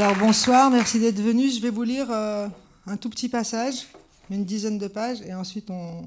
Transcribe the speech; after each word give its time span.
Alors 0.00 0.14
bonsoir, 0.16 0.70
merci 0.70 1.00
d'être 1.00 1.20
venu. 1.20 1.50
Je 1.50 1.60
vais 1.60 1.70
vous 1.70 1.82
lire 1.82 2.06
euh, 2.12 2.46
un 2.86 2.96
tout 2.96 3.10
petit 3.10 3.28
passage, 3.28 3.88
une 4.30 4.44
dizaine 4.44 4.78
de 4.78 4.86
pages, 4.86 5.20
et 5.22 5.34
ensuite 5.34 5.70
on, 5.70 6.04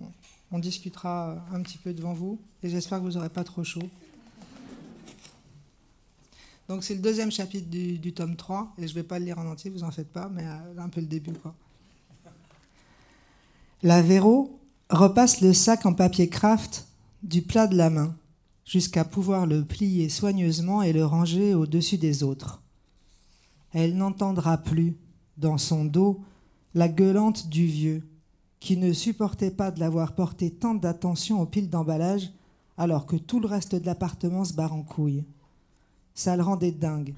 discutera 0.59 1.35
un 1.53 1.61
petit 1.61 1.77
peu 1.77 1.91
devant 1.91 2.13
vous. 2.13 2.39
Et 2.63 2.69
j'espère 2.69 2.99
que 2.99 3.03
vous 3.03 3.11
n'aurez 3.11 3.27
pas 3.27 3.43
trop 3.43 3.65
chaud. 3.65 3.83
Donc 6.69 6.85
c'est 6.85 6.93
le 6.93 7.01
deuxième 7.01 7.33
chapitre 7.33 7.69
du, 7.69 7.97
du, 7.97 8.13
tome 8.13 8.37
3, 8.37 8.75
et 8.77 8.87
je 8.87 8.93
ne 8.93 8.95
vais 8.95 9.03
pas 9.03 9.19
le 9.19 9.25
lire 9.25 9.39
en 9.39 9.45
entier, 9.45 9.69
vous 9.69 9.83
en 9.83 9.91
faites 9.91 10.13
pas, 10.13 10.29
mais 10.33 10.45
euh, 10.45 10.81
un 10.81 10.87
peu 10.87 11.01
le 11.01 11.07
début. 11.07 11.33
Quoi. 11.33 11.53
La 13.83 14.01
Véro 14.01 14.57
repasse 14.89 15.41
le 15.41 15.51
sac 15.51 15.85
en 15.85 15.93
papier 15.93 16.29
craft 16.29 16.87
du 17.23 17.41
plat 17.41 17.67
de 17.67 17.75
la 17.75 17.89
main, 17.89 18.15
jusqu'à 18.63 19.03
pouvoir 19.03 19.45
le 19.47 19.65
plier 19.65 20.07
soigneusement 20.07 20.81
et 20.81 20.93
le 20.93 21.03
ranger 21.03 21.53
au-dessus 21.55 21.97
des 21.97 22.23
autres. 22.23 22.61
Elle 23.73 23.95
n'entendra 23.95 24.57
plus, 24.57 24.97
dans 25.37 25.57
son 25.57 25.85
dos, 25.85 26.21
la 26.73 26.87
gueulante 26.87 27.47
du 27.47 27.65
vieux, 27.65 28.03
qui 28.59 28.77
ne 28.77 28.93
supportait 28.93 29.51
pas 29.51 29.71
de 29.71 29.79
l'avoir 29.79 30.13
porté 30.13 30.51
tant 30.51 30.75
d'attention 30.75 31.41
aux 31.41 31.45
piles 31.45 31.69
d'emballage, 31.69 32.31
alors 32.77 33.05
que 33.05 33.15
tout 33.15 33.39
le 33.39 33.47
reste 33.47 33.75
de 33.75 33.85
l'appartement 33.85 34.45
se 34.45 34.53
barre 34.53 34.73
en 34.73 34.83
couille. 34.83 35.23
Ça 36.13 36.35
le 36.35 36.43
rendait 36.43 36.71
dingue. 36.71 37.13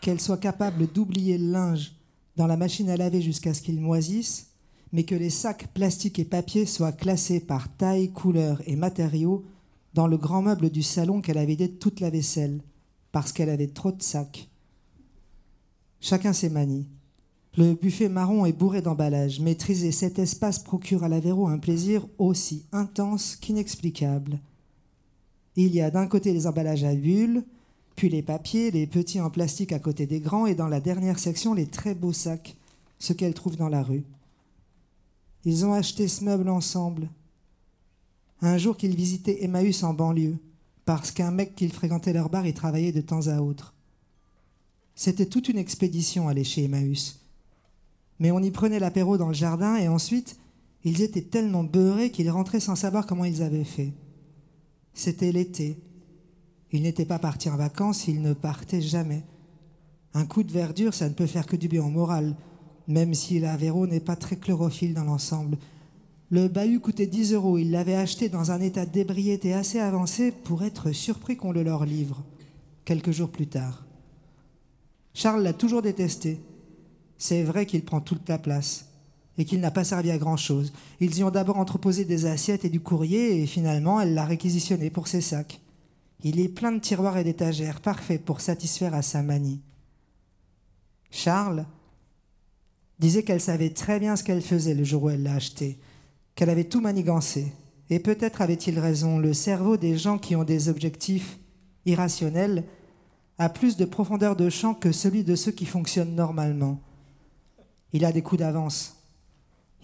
Qu'elle 0.00 0.20
soit 0.20 0.38
capable 0.38 0.86
d'oublier 0.86 1.38
le 1.38 1.50
linge 1.50 1.92
dans 2.36 2.46
la 2.46 2.56
machine 2.56 2.90
à 2.90 2.96
laver 2.96 3.22
jusqu'à 3.22 3.54
ce 3.54 3.62
qu'il 3.62 3.80
moisisse, 3.80 4.50
mais 4.92 5.04
que 5.04 5.14
les 5.14 5.30
sacs 5.30 5.68
plastiques 5.72 6.18
et 6.18 6.24
papier 6.24 6.66
soient 6.66 6.92
classés 6.92 7.40
par 7.40 7.74
taille, 7.76 8.12
couleur 8.12 8.62
et 8.66 8.76
matériaux 8.76 9.44
dans 9.94 10.06
le 10.06 10.18
grand 10.18 10.42
meuble 10.42 10.70
du 10.70 10.82
salon 10.82 11.20
qu'elle 11.20 11.38
avait 11.38 11.46
vidé 11.46 11.70
toute 11.70 12.00
la 12.00 12.10
vaisselle, 12.10 12.60
parce 13.12 13.32
qu'elle 13.32 13.50
avait 13.50 13.68
trop 13.68 13.92
de 13.92 14.02
sacs. 14.02 14.48
Chacun 16.00 16.32
ses 16.32 16.50
manies. 16.50 16.86
Le 17.56 17.74
buffet 17.74 18.08
marron 18.08 18.44
est 18.44 18.52
bourré 18.52 18.82
d'emballages. 18.82 19.40
Maîtriser 19.40 19.90
cet 19.90 20.18
espace 20.18 20.58
procure 20.58 21.04
à 21.04 21.08
l'Avéro 21.08 21.48
un 21.48 21.58
plaisir 21.58 22.06
aussi 22.18 22.66
intense 22.72 23.36
qu'inexplicable. 23.36 24.40
Il 25.56 25.74
y 25.74 25.80
a 25.80 25.90
d'un 25.90 26.06
côté 26.06 26.34
les 26.34 26.46
emballages 26.46 26.84
à 26.84 26.94
bulles, 26.94 27.44
puis 27.96 28.10
les 28.10 28.22
papiers, 28.22 28.70
les 28.70 28.86
petits 28.86 29.22
en 29.22 29.30
plastique 29.30 29.72
à 29.72 29.78
côté 29.78 30.06
des 30.06 30.20
grands, 30.20 30.44
et 30.44 30.54
dans 30.54 30.68
la 30.68 30.80
dernière 30.80 31.18
section, 31.18 31.54
les 31.54 31.66
très 31.66 31.94
beaux 31.94 32.12
sacs, 32.12 32.56
ce 32.98 33.14
qu'elle 33.14 33.32
trouve 33.32 33.56
dans 33.56 33.70
la 33.70 33.82
rue. 33.82 34.04
Ils 35.46 35.64
ont 35.64 35.72
acheté 35.72 36.08
ce 36.08 36.24
meuble 36.24 36.50
ensemble. 36.50 37.08
Un 38.42 38.58
jour 38.58 38.76
qu'ils 38.76 38.94
visitaient 38.94 39.44
Emmaüs 39.44 39.82
en 39.82 39.94
banlieue, 39.94 40.36
parce 40.84 41.10
qu'un 41.10 41.30
mec 41.30 41.54
qu'ils 41.54 41.72
fréquentait 41.72 42.12
leur 42.12 42.28
bar 42.28 42.46
y 42.46 42.52
travaillait 42.52 42.92
de 42.92 43.00
temps 43.00 43.28
à 43.28 43.40
autre. 43.40 43.75
C'était 44.96 45.26
toute 45.26 45.50
une 45.50 45.58
expédition 45.58 46.26
aller 46.26 46.42
chez 46.42 46.64
Emmaüs. 46.64 47.20
Mais 48.18 48.30
on 48.30 48.40
y 48.40 48.50
prenait 48.50 48.78
l'apéro 48.78 49.18
dans 49.18 49.28
le 49.28 49.34
jardin 49.34 49.76
et 49.76 49.88
ensuite, 49.88 50.38
ils 50.84 51.02
étaient 51.02 51.20
tellement 51.20 51.64
beurrés 51.64 52.10
qu'ils 52.10 52.30
rentraient 52.30 52.60
sans 52.60 52.76
savoir 52.76 53.06
comment 53.06 53.26
ils 53.26 53.42
avaient 53.42 53.62
fait. 53.62 53.92
C'était 54.94 55.32
l'été. 55.32 55.78
Ils 56.72 56.82
n'étaient 56.82 57.04
pas 57.04 57.18
partis 57.18 57.50
en 57.50 57.56
vacances, 57.56 58.08
ils 58.08 58.22
ne 58.22 58.32
partaient 58.32 58.80
jamais. 58.80 59.22
Un 60.14 60.24
coup 60.24 60.42
de 60.42 60.50
verdure, 60.50 60.94
ça 60.94 61.10
ne 61.10 61.14
peut 61.14 61.26
faire 61.26 61.46
que 61.46 61.56
du 61.56 61.68
bien 61.68 61.84
au 61.84 61.90
moral, 61.90 62.34
même 62.88 63.12
si 63.12 63.38
l'Avero 63.38 63.86
n'est 63.86 64.00
pas 64.00 64.16
très 64.16 64.36
chlorophylle 64.36 64.94
dans 64.94 65.04
l'ensemble. 65.04 65.58
Le 66.30 66.48
bahut 66.48 66.80
coûtait 66.80 67.06
10 67.06 67.34
euros. 67.34 67.58
Ils 67.58 67.70
l'avaient 67.70 67.96
acheté 67.96 68.30
dans 68.30 68.50
un 68.50 68.62
état 68.62 68.86
d'ébriété 68.86 69.52
assez 69.52 69.78
avancé 69.78 70.32
pour 70.32 70.64
être 70.64 70.92
surpris 70.92 71.36
qu'on 71.36 71.52
le 71.52 71.62
leur 71.62 71.84
livre, 71.84 72.24
quelques 72.86 73.12
jours 73.12 73.30
plus 73.30 73.46
tard. 73.46 73.85
Charles 75.16 75.42
l'a 75.42 75.54
toujours 75.54 75.80
détesté. 75.80 76.42
C'est 77.16 77.42
vrai 77.42 77.64
qu'il 77.64 77.86
prend 77.86 78.02
toute 78.02 78.28
la 78.28 78.36
place 78.38 78.90
et 79.38 79.46
qu'il 79.46 79.60
n'a 79.60 79.70
pas 79.70 79.82
servi 79.82 80.10
à 80.10 80.18
grand-chose. 80.18 80.74
Ils 81.00 81.16
y 81.16 81.24
ont 81.24 81.30
d'abord 81.30 81.56
entreposé 81.56 82.04
des 82.04 82.26
assiettes 82.26 82.66
et 82.66 82.68
du 82.68 82.80
courrier 82.80 83.40
et 83.40 83.46
finalement 83.46 83.98
elle 83.98 84.12
l'a 84.12 84.26
réquisitionné 84.26 84.90
pour 84.90 85.08
ses 85.08 85.22
sacs. 85.22 85.62
Il 86.22 86.38
est 86.38 86.50
plein 86.50 86.70
de 86.70 86.80
tiroirs 86.80 87.16
et 87.16 87.24
d'étagères, 87.24 87.80
parfait 87.80 88.18
pour 88.18 88.42
satisfaire 88.42 88.92
à 88.92 89.00
sa 89.00 89.22
manie. 89.22 89.62
Charles 91.10 91.64
disait 92.98 93.22
qu'elle 93.22 93.40
savait 93.40 93.70
très 93.70 93.98
bien 93.98 94.16
ce 94.16 94.22
qu'elle 94.22 94.42
faisait 94.42 94.74
le 94.74 94.84
jour 94.84 95.04
où 95.04 95.08
elle 95.08 95.22
l'a 95.22 95.36
acheté, 95.36 95.78
qu'elle 96.34 96.50
avait 96.50 96.64
tout 96.64 96.82
manigancé. 96.82 97.54
Et 97.88 98.00
peut-être 98.00 98.42
avait-il 98.42 98.78
raison, 98.78 99.18
le 99.18 99.32
cerveau 99.32 99.78
des 99.78 99.96
gens 99.96 100.18
qui 100.18 100.36
ont 100.36 100.44
des 100.44 100.68
objectifs 100.68 101.38
irrationnels 101.86 102.64
a 103.38 103.48
plus 103.48 103.76
de 103.76 103.84
profondeur 103.84 104.36
de 104.36 104.48
champ 104.48 104.74
que 104.74 104.92
celui 104.92 105.24
de 105.24 105.34
ceux 105.34 105.52
qui 105.52 105.66
fonctionnent 105.66 106.14
normalement. 106.14 106.80
Il 107.92 108.04
a 108.04 108.12
des 108.12 108.22
coups 108.22 108.40
d'avance. 108.40 108.96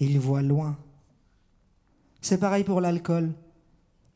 Il 0.01 0.19
voit 0.19 0.43
loin. 0.43 0.77
C'est 2.21 2.39
pareil 2.39 2.65
pour 2.65 2.81
l'alcool. 2.81 3.33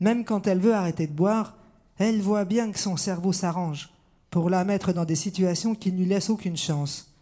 Même 0.00 0.24
quand 0.24 0.46
elle 0.46 0.60
veut 0.60 0.74
arrêter 0.74 1.06
de 1.06 1.12
boire, 1.12 1.56
elle 1.98 2.20
voit 2.20 2.44
bien 2.44 2.70
que 2.70 2.78
son 2.78 2.96
cerveau 2.96 3.32
s'arrange 3.32 3.90
pour 4.30 4.50
la 4.50 4.64
mettre 4.64 4.92
dans 4.92 5.04
des 5.04 5.14
situations 5.14 5.74
qui 5.74 5.92
ne 5.92 5.98
lui 5.98 6.06
laissent 6.06 6.30
aucune 6.30 6.56
chance. 6.56 7.12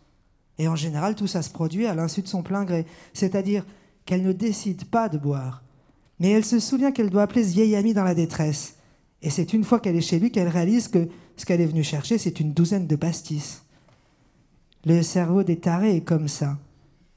Et 0.59 0.69
en 0.69 0.77
général, 0.77 1.15
tout 1.15 1.27
ça 1.27 1.43
se 1.43 1.51
produit 1.51 1.87
à 1.87 1.95
l'insu 1.95 2.23
de 2.23 2.29
son 2.29 2.43
plein 2.43 2.65
gré, 2.65 2.87
c'est-à-dire 3.13 3.65
qu'elle 4.05 4.23
ne 4.23 4.33
décide 4.33 4.85
pas 4.85 5.09
de 5.09 5.19
boire. 5.19 5.63
Mais 6.21 6.31
elle 6.31 6.45
se 6.45 6.61
souvient 6.61 6.93
qu'elle 6.93 7.11
doit 7.11 7.23
appeler 7.23 7.45
ce 7.45 7.53
vieil 7.53 7.77
ami 7.77 7.93
dans 7.95 8.05
la 8.05 8.15
détresse. 8.15 8.77
Et 9.25 9.31
c'est 9.31 9.55
une 9.55 9.65
fois 9.65 9.81
qu'elle 9.81 9.97
est 9.97 10.03
chez 10.03 10.19
lui 10.19 10.31
qu'elle 10.31 10.49
réalise 10.49 10.89
que 10.89 11.09
ce 11.37 11.47
qu'elle 11.47 11.63
est 11.63 11.67
venue 11.67 11.83
chercher, 11.83 12.19
c'est 12.19 12.41
une 12.41 12.53
douzaine 12.53 12.87
de 12.87 12.95
pastis. 12.95 13.63
Le 14.85 15.03
cerveau 15.03 15.43
des 15.43 15.59
tarés 15.59 15.97
est 15.97 16.03
comme 16.03 16.29
ça. 16.29 16.59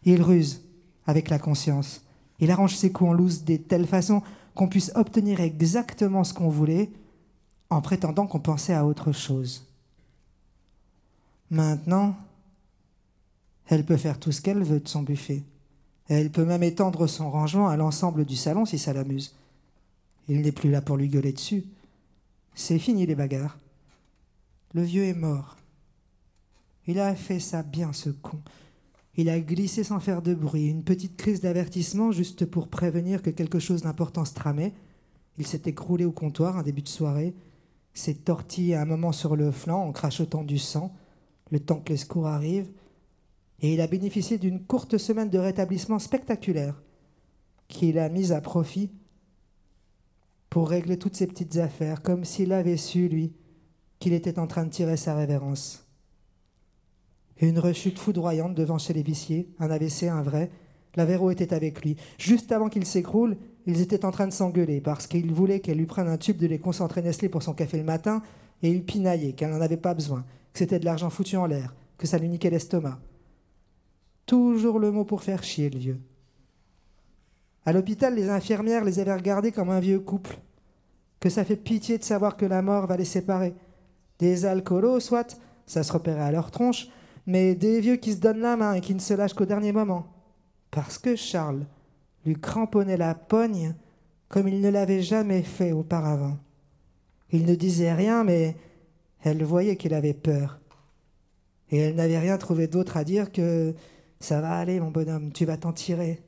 Il 0.03 0.21
ruse 0.21 0.63
avec 1.05 1.29
la 1.29 1.37
conscience. 1.37 2.05
Il 2.39 2.49
arrange 2.49 2.75
ses 2.75 2.93
coups 2.93 3.09
en 3.09 3.13
loose 3.13 3.43
de 3.43 3.57
telle 3.57 3.85
façon 3.85 4.23
qu'on 4.55 4.69
puisse 4.69 4.93
obtenir 4.95 5.41
exactement 5.41 6.23
ce 6.23 6.33
qu'on 6.33 6.47
voulait 6.47 6.89
en 7.69 7.81
prétendant 7.81 8.25
qu'on 8.25 8.39
pensait 8.39 8.73
à 8.73 8.85
autre 8.85 9.11
chose. 9.11 9.67
Maintenant, 11.51 12.15
elle 13.65 13.85
peut 13.85 13.97
faire 13.97 14.17
tout 14.17 14.31
ce 14.31 14.41
qu'elle 14.41 14.63
veut 14.63 14.79
de 14.79 14.87
son 14.87 15.03
buffet. 15.03 15.43
Elle 16.07 16.31
peut 16.31 16.45
même 16.45 16.63
étendre 16.63 17.05
son 17.07 17.29
rangement 17.29 17.67
à 17.67 17.75
l'ensemble 17.75 18.23
du 18.23 18.37
salon 18.37 18.65
si 18.65 18.79
ça 18.79 18.93
l'amuse. 18.93 19.35
Il 20.29 20.39
n'est 20.39 20.53
plus 20.53 20.71
là 20.71 20.81
pour 20.81 20.95
lui 20.95 21.09
gueuler 21.09 21.33
dessus. 21.33 21.65
C'est 22.59 22.79
fini 22.79 23.05
les 23.05 23.13
bagarres. 23.13 23.59
Le 24.73 24.81
vieux 24.81 25.03
est 25.03 25.13
mort. 25.13 25.57
Il 26.87 26.99
a 26.99 27.13
fait 27.13 27.39
ça 27.39 27.61
bien, 27.61 27.93
ce 27.93 28.09
con. 28.09 28.41
Il 29.15 29.29
a 29.29 29.39
glissé 29.39 29.83
sans 29.83 29.99
faire 29.99 30.23
de 30.23 30.33
bruit, 30.33 30.67
une 30.67 30.83
petite 30.83 31.17
crise 31.17 31.39
d'avertissement 31.39 32.11
juste 32.11 32.47
pour 32.47 32.67
prévenir 32.67 33.21
que 33.21 33.29
quelque 33.29 33.59
chose 33.59 33.83
d'important 33.83 34.25
se 34.25 34.33
tramait. 34.33 34.73
Il 35.37 35.45
s'est 35.45 35.61
écroulé 35.65 36.03
au 36.03 36.11
comptoir 36.11 36.57
un 36.57 36.63
début 36.63 36.81
de 36.81 36.89
soirée, 36.89 37.35
s'est 37.93 38.15
tortillé 38.15 38.75
un 38.75 38.85
moment 38.85 39.11
sur 39.11 39.35
le 39.35 39.51
flanc 39.51 39.83
en 39.83 39.91
crachotant 39.91 40.43
du 40.43 40.57
sang, 40.57 40.95
le 41.51 41.59
temps 41.59 41.79
que 41.79 41.93
les 41.93 41.97
secours 41.97 42.25
arrivent, 42.25 42.71
et 43.59 43.71
il 43.71 43.81
a 43.81 43.87
bénéficié 43.87 44.39
d'une 44.39 44.65
courte 44.65 44.97
semaine 44.97 45.29
de 45.29 45.37
rétablissement 45.37 45.99
spectaculaire 45.99 46.81
qu'il 47.67 47.99
a 47.99 48.09
mise 48.09 48.31
à 48.31 48.41
profit 48.41 48.89
pour 50.57 50.69
régler 50.69 50.97
toutes 50.97 51.15
ses 51.15 51.27
petites 51.27 51.57
affaires, 51.57 52.01
comme 52.01 52.25
s'il 52.25 52.51
avait 52.51 52.77
su, 52.77 53.07
lui, 53.09 53.31
qu'il 53.99 54.11
était 54.11 54.39
en 54.39 54.47
train 54.47 54.65
de 54.65 54.71
tirer 54.71 54.97
sa 54.97 55.13
révérence. 55.13 55.85
Une 57.39 57.59
rechute 57.59 57.99
foudroyante 57.99 58.55
devant 58.55 58.79
chez 58.79 58.93
les 58.93 59.03
viciers, 59.03 59.53
un 59.59 59.69
AVC, 59.69 60.05
un 60.05 60.23
vrai. 60.23 60.49
Lavero 60.95 61.29
était 61.29 61.53
avec 61.53 61.85
lui. 61.85 61.95
Juste 62.17 62.51
avant 62.51 62.69
qu'il 62.69 62.87
s'écroule, 62.87 63.37
ils 63.67 63.81
étaient 63.81 64.03
en 64.03 64.09
train 64.09 64.25
de 64.25 64.33
s'engueuler 64.33 64.81
parce 64.81 65.05
qu'il 65.05 65.31
voulait 65.31 65.59
qu'elle 65.59 65.77
lui 65.77 65.85
prenne 65.85 66.07
un 66.07 66.17
tube 66.17 66.37
de 66.37 66.47
lait 66.47 66.57
concentré 66.57 67.03
Nestlé 67.03 67.29
pour 67.29 67.43
son 67.43 67.53
café 67.53 67.77
le 67.77 67.83
matin 67.83 68.23
et 68.63 68.71
il 68.71 68.83
pinaillait 68.83 69.33
qu'elle 69.33 69.51
n'en 69.51 69.61
avait 69.61 69.77
pas 69.77 69.93
besoin, 69.93 70.25
que 70.53 70.57
c'était 70.57 70.79
de 70.79 70.85
l'argent 70.85 71.11
foutu 71.11 71.37
en 71.37 71.45
l'air, 71.45 71.75
que 71.99 72.07
ça 72.07 72.17
lui 72.17 72.29
niquait 72.29 72.49
l'estomac. 72.49 72.99
Toujours 74.25 74.79
le 74.79 74.89
mot 74.89 75.05
pour 75.05 75.21
faire 75.21 75.43
chier 75.43 75.69
le 75.69 75.77
vieux. 75.77 75.99
À 77.63 77.73
l'hôpital, 77.73 78.15
les 78.15 78.31
infirmières 78.31 78.83
les 78.83 78.97
avaient 78.97 79.13
regardés 79.13 79.51
comme 79.51 79.69
un 79.69 79.79
vieux 79.79 79.99
couple, 79.99 80.39
que 81.27 81.33
ça 81.33 81.43
fait 81.43 81.57
pitié 81.57 81.97
de 81.97 82.05
savoir 82.05 82.37
que 82.37 82.45
la 82.45 82.61
mort 82.61 82.87
va 82.87 82.95
les 82.95 83.03
séparer. 83.03 83.53
Des 84.17 84.45
alcoolos, 84.45 85.01
soit, 85.01 85.37
ça 85.65 85.83
se 85.83 85.91
repérait 85.91 86.21
à 86.21 86.31
leur 86.31 86.51
tronche, 86.51 86.87
mais 87.25 87.53
des 87.53 87.81
vieux 87.81 87.97
qui 87.97 88.13
se 88.13 88.19
donnent 88.19 88.39
la 88.39 88.55
main 88.55 88.75
et 88.75 88.79
qui 88.81 88.95
ne 88.95 88.99
se 88.99 89.13
lâchent 89.13 89.33
qu'au 89.33 89.43
dernier 89.43 89.73
moment. 89.73 90.07
Parce 90.71 90.97
que 90.97 91.17
Charles 91.17 91.65
lui 92.25 92.39
cramponnait 92.39 92.95
la 92.95 93.13
pogne 93.13 93.75
comme 94.29 94.47
il 94.47 94.61
ne 94.61 94.69
l'avait 94.69 95.01
jamais 95.01 95.43
fait 95.43 95.73
auparavant. 95.73 96.37
Il 97.33 97.45
ne 97.45 97.55
disait 97.55 97.93
rien, 97.93 98.23
mais 98.23 98.55
elle 99.21 99.43
voyait 99.43 99.75
qu'il 99.75 99.93
avait 99.93 100.13
peur. 100.13 100.61
Et 101.71 101.77
elle 101.77 101.95
n'avait 101.95 102.19
rien 102.19 102.37
trouvé 102.37 102.67
d'autre 102.67 102.95
à 102.95 103.03
dire 103.03 103.33
que 103.33 103.75
ça 104.21 104.39
va 104.39 104.53
aller, 104.53 104.79
mon 104.79 104.91
bonhomme, 104.91 105.33
tu 105.33 105.43
vas 105.43 105.57
t'en 105.57 105.73
tirer. 105.73 106.23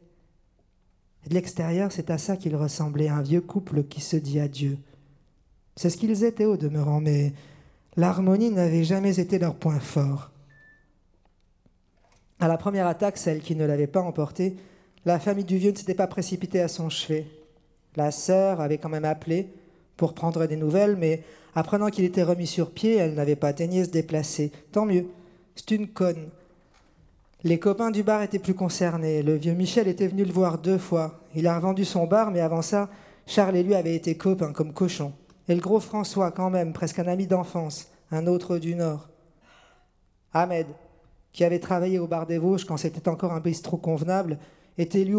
De 1.30 1.34
l'extérieur, 1.34 1.90
c'est 1.90 2.10
à 2.10 2.18
ça 2.18 2.36
qu'il 2.36 2.58
ressemblait, 2.58 3.08
un 3.08 3.22
vieux 3.22 3.40
couple 3.40 3.86
qui 3.86 4.02
se 4.02 4.18
dit 4.18 4.42
adieu. 4.42 4.78
C'est 5.80 5.90
ce 5.90 5.96
qu'ils 5.96 6.26
étaient 6.26 6.44
au 6.44 6.58
demeurant, 6.58 7.00
mais 7.00 7.32
l'harmonie 7.96 8.52
n'avait 8.52 8.84
jamais 8.84 9.18
été 9.18 9.40
leur 9.40 9.56
point 9.56 9.80
fort. 9.80 10.30
À 12.38 12.50
la 12.50 12.58
première 12.58 12.86
attaque, 12.86 13.18
celle 13.18 13.40
qui 13.40 13.56
ne 13.56 13.64
l'avait 13.66 13.88
pas 13.88 14.02
emporté, 14.02 14.58
la 15.06 15.20
famille 15.20 15.46
du 15.46 15.56
vieux 15.56 15.72
ne 15.72 15.78
s'était 15.78 15.94
pas 15.94 16.08
précipitée 16.08 16.60
à 16.60 16.68
son 16.68 16.90
chevet. 16.90 17.28
La 17.96 18.12
sœur 18.12 18.60
avait 18.60 18.78
quand 18.78 18.90
même 18.90 19.06
appelé 19.06 19.54
pour 19.96 20.14
prendre 20.14 20.48
des 20.48 20.58
nouvelles, 20.58 20.98
mais 20.98 21.24
apprenant 21.56 21.88
qu'il 21.88 22.04
était 22.04 22.24
remis 22.24 22.46
sur 22.46 22.72
pied, 22.72 22.98
elle 22.98 23.14
n'avait 23.14 23.38
pas 23.38 23.54
daigné 23.54 23.86
se 23.86 23.90
déplacer. 23.90 24.52
Tant 24.74 24.86
mieux, 24.86 25.06
c'est 25.56 25.72
une 25.72 25.88
conne. 25.88 26.28
Les 27.46 27.58
copains 27.58 27.92
du 27.92 28.04
bar 28.04 28.22
étaient 28.22 28.38
plus 28.38 28.54
concernés. 28.54 29.24
Le 29.24 29.36
vieux 29.36 29.54
Michel 29.54 29.88
était 29.88 30.10
venu 30.10 30.26
le 30.26 30.34
voir 30.34 30.58
deux 30.58 30.78
fois. 30.78 31.22
Il 31.36 31.48
a 31.48 31.56
revendu 31.56 31.86
son 31.86 32.06
bar, 32.06 32.32
mais 32.32 32.42
avant 32.42 32.64
ça, 32.64 32.90
Charles 33.26 33.56
et 33.56 33.64
lui 33.64 33.76
avaient 33.76 33.96
été 33.96 34.18
copains 34.18 34.52
comme 34.52 34.74
cochons. 34.74 35.14
Et 35.50 35.56
le 35.56 35.62
gros 35.62 35.80
François, 35.80 36.32
quand 36.32 36.52
même, 36.52 36.74
presque 36.74 37.00
un 37.00 37.08
ami 37.08 37.26
d'enfance, 37.26 37.90
un 38.12 38.28
autre 38.28 38.60
du 38.60 38.76
Nord. 38.76 39.10
Ahmed, 40.32 40.68
qui 41.34 41.44
avait 41.44 41.60
travaillé 41.60 41.98
au 41.98 42.06
bar 42.06 42.28
des 42.28 42.38
Vosges 42.38 42.66
quand 42.66 42.78
c'était 42.78 43.10
encore 43.10 43.34
un 43.34 43.40
bistrot 43.40 43.78
convenable, 43.78 44.38
était 44.78 45.04
lui, 45.04 45.16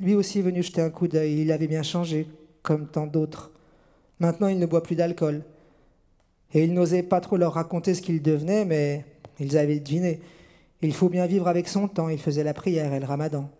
lui 0.00 0.14
aussi 0.14 0.40
venu 0.40 0.62
jeter 0.62 0.80
un 0.80 0.88
coup 0.88 1.08
d'œil. 1.08 1.42
Il 1.42 1.52
avait 1.52 1.66
bien 1.66 1.82
changé, 1.82 2.26
comme 2.62 2.88
tant 2.88 3.06
d'autres. 3.06 3.52
Maintenant, 4.18 4.48
il 4.48 4.58
ne 4.58 4.66
boit 4.66 4.82
plus 4.82 4.96
d'alcool. 4.96 5.42
Et 6.54 6.64
il 6.64 6.72
n'osait 6.72 7.02
pas 7.02 7.20
trop 7.20 7.36
leur 7.36 7.52
raconter 7.52 7.92
ce 7.92 8.00
qu'il 8.00 8.22
devenait, 8.22 8.64
mais 8.64 9.04
ils 9.38 9.58
avaient 9.58 9.78
deviné. 9.78 10.20
Il 10.80 10.94
faut 10.94 11.10
bien 11.10 11.26
vivre 11.26 11.48
avec 11.48 11.68
son 11.68 11.86
temps, 11.86 12.08
il 12.08 12.18
faisait 12.18 12.44
la 12.44 12.54
prière 12.54 12.94
et 12.94 13.00
le 13.00 13.06
ramadan. 13.06 13.50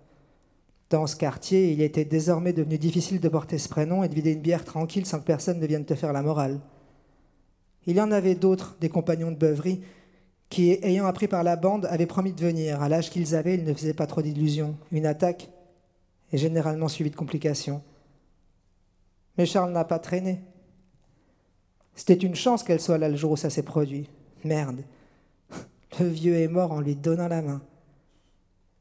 Dans 0.91 1.06
ce 1.06 1.17
quartier, 1.17 1.73
il 1.73 1.83
était 1.83 2.05
désormais 2.05 2.53
devenu 2.53 2.79
difficile 2.79 3.21
de 3.21 3.29
porter 3.29 3.59
ce 3.59 3.69
prénom 3.69 4.05
et 4.05 4.09
de 4.09 4.15
vider 4.15 4.33
une 4.33 4.41
bière 4.41 4.65
tranquille 4.65 5.05
sans 5.05 5.19
que 5.19 5.25
personne 5.25 5.59
ne 5.59 5.67
vienne 5.67 5.85
te 5.85 5.94
faire 5.94 6.12
la 6.12 6.23
morale. 6.23 6.61
Il 7.87 7.97
y 7.97 8.00
en 8.00 8.12
avait 8.12 8.35
d'autres, 8.37 8.77
des 8.81 8.88
compagnons 8.88 9.31
de 9.31 9.37
beuverie, 9.37 9.81
qui, 10.49 10.79
ayant 10.83 11.06
appris 11.06 11.27
par 11.27 11.43
la 11.43 11.56
bande, 11.56 11.87
avaient 11.87 12.06
promis 12.06 12.33
de 12.33 12.41
venir. 12.41 12.83
À 12.83 12.88
l'âge 12.88 13.11
qu'ils 13.11 13.35
avaient, 13.35 13.55
ils 13.55 13.65
ne 13.65 13.75
faisaient 13.75 13.94
pas 13.94 14.06
trop 14.06 14.23
d'illusions. 14.23 14.77
Une 14.93 15.06
attaque 15.06 15.50
est 16.33 16.38
généralement 16.38 16.88
suivie 16.88 17.11
de 17.11 17.17
complications. 17.17 17.83
Mais 19.38 19.47
Charles 19.47 19.73
n'a 19.73 19.85
pas 19.85 19.99
traîné. 19.99 20.41
C'était 21.94 22.15
une 22.15 22.35
chance 22.35 22.62
qu'elle 22.62 22.81
soit 22.81 22.99
là 22.99 23.09
le 23.09 23.17
jour 23.17 23.33
où 23.33 23.37
ça 23.37 23.50
s'est 23.50 23.62
produit. 23.62 24.09
Merde. 24.44 24.83
Le 25.99 26.06
vieux 26.06 26.37
est 26.37 26.49
mort 26.49 26.73
en 26.73 26.81
lui 26.81 26.94
donnant 26.94 27.29
la 27.29 27.43
main. 27.43 27.62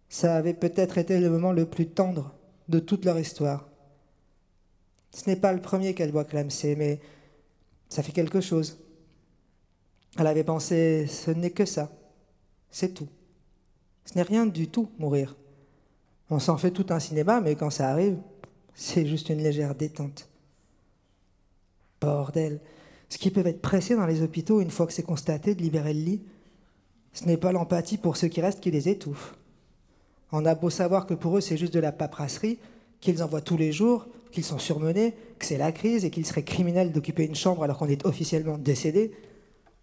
Ça 0.10 0.36
avait 0.36 0.54
peut-être 0.54 0.98
été 0.98 1.20
le 1.20 1.30
moment 1.30 1.52
le 1.52 1.66
plus 1.66 1.88
tendre 1.88 2.34
de 2.70 2.80
toute 2.80 3.06
leur 3.06 3.20
histoire. 3.20 3.68
Ce 5.12 5.30
n'est 5.30 5.36
pas 5.36 5.54
le 5.54 5.62
premier 5.62 5.94
qu'elle 5.94 6.12
voit 6.12 6.26
clamser, 6.26 6.76
mais 6.76 7.00
ça 7.90 8.04
fait 8.04 8.12
quelque 8.12 8.42
chose. 8.42 8.78
Elle 10.18 10.28
avait 10.28 10.44
pensé, 10.44 11.08
ce 11.08 11.32
n'est 11.32 11.52
que 11.52 11.66
ça, 11.66 11.92
c'est 12.70 12.94
tout. 12.94 13.08
Ce 14.06 14.16
n'est 14.16 14.24
rien 14.24 14.46
du 14.46 14.68
tout, 14.68 14.90
mourir. 14.98 15.36
On 16.30 16.40
s'en 16.40 16.58
fait 16.58 16.72
tout 16.72 16.88
un 16.90 17.00
cinéma, 17.00 17.42
mais 17.42 17.56
quand 17.56 17.70
ça 17.70 17.90
arrive, 17.90 18.18
c'est 18.74 19.06
juste 19.06 19.30
une 19.30 19.42
légère 19.42 19.76
détente. 19.76 20.30
Bordel, 22.02 22.60
ce 23.10 23.18
qui 23.18 23.32
peut 23.32 23.46
être 23.46 23.62
pressé 23.62 23.96
dans 23.96 24.06
les 24.06 24.22
hôpitaux 24.22 24.62
une 24.62 24.72
fois 24.72 24.88
que 24.88 24.94
c'est 24.94 25.04
constaté 25.04 25.56
de 25.56 25.62
libérer 25.62 25.94
le 25.94 26.02
lit, 26.02 26.22
ce 27.14 27.26
n'est 27.26 27.38
pas 27.38 27.52
l'empathie 27.52 27.98
pour 27.98 28.18
ceux 28.18 28.28
qui 28.28 28.42
restent 28.42 28.60
qui 28.60 28.72
les 28.72 28.90
étouffe. 28.90 29.36
On 30.32 30.46
a 30.46 30.56
beau 30.56 30.70
savoir 30.70 31.06
que 31.06 31.14
pour 31.14 31.38
eux 31.38 31.42
c'est 31.42 31.58
juste 31.58 31.74
de 31.74 31.80
la 31.80 31.92
paperasserie, 31.92 32.60
qu'ils 33.00 33.24
envoient 33.24 33.42
tous 33.42 33.58
les 33.58 33.72
jours, 33.72 34.08
qu'ils 34.32 34.44
sont 34.44 34.60
surmenés, 34.60 35.16
que 35.40 35.46
c'est 35.46 35.58
la 35.58 35.72
crise 35.72 36.06
et 36.06 36.12
qu'il 36.12 36.26
serait 36.26 36.44
criminel 36.44 36.92
d'occuper 36.92 37.26
une 37.26 37.36
chambre 37.36 37.64
alors 37.64 37.78
qu'on 37.78 37.88
est 37.88 38.06
officiellement 38.06 38.58
décédé, 38.58 39.12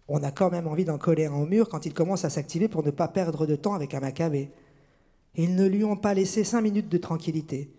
on 0.07 0.21
a 0.23 0.31
quand 0.31 0.51
même 0.51 0.67
envie 0.67 0.85
d'en 0.85 0.97
coller 0.97 1.25
un 1.25 1.33
au 1.33 1.45
mur 1.45 1.69
quand 1.69 1.85
il 1.85 1.93
commence 1.93 2.25
à 2.25 2.29
s'activer 2.29 2.67
pour 2.67 2.83
ne 2.83 2.91
pas 2.91 3.07
perdre 3.07 3.45
de 3.45 3.55
temps 3.55 3.73
avec 3.73 3.93
un 3.93 4.01
macabé. 4.01 4.51
Ils 5.35 5.55
ne 5.55 5.65
lui 5.65 5.83
ont 5.83 5.95
pas 5.95 6.13
laissé 6.13 6.43
cinq 6.43 6.61
minutes 6.61 6.89
de 6.89 6.97
tranquillité. 6.97 7.71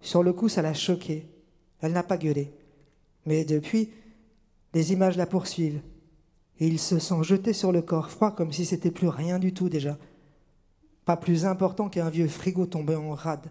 Sur 0.00 0.22
le 0.22 0.32
coup, 0.32 0.48
ça 0.48 0.62
l'a 0.62 0.74
choquée. 0.74 1.26
Elle 1.80 1.92
n'a 1.92 2.02
pas 2.02 2.18
gueulé. 2.18 2.52
Mais 3.24 3.44
depuis, 3.44 3.90
les 4.74 4.92
images 4.92 5.16
la 5.16 5.26
poursuivent. 5.26 5.80
Et 6.58 6.66
ils 6.66 6.78
se 6.78 6.98
sont 6.98 7.22
jetés 7.22 7.52
sur 7.52 7.72
le 7.72 7.82
corps 7.82 8.10
froid 8.10 8.32
comme 8.32 8.52
si 8.52 8.64
c'était 8.64 8.90
plus 8.90 9.08
rien 9.08 9.38
du 9.38 9.54
tout 9.54 9.68
déjà. 9.68 9.98
Pas 11.06 11.16
plus 11.16 11.46
important 11.46 11.88
qu'un 11.88 12.10
vieux 12.10 12.26
frigo 12.26 12.66
tombé 12.66 12.96
en 12.96 13.12
rade. 13.12 13.46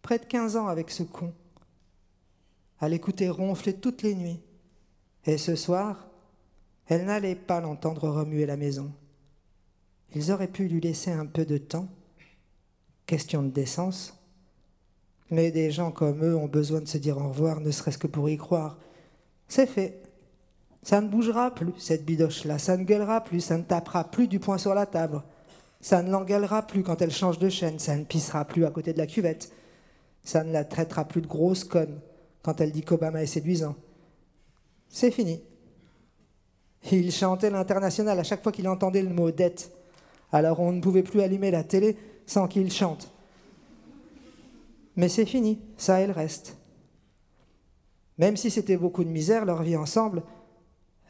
Près 0.00 0.20
de 0.20 0.24
quinze 0.24 0.56
ans 0.56 0.68
avec 0.68 0.90
ce 0.90 1.02
con. 1.02 1.34
À 2.78 2.88
l'écouter 2.88 3.28
ronfler 3.28 3.74
toutes 3.74 4.02
les 4.02 4.14
nuits. 4.14 4.40
Et 5.26 5.38
ce 5.38 5.56
soir, 5.56 6.08
elle 6.86 7.06
n'allait 7.06 7.34
pas 7.34 7.60
l'entendre 7.60 8.08
remuer 8.08 8.46
la 8.46 8.56
maison. 8.56 8.92
Ils 10.14 10.30
auraient 10.30 10.46
pu 10.46 10.68
lui 10.68 10.80
laisser 10.80 11.10
un 11.10 11.26
peu 11.26 11.44
de 11.44 11.58
temps. 11.58 11.88
Question 13.06 13.42
de 13.42 13.50
décence. 13.50 14.16
Mais 15.28 15.50
des 15.50 15.72
gens 15.72 15.90
comme 15.90 16.24
eux 16.24 16.36
ont 16.36 16.46
besoin 16.46 16.80
de 16.80 16.86
se 16.86 16.98
dire 16.98 17.18
au 17.18 17.28
revoir, 17.28 17.60
ne 17.60 17.72
serait-ce 17.72 17.98
que 17.98 18.06
pour 18.06 18.30
y 18.30 18.36
croire. 18.36 18.78
C'est 19.48 19.66
fait. 19.66 20.02
Ça 20.84 21.00
ne 21.00 21.08
bougera 21.08 21.52
plus, 21.52 21.72
cette 21.78 22.04
bidoche-là. 22.04 22.58
Ça 22.58 22.76
ne 22.76 22.84
gueulera 22.84 23.22
plus, 23.22 23.40
ça 23.40 23.58
ne 23.58 23.64
tapera 23.64 24.04
plus 24.04 24.28
du 24.28 24.38
poing 24.38 24.58
sur 24.58 24.74
la 24.74 24.86
table. 24.86 25.22
Ça 25.82 26.00
ne 26.00 26.10
l'engueulera 26.10 26.62
plus 26.62 26.84
quand 26.84 27.02
elle 27.02 27.10
change 27.10 27.40
de 27.40 27.50
chaîne. 27.50 27.78
Ça 27.80 27.96
ne 27.96 28.04
pissera 28.04 28.44
plus 28.44 28.64
à 28.64 28.70
côté 28.70 28.92
de 28.92 28.98
la 28.98 29.06
cuvette. 29.06 29.52
Ça 30.24 30.44
ne 30.44 30.52
la 30.52 30.64
traitera 30.64 31.04
plus 31.04 31.20
de 31.20 31.26
grosse 31.26 31.64
conne 31.64 32.00
quand 32.42 32.60
elle 32.60 32.70
dit 32.70 32.82
qu'Obama 32.82 33.22
est 33.22 33.26
séduisant. 33.26 33.74
C'est 34.88 35.10
fini. 35.10 35.42
Il 36.90 37.10
chantait 37.12 37.50
l'international 37.50 38.18
à 38.18 38.22
chaque 38.22 38.42
fois 38.42 38.52
qu'il 38.52 38.68
entendait 38.68 39.02
le 39.02 39.12
mot 39.12 39.30
dette. 39.32 39.72
Alors 40.30 40.60
on 40.60 40.72
ne 40.72 40.80
pouvait 40.80 41.02
plus 41.02 41.20
allumer 41.20 41.50
la 41.50 41.64
télé 41.64 41.96
sans 42.26 42.46
qu'il 42.46 42.70
chante. 42.70 43.10
Mais 44.96 45.08
c'est 45.08 45.26
fini, 45.26 45.60
ça 45.76 46.00
elle 46.00 46.10
reste. 46.12 46.56
Même 48.18 48.36
si 48.36 48.50
c'était 48.50 48.76
beaucoup 48.76 49.04
de 49.04 49.08
misère, 49.08 49.44
leur 49.44 49.62
vie 49.62 49.76
ensemble, 49.76 50.22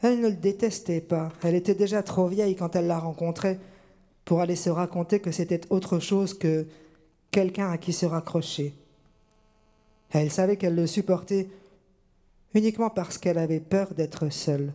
elle 0.01 0.19
ne 0.19 0.29
le 0.29 0.35
détestait 0.35 1.01
pas. 1.01 1.31
Elle 1.43 1.55
était 1.55 1.75
déjà 1.75 2.01
trop 2.01 2.27
vieille 2.27 2.55
quand 2.55 2.75
elle 2.75 2.87
l'a 2.87 2.99
rencontré 2.99 3.59
pour 4.25 4.41
aller 4.41 4.55
se 4.55 4.69
raconter 4.69 5.19
que 5.19 5.31
c'était 5.31 5.61
autre 5.69 5.99
chose 5.99 6.33
que 6.33 6.65
quelqu'un 7.31 7.69
à 7.71 7.77
qui 7.77 7.93
se 7.93 8.05
raccrocher. 8.05 8.73
Elle 10.11 10.31
savait 10.31 10.57
qu'elle 10.57 10.75
le 10.75 10.87
supportait 10.87 11.49
uniquement 12.53 12.89
parce 12.89 13.17
qu'elle 13.17 13.37
avait 13.37 13.59
peur 13.59 13.93
d'être 13.93 14.29
seule. 14.29 14.73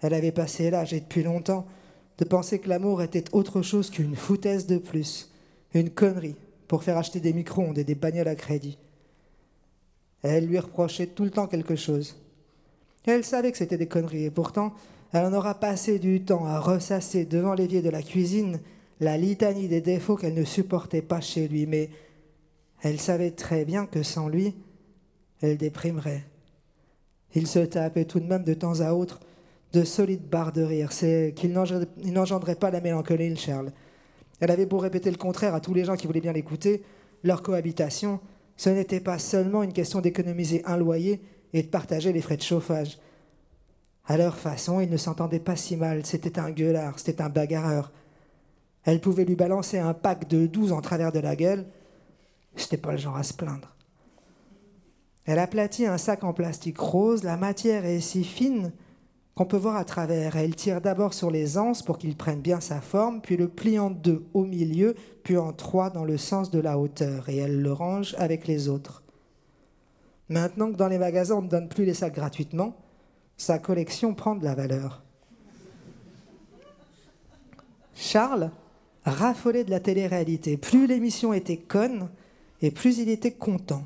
Elle 0.00 0.14
avait 0.14 0.32
passé 0.32 0.70
l'âge, 0.70 0.92
et 0.92 1.00
depuis 1.00 1.22
longtemps, 1.22 1.66
de 2.18 2.24
penser 2.24 2.58
que 2.58 2.68
l'amour 2.68 3.02
était 3.02 3.24
autre 3.32 3.62
chose 3.62 3.90
qu'une 3.90 4.16
foutaise 4.16 4.66
de 4.66 4.78
plus, 4.78 5.30
une 5.74 5.90
connerie, 5.90 6.36
pour 6.68 6.84
faire 6.84 6.98
acheter 6.98 7.20
des 7.20 7.32
micro-ondes 7.32 7.78
et 7.78 7.84
des 7.84 7.94
bagnoles 7.94 8.28
à 8.28 8.34
crédit. 8.34 8.78
Elle 10.22 10.46
lui 10.46 10.58
reprochait 10.58 11.06
tout 11.06 11.24
le 11.24 11.30
temps 11.30 11.46
quelque 11.46 11.76
chose. 11.76 12.16
Elle 13.06 13.24
savait 13.24 13.50
que 13.50 13.58
c'était 13.58 13.78
des 13.78 13.86
conneries, 13.86 14.26
et 14.26 14.30
pourtant, 14.30 14.74
elle 15.12 15.26
en 15.26 15.32
aura 15.32 15.54
passé 15.54 15.98
du 15.98 16.22
temps 16.22 16.44
à 16.44 16.60
ressasser 16.60 17.24
devant 17.24 17.54
l'évier 17.54 17.82
de 17.82 17.90
la 17.90 18.02
cuisine 18.02 18.60
la 19.00 19.16
litanie 19.16 19.68
des 19.68 19.80
défauts 19.80 20.16
qu'elle 20.16 20.34
ne 20.34 20.44
supportait 20.44 21.02
pas 21.02 21.20
chez 21.20 21.46
lui, 21.46 21.66
mais 21.66 21.90
elle 22.82 23.00
savait 23.00 23.30
très 23.30 23.64
bien 23.64 23.86
que 23.86 24.02
sans 24.02 24.28
lui, 24.28 24.54
elle 25.40 25.56
déprimerait. 25.56 26.24
Il 27.34 27.46
se 27.46 27.60
tapait 27.60 28.06
tout 28.06 28.20
de 28.20 28.26
même 28.26 28.44
de 28.44 28.54
temps 28.54 28.80
à 28.80 28.92
autre 28.92 29.20
de 29.72 29.84
solides 29.84 30.28
barres 30.28 30.52
de 30.52 30.62
rire. 30.62 30.92
C'est 30.92 31.32
qu'il 31.36 31.52
n'engendrait 31.52 32.54
pas 32.54 32.70
la 32.70 32.80
mélancolie, 32.80 33.28
le 33.28 33.36
Charles. 33.36 33.72
Elle 34.40 34.50
avait 34.50 34.66
beau 34.66 34.78
répéter 34.78 35.10
le 35.10 35.16
contraire 35.16 35.54
à 35.54 35.60
tous 35.60 35.74
les 35.74 35.84
gens 35.84 35.96
qui 35.96 36.06
voulaient 36.06 36.20
bien 36.20 36.32
l'écouter, 36.32 36.82
leur 37.22 37.42
cohabitation, 37.42 38.20
ce 38.56 38.70
n'était 38.70 39.00
pas 39.00 39.18
seulement 39.18 39.62
une 39.62 39.72
question 39.72 40.00
d'économiser 40.00 40.62
un 40.64 40.76
loyer 40.76 41.20
et 41.52 41.62
de 41.62 41.68
partager 41.68 42.12
les 42.12 42.20
frais 42.20 42.36
de 42.36 42.42
chauffage. 42.42 42.98
À 44.08 44.16
leur 44.16 44.38
façon, 44.38 44.80
ils 44.80 44.90
ne 44.90 44.96
s'entendaient 44.96 45.38
pas 45.38 45.54
si 45.54 45.76
mal. 45.76 46.04
C'était 46.06 46.38
un 46.38 46.50
gueulard, 46.50 46.98
c'était 46.98 47.22
un 47.22 47.28
bagarreur. 47.28 47.92
Elle 48.84 49.02
pouvait 49.02 49.26
lui 49.26 49.36
balancer 49.36 49.78
un 49.78 49.92
pack 49.92 50.28
de 50.28 50.46
douze 50.46 50.72
en 50.72 50.80
travers 50.80 51.12
de 51.12 51.18
la 51.18 51.36
gueule. 51.36 51.66
C'était 52.56 52.78
pas 52.78 52.92
le 52.92 52.98
genre 52.98 53.18
à 53.18 53.22
se 53.22 53.34
plaindre. 53.34 53.76
Elle 55.26 55.38
aplatit 55.38 55.84
un 55.84 55.98
sac 55.98 56.24
en 56.24 56.32
plastique 56.32 56.78
rose. 56.78 57.22
La 57.22 57.36
matière 57.36 57.84
est 57.84 58.00
si 58.00 58.24
fine 58.24 58.72
qu'on 59.34 59.44
peut 59.44 59.58
voir 59.58 59.76
à 59.76 59.84
travers. 59.84 60.36
Elle 60.36 60.56
tire 60.56 60.80
d'abord 60.80 61.12
sur 61.12 61.30
les 61.30 61.58
anses 61.58 61.82
pour 61.82 61.98
qu'il 61.98 62.16
prenne 62.16 62.40
bien 62.40 62.60
sa 62.60 62.80
forme, 62.80 63.20
puis 63.20 63.36
le 63.36 63.48
plie 63.48 63.78
en 63.78 63.90
deux 63.90 64.24
au 64.32 64.44
milieu, 64.44 64.94
puis 65.22 65.36
en 65.36 65.52
trois 65.52 65.90
dans 65.90 66.04
le 66.04 66.16
sens 66.16 66.50
de 66.50 66.60
la 66.60 66.78
hauteur, 66.78 67.28
et 67.28 67.36
elle 67.36 67.60
le 67.60 67.72
range 67.72 68.16
avec 68.18 68.48
les 68.48 68.70
autres. 68.70 69.02
Maintenant 70.30 70.72
que 70.72 70.76
dans 70.76 70.88
les 70.88 70.98
magasins 70.98 71.36
on 71.36 71.42
ne 71.42 71.48
donne 71.48 71.68
plus 71.68 71.84
les 71.84 71.94
sacs 71.94 72.14
gratuitement, 72.14 72.74
sa 73.38 73.58
collection 73.58 74.12
prend 74.12 74.34
de 74.34 74.44
la 74.44 74.54
valeur. 74.54 75.02
Charles 77.94 78.50
raffolait 79.04 79.64
de 79.64 79.70
la 79.70 79.80
télé-réalité. 79.80 80.58
Plus 80.58 80.86
l'émission 80.86 81.32
était 81.32 81.56
conne, 81.56 82.10
et 82.60 82.70
plus 82.70 82.98
il 82.98 83.08
était 83.08 83.32
content. 83.32 83.84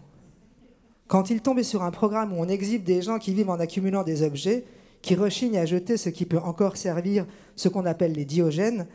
Quand 1.07 1.31
il 1.31 1.43
tombait 1.43 1.63
sur 1.63 1.83
un 1.83 1.91
programme 1.91 2.33
où 2.33 2.37
on 2.37 2.49
exhibe 2.49 2.83
des 2.83 3.03
gens 3.03 3.19
qui 3.19 3.35
vivent 3.35 3.51
en 3.51 3.61
accumulant 3.61 4.03
des 4.03 4.23
objets, 4.23 4.65
qui 5.03 5.15
rechignent 5.15 5.59
à 5.59 5.67
jeter 5.67 5.97
ce 5.97 6.09
qui 6.09 6.25
peut 6.25 6.39
encore 6.39 6.77
servir, 6.77 7.27
ce 7.55 7.69
qu'on 7.69 7.87
appelle 7.87 8.13
les 8.13 8.25
diogènes, 8.25 8.87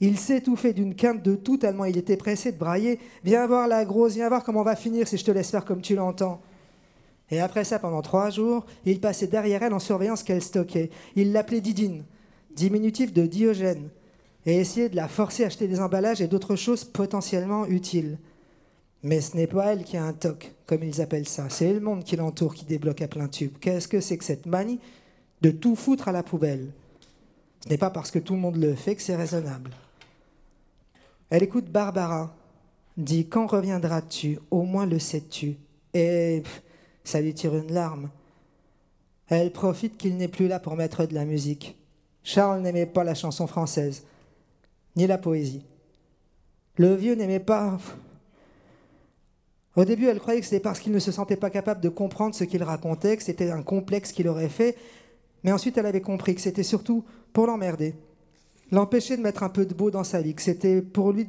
Il 0.00 0.18
s'étouffait 0.18 0.72
d'une 0.72 0.94
quinte 0.94 1.24
de 1.24 1.34
tout 1.34 1.56
tellement 1.56 1.84
il 1.84 1.96
était 1.96 2.16
pressé 2.16 2.52
de 2.52 2.58
brailler. 2.58 3.00
Viens 3.24 3.46
voir 3.46 3.66
la 3.66 3.84
grosse, 3.84 4.14
viens 4.14 4.28
voir 4.28 4.44
comment 4.44 4.60
on 4.60 4.64
va 4.64 4.76
finir 4.76 5.08
si 5.08 5.16
je 5.16 5.24
te 5.24 5.30
laisse 5.30 5.50
faire 5.50 5.64
comme 5.64 5.82
tu 5.82 5.96
l'entends. 5.96 6.40
Et 7.30 7.40
après 7.40 7.64
ça, 7.64 7.78
pendant 7.78 8.02
trois 8.02 8.30
jours, 8.30 8.64
il 8.84 9.00
passait 9.00 9.26
derrière 9.26 9.62
elle 9.62 9.74
en 9.74 9.78
surveillant 9.78 10.16
ce 10.16 10.24
qu'elle 10.24 10.42
stockait. 10.42 10.90
Il 11.14 11.32
l'appelait 11.32 11.60
Didine, 11.60 12.04
diminutif 12.54 13.12
de 13.12 13.26
Diogène, 13.26 13.90
et 14.46 14.56
essayait 14.56 14.88
de 14.88 14.96
la 14.96 15.08
forcer 15.08 15.44
à 15.44 15.48
acheter 15.48 15.68
des 15.68 15.80
emballages 15.80 16.22
et 16.22 16.28
d'autres 16.28 16.56
choses 16.56 16.84
potentiellement 16.84 17.66
utiles. 17.66 18.18
Mais 19.02 19.20
ce 19.20 19.36
n'est 19.36 19.46
pas 19.46 19.72
elle 19.72 19.84
qui 19.84 19.96
a 19.96 20.04
un 20.04 20.12
toc, 20.12 20.54
comme 20.66 20.82
ils 20.82 21.00
appellent 21.00 21.28
ça. 21.28 21.48
C'est 21.50 21.72
le 21.72 21.80
monde 21.80 22.02
qui 22.02 22.16
l'entoure 22.16 22.54
qui 22.54 22.64
débloque 22.64 23.02
à 23.02 23.08
plein 23.08 23.28
tube. 23.28 23.58
Qu'est-ce 23.60 23.88
que 23.88 24.00
c'est 24.00 24.18
que 24.18 24.24
cette 24.24 24.46
manie 24.46 24.80
de 25.42 25.50
tout 25.50 25.76
foutre 25.76 26.08
à 26.08 26.12
la 26.12 26.22
poubelle? 26.22 26.72
Ce 27.62 27.68
n'est 27.68 27.78
pas 27.78 27.90
parce 27.90 28.10
que 28.10 28.18
tout 28.18 28.34
le 28.34 28.40
monde 28.40 28.56
le 28.56 28.74
fait 28.74 28.96
que 28.96 29.02
c'est 29.02 29.16
raisonnable. 29.16 29.70
Elle 31.30 31.42
écoute 31.42 31.66
Barbara, 31.66 32.34
dit 32.96 33.28
Quand 33.28 33.46
reviendras-tu? 33.46 34.38
Au 34.50 34.62
moins 34.62 34.86
le 34.86 34.98
sais-tu? 34.98 35.56
Et 35.94 36.42
ça 37.08 37.20
lui 37.20 37.34
tire 37.34 37.56
une 37.56 37.72
larme. 37.72 38.10
Elle 39.28 39.52
profite 39.52 39.96
qu'il 39.96 40.16
n'est 40.16 40.28
plus 40.28 40.48
là 40.48 40.60
pour 40.60 40.76
mettre 40.76 41.06
de 41.06 41.14
la 41.14 41.24
musique. 41.24 41.76
Charles 42.22 42.60
n'aimait 42.60 42.86
pas 42.86 43.04
la 43.04 43.14
chanson 43.14 43.46
française, 43.46 44.04
ni 44.96 45.06
la 45.06 45.18
poésie. 45.18 45.64
Le 46.76 46.94
vieux 46.94 47.14
n'aimait 47.14 47.40
pas. 47.40 47.78
Au 49.76 49.84
début, 49.84 50.06
elle 50.06 50.18
croyait 50.18 50.40
que 50.40 50.46
c'était 50.46 50.60
parce 50.60 50.80
qu'il 50.80 50.92
ne 50.92 50.98
se 50.98 51.12
sentait 51.12 51.36
pas 51.36 51.50
capable 51.50 51.80
de 51.80 51.88
comprendre 51.88 52.34
ce 52.34 52.44
qu'il 52.44 52.62
racontait, 52.62 53.16
que 53.16 53.22
c'était 53.22 53.50
un 53.50 53.62
complexe 53.62 54.12
qu'il 54.12 54.28
aurait 54.28 54.48
fait, 54.48 54.76
mais 55.44 55.52
ensuite 55.52 55.78
elle 55.78 55.86
avait 55.86 56.00
compris 56.00 56.34
que 56.34 56.40
c'était 56.40 56.62
surtout 56.62 57.04
pour 57.32 57.46
l'emmerder, 57.46 57.94
l'empêcher 58.72 59.16
de 59.16 59.22
mettre 59.22 59.42
un 59.42 59.48
peu 59.48 59.64
de 59.66 59.74
beau 59.74 59.90
dans 59.90 60.04
sa 60.04 60.20
vie, 60.20 60.34
que 60.34 60.42
c'était 60.42 60.82
pour 60.82 61.12
lui 61.12 61.28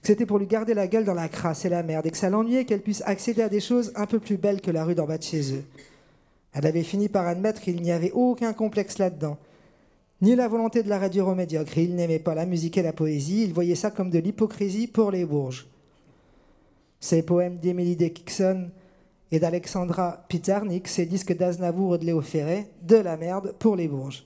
que 0.00 0.06
c'était 0.06 0.26
pour 0.26 0.38
lui 0.38 0.46
garder 0.46 0.74
la 0.74 0.86
gueule 0.86 1.04
dans 1.04 1.14
la 1.14 1.28
crasse 1.28 1.64
et 1.64 1.68
la 1.68 1.82
merde, 1.82 2.06
et 2.06 2.10
que 2.10 2.16
ça 2.16 2.30
l'ennuyait 2.30 2.64
qu'elle 2.64 2.80
puisse 2.80 3.02
accéder 3.04 3.42
à 3.42 3.48
des 3.48 3.60
choses 3.60 3.92
un 3.96 4.06
peu 4.06 4.18
plus 4.18 4.38
belles 4.38 4.60
que 4.60 4.70
la 4.70 4.84
rue 4.84 4.94
d'en 4.94 5.06
bas 5.06 5.18
de 5.18 5.22
chez 5.22 5.54
eux. 5.54 5.64
Elle 6.52 6.66
avait 6.66 6.82
fini 6.82 7.08
par 7.08 7.26
admettre 7.26 7.60
qu'il 7.60 7.80
n'y 7.80 7.92
avait 7.92 8.12
aucun 8.12 8.52
complexe 8.52 8.98
là-dedans, 8.98 9.36
ni 10.22 10.34
la 10.34 10.48
volonté 10.48 10.82
de 10.82 10.88
la 10.88 10.98
réduire 10.98 11.28
au 11.28 11.34
médiocre. 11.34 11.78
Il 11.78 11.94
n'aimait 11.94 12.18
pas 12.18 12.34
la 12.34 12.46
musique 12.46 12.78
et 12.78 12.82
la 12.82 12.92
poésie, 12.92 13.44
il 13.44 13.52
voyait 13.52 13.74
ça 13.74 13.90
comme 13.90 14.10
de 14.10 14.18
l'hypocrisie 14.18 14.86
pour 14.86 15.10
les 15.10 15.24
bourges. 15.24 15.66
Ses 16.98 17.22
poèmes 17.22 17.58
d'Emily 17.58 17.96
Dickinson 17.96 18.68
et 19.32 19.38
d'Alexandra 19.38 20.24
Pizarnik, 20.28 20.88
ses 20.88 21.06
disques 21.06 21.36
d'Aznavour 21.36 21.94
et 21.94 21.98
de 21.98 22.04
Léo 22.04 22.20
Ferré, 22.20 22.66
de 22.82 22.96
la 22.96 23.16
merde 23.16 23.54
pour 23.58 23.76
les 23.76 23.88
bourges. 23.88 24.24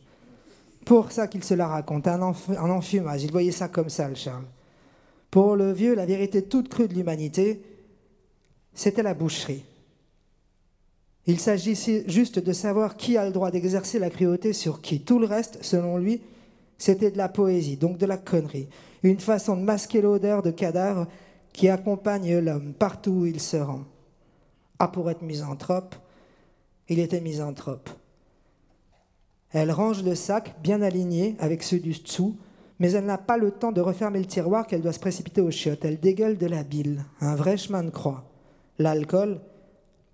Pour 0.85 1.13
ça 1.13 1.27
qu'il 1.27 1.45
se 1.45 1.55
la 1.55 1.67
raconte, 1.67 2.07
un, 2.09 2.21
un 2.21 2.71
enfumage. 2.71 3.23
Il 3.23 3.33
voyait 3.33 3.53
ça 3.53 3.69
comme 3.69 3.89
ça, 3.89 4.09
le 4.09 4.15
Charles. 4.15 4.45
Pour 5.35 5.57
le 5.57 5.73
vieux, 5.73 5.97
la 5.97 6.07
vérité 6.07 6.43
toute 6.43 6.69
crue 6.69 6.87
de 6.87 6.95
l'humanité, 6.95 7.61
c'était 8.73 9.03
la 9.03 9.15
boucherie. 9.15 9.65
Il 11.27 11.41
s'agissait 11.41 12.05
juste 12.07 12.39
de 12.39 12.53
savoir 12.53 12.97
qui 12.97 13.17
a 13.17 13.27
le 13.27 13.33
droit 13.33 13.51
d'exercer 13.51 13.99
la 13.99 14.11
cruauté 14.11 14.53
sur 14.53 14.81
qui. 14.81 15.01
Tout 15.01 15.19
le 15.19 15.27
reste, 15.27 15.59
selon 15.61 15.99
lui, 15.99 16.23
c'était 16.79 17.11
de 17.11 17.19
la 17.19 17.29
poésie, 17.29 17.77
donc 17.77 17.99
de 17.99 18.07
la 18.07 18.17
connerie. 18.17 18.69
Une 19.03 19.19
façon 19.19 19.57
de 19.57 19.63
masquer 19.63 20.03
l'odeur 20.03 20.41
de 20.41 20.53
cadavre 20.53 21.09
qui 21.53 21.69
accompagne 21.69 22.39
l'homme 22.39 22.73
partout 22.73 23.11
où 23.11 23.27
il 23.27 23.41
se 23.41 23.57
rend. 23.57 23.83
Ah, 24.79 24.87
pour 24.87 25.11
être 25.11 25.23
misanthrope, 25.23 25.97
il 26.89 27.01
était 27.01 27.21
misanthrope. 27.21 27.91
Elle 29.51 29.73
range 29.73 30.05
le 30.05 30.15
sac 30.15 30.55
bien 30.63 30.81
aligné 30.81 31.35
avec 31.41 31.65
ceux 31.65 31.81
du 31.81 31.91
dessous, 31.91 32.37
mais 32.79 32.93
elle 32.93 33.07
n'a 33.07 33.19
pas 33.19 33.37
le 33.37 33.51
temps 33.51 33.73
de 33.73 33.81
refermer 33.81 34.19
le 34.19 34.27
tiroir 34.27 34.67
qu'elle 34.67 34.83
doit 34.83 34.93
se 34.93 35.01
précipiter 35.01 35.41
aux 35.41 35.51
chiottes. 35.51 35.85
Elle 35.85 36.01
dégueule 36.01 36.39
de 36.39 36.47
la 36.47 36.65
bile, 36.65 37.05
un 37.21 37.35
vrai 37.37 37.57
chemin 37.57 37.83
de 37.83 37.91
croix. 37.91 38.25
L'alcool 38.79 39.41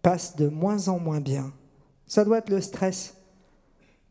passe 0.02 0.36
de 0.36 0.48
moins 0.48 0.88
en 0.88 0.98
moins 0.98 1.20
bien. 1.20 1.52
Ça 2.06 2.24
doit 2.24 2.38
être 2.38 2.50
le 2.50 2.60
stress, 2.60 3.16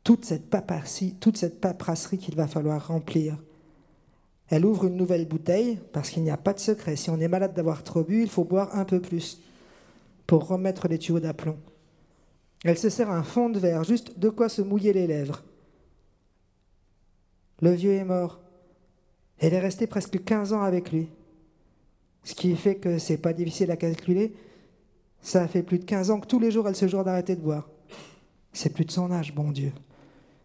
toute 0.04 0.26
cette 0.26 0.50
paperasserie, 0.50 1.16
toute 1.20 1.38
cette 1.38 1.62
paperasserie 1.62 2.18
qu'il 2.18 2.36
va 2.36 2.48
falloir 2.48 2.88
remplir. 2.88 3.38
Elle 4.48 4.66
ouvre 4.66 4.86
une 4.86 4.96
nouvelle 4.96 5.28
bouteille 5.28 5.80
parce 5.94 6.10
qu'il 6.10 6.24
n'y 6.24 6.32
a 6.32 6.38
pas 6.38 6.54
de 6.54 6.60
secret. 6.60 6.96
Si 6.96 7.10
on 7.10 7.20
est 7.20 7.28
malade 7.28 7.54
d'avoir 7.54 7.84
trop 7.84 8.04
bu, 8.04 8.24
il 8.24 8.30
faut 8.30 8.44
boire 8.44 8.76
un 8.76 8.86
peu 8.86 9.00
plus 9.00 9.42
pour 10.26 10.48
remettre 10.48 10.88
les 10.88 10.98
tuyaux 10.98 11.20
d'aplomb. 11.20 11.58
Elle 12.64 12.78
se 12.78 12.90
sert 12.90 13.12
un 13.12 13.24
fond 13.24 13.50
de 13.50 13.60
verre, 13.60 13.84
juste 13.84 14.18
de 14.20 14.30
quoi 14.30 14.50
se 14.50 14.62
mouiller 14.62 14.94
les 14.94 15.08
lèvres. 15.08 15.44
Le 17.62 17.72
vieux 17.72 17.94
est 17.94 18.04
mort. 18.04 18.40
Elle 19.40 19.54
est 19.54 19.60
restée 19.60 19.88
presque 19.88 20.24
15 20.24 20.54
ans 20.54 20.62
avec 20.62 20.92
lui. 20.92 21.10
Ce 22.24 22.36
qui 22.36 22.56
fait 22.56 22.76
que 22.76 22.98
c'est 22.98 23.18
pas 23.18 23.34
difficile 23.34 23.72
à 23.72 23.78
calculer. 23.78 24.34
Ça 25.22 25.48
fait 25.48 25.64
plus 25.64 25.80
de 25.80 25.86
15 25.86 26.12
ans 26.12 26.20
que 26.20 26.28
tous 26.28 26.40
les 26.40 26.52
jours 26.52 26.68
elle 26.68 26.76
se 26.76 26.88
jure 26.88 27.04
d'arrêter 27.04 27.36
de 27.36 27.42
boire. 27.42 27.70
C'est 28.54 28.74
plus 28.74 28.86
de 28.86 28.92
son 28.92 29.12
âge, 29.12 29.34
bon 29.34 29.52
Dieu. 29.52 29.72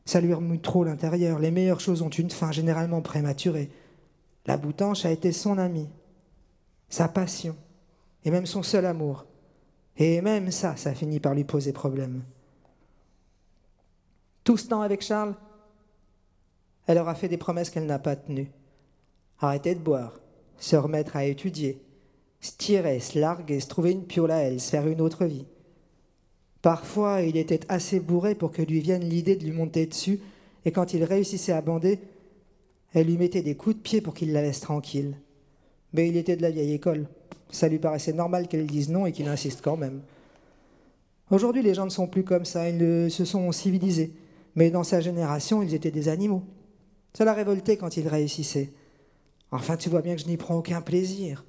Ça 0.04 0.20
lui 0.20 0.34
remue 0.34 0.60
trop 0.60 0.84
l'intérieur. 0.84 1.38
Les 1.38 1.50
meilleures 1.50 1.80
choses 1.80 2.02
ont 2.02 2.10
une 2.10 2.30
fin, 2.30 2.52
généralement 2.52 3.00
prématurée. 3.00 3.70
La 4.46 4.56
boutanche 4.56 5.06
a 5.06 5.10
été 5.10 5.32
son 5.32 5.56
amie, 5.56 5.88
sa 6.90 7.08
passion, 7.08 7.56
et 8.24 8.30
même 8.30 8.46
son 8.46 8.62
seul 8.62 8.84
amour. 8.84 9.24
Et 9.96 10.20
même 10.20 10.50
ça, 10.50 10.76
ça 10.76 10.94
finit 10.94 11.20
par 11.20 11.34
lui 11.34 11.44
poser 11.44 11.72
problème. 11.72 12.22
Tout 14.42 14.58
ce 14.58 14.68
temps 14.68 14.82
avec 14.82 15.00
Charles, 15.00 15.34
elle 16.86 16.98
aura 16.98 17.14
fait 17.14 17.28
des 17.28 17.36
promesses 17.36 17.70
qu'elle 17.70 17.86
n'a 17.86 17.98
pas 17.98 18.16
tenues. 18.16 18.50
Arrêter 19.40 19.74
de 19.74 19.80
boire, 19.80 20.20
se 20.58 20.76
remettre 20.76 21.16
à 21.16 21.24
étudier, 21.24 21.80
se 22.40 22.52
tirer, 22.56 23.00
se 23.00 23.18
larguer, 23.18 23.60
se 23.60 23.68
trouver 23.68 23.92
une 23.92 24.04
piole 24.04 24.30
à 24.30 24.38
elle, 24.38 24.60
se 24.60 24.70
faire 24.70 24.86
une 24.86 25.00
autre 25.00 25.24
vie. 25.24 25.46
Parfois, 26.62 27.22
il 27.22 27.36
était 27.36 27.60
assez 27.68 28.00
bourré 28.00 28.34
pour 28.34 28.50
que 28.50 28.62
lui 28.62 28.80
vienne 28.80 29.04
l'idée 29.04 29.36
de 29.36 29.44
lui 29.44 29.52
monter 29.52 29.86
dessus, 29.86 30.20
et 30.64 30.72
quand 30.72 30.94
il 30.94 31.04
réussissait 31.04 31.52
à 31.52 31.60
bander, 31.60 31.98
elle 32.94 33.06
lui 33.06 33.18
mettait 33.18 33.42
des 33.42 33.54
coups 33.54 33.76
de 33.76 33.80
pied 33.82 34.00
pour 34.00 34.14
qu'il 34.14 34.32
la 34.32 34.40
laisse 34.40 34.60
tranquille. 34.60 35.16
Mais 35.92 36.08
il 36.08 36.16
était 36.16 36.36
de 36.36 36.42
la 36.42 36.50
vieille 36.50 36.72
école. 36.72 37.06
Ça 37.50 37.68
lui 37.68 37.78
paraissait 37.78 38.12
normal 38.12 38.48
qu'elle 38.48 38.66
dise 38.66 38.88
non 38.88 39.04
et 39.04 39.12
qu'il 39.12 39.28
insiste 39.28 39.60
quand 39.62 39.76
même. 39.76 40.00
Aujourd'hui, 41.30 41.62
les 41.62 41.74
gens 41.74 41.84
ne 41.84 41.90
sont 41.90 42.06
plus 42.06 42.24
comme 42.24 42.44
ça, 42.44 42.68
ils 42.68 43.10
se 43.10 43.24
sont 43.24 43.50
civilisés. 43.52 44.12
Mais 44.54 44.70
dans 44.70 44.84
sa 44.84 45.00
génération, 45.00 45.62
ils 45.62 45.74
étaient 45.74 45.90
des 45.90 46.08
animaux. 46.08 46.42
Ça 47.16 47.24
l'a 47.24 47.32
révolté 47.32 47.76
quand 47.76 47.96
il 47.96 48.08
réussissait. 48.08 48.72
Enfin, 49.50 49.76
tu 49.76 49.88
vois 49.88 50.02
bien 50.02 50.16
que 50.16 50.22
je 50.22 50.26
n'y 50.26 50.36
prends 50.36 50.56
aucun 50.56 50.80
plaisir. 50.80 51.44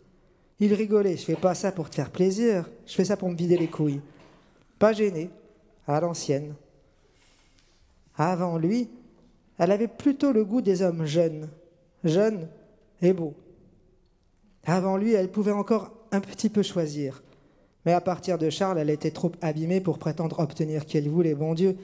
Il 0.59 0.73
rigolait, 0.73 1.17
je 1.17 1.25
fais 1.25 1.35
pas 1.35 1.55
ça 1.55 1.71
pour 1.71 1.89
te 1.89 1.95
faire 1.95 2.11
plaisir, 2.11 2.69
je 2.85 2.93
fais 2.93 3.05
ça 3.05 3.17
pour 3.17 3.29
me 3.29 3.35
vider 3.35 3.57
les 3.57 3.67
couilles. 3.67 4.01
Pas 4.79 4.93
gêné, 4.93 5.29
à 5.87 5.99
l'ancienne. 5.99 6.53
Avant 8.15 8.57
lui, 8.57 8.89
elle 9.57 9.71
avait 9.71 9.87
plutôt 9.87 10.31
le 10.31 10.45
goût 10.45 10.61
des 10.61 10.81
hommes 10.81 11.05
jeunes, 11.05 11.49
jeunes 12.03 12.47
et 13.01 13.11
beaux. 13.11 13.33
Avant 14.65 14.97
lui, 14.97 15.13
elle 15.13 15.31
pouvait 15.31 15.51
encore 15.51 15.91
un 16.11 16.21
petit 16.21 16.49
peu 16.49 16.63
choisir. 16.63 17.23
Mais 17.85 17.93
à 17.93 18.01
partir 18.01 18.37
de 18.37 18.49
Charles, 18.49 18.79
elle 18.79 18.89
était 18.89 19.11
trop 19.11 19.31
abîmée 19.41 19.81
pour 19.81 19.99
prétendre 19.99 20.39
obtenir 20.39 20.85
qu'elle 20.85 21.09
voulait. 21.09 21.35
Bon 21.35 21.53
Dieu, 21.53 21.77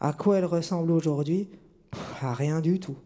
à 0.00 0.12
quoi 0.12 0.38
elle 0.38 0.44
ressemble 0.44 0.90
aujourd'hui? 0.90 1.48
À 2.20 2.34
rien 2.34 2.60
du 2.60 2.80
tout. 2.80 2.96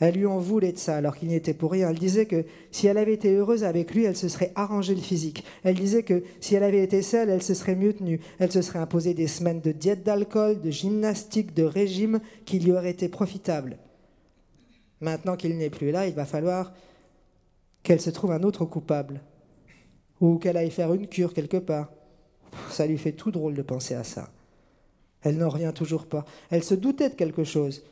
Elle 0.00 0.14
lui 0.14 0.26
en 0.26 0.38
voulait 0.38 0.72
de 0.72 0.78
ça 0.78 0.96
alors 0.96 1.14
qu'il 1.14 1.28
n'y 1.28 1.34
était 1.34 1.52
pour 1.52 1.72
rien. 1.72 1.90
Elle 1.90 1.98
disait 1.98 2.24
que 2.24 2.46
si 2.70 2.86
elle 2.86 2.96
avait 2.96 3.12
été 3.12 3.34
heureuse 3.34 3.64
avec 3.64 3.94
lui, 3.94 4.04
elle 4.04 4.16
se 4.16 4.28
serait 4.28 4.50
arrangé 4.54 4.94
le 4.94 5.00
physique. 5.00 5.44
Elle 5.62 5.76
disait 5.76 6.02
que 6.02 6.24
si 6.40 6.54
elle 6.54 6.62
avait 6.62 6.82
été 6.82 7.02
seule, 7.02 7.28
elle 7.28 7.42
se 7.42 7.52
serait 7.52 7.76
mieux 7.76 7.92
tenue. 7.92 8.18
Elle 8.38 8.50
se 8.50 8.62
serait 8.62 8.78
imposée 8.78 9.12
des 9.12 9.26
semaines 9.26 9.60
de 9.60 9.72
diète 9.72 10.02
d'alcool, 10.02 10.62
de 10.62 10.70
gymnastique, 10.70 11.54
de 11.54 11.64
régime 11.64 12.20
qui 12.46 12.58
lui 12.58 12.72
auraient 12.72 12.90
été 12.90 13.10
profitables. 13.10 13.76
Maintenant 15.02 15.36
qu'il 15.36 15.56
n'est 15.58 15.70
plus 15.70 15.90
là, 15.90 16.06
il 16.06 16.14
va 16.14 16.24
falloir 16.24 16.72
qu'elle 17.82 18.00
se 18.00 18.10
trouve 18.10 18.32
un 18.32 18.42
autre 18.42 18.64
coupable. 18.64 19.20
Ou 20.22 20.38
qu'elle 20.38 20.56
aille 20.56 20.70
faire 20.70 20.94
une 20.94 21.08
cure 21.08 21.34
quelque 21.34 21.56
part. 21.58 21.90
Ça 22.70 22.86
lui 22.86 22.98
fait 22.98 23.12
tout 23.12 23.30
drôle 23.30 23.54
de 23.54 23.62
penser 23.62 23.94
à 23.94 24.04
ça. 24.04 24.30
Elle 25.22 25.36
n'en 25.36 25.50
revient 25.50 25.72
toujours 25.74 26.06
pas. 26.06 26.24
Elle 26.50 26.62
se 26.62 26.74
doutait 26.74 27.10
de 27.10 27.14
quelque 27.14 27.44
chose 27.44 27.82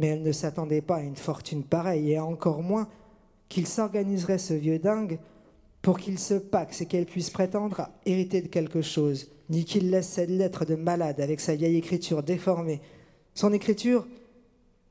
mais 0.00 0.08
elle 0.08 0.22
ne 0.22 0.32
s'attendait 0.32 0.80
pas 0.80 0.96
à 0.96 1.02
une 1.02 1.14
fortune 1.14 1.62
pareille, 1.62 2.12
et 2.12 2.18
encore 2.18 2.62
moins 2.62 2.88
qu'il 3.50 3.66
s'organiserait 3.66 4.38
ce 4.38 4.54
vieux 4.54 4.78
dingue 4.78 5.18
pour 5.82 5.98
qu'il 5.98 6.18
se 6.18 6.34
paxe 6.34 6.80
et 6.80 6.86
qu'elle 6.86 7.04
puisse 7.04 7.28
prétendre 7.30 7.80
à 7.80 7.90
hériter 8.06 8.40
de 8.40 8.48
quelque 8.48 8.80
chose, 8.80 9.30
ni 9.50 9.64
qu'il 9.64 9.90
laisse 9.90 10.08
cette 10.08 10.30
lettre 10.30 10.64
de 10.64 10.74
malade 10.74 11.20
avec 11.20 11.38
sa 11.38 11.54
vieille 11.54 11.76
écriture 11.76 12.22
déformée. 12.22 12.80
Son 13.34 13.52
écriture 13.52 14.06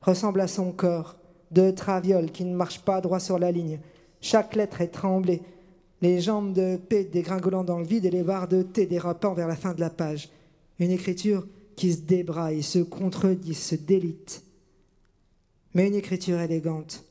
ressemble 0.00 0.40
à 0.40 0.48
son 0.48 0.70
corps, 0.70 1.16
de 1.50 1.72
traviole 1.72 2.30
qui 2.30 2.44
ne 2.44 2.54
marche 2.54 2.80
pas 2.80 3.00
droit 3.00 3.18
sur 3.18 3.40
la 3.40 3.50
ligne. 3.50 3.80
Chaque 4.20 4.54
lettre 4.54 4.80
est 4.80 4.88
tremblée, 4.88 5.42
les 6.02 6.20
jambes 6.20 6.52
de 6.52 6.76
P 6.76 7.02
dégringolant 7.02 7.64
dans 7.64 7.78
le 7.80 7.84
vide 7.84 8.04
et 8.04 8.10
les 8.10 8.22
barres 8.22 8.46
de 8.46 8.62
T 8.62 8.86
dérapant 8.86 9.34
vers 9.34 9.48
la 9.48 9.56
fin 9.56 9.74
de 9.74 9.80
la 9.80 9.90
page. 9.90 10.28
Une 10.78 10.92
écriture 10.92 11.48
qui 11.74 11.92
se 11.92 12.02
débraille, 12.02 12.62
se 12.62 12.78
contredit, 12.78 13.54
se 13.54 13.74
délite 13.74 14.44
mais 15.74 15.88
une 15.88 15.94
écriture 15.94 16.40
élégante. 16.40 17.04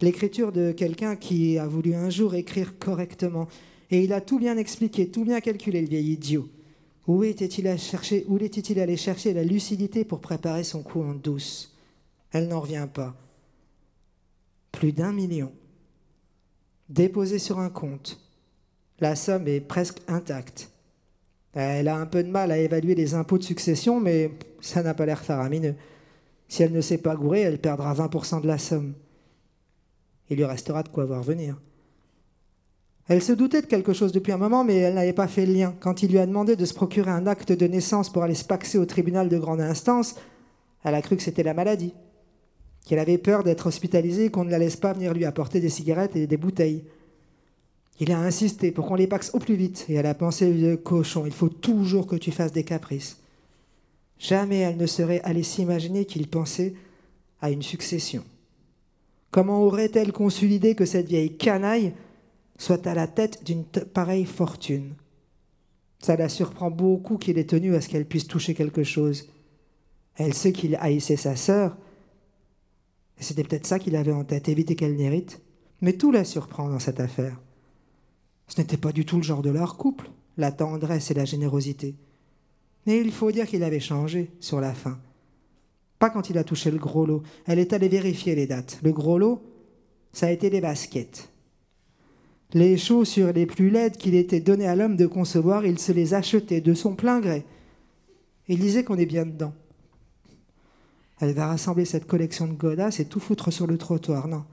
L'écriture 0.00 0.52
de 0.52 0.70
quelqu'un 0.72 1.16
qui 1.16 1.58
a 1.58 1.66
voulu 1.66 1.94
un 1.94 2.10
jour 2.10 2.34
écrire 2.34 2.78
correctement. 2.78 3.48
Et 3.90 4.04
il 4.04 4.12
a 4.12 4.20
tout 4.20 4.38
bien 4.38 4.56
expliqué, 4.56 5.08
tout 5.08 5.24
bien 5.24 5.40
calculé, 5.40 5.80
le 5.80 5.88
vieil 5.88 6.12
idiot. 6.12 6.48
Où 7.06 7.24
était-il 7.24 7.66
était 7.66 8.80
allé 8.80 8.96
chercher 8.96 9.32
la 9.32 9.42
lucidité 9.42 10.04
pour 10.04 10.20
préparer 10.20 10.62
son 10.62 10.82
coup 10.82 11.02
en 11.02 11.14
douce? 11.14 11.74
Elle 12.32 12.48
n'en 12.48 12.60
revient 12.60 12.86
pas. 12.92 13.16
Plus 14.72 14.92
d'un 14.92 15.12
million. 15.12 15.50
Déposé 16.90 17.38
sur 17.38 17.58
un 17.58 17.70
compte. 17.70 18.20
La 19.00 19.16
somme 19.16 19.48
est 19.48 19.60
presque 19.60 19.98
intacte. 20.06 20.70
Elle 21.54 21.88
a 21.88 21.96
un 21.96 22.06
peu 22.06 22.22
de 22.22 22.28
mal 22.28 22.52
à 22.52 22.58
évaluer 22.58 22.94
les 22.94 23.14
impôts 23.14 23.38
de 23.38 23.42
succession, 23.42 24.00
mais 24.00 24.30
ça 24.60 24.82
n'a 24.82 24.94
pas 24.94 25.06
l'air 25.06 25.24
faramineux. 25.24 25.74
Si 26.48 26.62
elle 26.62 26.72
ne 26.72 26.80
s'est 26.80 26.98
pas 26.98 27.14
gourée, 27.14 27.42
elle 27.42 27.58
perdra 27.58 27.94
20% 27.94 28.40
de 28.40 28.46
la 28.46 28.58
somme. 28.58 28.94
Il 30.30 30.36
lui 30.36 30.44
restera 30.44 30.82
de 30.82 30.88
quoi 30.88 31.04
voir 31.04 31.22
venir. 31.22 31.56
Elle 33.06 33.22
se 33.22 33.32
doutait 33.32 33.62
de 33.62 33.66
quelque 33.66 33.94
chose 33.94 34.12
depuis 34.12 34.32
un 34.32 34.38
moment, 34.38 34.64
mais 34.64 34.76
elle 34.76 34.94
n'avait 34.94 35.14
pas 35.14 35.28
fait 35.28 35.46
le 35.46 35.54
lien. 35.54 35.74
Quand 35.80 36.02
il 36.02 36.10
lui 36.10 36.18
a 36.18 36.26
demandé 36.26 36.56
de 36.56 36.64
se 36.66 36.74
procurer 36.74 37.10
un 37.10 37.26
acte 37.26 37.52
de 37.52 37.66
naissance 37.66 38.10
pour 38.10 38.22
aller 38.22 38.34
se 38.34 38.44
paxer 38.44 38.76
au 38.76 38.84
tribunal 38.84 39.30
de 39.30 39.38
grande 39.38 39.62
instance, 39.62 40.16
elle 40.84 40.94
a 40.94 41.00
cru 41.00 41.16
que 41.16 41.22
c'était 41.22 41.42
la 41.42 41.54
maladie, 41.54 41.94
qu'elle 42.86 42.98
avait 42.98 43.16
peur 43.16 43.44
d'être 43.44 43.66
hospitalisée 43.66 44.26
et 44.26 44.30
qu'on 44.30 44.44
ne 44.44 44.50
la 44.50 44.58
laisse 44.58 44.76
pas 44.76 44.92
venir 44.92 45.14
lui 45.14 45.24
apporter 45.24 45.60
des 45.60 45.70
cigarettes 45.70 46.16
et 46.16 46.26
des 46.26 46.36
bouteilles. 46.36 46.84
Il 47.98 48.12
a 48.12 48.18
insisté 48.18 48.72
pour 48.72 48.86
qu'on 48.86 48.94
les 48.94 49.06
paxe 49.06 49.30
au 49.32 49.38
plus 49.38 49.56
vite, 49.56 49.86
et 49.88 49.94
elle 49.94 50.06
a 50.06 50.14
pensé 50.14 50.52
le 50.52 50.76
cochon, 50.76 51.24
il 51.24 51.32
faut 51.32 51.48
toujours 51.48 52.06
que 52.06 52.16
tu 52.16 52.30
fasses 52.30 52.52
des 52.52 52.64
caprices. 52.64 53.18
Jamais 54.18 54.58
elle 54.58 54.76
ne 54.76 54.86
serait 54.86 55.20
allée 55.22 55.42
s'imaginer 55.42 56.04
qu'il 56.04 56.28
pensait 56.28 56.74
à 57.40 57.50
une 57.50 57.62
succession. 57.62 58.24
Comment 59.30 59.62
aurait-elle 59.62 60.12
conçu 60.12 60.46
l'idée 60.46 60.74
que 60.74 60.86
cette 60.86 61.06
vieille 61.06 61.36
canaille 61.36 61.92
soit 62.58 62.86
à 62.86 62.94
la 62.94 63.06
tête 63.06 63.44
d'une 63.44 63.64
pareille 63.64 64.24
fortune? 64.24 64.94
Ça 66.00 66.16
la 66.16 66.28
surprend 66.28 66.70
beaucoup 66.70 67.18
qu'il 67.18 67.38
ait 67.38 67.44
tenu 67.44 67.74
à 67.74 67.80
ce 67.80 67.88
qu'elle 67.88 68.06
puisse 68.06 68.26
toucher 68.26 68.54
quelque 68.54 68.84
chose. 68.84 69.28
Elle 70.16 70.34
sait 70.34 70.52
qu'il 70.52 70.76
haïssait 70.76 71.16
sa 71.16 71.36
sœur, 71.36 71.76
c'était 73.20 73.42
peut-être 73.42 73.66
ça 73.66 73.78
qu'il 73.78 73.96
avait 73.96 74.12
en 74.12 74.24
tête, 74.24 74.48
éviter 74.48 74.76
qu'elle 74.76 74.96
n'hérite. 74.96 75.40
Mais 75.80 75.92
tout 75.94 76.12
la 76.12 76.24
surprend 76.24 76.68
dans 76.68 76.78
cette 76.78 77.00
affaire. 77.00 77.40
Ce 78.46 78.60
n'était 78.60 78.76
pas 78.76 78.92
du 78.92 79.04
tout 79.04 79.16
le 79.16 79.22
genre 79.22 79.42
de 79.42 79.50
leur 79.50 79.76
couple, 79.76 80.10
la 80.36 80.52
tendresse 80.52 81.10
et 81.10 81.14
la 81.14 81.24
générosité. 81.24 81.94
Mais 82.88 83.02
il 83.02 83.12
faut 83.12 83.30
dire 83.30 83.46
qu'il 83.46 83.62
avait 83.64 83.80
changé 83.80 84.30
sur 84.40 84.62
la 84.62 84.72
fin. 84.72 84.98
Pas 85.98 86.08
quand 86.08 86.30
il 86.30 86.38
a 86.38 86.42
touché 86.42 86.70
le 86.70 86.78
gros 86.78 87.04
lot. 87.04 87.22
Elle 87.44 87.58
est 87.58 87.74
allée 87.74 87.90
vérifier 87.90 88.34
les 88.34 88.46
dates. 88.46 88.78
Le 88.82 88.92
gros 88.92 89.18
lot, 89.18 89.42
ça 90.10 90.28
a 90.28 90.30
été 90.30 90.48
les 90.48 90.62
baskets. 90.62 91.28
Les 92.54 92.78
chaussures 92.78 93.34
les 93.34 93.44
plus 93.44 93.68
laides 93.68 93.98
qu'il 93.98 94.14
était 94.14 94.40
donné 94.40 94.66
à 94.66 94.74
l'homme 94.74 94.96
de 94.96 95.04
concevoir, 95.06 95.66
il 95.66 95.78
se 95.78 95.92
les 95.92 96.14
achetait 96.14 96.62
de 96.62 96.72
son 96.72 96.94
plein 96.94 97.20
gré. 97.20 97.44
Il 98.48 98.58
disait 98.58 98.84
qu'on 98.84 98.96
est 98.96 99.04
bien 99.04 99.26
dedans. 99.26 99.52
Elle 101.20 101.34
va 101.34 101.48
rassembler 101.48 101.84
cette 101.84 102.06
collection 102.06 102.46
de 102.46 102.54
godasses 102.54 103.00
et 103.00 103.04
tout 103.04 103.20
foutre 103.20 103.52
sur 103.52 103.66
le 103.66 103.76
trottoir. 103.76 104.28
Non? 104.28 104.46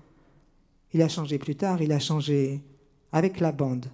Il 0.94 1.02
a 1.02 1.08
changé 1.08 1.38
plus 1.38 1.56
tard, 1.56 1.82
il 1.82 1.94
a 1.94 2.00
changé 2.00 2.60
avec 3.14 3.40
la 3.40 3.54
bande. 3.54 3.86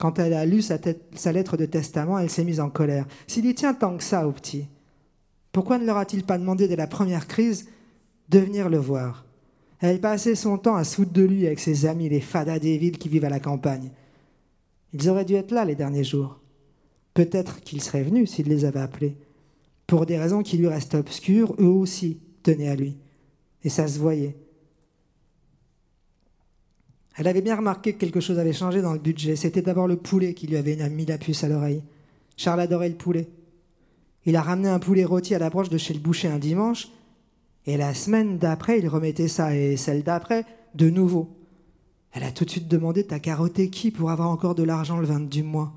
Quand 0.00 0.18
elle 0.18 0.32
a 0.32 0.46
lu 0.46 0.62
sa, 0.62 0.78
lettre 1.30 1.58
de 1.58 1.66
testament, 1.66 2.18
elle 2.18 2.30
s'est 2.30 2.42
mise 2.42 2.58
en 2.60 2.70
colère. 2.70 3.06
S'il 3.26 3.44
y 3.44 3.54
tient 3.54 3.74
tant 3.74 3.98
que 3.98 4.02
ça 4.02 4.26
au 4.26 4.32
petit, 4.32 4.66
pourquoi 5.52 5.78
ne 5.78 5.84
leur 5.84 5.98
a-t-il 5.98 6.24
pas 6.24 6.38
demandé 6.38 6.68
dès 6.68 6.76
la 6.76 6.86
première 6.86 7.28
crise 7.28 7.68
de 8.30 8.38
venir 8.38 8.70
le 8.70 8.78
voir? 8.78 9.26
Elle 9.78 10.00
passait 10.00 10.36
son 10.36 10.56
temps 10.56 10.76
à 10.76 10.84
se 10.84 11.02
de 11.02 11.22
lui 11.22 11.46
avec 11.46 11.60
ses 11.60 11.84
amis, 11.84 12.08
les 12.08 12.22
fadas 12.22 12.58
des 12.58 12.78
villes 12.78 12.96
qui 12.96 13.10
vivent 13.10 13.26
à 13.26 13.30
la 13.30 13.40
campagne. 13.40 13.90
Ils 14.94 15.10
auraient 15.10 15.26
dû 15.26 15.34
être 15.34 15.52
là 15.52 15.66
les 15.66 15.74
derniers 15.74 16.04
jours. 16.04 16.40
Peut-être 17.12 17.60
qu'ils 17.60 17.82
seraient 17.82 18.02
venus 18.02 18.30
s'il 18.30 18.48
les 18.48 18.64
avait 18.64 18.80
appelés. 18.80 19.18
Pour 19.86 20.06
des 20.06 20.18
raisons 20.18 20.42
qui 20.42 20.56
lui 20.56 20.68
restent 20.68 20.94
obscures, 20.94 21.54
eux 21.58 21.64
aussi 21.64 22.20
tenaient 22.42 22.70
à 22.70 22.76
lui. 22.76 22.96
Et 23.64 23.68
ça 23.68 23.86
se 23.86 23.98
voyait. 23.98 24.38
Elle 27.20 27.28
avait 27.28 27.42
bien 27.42 27.56
remarqué 27.56 27.92
que 27.92 27.98
quelque 27.98 28.20
chose 28.20 28.38
avait 28.38 28.54
changé 28.54 28.80
dans 28.80 28.94
le 28.94 28.98
budget. 28.98 29.36
C'était 29.36 29.60
d'abord 29.60 29.86
le 29.86 29.96
poulet 29.96 30.32
qui 30.32 30.46
lui 30.46 30.56
avait 30.56 30.88
mis 30.88 31.04
la 31.04 31.18
puce 31.18 31.44
à 31.44 31.50
l'oreille. 31.50 31.82
Charles 32.38 32.60
adorait 32.60 32.88
le 32.88 32.94
poulet. 32.94 33.28
Il 34.24 34.36
a 34.36 34.40
ramené 34.40 34.70
un 34.70 34.78
poulet 34.78 35.04
rôti 35.04 35.34
à 35.34 35.38
la 35.38 35.50
broche 35.50 35.68
de 35.68 35.76
chez 35.76 35.92
le 35.92 36.00
boucher 36.00 36.28
un 36.28 36.38
dimanche, 36.38 36.88
et 37.66 37.76
la 37.76 37.92
semaine 37.92 38.38
d'après, 38.38 38.78
il 38.78 38.88
remettait 38.88 39.28
ça, 39.28 39.54
et 39.54 39.76
celle 39.76 40.02
d'après, 40.02 40.46
de 40.74 40.88
nouveau. 40.88 41.28
Elle 42.12 42.22
a 42.22 42.32
tout 42.32 42.46
de 42.46 42.50
suite 42.50 42.68
demandé 42.68 43.04
T'as 43.04 43.18
carotté 43.18 43.68
qui 43.68 43.90
pour 43.90 44.10
avoir 44.10 44.30
encore 44.30 44.54
de 44.54 44.62
l'argent 44.62 44.98
le 44.98 45.04
20 45.04 45.28
du 45.28 45.42
mois 45.42 45.74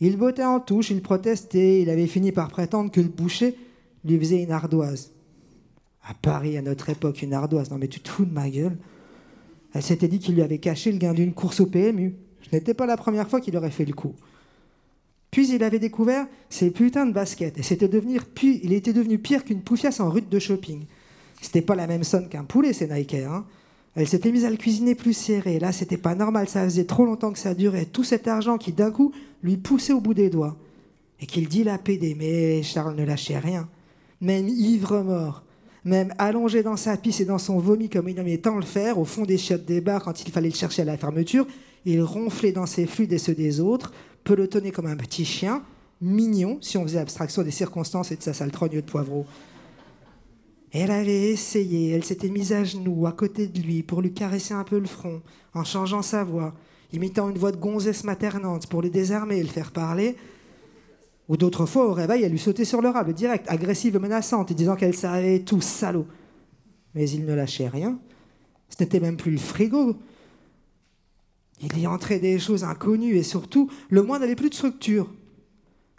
Il 0.00 0.18
bottait 0.18 0.44
en 0.44 0.60
touche, 0.60 0.90
il 0.90 1.00
protestait, 1.00 1.80
il 1.80 1.88
avait 1.88 2.08
fini 2.08 2.30
par 2.30 2.48
prétendre 2.48 2.90
que 2.90 3.00
le 3.00 3.08
boucher 3.08 3.56
lui 4.04 4.18
faisait 4.18 4.42
une 4.42 4.52
ardoise. 4.52 5.12
À 6.06 6.12
Paris, 6.12 6.58
à 6.58 6.62
notre 6.62 6.90
époque, 6.90 7.22
une 7.22 7.32
ardoise, 7.32 7.70
non 7.70 7.78
mais 7.78 7.88
tu 7.88 8.00
te 8.00 8.10
fous 8.10 8.26
de 8.26 8.34
ma 8.34 8.50
gueule. 8.50 8.76
Elle 9.74 9.82
s'était 9.82 10.08
dit 10.08 10.20
qu'il 10.20 10.36
lui 10.36 10.42
avait 10.42 10.58
caché 10.58 10.90
le 10.90 10.98
gain 10.98 11.12
d'une 11.12 11.34
course 11.34 11.60
au 11.60 11.66
PMU. 11.66 12.14
Ce 12.42 12.54
n'était 12.54 12.74
pas 12.74 12.86
la 12.86 12.96
première 12.96 13.28
fois 13.28 13.40
qu'il 13.40 13.56
aurait 13.56 13.70
fait 13.70 13.84
le 13.84 13.92
coup. 13.92 14.14
Puis 15.30 15.50
il 15.52 15.64
avait 15.64 15.80
découvert 15.80 16.26
ces 16.48 16.70
putains 16.70 17.06
de 17.06 17.12
baskets. 17.12 17.58
Et 17.58 17.62
c'était 17.64 17.88
devenir, 17.88 18.24
puis 18.24 18.60
il 18.62 18.72
était 18.72 18.92
devenu 18.92 19.18
pire 19.18 19.44
qu'une 19.44 19.62
poufiasse 19.62 19.98
en 19.98 20.08
rute 20.08 20.28
de 20.28 20.38
shopping. 20.38 20.84
C'était 21.40 21.60
pas 21.60 21.74
la 21.74 21.88
même 21.88 22.04
sonne 22.04 22.28
qu'un 22.28 22.44
poulet, 22.44 22.72
ces 22.72 22.86
Nike. 22.86 23.14
Hein. 23.14 23.44
Elle 23.96 24.06
s'était 24.06 24.30
mise 24.30 24.44
à 24.44 24.50
le 24.50 24.56
cuisiner 24.56 24.94
plus 24.94 25.12
serré. 25.12 25.58
Là, 25.58 25.72
c'était 25.72 25.96
pas 25.96 26.14
normal. 26.14 26.48
Ça 26.48 26.62
faisait 26.62 26.84
trop 26.84 27.04
longtemps 27.04 27.32
que 27.32 27.38
ça 27.38 27.54
durait. 27.54 27.84
Tout 27.84 28.04
cet 28.04 28.28
argent 28.28 28.58
qui, 28.58 28.72
d'un 28.72 28.92
coup, 28.92 29.12
lui 29.42 29.56
poussait 29.56 29.92
au 29.92 30.00
bout 30.00 30.14
des 30.14 30.30
doigts. 30.30 30.56
Et 31.20 31.26
qu'il 31.26 31.48
dilapidait. 31.48 32.14
Mais 32.16 32.62
Charles 32.62 32.94
ne 32.94 33.04
lâchait 33.04 33.38
rien. 33.38 33.68
Même 34.20 34.48
ivre-mort. 34.48 35.42
Même 35.84 36.14
allongé 36.18 36.62
dans 36.62 36.76
sa 36.76 36.96
pisse 36.96 37.20
et 37.20 37.24
dans 37.24 37.38
son 37.38 37.58
vomi 37.58 37.90
comme 37.90 38.08
il 38.08 38.18
aimait 38.18 38.38
tant 38.38 38.56
le 38.56 38.62
faire, 38.62 38.98
au 38.98 39.04
fond 39.04 39.24
des 39.24 39.36
chiottes 39.36 39.66
des 39.66 39.80
bars 39.80 40.02
quand 40.02 40.22
il 40.22 40.32
fallait 40.32 40.48
le 40.48 40.54
chercher 40.54 40.82
à 40.82 40.86
la 40.86 40.96
fermeture, 40.96 41.46
il 41.84 42.02
ronflait 42.02 42.52
dans 42.52 42.66
ses 42.66 42.86
flux 42.86 43.06
et 43.10 43.18
ceux 43.18 43.34
des 43.34 43.60
autres, 43.60 43.92
pelotonné 44.24 44.70
comme 44.70 44.86
un 44.86 44.96
petit 44.96 45.26
chien, 45.26 45.62
mignon, 46.00 46.58
si 46.62 46.78
on 46.78 46.84
faisait 46.84 46.98
abstraction 46.98 47.42
des 47.42 47.50
circonstances 47.50 48.12
et 48.12 48.16
de 48.16 48.22
sa 48.22 48.32
sale 48.32 48.50
trogne 48.50 48.76
de 48.76 48.80
poivreau. 48.80 49.26
Elle 50.72 50.90
avait 50.90 51.30
essayé, 51.30 51.90
elle 51.90 52.04
s'était 52.04 52.30
mise 52.30 52.52
à 52.52 52.64
genoux 52.64 53.06
à 53.06 53.12
côté 53.12 53.46
de 53.46 53.60
lui 53.60 53.82
pour 53.82 54.02
lui 54.02 54.12
caresser 54.12 54.54
un 54.54 54.64
peu 54.64 54.78
le 54.78 54.86
front, 54.86 55.22
en 55.52 55.64
changeant 55.64 56.02
sa 56.02 56.24
voix, 56.24 56.54
imitant 56.92 57.30
une 57.30 57.38
voix 57.38 57.52
de 57.52 57.58
gonzesse 57.58 58.04
maternante 58.04 58.66
pour 58.66 58.82
le 58.82 58.90
désarmer 58.90 59.36
et 59.36 59.42
le 59.42 59.48
faire 59.48 59.70
parler. 59.70 60.16
Ou 61.28 61.36
d'autres 61.36 61.66
fois, 61.66 61.86
au 61.88 61.92
réveil, 61.92 62.22
elle 62.22 62.32
lui 62.32 62.38
sautait 62.38 62.64
sur 62.64 62.82
le 62.82 62.88
rable, 62.88 63.14
direct, 63.14 63.46
agressive 63.48 63.98
menaçante, 63.98 64.52
disant 64.52 64.76
qu'elle 64.76 64.94
savait 64.94 65.40
tout, 65.40 65.60
salaud. 65.60 66.06
Mais 66.94 67.08
il 67.08 67.24
ne 67.24 67.34
lâchait 67.34 67.68
rien. 67.68 67.98
Ce 68.68 68.82
n'était 68.82 69.00
même 69.00 69.16
plus 69.16 69.30
le 69.30 69.38
frigo, 69.38 69.96
il 71.60 71.78
y 71.78 71.86
entrait 71.86 72.18
des 72.18 72.38
choses 72.38 72.64
inconnues 72.64 73.16
et 73.16 73.22
surtout, 73.22 73.70
le 73.88 74.02
mois 74.02 74.18
n'avait 74.18 74.34
plus 74.34 74.50
de 74.50 74.54
structure. 74.54 75.10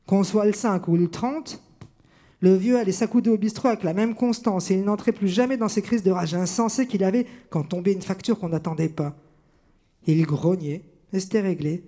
Qu'on 0.06 0.24
soit 0.24 0.46
le 0.46 0.54
5 0.54 0.88
ou 0.88 0.98
le 0.98 1.10
30, 1.10 1.62
le 2.42 2.56
vieux 2.56 2.78
allait 2.78 2.92
s'accouder 2.92 3.30
au 3.30 3.38
bistrot 3.38 3.70
avec 3.70 3.84
la 3.84 3.94
même 3.94 4.14
constance 4.14 4.70
et 4.70 4.76
il 4.76 4.84
n'entrait 4.84 5.14
plus 5.14 5.28
jamais 5.28 5.58
dans 5.58 5.70
ces 5.70 5.82
crises 5.82 6.04
de 6.04 6.12
rage 6.12 6.36
insensées 6.36 6.86
qu'il 6.86 7.04
avait 7.04 7.26
quand 7.50 7.64
tombait 7.64 7.94
une 7.94 8.02
facture 8.02 8.38
qu'on 8.38 8.50
n'attendait 8.50 8.90
pas. 8.90 9.16
Il 10.06 10.24
grognait 10.26 10.84
et 11.14 11.20
c'était 11.20 11.42
réglé. 11.42 11.84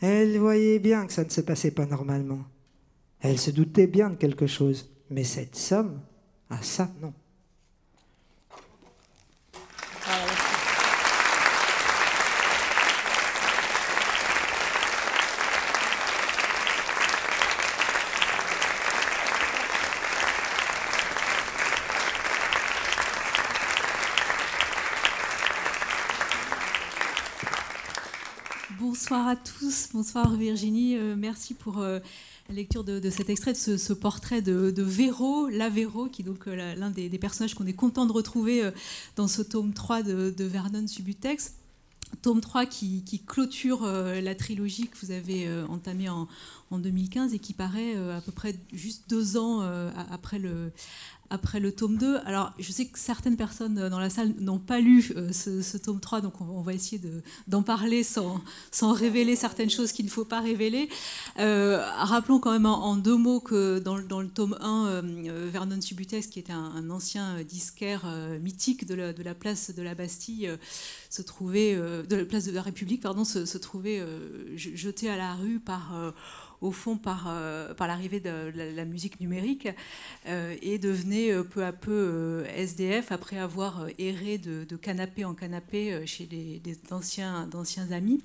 Elle 0.00 0.38
voyait 0.38 0.78
bien 0.78 1.06
que 1.06 1.12
ça 1.12 1.24
ne 1.24 1.30
se 1.30 1.40
passait 1.40 1.70
pas 1.70 1.86
normalement. 1.86 2.40
Elle 3.20 3.38
se 3.38 3.50
doutait 3.50 3.86
bien 3.86 4.10
de 4.10 4.16
quelque 4.16 4.46
chose, 4.46 4.90
mais 5.10 5.24
cette 5.24 5.56
somme, 5.56 6.00
ah 6.50 6.62
ça, 6.62 6.90
non. 7.00 7.12
Bonsoir 28.78 29.28
à 29.28 29.36
tous, 29.36 29.90
bonsoir 29.92 30.34
Virginie, 30.34 30.96
euh, 30.96 31.14
merci 31.16 31.54
pour 31.54 31.78
euh, 31.78 32.00
lecture 32.50 32.84
de, 32.84 33.10
cet 33.10 33.30
extrait, 33.30 33.52
de 33.52 33.76
ce, 33.76 33.92
portrait 33.92 34.42
de, 34.42 34.82
Véro, 34.82 35.48
la 35.48 35.68
Véro, 35.68 36.06
qui 36.06 36.22
est 36.22 36.24
donc 36.24 36.46
euh, 36.46 36.74
l'un 36.74 36.90
des, 36.90 37.08
personnages 37.18 37.54
qu'on 37.54 37.66
est 37.66 37.72
content 37.72 38.06
de 38.06 38.12
retrouver 38.12 38.70
dans 39.16 39.28
ce 39.28 39.42
tome 39.42 39.72
3 39.72 40.02
de, 40.02 40.44
Vernon 40.44 40.86
Subutex. 40.86 41.54
Tome 42.22 42.40
3 42.40 42.66
qui, 42.66 43.22
clôture 43.26 43.84
la 43.84 44.34
trilogie 44.36 44.88
que 44.88 44.96
vous 45.04 45.10
avez 45.10 45.50
entamée 45.68 46.08
en, 46.08 46.28
2015 46.70 47.34
et 47.34 47.38
qui 47.38 47.52
paraît 47.52 47.96
à 47.96 48.20
peu 48.20 48.32
près 48.32 48.54
juste 48.72 49.04
deux 49.08 49.36
ans 49.36 49.60
après 50.10 50.38
le, 50.38 50.70
après 51.30 51.60
le 51.60 51.72
tome 51.72 51.96
2. 51.96 52.18
Alors, 52.24 52.52
je 52.58 52.70
sais 52.72 52.86
que 52.86 52.98
certaines 52.98 53.36
personnes 53.36 53.88
dans 53.88 53.98
la 53.98 54.10
salle 54.10 54.34
n'ont 54.38 54.58
pas 54.58 54.80
lu 54.80 55.12
euh, 55.16 55.32
ce, 55.32 55.76
tome 55.76 56.00
3, 56.00 56.20
donc 56.20 56.40
on, 56.40 56.62
va 56.62 56.72
essayer 56.72 57.00
d'en 57.48 57.62
parler 57.62 58.02
sans, 58.02 58.42
révéler 58.92 59.36
certaines 59.36 59.70
choses 59.70 59.92
qu'il 59.92 60.04
ne 60.04 60.10
faut 60.10 60.24
pas 60.24 60.40
révéler. 60.40 60.88
Euh, 61.38 61.84
rappelons 61.96 62.38
quand 62.38 62.52
même 62.52 62.66
en, 62.66 62.96
deux 62.96 63.16
mots 63.16 63.40
que 63.40 63.78
dans, 63.78 63.96
le 63.96 64.28
tome 64.28 64.56
1, 64.60 64.86
euh, 64.86 65.50
Vernon 65.52 65.80
Subutex, 65.80 66.26
qui 66.28 66.38
était 66.38 66.52
un, 66.52 66.90
ancien 66.90 67.42
disquaire 67.42 68.06
mythique 68.40 68.86
de 68.86 68.94
la, 68.94 69.34
place 69.34 69.74
de 69.74 69.82
la 69.82 69.94
Bastille, 69.94 70.50
se 71.10 71.22
trouvait, 71.22 71.74
de 71.74 72.16
la 72.16 72.24
place 72.24 72.44
de 72.44 72.52
la 72.52 72.62
République, 72.62 73.02
pardon, 73.02 73.24
se 73.24 73.58
trouvait 73.58 74.02
jeté 74.56 75.10
à 75.10 75.16
la 75.16 75.34
rue 75.34 75.58
par 75.58 75.92
au 76.60 76.72
fond 76.72 76.96
par, 76.96 77.26
euh, 77.28 77.74
par 77.74 77.88
l'arrivée 77.88 78.20
de, 78.20 78.52
la, 78.54 78.84
musique 78.84 79.20
numérique 79.20 79.68
euh, 80.26 80.56
et 80.62 80.78
devenait 80.78 81.32
euh, 81.32 81.42
peu 81.42 81.64
à 81.64 81.72
peu 81.72 82.44
SDF 82.54 83.12
après 83.12 83.38
avoir 83.38 83.86
erré 83.98 84.38
de, 84.38 84.64
canapé 84.76 85.24
en 85.24 85.34
canapé 85.34 86.06
chez 86.06 86.26
des, 86.26 86.60
d'anciens 86.88 87.48
amis. 87.90 88.22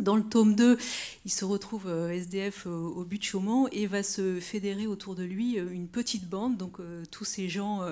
Dans 0.00 0.16
le 0.16 0.24
tome 0.24 0.56
2, 0.56 0.76
il 1.24 1.30
se 1.30 1.44
retrouve 1.44 1.88
SDF 1.88 2.66
au 2.66 3.04
but 3.04 3.22
Chaumont 3.22 3.68
et 3.70 3.86
va 3.86 4.02
se 4.02 4.40
fédérer 4.40 4.86
autour 4.88 5.14
de 5.14 5.22
lui 5.22 5.54
une 5.54 5.86
petite 5.86 6.28
bande, 6.28 6.56
donc 6.56 6.78
tous 7.10 7.24
ces 7.24 7.48
gens 7.48 7.82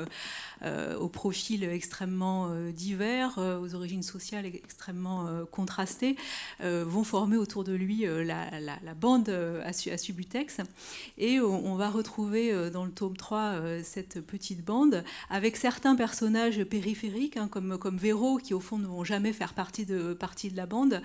euh, 0.65 0.97
au 0.97 1.09
profil 1.09 1.65
extrêmement 1.65 2.49
euh, 2.51 2.71
divers, 2.71 3.37
euh, 3.39 3.59
aux 3.59 3.75
origines 3.75 4.05
sociales 4.05 4.47
extrêmement 4.47 5.29
contrastées, 5.51 6.17
vont 6.61 7.05
former 7.05 7.37
autour 7.37 7.65
de 7.65 7.73
lui 7.73 8.05
la, 8.07 8.95
bande 8.95 9.29
à, 9.29 9.73
Subutex. 9.73 10.59
Et 11.19 11.41
on, 11.41 11.75
va 11.77 11.91
retrouver 11.91 12.71
dans 12.71 12.85
le 12.85 12.91
tome 12.91 13.17
3 13.17 13.83
cette 13.83 14.21
petite 14.21 14.65
bande 14.65 15.05
avec 15.31 15.57
certains 15.57 15.97
personnages 15.97 16.63
périphériques, 16.65 17.37
hein, 17.37 17.49
comme, 17.49 17.79
comme 17.79 17.97
Véro, 17.97 18.39
qui 18.39 18.55
au 18.55 18.61
fond 18.61 18.79
ne 18.79 18.87
vont 18.87 19.05
jamais 19.05 19.33
faire 19.33 19.55
partie 19.55 19.87
de 19.87 20.17
la 20.55 20.67
bande. 20.67 21.03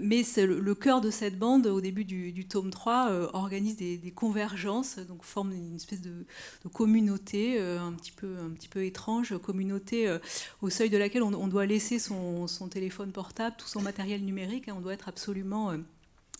Mais 0.00 0.22
le, 0.36 0.74
cœur 0.74 1.00
de 1.00 1.10
cette 1.10 1.38
bande, 1.38 1.66
au 1.66 1.80
début 1.80 2.04
du, 2.04 2.46
tome 2.46 2.70
3, 2.70 3.30
organise 3.34 3.76
des, 3.76 4.12
convergences, 4.14 4.98
donc 4.98 5.22
forme 5.22 5.52
une 5.52 5.76
espèce 5.76 6.00
de, 6.00 6.26
communauté 6.72 7.60
un 7.60 7.92
petit 7.92 8.12
peu 8.12 8.32
un 8.42 8.50
petit 8.50 8.68
peu 8.68 8.84
étrange, 8.84 9.36
communauté 9.38 10.08
euh, 10.08 10.18
au 10.60 10.70
seuil 10.70 10.90
de 10.90 10.96
laquelle 10.96 11.22
on, 11.22 11.48
doit 11.48 11.66
laisser 11.66 11.98
son, 11.98 12.46
téléphone 12.70 13.12
portable, 13.12 13.56
tout 13.58 13.66
son 13.66 13.82
matériel 13.82 14.24
numérique, 14.24 14.68
hein, 14.68 14.74
on 14.76 14.80
doit 14.80 14.94
être 14.94 15.08
absolument 15.08 15.70
euh, 15.70 15.78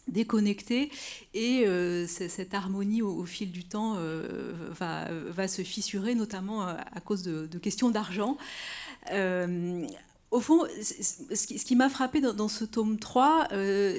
déconnecté 0.08 0.90
et 1.35 1.64
euh, 1.66 2.06
cette 2.06 2.54
harmonie 2.54 3.02
au, 3.02 3.24
fil 3.24 3.52
du 3.52 3.64
temps 3.64 3.96
va, 4.70 5.48
se 5.48 5.62
fissurer, 5.62 6.14
notamment 6.14 6.62
à 6.62 7.00
cause 7.04 7.22
de, 7.22 7.58
questions 7.58 7.90
d'argent. 7.90 8.37
Au 10.33 10.40
fond, 10.40 10.64
ce 10.83 11.64
qui, 11.64 11.77
m'a 11.77 11.88
frappé 11.88 12.21
dans, 12.21 12.49
ce 12.49 12.64
tome 12.64 12.99
3, 12.99 13.49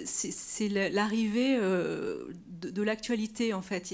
c'est 0.05 0.67
l'arrivée 0.69 1.57
de, 1.57 2.27
de 2.69 2.81
l'actualité, 2.81 3.53
en 3.53 3.61
fait. 3.61 3.93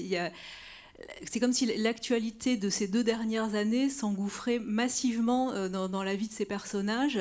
C'est 1.30 1.40
comme 1.40 1.52
si 1.52 1.66
l'actualité 1.66 2.56
de 2.56 2.68
ces 2.68 2.86
deux 2.86 3.04
dernières 3.04 3.54
années 3.54 3.88
s'engouffrait 3.88 4.58
massivement 4.58 5.52
euh, 5.52 5.68
dans, 5.68 6.02
la 6.02 6.14
vie 6.14 6.28
de 6.28 6.32
ces 6.32 6.44
personnages. 6.44 7.18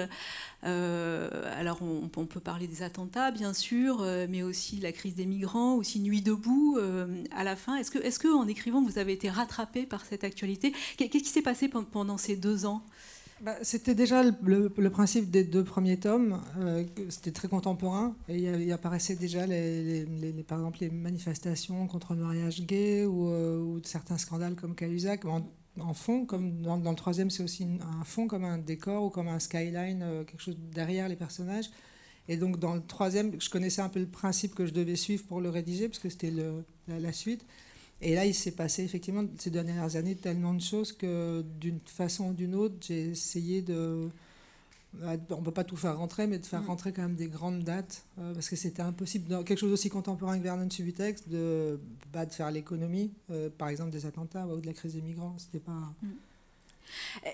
Euh, 0.63 1.29
alors 1.57 1.79
on, 1.81 2.07
peut 2.07 2.39
parler 2.39 2.67
des 2.67 2.81
attentats, 2.83 3.31
bien 3.31 3.53
sûr, 3.53 4.01
euh, 4.01 4.27
mais 4.29 4.43
aussi 4.43 4.77
la 4.77 4.91
crise 4.91 5.15
des 5.15 5.25
migrants, 5.25 5.75
aussi 5.75 5.99
Nuit 5.99 6.21
debout 6.21 6.77
à 7.31 7.43
la 7.43 7.55
fin. 7.55 7.75
Est-ce 7.77 8.19
que, 8.19 8.33
en 8.33 8.47
écrivant, 8.47 8.81
vous 8.81 8.97
avez 8.99 9.13
été 9.13 9.29
rattrapé 9.29 9.85
par 9.85 10.05
cette 10.05 10.23
actualité? 10.23 10.73
Qu'est-ce 10.97 11.11
qui 11.11 11.25
s'est 11.25 11.41
passé 11.41 11.69
pendant 11.69 12.17
ces 12.17 12.35
deux 12.35 12.65
ans? 12.65 12.83
Bah, 13.41 13.55
c'était 13.61 13.95
déjà 13.95 14.21
le, 14.23 14.89
principe 14.89 15.29
des 15.29 15.43
deux 15.43 15.63
premiers 15.63 15.97
tomes. 15.97 16.41
Euh, 16.59 16.83
c'était 17.09 17.31
très 17.31 17.47
contemporain. 17.47 18.15
Et 18.27 18.37
il, 18.37 18.71
apparaissait 18.71 19.15
déjà, 19.15 19.45
les, 19.45 20.05
par 20.47 20.59
exemple, 20.59 20.79
les 20.81 20.89
manifestations 20.89 21.87
contre 21.87 22.15
le 22.15 22.21
mariage 22.21 22.65
gay 22.65 23.05
ou, 23.05 23.29
euh, 23.29 23.79
certains 23.83 24.17
scandales 24.17 24.55
comme 24.55 24.75
Cahuzac. 24.75 25.23
En, 25.25 25.93
fond, 25.93 26.25
comme 26.25 26.61
dans, 26.61 26.77
le 26.77 26.95
troisième, 26.95 27.29
c'est 27.29 27.43
aussi 27.43 27.65
un 27.99 28.03
fond 28.03 28.27
comme 28.27 28.43
un 28.43 28.57
décor 28.57 29.05
ou 29.05 29.09
comme 29.09 29.29
un 29.29 29.39
skyline, 29.39 30.01
euh, 30.03 30.23
quelque 30.25 30.41
chose 30.41 30.57
derrière 30.73 31.07
les 31.07 31.15
personnages. 31.15 31.69
Et 32.27 32.37
donc 32.37 32.59
dans 32.59 32.75
le 32.75 32.81
troisième, 32.81 33.39
je 33.41 33.49
connaissais 33.49 33.81
un 33.81 33.89
peu 33.89 33.99
le 33.99 34.05
principe 34.07 34.53
que 34.53 34.65
je 34.65 34.71
devais 34.71 34.95
suivre 34.95 35.23
pour 35.25 35.41
le 35.41 35.49
rédiger, 35.49 35.87
parce 35.87 35.99
que 35.99 36.09
c'était 36.09 36.31
la, 36.87 37.11
suite. 37.13 37.45
Et 38.01 38.15
là, 38.15 38.25
il 38.25 38.33
s'est 38.33 38.51
passé 38.51 38.83
effectivement 38.83 39.25
ces 39.37 39.49
dernières 39.49 39.95
années 39.95 40.15
tellement 40.15 40.53
de 40.53 40.61
choses 40.61 40.93
que 40.93 41.43
d'une 41.59 41.79
façon 41.85 42.29
ou 42.29 42.33
d'une 42.33 42.55
autre, 42.55 42.75
j'ai 42.81 43.09
essayé 43.09 43.61
de. 43.61 44.09
Bah, 44.93 45.13
on 45.29 45.39
ne 45.39 45.45
peut 45.45 45.51
pas 45.51 45.63
tout 45.63 45.77
faire 45.77 45.97
rentrer, 45.97 46.25
mais 46.25 46.39
de 46.39 46.45
faire 46.45 46.63
mm. 46.63 46.67
rentrer 46.67 46.93
quand 46.93 47.03
même 47.03 47.15
des 47.15 47.27
grandes 47.27 47.63
dates, 47.63 48.05
euh, 48.17 48.33
parce 48.33 48.49
que 48.49 48.55
c'était 48.55 48.81
impossible, 48.81 49.27
dans 49.27 49.43
quelque 49.43 49.59
chose 49.59 49.71
aussi 49.71 49.89
contemporain 49.89 50.35
que 50.39 50.43
Vernon 50.43 50.67
Subutex, 50.67 51.27
de, 51.27 51.79
bah, 52.11 52.25
de 52.25 52.33
faire 52.33 52.49
l'économie, 52.49 53.11
euh, 53.29 53.49
par 53.55 53.69
exemple 53.69 53.91
des 53.91 54.07
attentats 54.07 54.47
ou 54.47 54.59
de 54.59 54.65
la 54.65 54.73
crise 54.73 54.95
des 54.95 55.01
migrants. 55.01 55.35
C'était 55.37 55.59
pas. 55.59 55.93
Mm. 56.01 56.07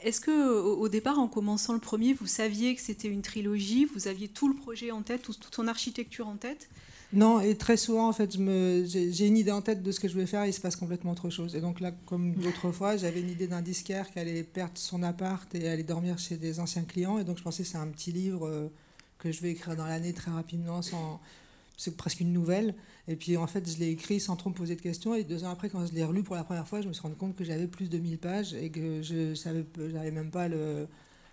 Est-ce 0.03 0.19
que 0.19 0.59
au 0.59 0.89
départ, 0.89 1.17
en 1.17 1.29
commençant 1.29 1.73
le 1.73 1.79
premier, 1.79 2.13
vous 2.13 2.27
saviez 2.27 2.75
que 2.75 2.81
c'était 2.81 3.07
une 3.07 3.21
trilogie, 3.21 3.85
vous 3.85 4.09
aviez 4.09 4.27
tout 4.27 4.49
le 4.49 4.55
projet 4.55 4.91
en 4.91 5.01
tête, 5.01 5.21
toute 5.21 5.47
son 5.55 5.67
architecture 5.67 6.27
en 6.27 6.35
tête? 6.35 6.67
Non, 7.15 7.39
et 7.39 7.55
très 7.55 7.77
souvent, 7.77 8.09
en 8.09 8.13
fait, 8.13 8.33
j'ai 8.33 9.27
une 9.27 9.37
idée 9.37 9.51
en 9.51 9.61
tête 9.61 9.81
de 9.81 9.91
ce 9.91 10.01
que 10.01 10.09
je 10.09 10.15
vais 10.17 10.25
faire, 10.25 10.43
et 10.43 10.49
il 10.49 10.53
se 10.53 10.59
passe 10.59 10.75
complètement 10.75 11.11
autre 11.13 11.29
chose. 11.29 11.55
Et 11.55 11.61
donc 11.61 11.79
là, 11.79 11.91
comme 12.05 12.33
d'autres 12.33 12.71
fois, 12.71 12.97
j'avais 12.97 13.21
une 13.21 13.29
idée 13.29 13.47
d'un 13.47 13.61
disquaire 13.61 14.11
qui 14.11 14.19
allait 14.19 14.43
perdre 14.43 14.73
son 14.75 15.01
appart 15.01 15.53
et 15.55 15.69
aller 15.69 15.83
dormir 15.83 16.19
chez 16.19 16.35
des 16.35 16.59
anciens 16.59 16.83
clients. 16.83 17.17
Et 17.17 17.23
donc 17.23 17.37
je 17.37 17.43
pensais 17.43 17.63
c'est 17.63 17.77
un 17.77 17.87
petit 17.87 18.11
livre 18.11 18.47
euh, 18.47 18.67
que 19.17 19.31
je 19.31 19.41
vais 19.41 19.51
écrire 19.51 19.77
dans 19.77 19.85
l'année 19.85 20.11
très 20.11 20.29
rapidement, 20.29 20.81
sans... 20.81 21.21
c'est 21.77 21.95
presque 21.95 22.19
une 22.19 22.33
nouvelle. 22.33 22.75
Et 23.07 23.15
puis 23.15 23.37
en 23.37 23.47
fait, 23.47 23.69
je 23.69 23.77
l'ai 23.77 23.91
écrit 23.91 24.19
sans 24.19 24.35
trop 24.35 24.49
me 24.49 24.55
poser 24.55 24.75
de 24.75 24.81
questions. 24.81 25.15
Et 25.15 25.23
deux 25.23 25.45
ans 25.45 25.51
après, 25.51 25.69
quand 25.69 25.85
je 25.85 25.93
l'ai 25.93 26.03
relu 26.03 26.21
pour 26.21 26.35
la 26.35 26.43
première 26.43 26.67
fois, 26.67 26.81
je 26.81 26.89
me 26.89 26.93
suis 26.93 27.01
rendu 27.01 27.15
compte 27.15 27.35
que 27.37 27.45
j'avais 27.45 27.67
plus 27.67 27.89
de 27.89 27.97
1000 27.97 28.17
pages 28.17 28.53
et 28.53 28.69
que 28.69 29.01
je 29.01 29.35
savais, 29.35 29.63
même 30.11 30.31
pas 30.31 30.49
le 30.49 30.87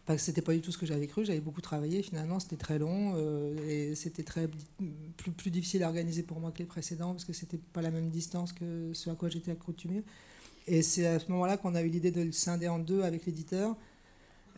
que 0.07 0.17
c'était 0.19 0.43
pas 0.43 0.53
du 0.53 0.61
tout 0.61 0.73
ce 0.73 0.79
que 0.79 0.87
j'avais 0.87 1.07
cru. 1.07 1.25
J'avais 1.25 1.41
beaucoup 1.41 1.61
travaillé. 1.61 2.03
Finalement, 2.03 2.41
c'était 2.41 2.57
très 2.57 2.79
long 2.79 3.15
euh, 3.17 3.55
et 3.69 3.95
c'était 3.95 4.25
très 4.25 4.49
plus, 5.17 5.31
plus 5.31 5.51
difficile 5.51 5.83
à 5.85 5.88
organiser 5.88 6.23
pour 6.23 6.41
moi 6.41 6.51
que 6.51 6.59
les 6.59 6.65
précédents 6.65 7.12
parce 7.12 7.25
que 7.25 7.33
c'était 7.33 7.59
pas 7.59 7.83
la 7.83 7.91
même 7.91 8.11
distance 8.11 8.53
que 8.53 8.93
ce 8.93 9.11
à 9.11 9.15
quoi 9.15 9.29
j'étais 9.29 9.53
accoutumé. 9.53 10.03
Et 10.67 10.83
c'est 10.83 11.07
à 11.07 11.19
ce 11.19 11.31
moment-là 11.31 11.57
qu'on 11.57 11.75
a 11.75 11.83
eu 11.83 11.88
l'idée 11.88 12.11
de 12.11 12.23
le 12.23 12.33
scinder 12.33 12.69
en 12.69 12.79
deux 12.79 13.03
avec 13.03 13.27
l'éditeur. 13.27 13.77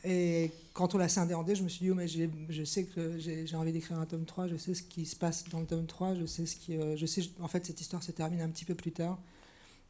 Et 0.05 0.51
quand 0.75 0.95
on 0.95 0.99
l'a 0.99 1.09
scindé 1.09 1.33
en 1.33 1.43
deux, 1.43 1.55
je 1.55 1.63
me 1.63 1.69
suis 1.69 1.87
dit, 1.87 1.91
oh, 1.91 1.95
mais 1.95 2.07
je 2.07 2.65
sais 2.65 2.85
que 2.85 3.19
j'ai 3.19 3.57
envie 3.57 3.73
d'écrire 3.73 3.99
un 3.99 4.05
tome 4.05 4.27
3, 4.27 4.49
je 4.49 4.57
sais 4.57 4.75
ce 4.75 4.83
qui 4.83 5.07
se 5.07 5.17
passe 5.17 5.49
dans 5.49 5.61
le 5.61 5.67
tome 5.67 5.87
3, 5.87 6.15
je 6.15 6.27
sais 6.27 6.45
ce 6.45 6.57
qui. 6.57 6.77
Euh, 6.77 6.95
je 6.97 7.07
sais, 7.07 7.23
en 7.41 7.49
fait, 7.49 7.65
cette 7.65 7.81
histoire 7.81 8.03
se 8.03 8.13
termine 8.13 8.43
un 8.43 8.51
petit 8.51 8.67
peu 8.67 8.75
plus 8.75 8.93
tard. 8.93 9.19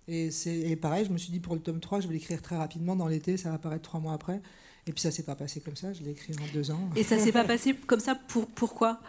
Et, 0.06 0.30
et 0.46 0.76
pareil, 0.76 1.04
je 1.04 1.10
me 1.10 1.18
suis 1.18 1.32
dit, 1.32 1.40
pour 1.40 1.54
le 1.54 1.60
tome 1.60 1.80
3, 1.80 2.00
je 2.00 2.06
vais 2.06 2.14
l'écrire 2.14 2.40
très 2.42 2.56
rapidement 2.56 2.94
dans 2.94 3.08
l'été, 3.08 3.36
ça 3.36 3.48
va 3.48 3.56
apparaître 3.56 3.82
trois 3.82 3.98
mois 3.98 4.12
après. 4.12 4.40
Et 4.86 4.92
puis 4.92 5.00
ça 5.00 5.10
s'est 5.10 5.22
pas 5.22 5.34
passé 5.34 5.60
comme 5.60 5.76
ça, 5.76 5.92
je 5.92 6.02
l'ai 6.02 6.10
écrit 6.10 6.34
en 6.38 6.52
deux 6.52 6.70
ans. 6.70 6.90
Et 6.94 7.02
ça 7.04 7.18
s'est 7.18 7.32
pas 7.32 7.44
passé 7.46 7.74
comme 7.86 8.00
ça, 8.00 8.14
pour, 8.14 8.46
pourquoi? 8.46 9.00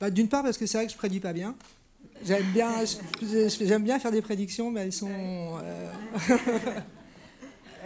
Bah, 0.00 0.10
D'une 0.10 0.28
part 0.28 0.42
parce 0.42 0.58
que 0.58 0.66
c'est 0.66 0.78
vrai 0.78 0.86
que 0.86 0.92
je 0.92 0.98
prédis 0.98 1.20
pas 1.20 1.32
bien. 1.32 1.54
J'aime 2.24 2.44
bien, 2.52 2.70
j'aime 3.60 3.84
bien 3.84 3.98
faire 3.98 4.12
des 4.12 4.22
prédictions, 4.22 4.70
mais 4.70 4.82
elles 4.82 4.92
sont... 4.92 5.10
Euh, 5.10 5.90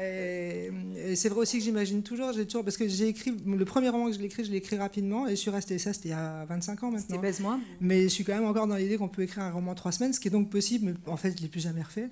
et, 1.10 1.16
c'est 1.16 1.28
vrai 1.28 1.40
aussi 1.40 1.58
que 1.58 1.64
j'imagine 1.64 2.02
toujours, 2.02 2.32
j'ai 2.32 2.46
toujours, 2.46 2.62
parce 2.64 2.76
que 2.76 2.86
j'ai 2.86 3.08
écrit, 3.08 3.34
le 3.44 3.64
premier 3.64 3.88
roman 3.88 4.06
que 4.06 4.12
je 4.12 4.18
l'ai 4.18 4.26
écrit, 4.26 4.44
je 4.44 4.50
l'ai 4.50 4.58
écrit 4.58 4.76
rapidement, 4.76 5.26
et 5.26 5.30
je 5.30 5.36
suis 5.36 5.50
restée, 5.50 5.78
ça 5.78 5.92
c'était 5.92 6.10
il 6.10 6.12
y 6.12 6.14
a 6.14 6.44
25 6.44 6.84
ans 6.84 6.90
maintenant. 6.90 7.20
C'était 7.20 7.42
moi 7.42 7.58
Mais 7.80 8.04
je 8.04 8.08
suis 8.08 8.24
quand 8.24 8.34
même 8.34 8.46
encore 8.46 8.66
dans 8.66 8.76
l'idée 8.76 8.96
qu'on 8.96 9.08
peut 9.08 9.22
écrire 9.22 9.42
un 9.44 9.50
roman 9.50 9.72
en 9.72 9.74
trois 9.74 9.92
semaines, 9.92 10.12
ce 10.12 10.20
qui 10.20 10.28
est 10.28 10.32
donc 10.32 10.50
possible, 10.50 10.86
mais 10.86 11.12
en 11.12 11.16
fait 11.16 11.30
je 11.30 11.36
ne 11.36 11.40
l'ai 11.42 11.48
plus 11.48 11.60
jamais 11.60 11.82
refait. 11.82 12.08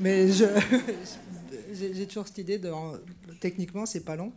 Mais 0.00 0.28
j'ai 1.72 2.06
toujours 2.06 2.26
cette 2.26 2.38
idée 2.38 2.58
de, 2.58 2.70
techniquement 3.40 3.86
c'est 3.86 4.04
pas 4.04 4.16
long. 4.16 4.32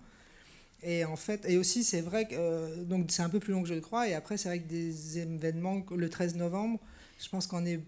Et 0.84 1.06
en 1.06 1.16
fait, 1.16 1.46
et 1.50 1.58
aussi, 1.58 1.84
c'est 1.84 2.02
vrai 2.02 2.28
que 2.28 2.36
euh, 2.36 2.84
donc 2.84 3.08
c'est 3.10 3.24
un 3.24 3.30
peu 3.30 3.40
plus 3.40 3.52
long 3.52 3.64
que 3.64 3.70
je 3.70 3.74
le 3.74 3.82
crois. 3.82 4.08
Et 4.08 4.14
après, 4.14 4.38
c'est 4.38 4.50
vrai 4.50 4.60
que 4.60 4.68
des 4.68 5.20
événements, 5.20 5.84
le 5.96 6.10
13 6.10 6.36
novembre, 6.36 6.80
je 7.20 7.28
pense 7.30 7.48
qu'on 7.48 7.66
est, 7.66 7.80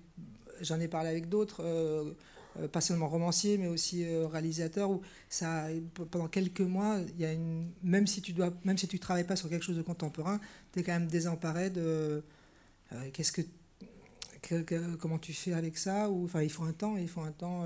j'en 0.61 0.79
ai 0.79 0.87
parlé 0.87 1.09
avec 1.09 1.29
d'autres, 1.29 1.63
euh, 1.63 2.13
euh, 2.59 2.67
pas 2.67 2.81
seulement 2.81 3.07
romanciers, 3.07 3.57
mais 3.57 3.67
aussi 3.67 4.05
réalisateurs, 4.25 4.89
où 4.89 5.01
ça, 5.29 5.67
pendant 6.11 6.27
quelques 6.27 6.61
mois, 6.61 6.99
il 7.15 7.21
y 7.21 7.25
a 7.25 7.33
une, 7.33 7.69
même 7.83 8.07
si 8.07 8.21
tu 8.21 8.33
dois, 8.33 8.51
même 8.63 8.77
si 8.77 8.87
tu 8.87 8.99
travailles 8.99 9.27
pas 9.27 9.35
sur 9.35 9.49
quelque 9.49 9.65
chose 9.65 9.77
de 9.77 9.83
contemporain, 9.83 10.39
tu 10.73 10.79
es 10.79 10.83
quand 10.83 10.93
même 10.93 11.07
désemparé 11.07 11.69
de 11.69 12.23
qu'est-ce 13.13 13.31
que, 13.31 13.41
comment 14.97 15.19
tu 15.19 15.33
fais 15.33 15.53
avec 15.53 15.77
ça, 15.77 16.09
ou 16.09 16.25
enfin, 16.25 16.41
il 16.41 16.49
faut 16.49 16.63
un 16.63 16.73
temps, 16.73 16.97
il 16.97 17.07
faut 17.07 17.21
un 17.21 17.31
temps. 17.31 17.65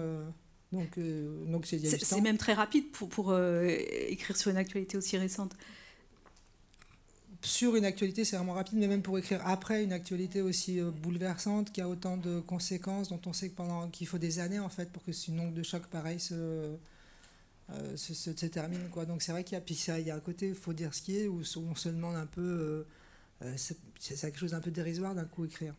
Donc, 0.74 0.98
euh, 0.98 1.46
donc 1.46 1.68
c'est 1.68 2.22
même 2.22 2.38
très 2.38 2.54
rapide 2.54 2.92
pour, 2.92 3.08
pour 3.08 3.30
euh, 3.30 3.64
écrire 4.08 4.36
sur 4.36 4.50
une 4.50 4.58
actualité 4.58 4.98
aussi 4.98 5.18
récente. 5.18 5.56
Sur 7.44 7.76
une 7.76 7.86
actualité, 7.86 8.26
c'est 8.26 8.38
vraiment 8.38 8.54
rapide, 8.54 8.80
mais 8.80 8.88
même 8.88 9.04
pour 9.04 9.20
écrire 9.20 9.46
après 9.46 9.84
une 9.84 9.94
actualité 9.94 10.42
aussi 10.42 10.80
euh, 10.80 10.90
bouleversante, 10.90 11.72
qui 11.72 11.80
a 11.80 11.88
autant 11.88 12.18
de 12.18 12.40
conséquences, 12.40 13.10
dont 13.10 13.22
on 13.28 13.34
sait 13.34 13.50
que 13.50 13.56
pendant 13.56 13.88
qu'il 13.90 14.08
faut 14.08 14.18
des 14.18 14.40
années 14.40 14.60
en 14.60 14.70
fait 14.70 14.92
pour 14.92 15.04
que 15.04 15.12
ce 15.12 15.30
nombre 15.30 15.54
de 15.54 15.62
chocs 15.62 15.86
pareil 15.86 16.20
se, 16.20 16.76
se, 17.96 18.46
termine. 18.48 18.90
Quoi. 18.90 19.06
Donc 19.06 19.22
c'est 19.22 19.32
vrai 19.32 19.44
qu'il 19.44 19.56
y, 19.56 19.92
a, 19.92 20.00
il 20.00 20.08
y 20.08 20.12
a 20.12 20.16
un 20.16 20.20
côté, 20.20 20.48
il 20.48 20.56
faut 20.56 20.74
dire 20.74 20.92
ce 20.96 21.04
qui 21.04 21.20
est, 21.20 21.28
où, 21.28 21.42
on 21.58 21.76
se 21.76 21.90
demande 21.90 22.16
un 22.16 22.26
peu, 22.26 22.86
c'est 23.58 23.78
quelque 24.20 24.40
chose 24.40 24.52
d'un 24.52 24.62
peu 24.62 24.72
dérisoire 24.72 25.14
d'un 25.14 25.26
coup 25.26 25.46
écrire. 25.46 25.76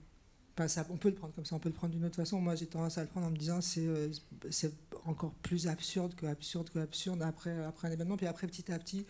ça, 0.69 0.87
on 0.89 0.97
peut 0.99 1.09
le 1.09 1.15
prendre 1.17 1.35
comme 1.35 1.47
ça, 1.47 1.57
on 1.57 1.59
peut 1.59 1.71
le 1.71 1.75
prendre 1.75 1.95
d'une 1.95 2.05
autre 2.05 2.17
façon. 2.17 2.41
Moi, 2.41 2.55
j'ai 2.55 2.67
tendance 2.67 2.99
à 2.99 3.03
le 3.03 3.09
prendre 3.09 3.27
en 3.27 3.31
me 3.31 3.39
disant 3.39 3.61
c'est 3.61 3.89
c'est 4.51 4.73
encore 5.05 5.33
plus 5.35 5.69
absurde 5.69 6.15
que 6.15 6.27
absurde 6.27 6.71
que 6.71 6.79
absurde 6.79 7.23
après, 7.23 7.65
après 7.65 7.89
un 7.89 7.93
événement. 7.93 8.17
Puis 8.17 8.27
après, 8.27 8.47
petit 8.47 8.73
à 8.73 8.79
petit, 8.79 9.07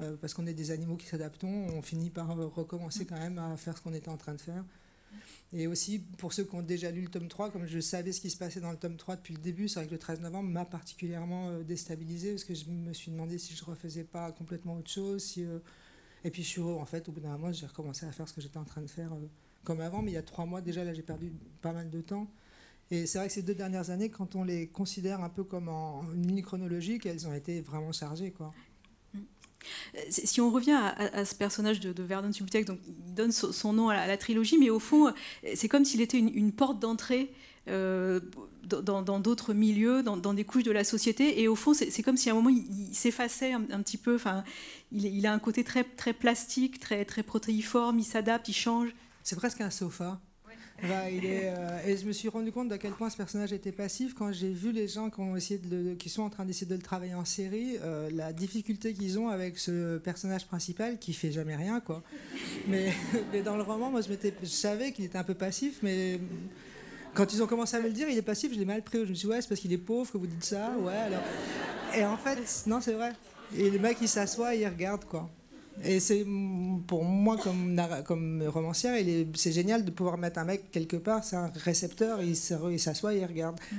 euh, 0.00 0.16
parce 0.20 0.34
qu'on 0.34 0.46
est 0.46 0.54
des 0.54 0.70
animaux 0.70 0.96
qui 0.96 1.06
s'adaptent, 1.06 1.44
on 1.44 1.82
finit 1.82 2.10
par 2.10 2.28
recommencer 2.36 3.06
quand 3.06 3.18
même 3.18 3.38
à 3.38 3.56
faire 3.56 3.76
ce 3.76 3.82
qu'on 3.82 3.94
était 3.94 4.08
en 4.08 4.16
train 4.16 4.34
de 4.34 4.40
faire. 4.40 4.64
Et 5.52 5.68
aussi, 5.68 6.00
pour 6.18 6.32
ceux 6.32 6.44
qui 6.44 6.54
ont 6.56 6.62
déjà 6.62 6.90
lu 6.90 7.02
le 7.02 7.08
tome 7.08 7.28
3, 7.28 7.50
comme 7.50 7.66
je 7.66 7.78
savais 7.78 8.10
ce 8.10 8.20
qui 8.20 8.30
se 8.30 8.36
passait 8.36 8.60
dans 8.60 8.72
le 8.72 8.76
tome 8.76 8.96
3 8.96 9.16
depuis 9.16 9.34
le 9.34 9.40
début, 9.40 9.68
c'est 9.68 9.78
vrai 9.78 9.86
que 9.86 9.92
le 9.92 9.98
13 9.98 10.20
novembre 10.20 10.48
m'a 10.48 10.64
particulièrement 10.64 11.50
euh, 11.50 11.62
déstabilisé, 11.62 12.32
parce 12.32 12.44
que 12.44 12.54
je 12.54 12.68
me 12.68 12.92
suis 12.92 13.12
demandé 13.12 13.38
si 13.38 13.54
je 13.54 13.64
refaisais 13.64 14.02
pas 14.02 14.32
complètement 14.32 14.76
autre 14.76 14.90
chose. 14.90 15.22
Si, 15.22 15.44
euh, 15.44 15.60
Et 16.24 16.30
puis 16.30 16.42
je 16.42 16.48
suis 16.48 16.60
en 16.60 16.84
fait, 16.86 17.08
au 17.08 17.12
bout 17.12 17.20
d'un 17.20 17.38
mois, 17.38 17.52
j'ai 17.52 17.66
recommencé 17.66 18.04
à 18.06 18.10
faire 18.12 18.28
ce 18.28 18.34
que 18.34 18.40
j'étais 18.40 18.58
en 18.58 18.64
train 18.64 18.82
de 18.82 18.88
faire 18.88 19.12
comme 19.62 19.80
avant, 19.80 20.02
mais 20.02 20.10
il 20.10 20.14
y 20.14 20.18
a 20.18 20.22
trois 20.22 20.44
mois 20.44 20.60
déjà, 20.60 20.84
là 20.84 20.92
j'ai 20.92 21.02
perdu 21.02 21.32
pas 21.62 21.72
mal 21.72 21.90
de 21.90 22.00
temps. 22.00 22.28
Et 22.90 23.06
c'est 23.06 23.18
vrai 23.18 23.28
que 23.28 23.32
ces 23.34 23.42
deux 23.42 23.54
dernières 23.54 23.90
années, 23.90 24.10
quand 24.10 24.36
on 24.36 24.44
les 24.44 24.66
considère 24.66 25.22
un 25.22 25.28
peu 25.28 25.44
comme 25.44 25.68
en 25.68 26.02
une 26.14 26.26
mini 26.26 26.42
chronologique, 26.42 27.06
elles 27.06 27.26
ont 27.26 27.34
été 27.34 27.60
vraiment 27.60 27.92
chargées. 27.92 28.30
Quoi. 28.30 28.52
Euh, 29.94 29.98
si 30.08 30.40
on 30.40 30.50
revient 30.50 30.78
à, 30.96 31.24
ce 31.24 31.34
personnage 31.34 31.80
de, 31.80 32.02
Vernon 32.02 32.32
Subutex, 32.32 32.66
donc 32.66 32.78
il 32.86 33.14
donne 33.14 33.32
son, 33.32 33.72
nom 33.72 33.88
à 33.88 34.06
la, 34.06 34.16
trilogie, 34.16 34.58
mais 34.58 34.70
au 34.70 34.78
fond, 34.78 35.12
c'est 35.54 35.68
comme 35.68 35.84
s'il 35.84 36.00
était 36.00 36.18
une, 36.18 36.52
porte 36.52 36.78
d'entrée 36.78 37.32
euh, 37.68 38.20
dans 38.64 39.20
d'autres 39.20 39.54
milieux, 39.54 40.02
dans, 40.02 40.34
des 40.34 40.44
couches 40.44 40.64
de 40.64 40.72
la 40.72 40.84
société. 40.84 41.40
Et 41.40 41.48
au 41.48 41.56
fond, 41.56 41.72
c'est 41.74 42.02
comme 42.02 42.16
si 42.16 42.28
à 42.28 42.32
un 42.32 42.36
moment, 42.36 42.50
il, 42.50 42.94
s'effaçait 42.94 43.52
un, 43.52 43.82
petit 43.82 43.96
peu. 43.96 44.16
Enfin, 44.16 44.44
il, 44.92 45.06
il, 45.06 45.26
a 45.26 45.32
un 45.32 45.38
côté 45.38 45.64
très, 45.64 45.84
très 45.84 46.12
plastique, 46.12 46.78
très, 46.78 47.04
très 47.04 47.22
protéiforme, 47.22 47.98
il 47.98 48.04
s'adapte, 48.04 48.48
il 48.48 48.54
change. 48.54 48.94
C'est 49.22 49.36
presque 49.36 49.60
un 49.60 49.70
sofa. 49.70 50.20
Euh, 50.90 51.78
et 51.86 51.96
je 51.96 52.06
me 52.06 52.12
suis 52.12 52.28
rendu 52.28 52.52
compte 52.52 52.70
à 52.72 52.78
quel 52.78 52.92
point 52.92 53.10
ce 53.10 53.16
personnage 53.16 53.52
était 53.52 53.72
passif 53.72 54.14
quand 54.14 54.32
j'ai 54.32 54.50
vu 54.50 54.72
les 54.72 54.88
gens 54.88 55.10
qui, 55.98 56.08
sont 56.08 56.22
en 56.22 56.30
train 56.30 56.44
d'essayer 56.44 56.66
de 56.66 56.74
le 56.74 56.82
travailler 56.82 57.14
en 57.14 57.24
série, 57.24 57.76
euh, 57.82 58.10
la 58.12 58.32
difficulté 58.32 58.92
qu'ils 58.92 59.18
ont 59.18 59.28
avec 59.28 59.58
ce 59.58 59.98
personnage 59.98 60.46
principal 60.46 60.98
qui 60.98 61.12
fait 61.12 61.32
jamais 61.32 61.56
rien. 61.56 61.80
Quoi. 61.80 62.02
Mais, 62.68 62.92
dans 63.44 63.56
le 63.56 63.62
roman, 63.62 63.90
moi 63.90 64.00
je, 64.00 64.46
savais 64.46 64.92
qu'il 64.92 65.04
était 65.04 65.18
un 65.18 65.24
peu 65.24 65.34
passif, 65.34 65.78
mais 65.82 66.20
quand 67.14 67.32
ils 67.32 67.42
ont 67.42 67.46
commencé 67.46 67.76
à 67.76 67.80
me 67.80 67.86
le 67.86 67.92
dire, 67.92 68.08
il 68.08 68.18
est 68.18 68.22
passif, 68.22 68.52
je 68.52 68.58
l'ai 68.58 68.64
mal 68.64 68.82
pris. 68.82 68.98
Je 69.04 69.10
me 69.10 69.14
suis 69.14 69.26
dit, 69.26 69.32
ouais, 69.32 69.40
c'est 69.40 69.48
parce 69.48 69.60
qu'il 69.60 69.72
est 69.72 69.78
pauvre 69.78 70.10
que 70.10 70.18
vous 70.18 70.26
dites 70.26 70.44
ça. 70.44 70.72
Ouais. 70.78 70.94
Et 71.96 72.04
en 72.04 72.16
fait, 72.16 72.38
non, 72.66 72.80
c'est 72.80 72.94
vrai. 72.94 73.12
Et 73.56 73.70
le 73.70 73.78
mec, 73.78 73.98
il 74.00 74.08
s'assoit 74.08 74.54
et 74.54 74.60
il 74.60 74.66
regarde, 74.66 75.04
quoi. 75.04 75.30
Et 75.82 76.00
c'est 76.00 76.24
pour 76.86 77.04
moi, 77.04 77.36
comme, 77.36 77.80
comme 78.04 78.42
romancière, 78.46 78.94
c'est 79.34 79.52
génial 79.52 79.84
de 79.84 79.90
pouvoir 79.90 80.18
mettre 80.18 80.38
un 80.38 80.44
mec 80.44 80.70
quelque 80.70 80.96
part, 80.96 81.24
c'est 81.24 81.36
un 81.36 81.50
récepteur, 81.54 82.22
il 82.22 82.36
s'assoit 82.36 83.14
et 83.14 83.18
il 83.18 83.26
regarde. 83.26 83.58
Mm 83.72 83.76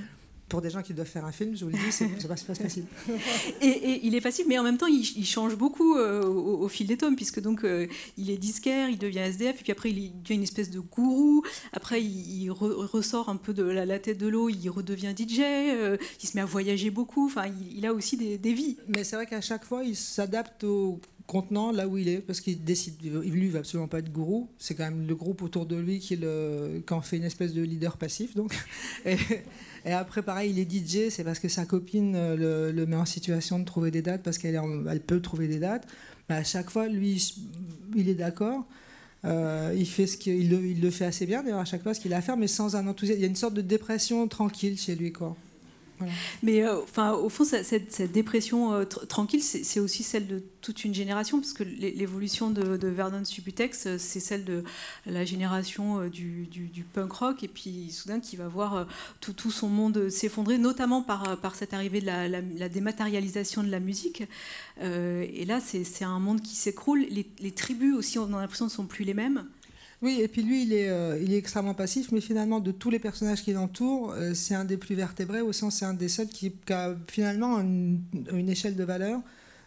pour 0.50 0.62
des 0.62 0.70
gens 0.70 0.82
qui 0.82 0.94
doivent 0.94 1.08
faire 1.08 1.26
un 1.26 1.32
film, 1.32 1.56
je 1.56 1.66
vous 1.66 1.72
le 1.72 1.78
dis, 1.78 1.92
c'est 1.92 2.28
pas, 2.28 2.36
pas 2.36 2.56
facile. 2.56 2.86
et, 3.62 4.06
il 4.06 4.14
est 4.14 4.22
facile, 4.22 4.46
mais 4.48 4.60
en 4.60 4.64
même 4.64 4.78
temps, 4.78 4.88
il, 4.88 5.26
change 5.26 5.56
beaucoup 5.56 5.98
euh, 5.98 6.24
au, 6.24 6.68
fil 6.68 6.88
des 6.88 6.98
tomes, 6.98 7.16
puisque 7.16 7.42
donc 7.42 7.64
euh, 7.64 7.88
il 8.18 8.30
est 8.30 8.38
disquaire, 8.38 8.90
il 8.90 8.98
devient 8.98 9.20
SDF, 9.20 9.60
et 9.60 9.64
puis 9.64 9.72
après 9.72 9.90
il 9.90 10.22
devient 10.22 10.36
une 10.36 10.44
espèce 10.44 10.70
de 10.70 10.80
gourou. 10.80 11.44
Après, 11.74 12.02
il, 12.02 12.52
ressort 12.52 13.30
un 13.30 13.38
peu 13.38 13.54
de 13.54 13.64
la, 13.64 14.00
tête 14.00 14.18
de 14.18 14.28
l'eau, 14.28 14.50
il 14.50 14.70
redevient 14.70 15.14
DJ, 15.18 15.40
euh, 15.40 15.98
il 16.22 16.30
se 16.30 16.38
met 16.38 16.42
à 16.42 16.46
voyager 16.46 16.92
beaucoup. 16.92 17.26
Enfin, 17.26 17.46
il, 17.76 17.86
a 17.86 17.94
aussi 17.94 18.16
des, 18.16 18.38
des 18.38 18.54
vies. 18.54 18.78
Mais 18.88 19.04
c'est 19.04 19.16
vrai 19.16 19.26
qu'à 19.26 19.42
chaque 19.42 19.66
fois, 19.66 19.84
il 19.84 19.96
s'adapte 19.96 20.64
au 20.64 21.00
contenant 21.28 21.72
là 21.72 21.88
où 21.88 21.98
il 21.98 22.08
est, 22.08 22.20
parce 22.20 22.40
qu'il 22.40 22.64
décide, 22.64 22.96
lui, 23.02 23.46
il 23.46 23.52
veut 23.52 23.60
absolument 23.60 23.88
pas 23.88 24.00
être 24.00 24.12
gourou. 24.12 24.50
C'est 24.58 24.76
quand 24.76 24.84
même 24.84 25.08
le 25.08 25.16
groupe 25.16 25.42
autour 25.42 25.66
de 25.66 25.76
lui 25.76 26.00
qui, 26.00 26.16
le, 26.16 26.84
en 26.90 27.02
fait 27.02 27.18
une 27.18 27.24
espèce 27.24 27.54
de 27.54 27.62
leader 27.62 27.98
passif, 27.98 28.36
donc. 28.36 28.56
Et, 29.06 29.92
après, 29.92 30.24
pareil, 30.24 30.52
il 30.52 30.60
est 30.60 30.72
DJ, 30.72 31.10
c'est 31.10 31.24
parce 31.24 31.40
que 31.40 31.48
sa 31.48 31.66
copine 31.66 32.16
euh, 32.16 32.72
le, 32.72 32.86
met 32.86 32.96
en 32.96 33.06
situation 33.06 33.60
de 33.60 33.66
trouver 33.66 33.92
des 33.92 34.02
dates, 34.02 34.24
parce 34.24 34.38
qu'elle 34.38 34.60
elle 34.90 35.02
peut 35.02 35.22
trouver 35.22 35.48
des 35.48 35.60
dates. 35.60 35.88
Mais 36.30 36.36
à 36.36 36.44
chaque 36.44 36.70
fois, 36.70 36.88
lui, 36.88 37.34
il 37.96 38.10
est 38.10 38.16
d'accord. 38.16 38.66
Euh, 39.26 39.74
il 39.76 39.88
fait 39.88 40.06
ce 40.06 40.18
le, 40.30 40.74
le 40.74 40.90
fait 40.92 41.06
assez 41.06 41.26
bien 41.26 41.42
d'ailleurs 41.42 41.60
à 41.60 41.66
chaque 41.66 41.82
fois 41.82 41.96
ce 41.96 42.00
qu'il 42.00 42.14
a 42.14 42.18
à 42.18 42.22
faire, 42.22 42.38
mais 42.38 42.48
sans 42.48 42.76
un 42.76 42.86
enthousiasme. 42.86 43.20
Il 43.20 43.22
y 43.24 43.26
a 43.26 43.28
une 43.28 43.36
sorte 43.36 43.56
de 43.56 43.62
dépression 43.62 44.28
tranquille 44.28 44.78
chez 44.78 44.96
lui, 44.96 45.12
quoi. 45.12 45.36
Mais 46.44 46.64
euh, 46.64 46.82
au 47.16 47.30
fond, 47.30 47.44
cette, 47.44 48.12
dépression 48.12 48.74
euh, 48.74 48.86
tranquille, 48.86 49.42
c'est 49.42 49.80
aussi 49.80 50.04
celle 50.04 50.28
de 50.28 50.44
toute 50.62 50.84
une 50.84 50.94
génération, 50.94 51.40
parce 51.40 51.54
que 51.54 51.64
l'évolution 51.64 52.50
de, 52.50 52.88
Vernon 52.88 53.24
Subutex, 53.24 53.88
euh, 53.88 53.96
c'est 53.98 54.20
celle 54.20 54.44
de 54.46 54.64
la 55.06 55.26
génération 55.26 56.08
du, 56.08 56.86
punk 56.94 57.12
rock, 57.12 57.44
et 57.44 57.48
puis 57.48 57.92
soudain 57.92 58.20
qui 58.20 58.36
va 58.36 58.48
voir 58.48 58.88
tout, 59.20 59.52
son 59.52 59.70
monde 59.70 60.10
s'effondrer, 60.10 60.58
notamment 60.58 61.02
par, 61.02 61.38
par 61.38 61.56
cette 61.56 61.74
arrivée 61.74 62.02
de 62.02 62.06
la, 62.06 62.70
dématérialisation 62.70 63.64
de 63.64 63.70
la 63.70 63.80
musique. 63.80 64.24
et 64.82 65.46
là, 65.46 65.60
c'est 65.60 66.06
un 66.06 66.20
monde 66.20 66.42
qui 66.42 66.56
s'écroule. 66.56 67.06
Les, 67.10 67.26
les, 67.40 67.52
tribus 67.52 67.96
aussi, 67.96 68.20
on 68.20 68.34
a 68.34 68.42
l'impression, 68.42 68.66
ne 68.66 68.72
sont 68.72 68.86
plus 68.86 69.06
les 69.06 69.14
mêmes. 69.14 69.46
Oui, 70.06 70.22
et 70.22 70.28
puis 70.28 70.44
lui, 70.44 70.62
il 70.62 70.72
est, 70.72 70.88
euh, 70.88 71.20
il 71.20 71.34
est 71.34 71.38
extrêmement 71.38 71.74
passif, 71.74 72.12
mais 72.12 72.22
finalement, 72.22 72.60
de 72.60 72.70
tous 72.70 72.92
les 72.92 73.00
personnages 73.00 73.42
qui 73.42 73.54
l'entourent, 73.54 74.12
euh, 74.12 74.36
c'est 74.36 74.54
un 74.54 74.64
des 74.64 74.78
plus 74.78 74.94
vertébrés, 74.94 75.42
au 75.42 75.52
sens 75.52 75.78
c'est 75.78 75.86
un 75.86 75.96
des 75.96 76.10
seuls 76.10 76.28
qui, 76.28 76.54
a 76.70 76.94
finalement 77.08 77.60
une, 77.60 78.48
échelle 78.48 78.76
de 78.76 78.84
valeur 78.84 79.20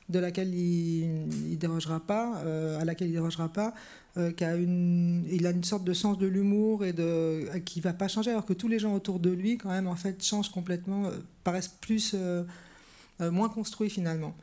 de 0.08 0.20
laquelle 0.20 0.54
il 0.54 1.26
ne 1.50 1.56
dérogera 1.56 1.98
pas, 1.98 2.40
euh, 2.44 2.78
à 2.78 2.84
laquelle 2.84 3.08
il 3.08 3.14
dérogera 3.14 3.52
pas, 3.52 3.74
qui 4.36 4.44
a 4.44 4.54
une, 4.54 5.26
il 5.28 5.44
a 5.44 5.50
une 5.50 5.64
sorte 5.64 5.82
de 5.82 5.92
sens 5.92 6.18
de 6.18 6.26
l'humour 6.28 6.84
et 6.84 6.92
de, 6.92 7.48
qui 7.64 7.80
va 7.80 7.92
pas 7.92 8.06
changer, 8.06 8.30
alors 8.30 8.46
que 8.46 8.52
tous 8.52 8.68
les 8.68 8.78
gens 8.78 8.94
autour 8.94 9.18
de 9.18 9.30
lui, 9.30 9.58
quand 9.58 9.70
même, 9.70 9.88
en 9.88 9.96
fait, 9.96 10.22
changent 10.24 10.50
complètement, 10.50 11.10
paraissent 11.42 11.74
plus, 11.80 12.14
moins 13.20 13.48
construits 13.48 13.90
finalement. 13.90 14.34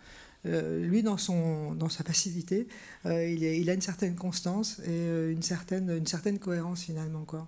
Euh, 0.46 0.86
lui, 0.86 1.04
dans, 1.04 1.18
son, 1.18 1.74
dans 1.74 1.90
sa 1.90 2.04
passivité, 2.04 2.68
euh, 3.06 3.28
il, 3.28 3.44
il, 3.44 3.70
a 3.70 3.74
une 3.74 3.82
certaine 3.82 4.16
constance 4.16 4.80
et 4.80 4.90
euh, 4.90 5.32
une 5.32 5.42
certaine, 5.42 5.90
une 5.90 6.06
certaine 6.06 6.40
cohérence 6.40 6.84
finalement. 6.84 7.24
Quoi. 7.26 7.48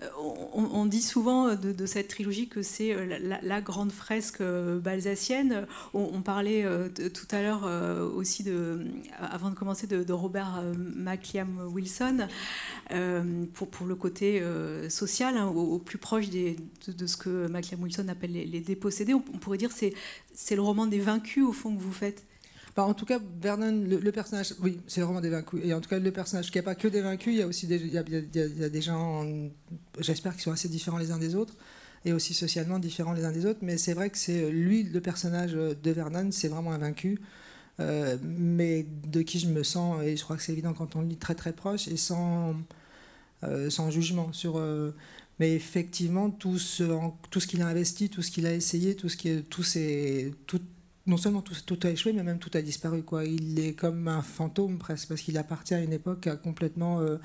Euh, 0.00 0.06
on, 0.52 0.86
dit 0.86 1.02
souvent 1.02 1.54
de, 1.54 1.86
cette 1.86 2.08
trilogie 2.08 2.48
que 2.48 2.62
c'est 2.62 2.94
euh, 2.94 3.38
la, 3.42 3.60
grande 3.60 3.90
fresque 3.90 4.40
euh, 4.40 4.78
balsacienne. 4.78 5.66
On, 5.92 6.22
parlait 6.22 6.64
tout 7.12 7.26
à 7.30 7.42
l'heure 7.42 7.64
aussi, 8.14 8.44
avant 9.18 9.50
de 9.50 9.54
commencer, 9.54 9.86
de, 9.86 10.12
Robert 10.12 10.62
McLiam 10.76 11.60
Wilson 11.72 12.28
pour, 13.54 13.86
le 13.86 13.94
côté 13.94 14.42
social, 14.88 15.36
hein, 15.36 15.46
au, 15.46 15.78
plus 15.78 15.98
proche 15.98 16.28
de, 16.30 17.06
ce 17.06 17.16
que 17.16 17.48
McLiam 17.48 17.82
Wilson 17.82 18.08
appelle 18.08 18.32
les, 18.32 18.60
dépossédés. 18.60 19.14
On, 19.14 19.24
on 19.32 19.38
pourrait 19.38 19.58
dire 19.58 19.70
que 19.70 19.90
c'est 20.34 20.56
le 20.56 20.62
roman 20.62 20.86
des 20.86 21.00
vaincus, 21.00 21.44
au 21.44 21.52
fond, 21.52 21.74
que 21.74 21.80
vous 21.80 21.92
faites 21.92 22.24
en 22.84 22.94
tout 22.94 23.04
cas, 23.04 23.18
Vernon, 23.40 23.84
le, 23.86 24.12
personnage, 24.12 24.54
oui, 24.60 24.80
c'est 24.86 25.00
vraiment 25.00 25.20
des 25.20 25.30
vaincus. 25.30 25.60
Et 25.64 25.74
en 25.74 25.80
tout 25.80 25.88
cas, 25.88 25.98
le 25.98 26.12
personnage, 26.12 26.50
qui 26.50 26.58
n'y 26.58 26.60
a 26.60 26.62
pas 26.62 26.74
que 26.74 26.88
des 26.88 27.00
vaincus, 27.00 27.34
il 27.34 27.38
y 27.38 27.42
a 27.42 27.46
aussi 27.46 27.66
des, 27.66 27.76
il 27.76 27.92
y 27.92 27.98
a, 27.98 28.68
des 28.68 28.82
gens, 28.82 29.26
j'espère, 29.98 30.36
qui 30.36 30.42
sont 30.42 30.52
assez 30.52 30.68
différents 30.68 30.98
les 30.98 31.10
uns 31.10 31.18
des 31.18 31.34
autres, 31.34 31.54
et 32.04 32.12
aussi 32.12 32.34
socialement 32.34 32.78
différents 32.78 33.12
les 33.12 33.24
uns 33.24 33.32
des 33.32 33.46
autres. 33.46 33.60
Mais 33.62 33.78
c'est 33.78 33.94
vrai 33.94 34.10
que 34.10 34.18
c'est 34.18 34.50
lui, 34.50 34.84
le 34.84 35.00
personnage 35.00 35.52
de 35.52 35.90
Vernon, 35.90 36.30
c'est 36.30 36.48
vraiment 36.48 36.72
un 36.72 36.78
vaincu. 36.78 37.20
Euh, 37.80 38.16
mais 38.22 38.84
de 39.06 39.22
qui 39.22 39.38
je 39.38 39.46
me 39.46 39.62
sens, 39.62 40.02
et 40.02 40.16
je 40.16 40.24
crois 40.24 40.36
que 40.36 40.42
c'est 40.42 40.52
évident 40.52 40.74
quand 40.74 40.96
on 40.96 41.02
lit 41.02 41.16
très 41.16 41.34
très 41.36 41.52
proche, 41.52 41.86
et 41.88 41.96
sans, 41.96 42.56
euh, 43.44 43.70
sans 43.70 43.90
jugement 43.90 44.32
sur. 44.32 44.58
Euh, 44.58 44.94
mais 45.38 45.54
effectivement, 45.54 46.30
tout 46.30 46.58
ce, 46.58 47.46
qu'il 47.46 47.62
a 47.62 47.68
investi, 47.68 48.10
tout 48.10 48.22
ce 48.22 48.30
qu'il 48.32 48.46
a 48.46 48.52
essayé, 48.54 48.96
tout 48.96 49.08
ce 49.08 49.16
qui, 49.16 49.44
tout, 49.44 49.62
tout, 50.46 50.60
non 51.08 51.16
seulement 51.16 51.42
tout, 51.42 51.80
a 51.82 51.90
échoué, 51.90 52.12
mais 52.12 52.22
même 52.22 52.38
tout 52.38 52.50
a 52.52 52.60
disparu. 52.60 53.02
Quoi. 53.02 53.24
Il 53.24 53.58
est 53.58 53.72
comme 53.72 54.08
un 54.08 54.22
fantôme 54.22 54.78
presque, 54.78 55.08
parce 55.08 55.22
qu'il 55.22 55.38
appartient 55.38 55.74
à 55.74 55.80
une 55.80 55.92
époque 55.92 56.20
qui 56.20 56.28
a 56.28 56.36
complètement. 56.36 57.00
Euh, 57.00 57.16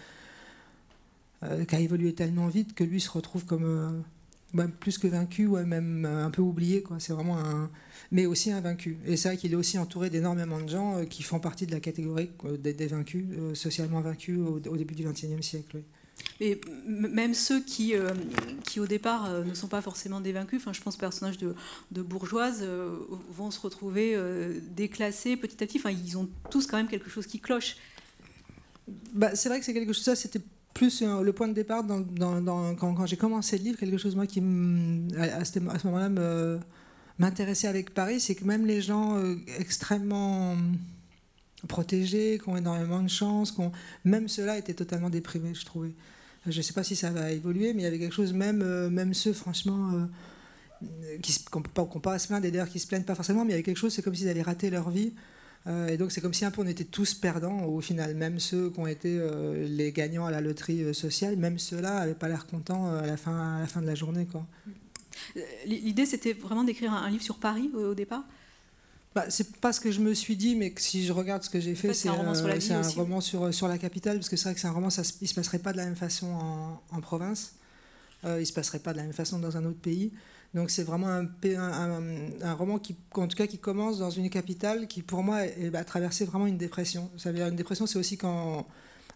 euh, 1.43 1.65
qui 1.65 1.75
a 1.75 1.79
évolué 1.79 2.13
tellement 2.13 2.47
vite 2.47 2.73
que 2.73 2.83
lui 2.83 3.01
se 3.01 3.11
retrouve 3.11 3.45
comme. 3.45 3.65
Euh, 3.65 4.67
plus 4.79 4.99
que 4.99 5.07
vaincu, 5.07 5.47
ou 5.47 5.57
même 5.57 6.05
un 6.05 6.29
peu 6.29 6.41
oublié. 6.41 6.81
Quoi. 6.81 6.99
C'est 6.99 7.11
vraiment 7.11 7.37
un. 7.39 7.69
Mais 8.11 8.25
aussi 8.25 8.51
un 8.51 8.61
vaincu. 8.61 8.97
Et 9.05 9.17
c'est 9.17 9.29
vrai 9.29 9.37
qu'il 9.37 9.51
est 9.51 9.55
aussi 9.55 9.77
entouré 9.77 10.09
d'énormément 10.09 10.61
de 10.61 10.69
gens 10.69 11.03
qui 11.05 11.23
font 11.23 11.39
partie 11.39 11.65
de 11.65 11.71
la 11.71 11.79
catégorie 11.79 12.29
des, 12.59 12.87
vaincus, 12.87 13.25
socialement 13.55 13.99
vaincus 14.01 14.39
au, 14.39 14.77
début 14.77 14.93
du 14.93 15.03
XXIe 15.03 15.41
siècle. 15.41 15.81
Mais 16.39 16.59
même 16.87 17.33
ceux 17.33 17.61
qui, 17.61 17.95
euh, 17.95 18.11
qui 18.63 18.79
au 18.79 18.87
départ, 18.87 19.29
euh, 19.29 19.43
ne 19.43 19.53
sont 19.53 19.67
pas 19.67 19.81
forcément 19.81 20.19
dévaincus, 20.19 20.59
enfin, 20.61 20.73
je 20.73 20.81
pense 20.81 20.97
personnages 20.97 21.37
de, 21.37 21.55
de 21.91 22.01
bourgeoises, 22.01 22.59
euh, 22.61 22.97
vont 23.29 23.51
se 23.51 23.59
retrouver 23.59 24.17
déclassés 24.75 25.37
petit 25.37 25.63
à 25.63 25.67
petit. 25.67 25.77
Enfin, 25.77 25.91
ils 25.91 26.17
ont 26.17 26.29
tous 26.49 26.67
quand 26.67 26.77
même 26.77 26.87
quelque 26.87 27.09
chose 27.09 27.27
qui 27.27 27.39
cloche. 27.39 27.77
Bah, 29.13 29.35
c'est 29.35 29.49
vrai 29.49 29.59
que 29.59 29.65
c'est 29.65 29.73
quelque 29.73 29.93
chose, 29.93 30.03
ça 30.03 30.15
c'était 30.15 30.41
plus 30.73 31.03
le 31.03 31.31
point 31.31 31.47
de 31.47 31.53
départ 31.53 31.83
dans, 31.83 31.99
dans, 31.99 32.75
quand, 32.75 32.95
quand 32.95 33.05
j'ai 33.05 33.15
commencé 33.15 33.57
le 33.59 33.63
livre, 33.63 33.77
quelque 33.77 33.97
chose 33.97 34.15
moi 34.15 34.25
qui, 34.25 34.39
à 35.19 35.45
ce 35.45 35.59
moment-là, 35.59 36.09
m'intéressait 37.19 37.67
avec 37.67 37.93
Paris, 37.93 38.19
c'est 38.19 38.35
que 38.35 38.43
même 38.43 38.65
les 38.65 38.81
gens 38.81 39.21
extrêmement 39.59 40.57
protégés, 41.67 42.39
qui 42.41 42.49
ont 42.49 42.57
énormément 42.57 43.01
de 43.01 43.09
chance, 43.09 43.55
même 44.05 44.27
ceux-là 44.27 44.57
étaient 44.57 44.73
totalement 44.73 45.09
déprimés, 45.09 45.53
je 45.53 45.65
trouvais. 45.65 45.93
Je 46.47 46.57
ne 46.57 46.61
sais 46.61 46.73
pas 46.73 46.83
si 46.83 46.95
ça 46.95 47.09
va 47.09 47.31
évoluer, 47.31 47.73
mais 47.73 47.81
il 47.81 47.85
y 47.85 47.87
avait 47.87 47.99
quelque 47.99 48.13
chose, 48.13 48.33
même, 48.33 48.89
même 48.89 49.13
ceux, 49.13 49.33
franchement, 49.33 50.07
qui 51.21 51.39
n'ont 51.53 51.61
pas, 51.61 51.85
pas 51.85 52.19
se 52.19 52.27
plaindre, 52.27 52.43
d'ailleurs 52.43 52.69
qui 52.69 52.79
se 52.79 52.87
plaignent 52.87 53.03
pas 53.03 53.15
forcément, 53.15 53.45
mais 53.45 53.51
il 53.51 53.53
y 53.53 53.55
avait 53.55 53.63
quelque 53.63 53.77
chose, 53.77 53.93
c'est 53.93 54.01
comme 54.01 54.15
s'ils 54.15 54.29
avaient 54.29 54.41
raté 54.41 54.69
leur 54.69 54.89
vie. 54.89 55.13
Euh, 55.65 55.87
et 55.87 55.97
donc 55.97 56.11
c'est 56.11 56.19
comme 56.19 56.33
si 56.33 56.43
un 56.43 56.51
peu 56.51 56.61
on 56.61 56.67
était 56.67 56.83
tous 56.83 57.13
perdants 57.13 57.63
au 57.65 57.79
final, 57.79 58.15
même 58.15 58.39
ceux 58.39 58.69
qui 58.69 58.79
ont 58.79 58.87
été 58.87 59.17
euh, 59.17 59.65
les 59.67 59.93
gagnants 59.93 60.25
à 60.25 60.31
la 60.31 60.41
loterie 60.41 60.83
euh, 60.83 60.93
sociale, 60.93 61.37
même 61.37 61.57
ceux-là 61.57 61.99
n'avaient 61.99 62.15
pas 62.15 62.27
l'air 62.27 62.45
contents 62.47 62.93
à 62.93 63.05
la, 63.05 63.15
fin, 63.15 63.57
à 63.57 63.59
la 63.61 63.67
fin 63.67 63.81
de 63.81 63.87
la 63.87 63.95
journée. 63.95 64.27
L'idée 65.65 66.05
c'était 66.05 66.33
vraiment 66.33 66.65
d'écrire 66.65 66.91
un, 66.91 67.09
livre 67.09 67.23
sur 67.23 67.37
Paris 67.37 67.69
au, 67.73 67.93
départ? 67.93 68.23
Bah, 69.15 69.25
c'est 69.29 69.57
pas 69.57 69.73
ce 69.73 69.79
que 69.79 69.91
je 69.91 69.99
me 69.99 70.13
suis 70.13 70.35
dit, 70.35 70.55
mais 70.55 70.73
si 70.77 71.05
je 71.05 71.13
regarde 71.13 71.43
ce 71.43 71.49
que 71.49 71.59
j'ai 71.59 71.75
fait, 71.75 71.93
c'est 71.93 72.09
un, 72.09 72.13
roman, 72.13 72.33
sur 72.33 72.47
la, 72.47 72.55
un 72.55 72.81
roman 72.89 73.21
sur, 73.21 73.53
sur, 73.53 73.67
la 73.67 73.77
capitale, 73.77 74.17
parce 74.17 74.29
que 74.29 74.35
c'est 74.35 74.45
vrai 74.45 74.55
que 74.55 74.59
c'est 74.59 74.67
un 74.67 74.71
roman, 74.71 74.89
ça, 74.89 75.03
il 75.21 75.27
se 75.27 75.35
passerait 75.35 75.59
pas 75.59 75.71
de 75.71 75.77
la 75.77 75.85
même 75.85 75.95
façon 75.95 76.27
en, 76.27 76.81
en 76.91 77.01
province, 77.01 77.55
euh, 78.25 78.41
il 78.41 78.45
se 78.45 78.53
passerait 78.53 78.79
pas 78.79 78.91
de 78.91 78.97
la 78.97 79.03
même 79.03 79.13
façon 79.13 79.39
dans 79.39 79.55
un 79.57 79.65
autre 79.65 79.79
pays. 79.79 80.11
Donc 80.53 80.69
c'est 80.69 80.83
vraiment 80.83 81.07
un, 81.07 81.27
un, 82.41 82.53
roman 82.53 82.77
qui, 82.77 82.95
en 83.15 83.27
tout 83.27 83.35
cas, 83.35 83.47
qui 83.47 83.57
commence 83.57 83.97
dans 83.97 84.11
une 84.11 84.29
capitale 84.29 84.87
qui, 84.87 85.01
pour 85.01 85.23
moi, 85.23 85.41
a 85.73 85.83
traversé 85.83 86.25
vraiment 86.25 86.45
une 86.45 86.57
dépression. 86.57 87.09
Ça 87.17 87.31
veut 87.31 87.37
dire 87.37 87.47
une 87.47 87.55
dépression, 87.55 87.87
c'est 87.87 87.97
aussi 87.97 88.17
quand 88.17 88.67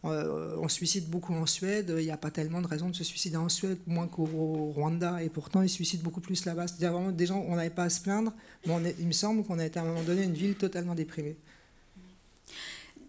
euh, 0.09 0.55
on 0.59 0.67
suicide 0.67 1.09
beaucoup 1.09 1.33
en 1.33 1.45
Suède. 1.45 1.93
Il 1.97 2.03
n'y 2.03 2.11
a 2.11 2.17
pas 2.17 2.31
tellement 2.31 2.61
de 2.61 2.67
raisons 2.67 2.89
de 2.89 2.95
se 2.95 3.03
suicider 3.03 3.37
en 3.37 3.49
Suède, 3.49 3.77
moins 3.87 4.07
qu'au 4.07 4.25
Rwanda, 4.25 5.21
et 5.23 5.29
pourtant 5.29 5.61
ils 5.61 5.69
suicident 5.69 6.03
beaucoup 6.03 6.21
plus 6.21 6.45
là-bas. 6.45 6.67
C'est-à-dire 6.67 6.93
vraiment 6.93 7.11
des 7.11 7.25
gens, 7.25 7.43
on 7.47 7.55
n'avait 7.55 7.69
pas 7.69 7.83
à 7.83 7.89
se 7.89 8.01
plaindre, 8.01 8.33
mais 8.65 8.95
il 8.99 9.07
me 9.07 9.11
semble 9.11 9.43
qu'on 9.43 9.59
a 9.59 9.65
été 9.65 9.79
à 9.79 9.83
un 9.83 9.85
moment 9.85 10.03
donné 10.03 10.23
une 10.23 10.33
ville 10.33 10.55
totalement 10.55 10.95
déprimée. 10.95 11.37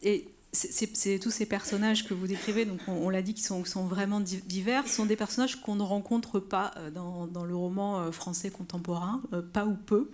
Et 0.03 0.29
c'est 0.53 1.19
tous 1.19 1.31
ces 1.31 1.47
personnages 1.47 2.07
que 2.07 2.15
vous 2.15 2.27
décrivez, 2.27 2.65
donc 2.65 2.81
on, 2.89 3.11
l'a 3.11 3.23
dit, 3.23 3.35
qui 3.35 3.43
sont, 3.43 3.63
vraiment 3.85 4.21
divers, 4.21 4.89
sont 4.89 5.07
des 5.07 5.17
personnages 5.17 5.61
qu'on 5.61 5.75
ne 5.75 5.83
rencontre 5.83 6.41
pas 6.41 6.73
euh, 6.77 6.91
dans, 6.91 7.45
le 7.45 7.55
roman 7.55 8.01
euh, 8.01 8.13
français 8.13 8.51
contemporain, 8.51 9.23
pas 9.53 9.67
ou 9.67 9.75
peu, 9.75 10.11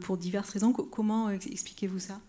pour 0.00 0.16
diverses 0.16 0.50
raisons. 0.50 0.72
Comment 0.72 1.30
expliquez-vous 1.30 1.98
ça? 1.98 2.20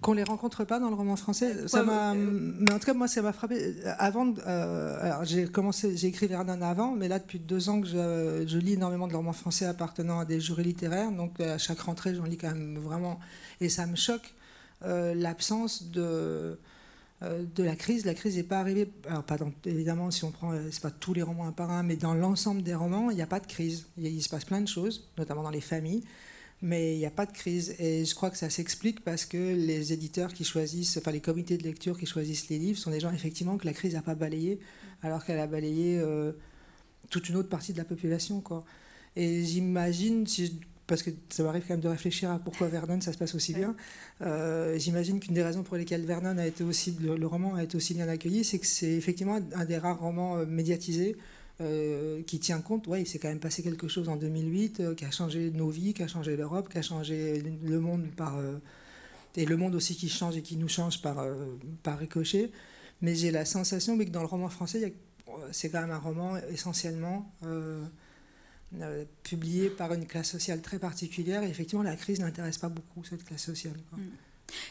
Qu'on 0.00 0.12
les 0.14 0.24
rencontre 0.24 0.64
pas 0.64 0.80
dans 0.80 0.88
le 0.88 0.94
roman 0.94 1.16
français, 1.16 1.68
ça 1.68 1.82
m'a. 1.82 2.14
Mais 2.14 2.72
en 2.72 2.78
tout 2.78 2.86
cas, 2.86 2.94
moi, 2.94 3.08
ça 3.08 3.22
m'a 3.22 3.32
frappé. 3.32 3.74
Avant, 3.98 4.34
alors 4.46 5.24
j'ai 5.24 5.46
commencé, 5.46 5.96
j'ai 5.96 6.08
écrit 6.08 6.26
Vernon 6.26 6.60
avant, 6.62 6.92
mais 6.92 7.08
là, 7.08 7.18
depuis 7.18 7.38
deux 7.38 7.68
ans 7.68 7.80
que 7.80 7.86
je, 7.86 8.44
je, 8.46 8.58
lis 8.58 8.74
énormément 8.74 9.08
de 9.08 9.14
romans 9.14 9.32
français 9.32 9.66
appartenant 9.66 10.20
à 10.20 10.24
des 10.24 10.40
jurys 10.40 10.64
littéraires. 10.64 11.12
Donc, 11.12 11.38
à 11.40 11.58
chaque 11.58 11.80
rentrée, 11.80 12.14
j'en 12.14 12.24
lis 12.24 12.36
quand 12.36 12.52
même 12.52 12.78
vraiment, 12.78 13.20
et 13.60 13.68
ça 13.68 13.86
me 13.86 13.96
choque 13.96 14.34
euh, 14.82 15.12
l'absence 15.14 15.90
de, 15.90 16.58
euh, 17.22 17.44
de 17.54 17.62
la 17.62 17.76
crise. 17.76 18.06
La 18.06 18.14
crise 18.14 18.36
n'est 18.36 18.42
pas 18.42 18.60
arrivée, 18.60 18.90
alors 19.06 19.22
pas 19.24 19.36
évidemment 19.66 20.10
si 20.10 20.24
on 20.24 20.30
prend, 20.30 20.52
euh, 20.52 20.68
c'est 20.70 20.80
pas 20.80 20.90
tous 20.90 21.12
les 21.12 21.22
romans 21.22 21.46
un 21.46 21.52
par 21.52 21.70
un, 21.70 21.82
mais 21.82 21.96
dans 21.96 22.14
l'ensemble 22.14 22.62
des 22.62 22.74
romans, 22.74 23.10
il 23.10 23.16
n'y 23.16 23.22
a 23.22 23.26
pas 23.26 23.40
de 23.40 23.46
crise. 23.46 23.86
Il, 23.98 24.22
se 24.22 24.30
passe 24.30 24.46
plein 24.46 24.62
de 24.62 24.68
choses, 24.68 25.10
notamment 25.18 25.42
dans 25.42 25.50
les 25.50 25.60
familles, 25.60 26.02
mais 26.62 26.94
il 26.94 26.98
n'y 26.98 27.06
a 27.06 27.10
pas 27.10 27.26
de 27.26 27.32
crise. 27.32 27.74
Et 27.78 28.04
je 28.04 28.14
crois 28.14 28.30
que 28.30 28.36
ça 28.36 28.50
s'explique 28.50 29.02
parce 29.02 29.24
que 29.24 29.36
les 29.36 29.92
éditeurs 29.92 30.32
qui 30.32 30.44
choisissent, 30.44 30.96
enfin 30.98 31.10
les 31.10 31.20
comités 31.20 31.56
de 31.56 31.62
lecture 31.62 31.98
qui 31.98 32.06
choisissent 32.06 32.48
les 32.48 32.58
livres 32.58 32.78
sont 32.78 32.90
des 32.90 33.00
gens 33.00 33.12
effectivement 33.12 33.56
que 33.56 33.66
la 33.66 33.72
crise 33.72 33.94
n'a 33.94 34.02
pas 34.02 34.14
balayé, 34.14 34.60
alors 35.02 35.24
qu'elle 35.24 35.40
a 35.40 35.46
balayé 35.46 36.02
toute 37.10 37.28
une 37.28 37.36
autre 37.36 37.48
partie 37.48 37.72
de 37.72 37.78
la 37.78 37.84
population. 37.84 38.40
Quoi. 38.40 38.64
Et 39.16 39.44
j'imagine, 39.44 40.26
si 40.26 40.60
parce 40.90 41.04
que 41.04 41.10
ça 41.28 41.44
m'arrive 41.44 41.62
quand 41.62 41.74
même 41.74 41.80
de 41.80 41.88
réfléchir 41.88 42.32
à 42.32 42.40
pourquoi 42.40 42.66
Vernon 42.66 43.00
ça 43.00 43.12
se 43.12 43.18
passe 43.18 43.36
aussi 43.36 43.54
bien. 43.54 43.76
Euh, 44.22 44.76
j'imagine 44.76 45.20
qu'une 45.20 45.34
des 45.34 45.42
raisons 45.42 45.62
pour 45.62 45.76
lesquelles 45.76 46.04
Vernon 46.04 46.36
a 46.36 46.46
été 46.46 46.64
aussi 46.64 46.96
le, 47.00 47.26
roman 47.26 47.54
a 47.54 47.62
été 47.62 47.76
aussi 47.76 47.94
bien 47.94 48.08
accueilli, 48.08 48.42
c'est 48.42 48.58
que 48.58 48.66
c'est 48.66 48.90
effectivement 48.90 49.38
un 49.54 49.64
des 49.64 49.78
rares 49.78 50.00
romans 50.00 50.38
euh, 50.38 50.46
médiatisés 50.46 51.16
euh, 51.60 52.22
qui 52.22 52.38
tient 52.38 52.60
compte. 52.60 52.86
Ouais, 52.86 53.02
il 53.02 53.06
s'est 53.06 53.18
quand 53.18 53.28
même 53.28 53.40
passé 53.40 53.62
quelque 53.62 53.88
chose 53.88 54.08
en 54.08 54.16
2008 54.16 54.94
qui 54.94 55.04
a 55.04 55.10
changé 55.10 55.50
nos 55.50 55.68
vies, 55.68 55.94
qui 55.94 56.02
a 56.02 56.08
changé 56.08 56.36
l'Europe, 56.36 56.68
qui 56.70 56.78
a 56.78 56.82
changé 56.82 57.42
le 57.62 57.80
monde 57.80 58.06
par 58.16 58.38
et 59.36 59.44
le 59.44 59.56
monde 59.56 59.74
aussi 59.76 59.94
qui 59.94 60.08
change 60.08 60.36
et 60.36 60.42
qui 60.42 60.56
nous 60.56 60.68
change 60.68 61.02
par 61.02 61.24
par 61.82 61.98
ricochet. 61.98 62.50
Mais 63.02 63.14
j'ai 63.14 63.30
la 63.30 63.44
sensation 63.44 63.96
que 63.96 64.04
dans 64.04 64.20
le 64.20 64.26
roman 64.26 64.48
français, 64.48 64.94
c'est 65.52 65.70
quand 65.70 65.80
même 65.80 65.90
un 65.90 65.98
roman 65.98 66.36
essentiellement 66.50 67.30
euh, 68.78 69.04
publié 69.24 69.68
par 69.68 69.92
une 69.92 70.06
classe 70.06 70.30
sociale 70.30 70.62
très 70.62 70.78
particulière. 70.78 71.42
Et 71.42 71.48
effectivement, 71.48 71.82
la 71.82 71.96
crise 71.96 72.20
n'intéresse 72.20 72.56
pas 72.56 72.68
beaucoup 72.68 73.02
cette 73.02 73.24
classe 73.24 73.42
sociale. 73.42 73.74
Mm. 73.92 74.00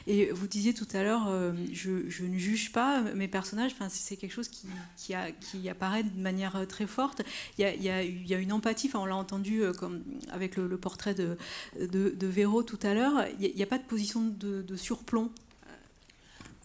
Et 0.08 0.32
vous 0.32 0.48
disiez 0.48 0.74
tout 0.74 0.88
à 0.94 1.04
l'heure, 1.04 1.28
euh, 1.28 1.54
je, 1.72 2.24
ne 2.24 2.38
juge 2.38 2.72
pas 2.72 3.02
mes 3.02 3.28
personnages, 3.28 3.72
enfin, 3.74 3.88
c'est 3.90 4.16
quelque 4.16 4.32
chose 4.32 4.48
qui, 4.48 4.68
qui, 4.98 5.14
a, 5.14 5.32
qui, 5.32 5.68
apparaît 5.70 6.04
de 6.04 6.20
manière 6.20 6.56
euh, 6.56 6.66
très 6.66 6.88
forte. 6.88 7.22
Il 7.58 7.62
y 7.62 7.66
a, 7.66 7.74
il 8.04 8.28
y 8.28 8.34
a, 8.34 8.38
une 8.38 8.52
empathie, 8.52 8.88
enfin, 8.88 9.00
on 9.00 9.06
l'a 9.06 9.16
entendu 9.16 9.62
comme 9.78 10.04
avec 10.32 10.56
le, 10.56 10.78
portrait 10.78 11.14
de, 11.14 11.38
de, 11.80 12.10
de, 12.10 12.28
Véro 12.28 12.64
tout 12.64 12.80
à 12.84 12.94
l'heure, 12.94 13.26
il 13.40 13.54
n'y 13.56 13.64
a, 13.64 13.68
pas 13.68 13.78
de 13.78 13.84
position 13.84 14.22
de, 14.22 14.76
surplomb? 14.76 15.32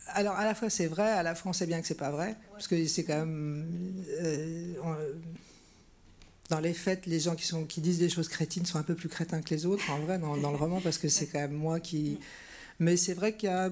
Alors 0.09 0.35
à 0.35 0.45
la 0.45 0.55
fois 0.55 0.69
c'est 0.69 0.87
vrai, 0.87 1.11
à 1.11 1.23
la 1.23 1.35
fois 1.35 1.51
on 1.51 1.53
sait 1.55 1.67
bien 1.67 1.81
que 1.81 1.87
c'est 1.87 1.95
pas 1.95 2.11
vrai, 2.11 2.37
parce 2.53 2.69
que 2.69 2.87
c'est 2.87 3.05
quand 3.05 3.25
même 3.25 3.67
dans 6.51 6.61
les 6.61 6.75
faits, 6.75 7.07
les 7.07 7.21
gens 7.21 7.35
qui, 7.35 7.47
sont, 7.47 7.65
qui 7.65 7.81
disent 7.81 7.99
des 7.99 8.09
choses 8.09 8.29
crétines 8.29 8.67
sont 8.67 8.79
un 8.79 8.83
peu 8.83 8.95
plus 8.95 9.09
crétins 9.09 9.41
que 9.41 9.51
les 9.55 9.67
autres, 9.67 9.91
en 9.91 9.99
vrai, 10.01 10.19
dans, 10.19 10.35
le 10.35 10.57
roman, 10.57 10.81
parce 10.81 10.99
que 10.99 11.09
c'est 11.09 11.27
quand 11.27 11.41
même 11.41 11.55
moi 11.55 11.81
qui. 11.81 12.19
Mais 12.79 12.97
c'est 12.97 13.15
vrai 13.15 13.37
qu'il 13.37 13.49
y 13.49 13.53
a. 13.53 13.71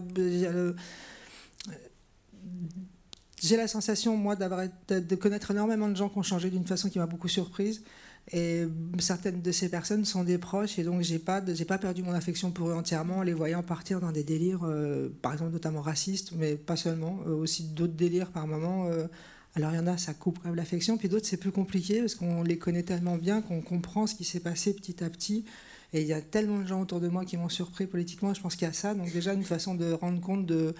J'ai 3.42 3.56
la 3.56 3.66
sensation, 3.66 4.16
moi, 4.16 4.36
de 4.36 5.14
connaître 5.16 5.50
énormément 5.50 5.88
de 5.88 5.96
gens 5.96 6.08
qui 6.08 6.18
ont 6.18 6.22
changé 6.22 6.48
d'une 6.48 6.66
façon 6.66 6.88
qui 6.88 6.98
m'a 6.98 7.06
beaucoup 7.06 7.28
surprise. 7.28 7.82
Et 8.30 8.62
certaines 9.00 9.42
de 9.42 9.50
ces 9.50 9.68
personnes 9.68 10.04
sont 10.04 10.22
des 10.22 10.38
proches, 10.38 10.78
et 10.78 10.84
donc 10.84 11.02
j'ai 11.02 11.18
pas, 11.18 11.42
j'ai 11.52 11.64
pas 11.64 11.78
perdu 11.78 12.04
mon 12.04 12.12
affection 12.12 12.52
pour 12.52 12.68
eux 12.70 12.72
entièrement 12.72 13.18
en 13.18 13.22
les 13.22 13.32
voyant 13.32 13.64
partir 13.64 13.98
dans 13.98 14.12
des 14.12 14.22
délires, 14.22 14.60
euh, 14.64 15.08
par 15.22 15.32
exemple 15.32 15.50
notamment 15.50 15.80
racistes, 15.80 16.30
mais 16.36 16.54
pas 16.54 16.76
seulement, 16.76 17.18
euh, 17.26 17.34
aussi 17.34 17.64
d'autres 17.64 17.94
délires 17.94 18.30
par 18.30 18.46
moments. 18.46 18.86
Euh, 18.86 19.08
alors 19.56 19.72
il 19.72 19.76
y 19.76 19.78
en 19.80 19.88
a, 19.88 19.98
ça 19.98 20.14
coupe 20.14 20.38
quand 20.38 20.48
même 20.48 20.56
l'affection, 20.56 20.96
puis 20.96 21.08
d'autres, 21.08 21.26
c'est 21.26 21.36
plus 21.36 21.50
compliqué 21.50 21.98
parce 21.98 22.14
qu'on 22.14 22.44
les 22.44 22.58
connaît 22.58 22.84
tellement 22.84 23.16
bien 23.16 23.42
qu'on 23.42 23.60
comprend 23.60 24.06
ce 24.06 24.14
qui 24.14 24.24
s'est 24.24 24.40
passé 24.40 24.72
petit 24.72 25.02
à 25.02 25.10
petit. 25.10 25.44
Et 25.92 26.00
il 26.00 26.06
y 26.06 26.12
a 26.12 26.22
tellement 26.22 26.60
de 26.60 26.66
gens 26.66 26.80
autour 26.80 27.00
de 27.00 27.08
moi 27.08 27.24
qui 27.24 27.36
m'ont 27.36 27.50
surpris 27.50 27.86
politiquement, 27.86 28.32
je 28.32 28.40
pense 28.40 28.56
qu'il 28.56 28.66
y 28.66 28.70
a 28.70 28.72
ça. 28.72 28.94
Donc 28.94 29.12
déjà 29.12 29.34
une 29.34 29.44
façon 29.44 29.74
de 29.74 29.92
rendre 29.92 30.20
compte 30.20 30.46
de... 30.46 30.74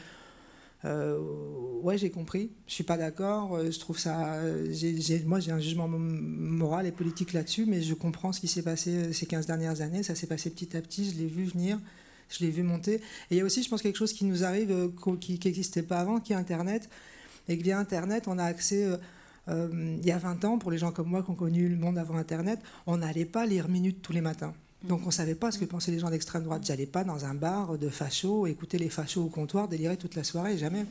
Euh, 0.85 1.19
ouais, 1.83 1.97
j'ai 1.97 2.11
compris, 2.11 2.51
je 2.67 2.75
suis 2.75 2.83
pas 2.83 2.97
d'accord, 2.97 3.55
euh, 3.55 3.71
je 3.71 3.79
trouve 3.79 4.01
ça... 4.01 4.41
moi 5.27 5.39
j'ai 5.39 5.53
un 5.53 5.61
jugement 5.61 5.87
moral 5.87 6.87
et 6.87 6.93
politique 6.93 7.35
là-dessus, 7.35 7.67
mais 7.67 7.83
je 7.83 7.95
comprends 7.95 8.33
ce 8.33 8.41
qui 8.41 8.49
s'est 8.49 8.63
passé 8.63 8.91
euh, 8.91 9.13
ces 9.13 9.27
15 9.27 9.47
dernières 9.47 9.81
années, 9.81 10.03
ça 10.03 10.17
s'est 10.17 10.27
passé 10.27 10.51
petit 10.51 10.77
à 10.77 10.81
petit, 10.81 11.09
je 11.09 11.19
l'ai 11.19 11.27
vu 11.27 11.45
venir, 11.45 11.79
je 12.29 12.45
l'ai 12.45 12.51
vu 12.51 12.65
monter. 12.65 12.95
Et 12.95 13.01
il 13.33 13.37
y 13.37 13.41
a 13.41 13.45
aussi, 13.45 13.63
je 13.63 13.69
pense, 13.69 13.81
quelque 13.81 13.99
chose 13.99 14.13
qui 14.13 14.25
nous 14.25 14.43
arrive, 14.43 14.91
qui 15.21 15.39
n'existait 15.45 15.85
pas 15.85 16.01
avant, 16.01 16.19
qui 16.19 16.33
est 16.33 16.37
Internet 16.37 16.89
et 17.49 17.57
que 17.57 17.63
via 17.63 17.79
Internet, 17.79 18.27
on 18.27 18.39
a 18.39 18.45
accès. 18.45 18.89
Il 19.49 20.05
y 20.05 20.11
a 20.11 20.19
20 20.19 20.45
ans, 20.45 20.59
pour 20.59 20.71
les 20.71 20.79
gens 20.79 20.91
comme 20.93 21.09
moi 21.09 21.23
qui 21.23 21.31
ont 21.31 21.35
connu 21.35 21.69
le 21.69 21.77
monde 21.77 21.99
avant 21.99 22.17
Internet, 22.17 22.59
on 22.87 22.97
n'allait 22.97 23.25
pas 23.25 23.47
lire 23.47 23.69
Minute 23.69 24.01
tous 24.03 24.13
les 24.13 24.21
matins. 24.21 24.55
Donc 24.85 25.03
on 25.05 25.07
ne 25.07 25.13
savait 25.13 25.35
pas 25.35 25.51
ce 25.51 25.59
que 25.59 25.65
pensaient 25.65 25.93
les 25.93 25.99
gens 25.99 26.11
d'extrême 26.11 26.43
droite. 26.43 26.63
J'allais 26.65 26.87
pas 26.87 27.05
dans 27.05 27.25
un 27.25 27.35
bar 27.35 27.79
de 27.79 27.89
fachos, 27.89 28.47
écouter 28.47 28.79
les 28.79 28.89
fachos 28.89 29.23
au 29.23 29.29
comptoir, 29.29 29.69
délirer 29.69 29.97
toute 29.97 30.17
la 30.17 30.25
soirée, 30.25 30.59
jamais. 30.59 30.87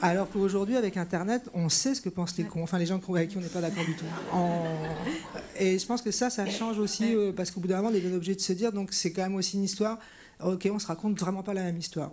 Alors 0.00 0.30
qu'aujourd'hui, 0.30 0.76
avec 0.76 0.96
Internet, 0.96 1.50
on 1.52 1.68
sait 1.68 1.94
ce 1.94 2.00
que 2.00 2.08
pensent 2.08 2.36
les 2.38 2.44
cons, 2.44 2.62
enfin 2.62 2.78
les 2.78 2.86
gens 2.86 3.00
avec 3.08 3.30
qui 3.30 3.36
on 3.36 3.40
n'est 3.40 3.48
pas 3.48 3.60
d'accord 3.60 3.84
du 3.84 3.94
tout. 3.94 4.04
Et 5.58 5.78
je 5.78 5.86
pense 5.86 6.02
que 6.02 6.10
ça, 6.10 6.30
ça 6.30 6.46
change 6.46 6.78
aussi, 6.78 7.14
euh, 7.14 7.32
parce 7.32 7.50
qu'au 7.50 7.60
bout 7.60 7.68
d'un 7.68 7.76
moment, 7.76 7.90
on 7.90 7.94
est 7.94 8.00
bien 8.00 8.14
obligé 8.14 8.34
de 8.34 8.40
se 8.40 8.52
dire, 8.52 8.72
donc 8.72 8.92
c'est 8.92 9.12
quand 9.12 9.22
même 9.22 9.34
aussi 9.34 9.56
une 9.56 9.64
histoire, 9.64 9.98
ok, 10.42 10.68
on 10.72 10.78
se 10.78 10.86
raconte 10.86 11.18
vraiment 11.18 11.42
pas 11.42 11.54
la 11.54 11.62
même 11.62 11.78
histoire. 11.78 12.12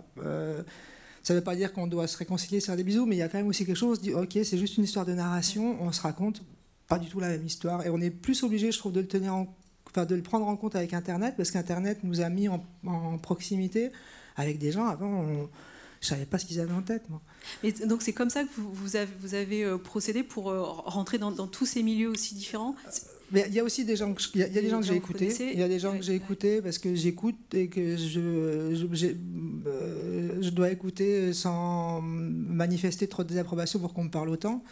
Ça 1.22 1.34
ne 1.34 1.38
veut 1.38 1.44
pas 1.44 1.54
dire 1.54 1.72
qu'on 1.72 1.86
doit 1.86 2.08
se 2.08 2.16
réconcilier, 2.16 2.60
se 2.60 2.66
faire 2.66 2.76
des 2.76 2.82
bisous, 2.82 3.06
mais 3.06 3.14
il 3.14 3.20
y 3.20 3.22
a 3.22 3.28
quand 3.28 3.38
même 3.38 3.46
aussi 3.46 3.64
quelque 3.64 3.76
chose, 3.76 4.00
dit, 4.00 4.12
ok, 4.12 4.32
c'est 4.44 4.58
juste 4.58 4.76
une 4.76 4.84
histoire 4.84 5.06
de 5.06 5.12
narration, 5.12 5.76
on 5.80 5.92
se 5.92 6.00
raconte 6.00 6.42
pas 6.88 6.98
du 6.98 7.08
tout 7.08 7.20
la 7.20 7.28
même 7.28 7.46
histoire. 7.46 7.86
Et 7.86 7.90
on 7.90 8.00
est 8.00 8.10
plus 8.10 8.42
obligé, 8.42 8.72
je 8.72 8.78
trouve, 8.78 8.92
de 8.92 9.00
le, 9.00 9.06
tenir 9.06 9.46
enfin, 9.92 10.06
de 10.06 10.14
le 10.14 10.22
prendre 10.22 10.46
en 10.46 10.56
compte 10.56 10.74
avec 10.74 10.94
Internet, 10.94 11.34
parce 11.36 11.50
qu'Internet 11.50 11.98
nous 12.02 12.20
a 12.20 12.28
mis 12.28 12.48
en, 12.48 12.60
proximité 13.18 13.90
avec 14.36 14.58
des 14.58 14.72
gens 14.72 14.86
avant. 14.86 15.22
On, 15.22 15.48
je 16.00 16.08
savais 16.08 16.26
pas 16.26 16.36
ce 16.38 16.46
qu'ils 16.46 16.58
avaient 16.58 16.72
en 16.72 16.82
tête, 16.82 17.08
moi. 17.08 17.22
Et 17.62 17.70
donc 17.72 18.02
c'est 18.02 18.12
comme 18.12 18.30
ça 18.30 18.42
que 18.42 18.48
vous, 18.56 18.96
avez, 18.96 19.10
vous 19.20 19.34
avez, 19.34 19.64
euh, 19.64 19.78
procédé 19.78 20.24
pour 20.24 20.50
euh, 20.50 20.60
rentrer 20.60 21.18
dans, 21.18 21.32
tous 21.46 21.64
ces 21.64 21.84
milieux 21.84 22.08
aussi 22.08 22.34
différents? 22.34 22.74
Mais 23.30 23.44
il 23.48 23.54
y 23.54 23.60
a 23.60 23.64
aussi 23.64 23.84
des 23.84 23.96
gens 23.96 24.12
que, 24.12 24.20
il 24.34 24.40
y 24.40 24.42
a, 24.42 24.48
des 24.48 24.68
gens 24.68 24.80
que 24.80 24.86
j'ai 24.86 24.96
écoutés. 24.96 25.52
Il 25.52 25.58
y 25.58 25.62
a 25.62 25.68
des 25.68 25.78
gens 25.78 25.96
que 25.96 26.02
j'ai 26.02 26.14
écoutés 26.14 26.60
parce 26.60 26.78
que 26.78 26.94
j'écoute 26.94 27.36
et 27.54 27.68
que 27.68 27.96
je, 27.96 28.74
je, 28.92 29.06
euh, 29.06 29.14
je 30.42 30.50
dois 30.50 30.70
écouter 30.70 31.32
sans 31.32 32.00
manifester 32.02 33.06
trop 33.06 33.22
de 33.22 33.28
désapprobation 33.28 33.78
pour 33.78 33.94
qu'on 33.94 34.04
me 34.04 34.10
parle 34.10 34.28
autant. 34.28 34.62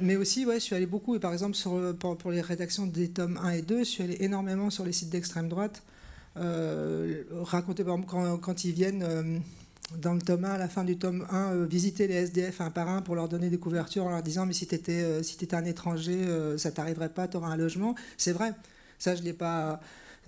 mais 0.00 0.16
aussi, 0.16 0.46
ouais, 0.46 0.54
je 0.54 0.64
suis 0.64 0.74
allé 0.74 0.86
beaucoup, 0.86 1.14
et 1.16 1.18
par 1.18 1.32
exemple, 1.32 1.54
sur, 1.54 1.96
pour, 1.98 2.30
les 2.30 2.40
rédactions 2.40 2.86
des 2.86 3.08
tomes 3.08 3.38
1 3.42 3.50
et 3.50 3.62
2, 3.62 3.78
je 3.78 3.84
suis 3.84 4.04
allé 4.04 4.16
énormément 4.20 4.70
sur 4.70 4.84
les 4.84 4.92
sites 4.92 5.10
d'extrême 5.10 5.48
droite, 5.48 5.82
raconter, 6.36 7.84
par 7.84 7.96
quand, 8.06 8.64
ils 8.64 8.72
viennent 8.72 9.42
dans 9.96 10.14
le 10.14 10.20
tome 10.20 10.44
1, 10.44 10.50
à 10.50 10.58
la 10.58 10.68
fin 10.68 10.84
du 10.84 10.98
tome 10.98 11.26
1, 11.30 11.52
euh, 11.52 11.66
visiter 11.66 12.06
les 12.06 12.14
SDF 12.14 12.60
un 12.60 12.70
par 12.70 12.88
un 12.88 13.02
pour 13.02 13.14
leur 13.14 13.28
donner 13.28 13.48
des 13.48 13.58
couvertures 13.58 14.04
en 14.04 14.10
leur 14.10 14.22
disant 14.22 14.44
mais 14.44 14.52
si 14.52 14.66
tu 14.66 14.74
étais, 14.74 15.02
euh, 15.02 15.22
si 15.22 15.36
étais 15.42 15.54
un 15.54 15.64
étranger, 15.64 16.24
euh, 16.26 16.58
ça 16.58 16.70
t'arriverait 16.70 17.08
pas, 17.08 17.28
tu 17.28 17.36
auras 17.36 17.48
un 17.48 17.56
logement. 17.56 17.94
C'est 18.16 18.32
vrai. 18.32 18.52
Ça, 18.98 19.14
je 19.14 19.22
l'ai 19.22 19.32
pas. 19.32 19.80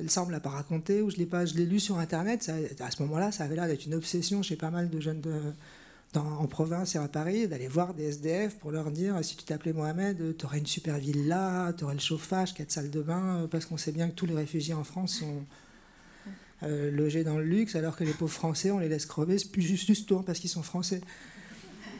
Ça, 0.09 0.23
on 0.23 0.27
me 0.27 0.33
l'a 0.33 0.41
pas 0.41 0.51
raconté 0.51 1.03
ou 1.03 1.11
je 1.11 1.17
l'ai 1.17 1.27
pas, 1.27 1.45
je 1.45 1.55
l'ai 1.55 1.67
lu 1.67 1.81
sur 1.81 1.99
internet. 1.99 2.51
à 2.81 2.91
ce 2.91 3.03
moment-là, 3.03 3.33
ça 3.33 3.45
avait 3.45 3.57
l'air 3.57 3.67
d'être 3.67 3.87
une 3.87 3.95
obsession 3.95 4.43
chez 4.43 4.57
pas 4.57 4.71
mal 4.71 4.89
de 4.89 5.01
jeunes 5.01 5.23
en 6.17 6.47
province 6.47 6.97
et 6.97 6.99
à 6.99 7.07
Paris, 7.07 7.47
d'aller 7.47 7.69
voir 7.69 7.95
des 7.95 8.05
SDF 8.05 8.57
pour 8.57 8.73
leur 8.73 8.91
dire 8.91 9.17
si 9.23 9.37
tu 9.37 9.45
t'appelais 9.45 9.73
Mohamed, 9.73 10.37
tu 10.37 10.45
aurais 10.45 10.59
une 10.59 10.67
super 10.67 10.99
villa, 10.99 11.73
tu 11.77 11.85
aurais 11.85 11.95
le 11.95 12.01
chauffage, 12.01 12.55
quatre 12.55 12.73
salles 12.73 12.91
de 12.91 13.01
bain, 13.01 13.47
parce 13.51 13.65
qu'on 13.65 13.77
sait 13.77 13.93
bien 13.93 14.09
que 14.09 14.15
tous 14.15 14.27
les 14.27 14.35
réfugiés 14.35 14.75
en 14.75 14.83
France 14.83 15.21
sont 15.21 15.45
euh, 16.63 16.91
logés 16.91 17.25
dans 17.25 17.39
le 17.39 17.45
luxe, 17.45 17.77
alors 17.77 17.97
que 17.97 18.05
les 18.05 18.13
pauvres 18.13 18.33
Français, 18.33 18.71
on 18.71 18.79
les 18.79 18.89
laisse 18.89 19.07
crever 19.07 19.37
juste, 19.57 19.87
juste 19.87 20.13
parce 20.27 20.39
qu'ils 20.41 20.51
sont 20.51 20.63
Français. 20.63 21.01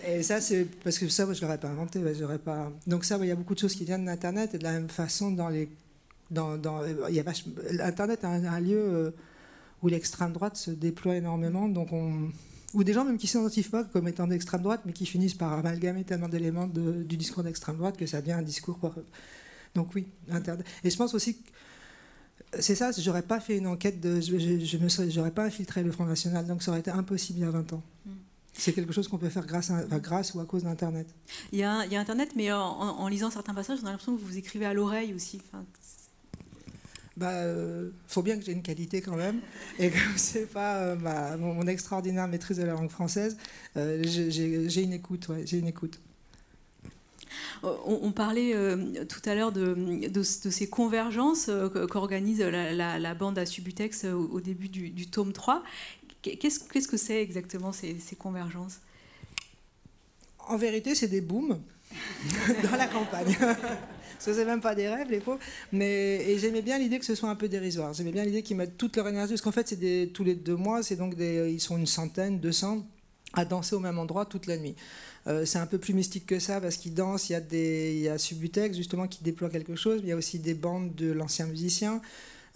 Et 0.07 0.23
ça, 0.23 0.41
c'est 0.41 0.67
parce 0.83 0.99
que 0.99 1.09
ça, 1.09 1.25
moi, 1.25 1.35
je 1.35 1.43
l'aurais 1.43 1.59
pas 1.59 1.69
inventé. 1.69 2.01
pas. 2.45 2.73
Donc 2.87 3.05
ça, 3.05 3.19
il 3.21 3.27
y 3.27 3.31
a 3.31 3.37
beaucoup 3.37 3.55
de 3.55 3.59
choses 3.59 3.75
qui 3.75 3.85
viennent 3.85 4.07
d'Internet 4.07 4.55
et 4.55 4.59
de 4.59 4.65
la 4.65 4.73
même 4.73 4.89
façon 4.89 5.31
dans 5.31 5.49
les. 5.49 5.69
Dans, 6.31 6.57
dans, 6.57 6.85
il 7.09 7.15
y 7.15 7.21
a 7.21 7.25
Internet 7.85 8.21
est 8.23 8.27
un, 8.27 8.61
lieu 8.61 8.79
euh, 8.79 9.11
où 9.83 9.89
l'extrême 9.89 10.33
droite 10.33 10.57
se 10.57 10.71
déploie 10.71 11.17
énormément, 11.17 11.69
donc 11.69 11.93
on, 11.93 12.31
ou 12.75 12.85
des 12.85 12.93
gens 12.93 13.05
même 13.05 13.19
qui 13.19 13.27
ne 13.27 13.31
s'identifient 13.31 13.71
pas 13.71 13.85
comme 13.85 14.07
étant 14.07 14.27
d'extrême 14.27 14.63
droite, 14.63 14.83
mais 14.85 14.93
qui 14.93 15.07
finissent 15.07 15.35
par 15.35 15.53
amalgamer 15.53 16.05
tellement 16.05 16.29
d'éléments 16.29 16.69
du 16.69 17.17
discours 17.17 17.43
d'extrême 17.43 17.77
droite 17.77 17.97
que 17.97 18.07
ça 18.07 18.21
devient 18.21 18.33
un 18.33 18.43
discours. 18.43 18.79
Donc 19.75 19.95
oui, 19.95 20.07
Internet. 20.31 20.65
Et 20.85 20.91
je 20.91 20.97
pense 20.97 21.15
aussi 21.15 21.37
que 21.37 21.51
c'est 22.59 22.75
ça, 22.75 22.91
j'aurais 22.97 23.23
pas 23.23 23.41
fait 23.41 23.59
une 23.59 23.67
enquête, 23.67 24.01
de, 24.01 24.21
je, 24.21 24.39
je, 24.39 25.11
j'aurais 25.11 25.31
pas 25.31 25.45
infiltré 25.45 25.83
le 25.83 25.93
Front 25.93 26.07
National, 26.07 26.47
donc 26.47 26.63
ça 26.63 26.71
aurait 26.71 26.81
été 26.81 26.91
impossible 26.91 27.39
il 27.39 27.43
y 27.43 27.45
a 27.45 27.51
20 27.51 27.73
ans. 27.73 27.83
Mm. 28.07 28.11
C'est 28.53 28.73
quelque 28.73 28.93
chose 28.93 29.09
qu'on 29.09 29.19
peut 29.19 29.29
faire 29.29 29.47
grâce, 29.47 29.71
à, 29.71 29.85
grâce 30.01 30.35
ou 30.35 30.41
à 30.41 30.45
cause 30.45 30.65
d'Internet. 30.65 31.07
Il 31.53 31.61
y, 31.61 31.63
a, 31.63 31.87
il 31.87 31.93
y 31.93 31.97
a 31.97 32.01
Internet, 32.01 32.33
mais 32.35 32.53
en, 32.53 33.09
lisant 33.09 33.31
certains 33.31 33.55
passages, 33.55 33.79
on 33.83 33.87
a 33.87 33.91
l'impression 33.91 34.17
que 34.17 34.21
vous 34.21 34.37
écrivez 34.37 34.67
à 34.67 34.75
l'oreille 34.75 35.15
aussi. 35.15 35.41
Enfin, 35.47 35.65
bah, 37.17 37.31
euh, 37.31 37.91
faut 38.07 38.23
bien 38.23 38.39
que 38.39 38.45
j'ai 38.45 38.53
une 38.53 38.63
qualité 38.63 39.01
quand 39.01 39.17
même, 39.17 39.41
et 39.79 39.91
que 39.91 39.99
c'est 40.17 40.47
pas 40.47 40.77
euh, 40.79 41.37
mon, 41.37 41.67
extraordinaire 41.67 42.29
maîtrise 42.29 42.59
de 42.59 42.65
la 42.65 42.73
langue 42.73 42.91
française. 42.91 43.37
Euh, 43.77 44.03
j'ai 44.05 44.83
une 44.83 44.93
écoute, 44.93 45.29
ouais, 45.29 45.43
j'ai 45.47 45.59
une 45.59 45.69
écoute. 45.69 46.01
On, 47.63 48.11
parlait 48.13 48.55
euh, 48.55 49.05
tout 49.05 49.21
à 49.27 49.35
l'heure 49.35 49.53
de, 49.53 50.23
ces 50.23 50.69
convergences 50.69 51.49
euh, 51.49 51.87
qu'organise 51.87 52.41
la, 52.41 53.15
bande 53.15 53.39
à 53.39 53.45
Subutex 53.45 54.05
au, 54.05 54.41
début 54.41 54.69
du, 54.69 55.07
tome 55.07 55.33
3. 55.33 55.63
Qu'est-ce 56.23 56.89
que 56.89 56.97
c'est 56.97 57.23
exactement 57.23 57.73
ces, 57.73 58.17
convergences? 58.19 58.81
En 60.39 60.57
vérité, 60.57 60.95
c'est 60.95 61.09
des 61.09 61.21
booms 61.21 61.61
dans 62.63 62.77
la 62.77 62.87
campagne. 62.87 63.37
Ce 64.21 64.31
n'est 64.31 64.45
même 64.45 64.61
pas 64.61 64.75
des 64.75 64.89
rêves, 64.89 65.11
les 65.11 65.21
pauvres. 65.21 65.41
Mais, 65.73 66.25
et 66.29 66.39
j'aimais 66.39 66.63
bien 66.63 66.79
l'idée 66.79 66.99
que 66.99 67.05
ce 67.05 67.15
soit 67.15 67.31
un 67.31 67.37
peu 67.37 67.49
dérisoire. 67.49 67.93
J'aimais 67.95 68.13
bien 68.13 68.25
l'idée 68.25 68.43
qu'ils 68.43 68.57
mettent 68.57 68.77
toute 68.77 68.97
leur 68.97 69.09
énergie. 69.09 69.33
Parce 69.33 69.43
qu'en 69.43 69.53
fait, 69.53 69.69
c'est 69.69 70.11
tous 70.13 70.25
les 70.25 70.35
deux 70.35 70.57
mois, 70.57 70.83
c'est 70.83 70.97
donc 70.97 71.15
des, 71.15 71.51
ils 71.51 71.61
sont 71.61 71.77
une 71.77 71.87
centaine, 71.87 72.39
200 72.39 72.85
à 73.35 73.45
danser 73.45 73.77
au 73.77 73.81
même 73.81 73.99
endroit 73.99 74.27
toute 74.27 74.47
la 74.47 74.57
nuit. 74.59 74.75
Euh, 75.27 75.45
c'est 75.45 75.59
un 75.59 75.67
peu 75.67 75.79
plus 75.79 75.95
mystique 75.95 76.27
que 76.27 76.39
ça 76.39 76.61
parce 76.61 76.77
qu'ils 76.77 76.95
dansent. 76.95 77.29
Il 77.29 77.35
y 77.35 77.37
a, 77.37 77.41
des, 77.41 77.95
il 77.95 78.01
y 78.01 78.09
a 78.09 78.19
Subutex 78.19 78.77
justement 78.77 79.07
qui 79.07 79.23
déploie 79.23 79.51
quelque 79.51 79.77
chose. 79.77 80.01
Il 80.03 80.09
y 80.09 80.13
a 80.13 80.17
aussi 80.17 80.39
des 80.39 80.55
bandes 80.55 80.95
de 80.95 81.13
l'ancien 81.13 81.47
musicien, 81.47 82.01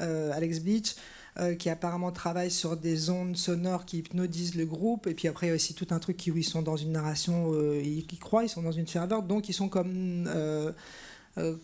euh, 0.00 0.32
Alex 0.32 0.60
Beach, 0.60 0.96
euh, 1.38 1.54
qui 1.54 1.68
apparemment 1.68 2.10
travaille 2.10 2.50
sur 2.50 2.76
des 2.76 3.10
ondes 3.10 3.36
sonores 3.36 3.84
qui 3.84 3.98
hypnotisent 3.98 4.56
le 4.56 4.66
groupe. 4.66 5.06
Et 5.06 5.14
puis 5.14 5.28
après, 5.28 5.46
il 5.46 5.50
y 5.50 5.52
a 5.52 5.56
aussi 5.56 5.74
tout 5.74 5.88
un 5.90 5.98
truc 5.98 6.16
qui, 6.16 6.30
où 6.30 6.36
ils 6.36 6.44
sont 6.44 6.62
dans 6.62 6.76
une 6.76 6.92
narration, 6.92 7.52
ils, 7.80 8.06
croient, 8.18 8.44
ils 8.44 8.48
sont 8.48 8.62
dans 8.62 8.72
une 8.72 8.86
ferveur. 8.86 9.22
Donc 9.22 9.48
ils 9.48 9.54
sont 9.54 9.68
comme, 9.68 10.28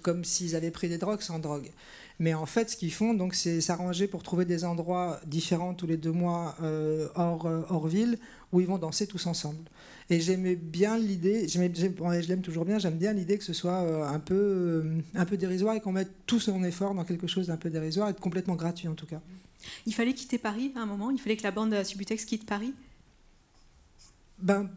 comme 0.03 0.25
s'ils 0.25 0.57
avaient 0.57 0.71
pris 0.71 0.89
des 0.89 0.99
drogues 0.99 1.21
sans 1.21 1.39
drogue. 1.39 1.71
Mais 2.19 2.35
en 2.35 2.47
fait, 2.47 2.71
ce 2.71 2.77
qu'ils 2.77 2.93
font, 2.93 3.15
donc, 3.15 3.35
c'est 3.35 3.61
s'arranger 3.61 4.07
pour 4.07 4.23
trouver 4.23 4.45
des 4.45 4.65
endroits 4.65 5.21
différents 5.27 5.75
tous 5.75 5.87
les 5.87 5.97
deux 5.97 6.13
mois 6.13 6.57
hors, 7.15 7.49
hors 7.69 7.87
ville 7.87 8.19
où 8.53 8.61
ils 8.61 8.67
vont 8.67 8.79
danser 8.79 9.07
tous 9.07 9.27
ensemble. 9.27 9.65
Et 10.11 10.21
j'aimais 10.21 10.57
bien 10.57 10.99
l'idée, 10.99 11.47
je 11.47 12.29
l'aime 12.29 12.43
toujours 12.43 12.65
bien, 12.65 12.81
j'aime 12.81 12.99
bien 12.99 13.13
l'idée 13.13 13.39
que 13.39 13.45
ce 13.45 13.53
soit 13.53 13.83
euh, 13.83 14.03
un 14.03 14.19
peu, 14.19 14.35
euh, 14.35 15.01
un 15.15 15.25
peu 15.25 15.37
dérisoire 15.37 15.77
et 15.77 15.81
qu'on 15.81 15.93
mette 15.93 16.11
tout 16.27 16.41
son 16.41 16.65
effort 16.65 16.95
dans 16.95 17.05
quelque 17.05 17.29
chose 17.29 17.47
d'un 17.47 17.57
peu 17.57 17.71
dérisoire 17.71 18.09
et 18.09 18.15
complètement 18.15 18.57
gratuit 18.57 18.89
en 18.89 18.95
tout 18.95 19.07
cas. 19.07 19.21
Il 19.87 19.95
fallait 19.95 20.13
quitter 20.13 20.39
Paris 20.39 20.73
à 20.75 20.81
un 20.81 20.87
moment 20.87 21.11
Il 21.11 21.21
fallait 21.21 21.37
que 21.37 21.45
la 21.45 21.53
bande 21.53 21.71
de 21.71 21.85
Subutex 21.85 22.25
quitte 22.25 22.45
Paris? 22.45 22.75
Ben, 24.41 24.69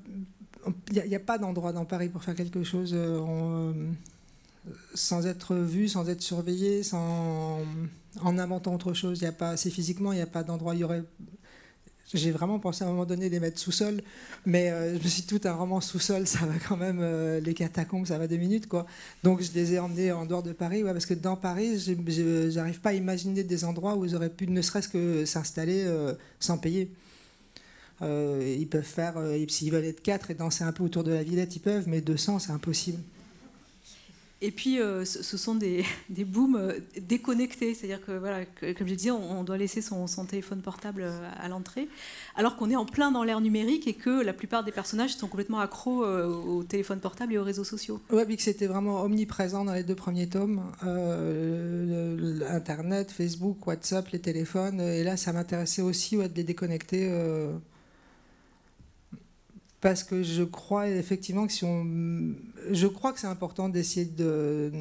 il 0.92 1.04
n'y 1.04 1.16
a, 1.16 1.20
pas 1.20 1.40
d'endroit 1.40 1.74
dans 1.74 1.86
Paris 1.86 2.10
pour 2.10 2.24
faire 2.24 2.36
quelque 2.36 2.64
chose 2.64 2.92
euh, 2.94 3.74
sans 4.94 5.26
être 5.28 5.56
vu, 5.56 5.88
sans 5.88 6.10
être 6.10 6.22
surveillé, 6.22 6.84
sans, 6.84 7.60
en 8.22 8.38
inventant 8.38 8.74
autre 8.76 8.94
chose. 8.94 9.20
Il 9.20 9.24
y 9.24 9.28
a 9.28 9.32
pas, 9.32 9.58
c'est 9.58 9.70
physiquement, 9.70 10.12
il 10.12 10.18
n'y 10.18 10.22
a 10.22 10.28
pas 10.28 10.44
d'endroit. 10.44 10.76
Aurait 10.84 11.04
j'ai 12.14 12.32
vraiment 12.32 12.60
pensé 12.60 12.84
à 12.84 12.88
un 12.88 12.92
moment 12.92 13.06
donné 13.06 13.30
les 13.30 13.40
mettre 13.40 13.60
sous-sol, 13.60 14.02
mais 14.46 14.70
euh, 14.70 14.98
je 14.98 15.04
me 15.04 15.08
suis 15.08 15.22
dit, 15.24 15.28
tout 15.28 15.42
un 15.48 15.54
roman 15.54 15.82
sous-sol, 15.82 16.28
ça 16.28 16.46
va 16.46 16.54
quand 16.68 16.78
même, 16.78 17.00
euh, 17.02 17.40
les 17.40 17.54
catacombes, 17.54 18.06
ça 18.06 18.18
va 18.18 18.28
deux 18.28 18.38
minutes, 18.38 18.68
quoi. 18.68 18.86
Donc 19.24 19.42
je 19.42 19.52
les 19.54 19.74
ai 19.74 19.80
emmenés 19.80 20.12
en 20.12 20.26
dehors 20.26 20.44
de 20.44 20.54
Paris, 20.54 20.84
ouais, 20.84 20.92
parce 20.92 21.06
que 21.06 21.14
dans 21.14 21.36
Paris, 21.36 21.80
j'arrive 22.50 22.82
pas 22.82 22.90
à 22.90 22.94
imaginer 22.94 23.44
des 23.44 23.66
endroits 23.66 23.96
où 23.96 24.06
ils 24.06 24.16
auraient 24.16 24.30
pu 24.30 24.48
ne 24.48 24.62
serait-ce 24.62 24.90
que 24.90 25.26
s'installer 25.26 25.84
euh, 25.86 26.14
sans 26.40 26.58
payer. 26.58 26.92
ils 28.02 28.68
peuvent 28.70 28.84
faire, 28.84 29.16
s'ils 29.48 29.72
veulent 29.72 29.86
être 29.86 30.02
quatre 30.02 30.30
et 30.32 30.36
danser 30.36 30.64
un 30.64 30.72
peu 30.72 30.84
autour 30.84 31.04
de 31.04 31.12
la 31.12 31.24
Villette, 31.24 31.56
ils 31.56 31.62
peuvent, 31.62 31.88
mais 31.88 32.02
200, 32.02 32.40
c'est 32.40 32.52
impossible. 32.52 33.00
Et 34.46 34.52
puis, 34.52 34.82
euh, 34.82 35.06
ce 35.06 35.38
sont 35.38 35.56
des, 35.56 35.86
des 36.10 36.26
booms 36.26 36.58
euh, 36.58 36.74
déconnectés. 37.02 37.74
C'est-à-dire 37.74 38.06
que, 38.06 38.12
voilà, 38.12 38.44
comme 38.78 38.90
je 38.90 38.94
disais, 38.94 39.12
on, 39.12 39.42
doit 39.46 39.58
laisser 39.58 39.82
son, 39.82 40.06
téléphone 40.26 40.62
portable 40.62 41.04
euh, 41.04 41.30
à 41.40 41.48
l'entrée, 41.48 41.88
alors 42.36 42.58
qu'on 42.58 42.70
est 42.70 42.76
en 42.76 42.86
plein 42.86 43.10
dans 43.10 43.24
l'ère 43.24 43.40
numérique 43.40 43.88
et 43.88 43.94
que 43.94 44.22
la 44.22 44.34
plupart 44.34 44.66
des 44.66 44.74
personnages 44.74 45.16
sont 45.16 45.28
complètement 45.28 45.60
accros 45.60 46.06
au 46.06 46.64
téléphone 46.64 47.00
portable 47.00 47.34
et 47.34 47.38
aux 47.38 47.44
réseaux 47.44 47.64
sociaux. 47.64 48.02
Oui, 48.12 48.24
puis 48.26 48.36
que 48.36 48.44
c'était 48.44 48.68
vraiment 48.68 49.02
omniprésent 49.04 49.64
dans 49.64 49.74
les 49.74 49.84
deux 49.84 49.96
premiers 49.96 50.28
tomes. 50.28 50.62
Internet, 52.50 53.12
Facebook, 53.12 53.66
WhatsApp, 53.66 54.10
les 54.10 54.20
téléphones. 54.20 54.82
Et 54.82 55.04
là, 55.04 55.16
ça 55.16 55.32
m'intéressait 55.32 55.82
aussi 55.82 56.18
de 56.18 56.30
les 56.36 56.44
déconnecter 56.44 57.10
parce 59.84 60.06
que 60.06 60.24
je 60.24 60.44
crois 60.44 60.88
effectivement 60.88 61.46
que 61.46 61.52
si 61.52 61.66
on, 61.66 61.86
je 62.72 62.88
crois 62.88 63.12
que 63.12 63.20
c'est 63.20 63.28
important 63.28 63.68
d'essayer 63.68 64.06
de, 64.06 64.72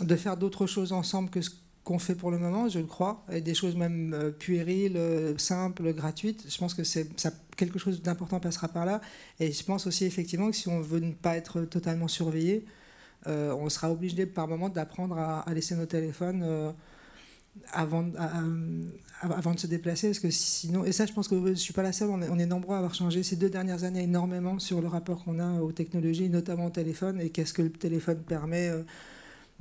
de 0.00 0.16
faire 0.16 0.38
d'autres 0.38 0.66
choses 0.66 0.94
ensemble 0.94 1.28
que 1.28 1.42
ce 1.42 1.50
qu'on 1.84 1.98
fait 1.98 2.14
pour 2.14 2.30
le 2.30 2.38
moment, 2.38 2.66
je 2.70 2.78
le 2.78 2.86
crois, 2.86 3.26
et 3.30 3.42
des 3.42 3.52
choses 3.52 3.76
même 3.76 4.14
euh, 4.14 4.30
puériles, 4.30 4.96
euh, 4.96 5.36
simples, 5.36 5.92
gratuites. 5.92 6.46
Je 6.48 6.56
pense 6.56 6.72
que 6.72 6.82
c'est 6.82 7.10
quelque 7.58 7.78
chose 7.78 8.00
d'important 8.00 8.40
passera 8.40 8.68
par 8.68 8.86
là. 8.86 9.02
Et 9.38 9.52
je 9.52 9.62
pense 9.62 9.86
aussi 9.86 10.06
effectivement 10.06 10.48
que 10.50 10.56
si 10.56 10.68
on 10.68 10.80
veut 10.80 11.00
ne 11.00 11.12
pas 11.12 11.36
être 11.36 11.60
totalement 11.66 12.08
surveillé, 12.08 12.64
euh, 13.26 13.52
on 13.52 13.68
sera 13.68 13.92
obligé 13.92 14.24
par 14.24 14.48
moment 14.48 14.70
d'apprendre 14.70 15.18
à, 15.18 15.44
laisser 15.52 15.74
nos 15.74 15.86
téléphones 15.86 16.74
avant, 17.72 18.06
avant 19.20 19.54
de 19.54 19.58
se 19.58 19.66
déplacer, 19.66 20.08
parce 20.08 20.18
que 20.18 20.30
sinon, 20.30 20.84
et 20.84 20.92
ça 20.92 21.06
je 21.06 21.12
pense 21.12 21.28
que 21.28 21.36
je 21.36 21.50
ne 21.50 21.54
suis 21.54 21.72
pas 21.72 21.82
la 21.82 21.92
seule, 21.92 22.10
on 22.10 22.38
est, 22.38 22.46
nombreux 22.46 22.74
à 22.74 22.78
avoir 22.78 22.94
changé 22.94 23.22
ces 23.22 23.36
deux 23.36 23.50
dernières 23.50 23.84
années 23.84 24.02
énormément 24.02 24.58
sur 24.58 24.80
le 24.80 24.88
rapport 24.88 25.24
qu'on 25.24 25.38
a 25.38 25.60
aux 25.60 25.72
technologies, 25.72 26.28
notamment 26.28 26.66
au 26.66 26.70
téléphone, 26.70 27.20
et 27.20 27.30
qu'est-ce 27.30 27.52
que 27.52 27.62
le 27.62 27.70
téléphone 27.70 28.18
permet 28.18 28.68
euh, 28.68 28.82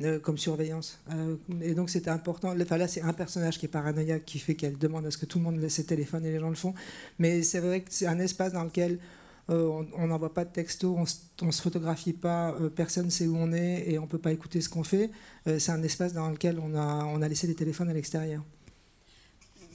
euh, 0.04 0.20
comme 0.20 0.38
surveillance. 0.38 1.00
Euh, 1.12 1.36
et 1.62 1.74
donc 1.74 1.89
c'était 1.89 2.10
important, 2.10 2.54
enfin 2.60 2.78
là 2.78 2.88
c'est 2.88 3.02
un 3.02 3.14
personnage 3.14 3.58
qui 3.58 3.66
est 3.66 3.70
paranoïaque, 3.70 4.26
qui 4.26 4.39
fait 4.39 4.56
qu'elle 4.56 4.78
demande 4.78 5.06
à 5.06 5.12
ce 5.12 5.18
que 5.18 5.26
tout 5.26 5.38
le 5.38 5.46
monde 5.46 5.58
laisse 5.58 5.76
ses 5.76 5.86
téléphones 5.86 6.26
et 6.26 6.32
les 6.32 6.39
gens 6.39 6.50
le 6.50 6.56
font, 6.56 6.74
mais 7.18 7.43
c'est 7.43 7.60
vrai 7.60 7.82
que 7.82 7.88
c'est 7.91 8.08
un 8.08 8.20
espace 8.20 8.54
dans 8.54 8.64
lequel 8.64 9.00
on 9.48 10.08
n'envoie 10.08 10.34
pas 10.34 10.46
de 10.46 10.52
texto, 10.52 10.96
on 10.96 11.46
ne 11.46 11.52
se 11.52 11.62
photographie 11.62 12.14
pas, 12.14 12.54
euh, 12.54 12.70
personne 12.70 13.06
ne 13.06 13.10
sait 13.12 13.28
où 13.28 13.36
on 13.38 13.54
est 13.54 13.89
et 13.89 14.00
on 14.00 14.04
ne 14.04 14.08
peut 14.08 14.18
pas 14.18 14.32
écouter 14.32 14.62
ce 14.62 14.70
qu'on 14.70 14.84
fait. 14.84 15.12
Euh, 15.48 15.60
c'est 15.60 15.72
un 15.72 15.84
espace 15.84 16.14
dans 16.14 16.30
lequel 16.30 16.60
on 16.60 16.76
a, 16.76 17.06
on 17.06 17.22
a 17.22 17.28
laissé 17.28 17.48
les 17.48 17.56
téléphones 17.56 17.89
à 17.89 17.93
l'extérieur. 17.93 18.43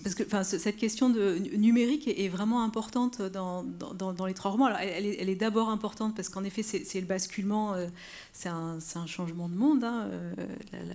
Parce 0.03 0.15
que 0.15 0.23
enfin, 0.23 0.43
cette 0.45 0.77
question 0.77 1.11
de 1.11 1.39
numérique 1.57 2.09
est 2.09 2.29
vraiment 2.29 2.63
importante 2.63 3.21
dans, 3.23 3.63
dans, 3.63 4.27
les 4.27 4.35
trois 4.35 4.51
romans. 4.51 4.67
Alors, 4.67 4.79
elle, 4.81 5.29
est, 5.29 5.35
d'abord 5.35 5.69
importante 5.69 6.15
parce 6.17 6.29
qu'en 6.29 6.45
effet, 6.45 6.63
c'est 6.63 7.01
le 7.01 7.07
basculement, 7.07 7.75
euh, 7.75 7.87
c'est 8.33 8.49
un, 8.49 8.79
changement 9.07 9.49
de 9.49 9.55
monde, 9.55 9.85
hein, 9.85 10.09
euh, 10.11 10.35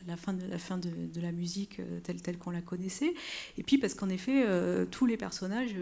la, 0.08 0.18
fin, 0.18 0.34
de, 0.34 0.46
la, 0.48 0.58
fin 0.58 0.78
de, 0.78 1.22
la 1.22 1.32
musique 1.32 1.80
euh, 1.80 2.00
telle, 2.04 2.22
telle 2.22 2.38
qu'on 2.38 2.52
la 2.52 2.62
connaissait. 2.62 3.14
Et 3.58 3.64
puis 3.64 3.78
parce 3.78 3.94
qu'en 3.94 4.10
effet, 4.10 4.46
tous 4.92 5.06
les 5.06 5.18
personnages 5.18 5.76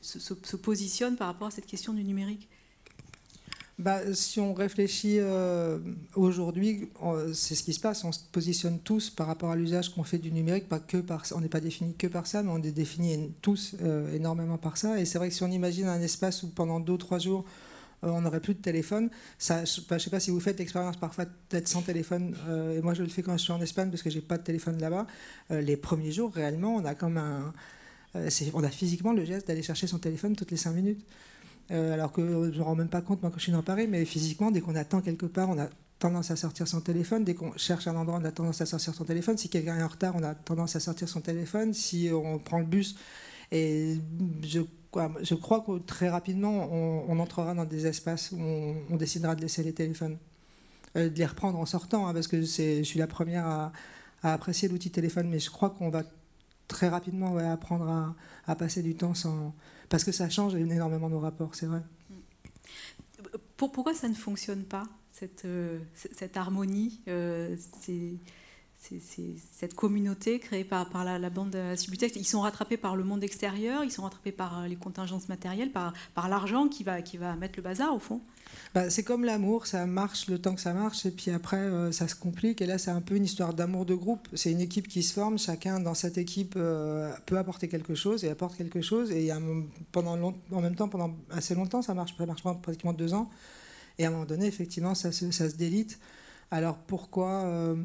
se, 0.00 0.56
positionnent 0.56 1.16
par 1.16 1.28
rapport 1.28 1.48
à 1.48 1.50
cette 1.50 1.66
question 1.66 1.92
du 1.92 2.04
numérique. 2.04 2.48
Bah, 3.78 4.00
si 4.12 4.40
on 4.40 4.54
réfléchit 4.54 5.18
euh, 5.20 5.78
aujourd'hui, 6.16 6.90
c'est 7.32 7.54
ce 7.54 7.62
qui 7.62 7.72
se 7.72 7.78
passe. 7.78 8.02
On 8.02 8.10
se 8.10 8.18
positionne 8.32 8.80
tous 8.80 9.08
par 9.08 9.28
rapport 9.28 9.52
à 9.52 9.56
l'usage 9.56 9.94
qu'on 9.94 10.02
fait 10.02 10.18
du 10.18 10.32
numérique, 10.32 10.68
pas 10.68 10.80
que 10.80 10.96
par 10.96 11.22
on 11.32 11.40
n'est 11.40 11.48
pas 11.48 11.60
défini 11.60 11.94
que 11.94 12.08
par 12.08 12.26
ça, 12.26 12.42
mais 12.42 12.50
on 12.50 12.58
est 12.58 12.72
défini 12.72 13.32
tous 13.40 13.76
euh, 13.82 14.12
énormément 14.12 14.58
par 14.58 14.76
ça. 14.76 15.00
Et 15.00 15.04
c'est 15.04 15.18
vrai 15.18 15.28
que 15.28 15.34
si 15.34 15.44
on 15.44 15.50
imagine 15.50 15.86
un 15.86 16.00
espace 16.00 16.42
où 16.42 16.48
pendant 16.48 16.80
deux 16.80 16.94
ou 16.94 16.98
trois 16.98 17.20
jours 17.20 17.44
euh, 18.02 18.08
on 18.08 18.22
n'aurait 18.22 18.40
plus 18.40 18.54
de 18.54 18.60
téléphone, 18.60 19.10
ça, 19.38 19.64
je 19.64 19.80
ne 19.80 19.98
sais 19.98 20.10
pas 20.10 20.18
si 20.18 20.32
vous 20.32 20.40
faites 20.40 20.58
l'expérience 20.58 20.96
parfois 20.96 21.26
d'être 21.50 21.68
sans 21.68 21.82
téléphone. 21.82 22.34
et 22.76 22.80
moi, 22.80 22.94
je 22.94 23.02
le 23.04 23.08
fais 23.08 23.22
quand 23.22 23.36
je 23.36 23.42
suis 23.44 23.52
en 23.52 23.60
Espagne 23.60 23.90
parce 23.90 24.02
que 24.02 24.10
j'ai 24.10 24.20
pas 24.20 24.38
de 24.38 24.42
téléphone 24.42 24.78
là-bas. 24.80 25.06
les 25.50 25.76
premiers 25.76 26.12
jours, 26.12 26.32
réellement, 26.32 26.74
on 26.76 26.84
a 26.84 26.94
comme 26.94 27.16
un, 27.16 27.52
on 28.54 28.64
a 28.64 28.70
physiquement 28.70 29.12
le 29.12 29.24
geste 29.24 29.48
d'aller 29.48 29.62
chercher 29.62 29.86
son 29.86 29.98
téléphone 29.98 30.34
toutes 30.36 30.50
les 30.50 30.56
cinq 30.56 30.72
minutes. 30.72 31.04
Euh, 31.70 31.92
alors 31.92 32.12
que 32.12 32.22
je 32.22 32.54
ne 32.54 32.58
me 32.58 32.62
rends 32.62 32.74
même 32.74 32.88
pas 32.88 33.02
compte 33.02 33.20
moi, 33.22 33.30
quand 33.30 33.38
je 33.38 33.44
suis 33.44 33.52
dans 33.52 33.62
Paris, 33.62 33.86
mais 33.88 34.04
physiquement, 34.04 34.50
dès 34.50 34.60
qu'on 34.60 34.74
attend 34.74 35.00
quelque 35.00 35.26
part, 35.26 35.50
on 35.50 35.58
a 35.58 35.68
tendance 35.98 36.30
à 36.30 36.36
sortir 36.36 36.66
son 36.66 36.80
téléphone. 36.80 37.24
Dès 37.24 37.34
qu'on 37.34 37.52
cherche 37.56 37.86
un 37.86 37.96
endroit, 37.96 38.18
on 38.20 38.24
a 38.24 38.30
tendance 38.30 38.60
à 38.60 38.66
sortir 38.66 38.94
son 38.94 39.04
téléphone. 39.04 39.36
Si 39.36 39.48
quelqu'un 39.48 39.78
est 39.78 39.82
en 39.82 39.88
retard, 39.88 40.14
on 40.16 40.22
a 40.22 40.34
tendance 40.34 40.76
à 40.76 40.80
sortir 40.80 41.08
son 41.08 41.20
téléphone. 41.20 41.74
Si 41.74 42.10
on 42.12 42.38
prend 42.38 42.58
le 42.58 42.64
bus, 42.64 42.96
et 43.50 43.96
je, 44.42 45.34
crois 45.34 45.60
que 45.60 45.78
très 45.78 46.08
rapidement, 46.08 46.70
on, 46.72 47.18
entrera 47.18 47.54
dans 47.54 47.64
des 47.64 47.86
espaces 47.86 48.32
où 48.32 48.38
on, 48.38 48.96
décidera 48.96 49.34
de 49.34 49.42
laisser 49.42 49.62
les 49.62 49.72
téléphones, 49.72 50.18
euh, 50.96 51.08
de 51.08 51.18
les 51.18 51.26
reprendre 51.26 51.58
en 51.58 51.66
sortant, 51.66 52.06
hein, 52.06 52.14
parce 52.14 52.28
que 52.28 52.42
je 52.42 52.82
suis 52.82 52.98
la 52.98 53.06
première 53.06 53.46
à, 53.46 53.72
apprécier 54.22 54.68
l'outil 54.68 54.90
téléphone, 54.90 55.28
mais 55.28 55.38
je 55.38 55.50
crois 55.50 55.70
qu'on 55.70 55.90
va 55.90 56.02
très 56.66 56.88
rapidement 56.88 57.36
apprendre 57.38 58.14
à 58.46 58.56
passer 58.56 58.82
du 58.82 58.94
temps 58.94 59.14
sans 59.14 59.54
parce 59.88 60.04
que 60.04 60.12
ça 60.12 60.28
change 60.28 60.54
énormément 60.54 61.08
nos 61.08 61.20
rapports, 61.20 61.54
c'est 61.54 61.66
vrai. 61.66 61.82
Pourquoi 63.56 63.94
ça 63.94 64.08
ne 64.08 64.14
fonctionne 64.14 64.64
pas, 64.64 64.84
cette, 65.12 65.44
euh, 65.44 65.80
harmonie 66.34 67.00
euh, 68.92 68.98
cette 69.58 69.74
communauté 69.74 70.38
créée 70.38 70.64
par, 70.64 70.88
par 70.88 71.04
la, 71.04 71.30
bande 71.30 71.56
Subutex, 71.76 72.16
ils 72.16 72.24
sont 72.24 72.40
rattrapés 72.40 72.76
par 72.76 72.96
le 72.96 73.04
monde 73.04 73.22
extérieur, 73.22 73.84
ils 73.84 73.90
sont 73.90 74.02
rattrapés 74.02 74.32
par 74.32 74.60
euh, 74.60 74.66
les 74.66 74.76
contingences 74.76 75.28
matérielles, 75.28 75.72
par, 75.72 75.92
par 76.14 76.28
l'argent 76.28 76.68
qui 76.68 76.84
va, 76.84 77.02
qui 77.02 77.16
va 77.16 77.34
mettre 77.36 77.54
le 77.56 77.62
bazar 77.62 77.94
au 77.94 77.98
fond. 77.98 78.20
Bah, 78.74 78.88
C'est 78.88 79.02
comme 79.02 79.24
l'amour, 79.24 79.66
ça 79.66 79.84
marche 79.84 80.28
le 80.28 80.38
temps 80.38 80.54
que 80.54 80.60
ça 80.60 80.72
marche, 80.72 81.04
et 81.06 81.10
puis 81.10 81.30
après 81.30 81.58
euh, 81.58 81.92
ça 81.92 82.08
se 82.08 82.14
complique, 82.14 82.62
et 82.62 82.66
là 82.66 82.78
c'est 82.78 82.90
un 82.90 83.00
peu 83.00 83.16
une 83.16 83.24
histoire 83.24 83.52
d'amour 83.52 83.84
de 83.84 83.94
groupe. 83.94 84.28
C'est 84.34 84.52
une 84.52 84.60
équipe 84.60 84.88
qui 84.88 85.02
se 85.02 85.12
forme, 85.12 85.38
chacun 85.38 85.80
dans 85.80 85.94
cette 85.94 86.16
équipe 86.16 86.54
euh, 86.56 87.12
peut 87.26 87.36
apporter 87.36 87.68
quelque 87.68 87.94
chose 87.94 88.24
et 88.24 88.30
apporte 88.30 88.56
quelque 88.56 88.80
chose, 88.80 89.10
et 89.10 89.30
pendant 89.92 90.34
en 90.50 90.60
même 90.60 90.76
temps, 90.76 90.88
pendant 90.88 91.14
assez 91.30 91.54
longtemps, 91.54 91.82
ça 91.82 91.94
marche, 91.94 92.14
ça 92.16 92.26
marche 92.26 92.42
pratiquement 92.62 92.92
deux 92.92 93.12
ans, 93.12 93.28
et 93.98 94.04
à 94.04 94.08
un 94.08 94.12
moment 94.12 94.24
donné, 94.24 94.46
effectivement, 94.46 94.94
ça 94.94 95.12
se, 95.12 95.30
ça 95.30 95.50
se 95.50 95.56
délite. 95.56 95.98
Alors 96.50 96.78
pourquoi 96.78 97.76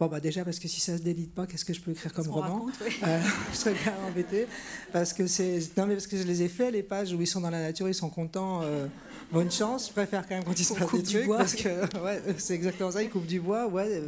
Bon, 0.00 0.06
bah 0.06 0.20
déjà, 0.20 0.44
parce 0.44 0.60
que 0.60 0.68
si 0.68 0.80
ça 0.80 0.96
se 0.96 1.02
délite 1.02 1.34
pas, 1.34 1.46
qu'est-ce 1.48 1.64
que 1.64 1.72
je 1.72 1.80
peux 1.80 1.90
écrire 1.90 2.12
comme 2.12 2.28
roman? 2.28 2.68
euh, 3.02 3.20
Je 3.52 3.56
serais 3.56 3.74
bien 3.74 3.94
embêté. 4.06 4.46
Parce 4.92 5.12
que, 5.12 5.26
c'est... 5.26 5.58
Non, 5.76 5.86
mais 5.86 5.94
parce 5.94 6.06
que 6.06 6.16
je 6.16 6.22
les 6.22 6.42
ai 6.42 6.48
fait, 6.48 6.70
les 6.70 6.84
pages 6.84 7.12
où 7.12 7.20
ils 7.20 7.26
sont 7.26 7.40
dans 7.40 7.50
la 7.50 7.60
nature, 7.60 7.88
ils 7.88 7.94
sont 7.94 8.08
contents. 8.08 8.62
Euh, 8.62 8.86
bonne 9.32 9.50
chance. 9.50 9.88
Je 9.88 9.92
préfère 9.92 10.28
quand 10.28 10.36
même 10.36 10.44
quand 10.44 10.58
ils 10.58 10.64
se 10.64 10.74
passent 10.74 10.92
des 10.92 11.02
trucs. 11.02 11.26
Bois. 11.26 11.38
Parce 11.38 11.56
que 11.56 11.68
ouais, 12.04 12.22
c'est 12.38 12.54
exactement 12.54 12.92
ça, 12.92 13.02
ils 13.02 13.10
coupent 13.10 13.26
du 13.26 13.40
bois. 13.40 13.66
Ouais, 13.66 14.04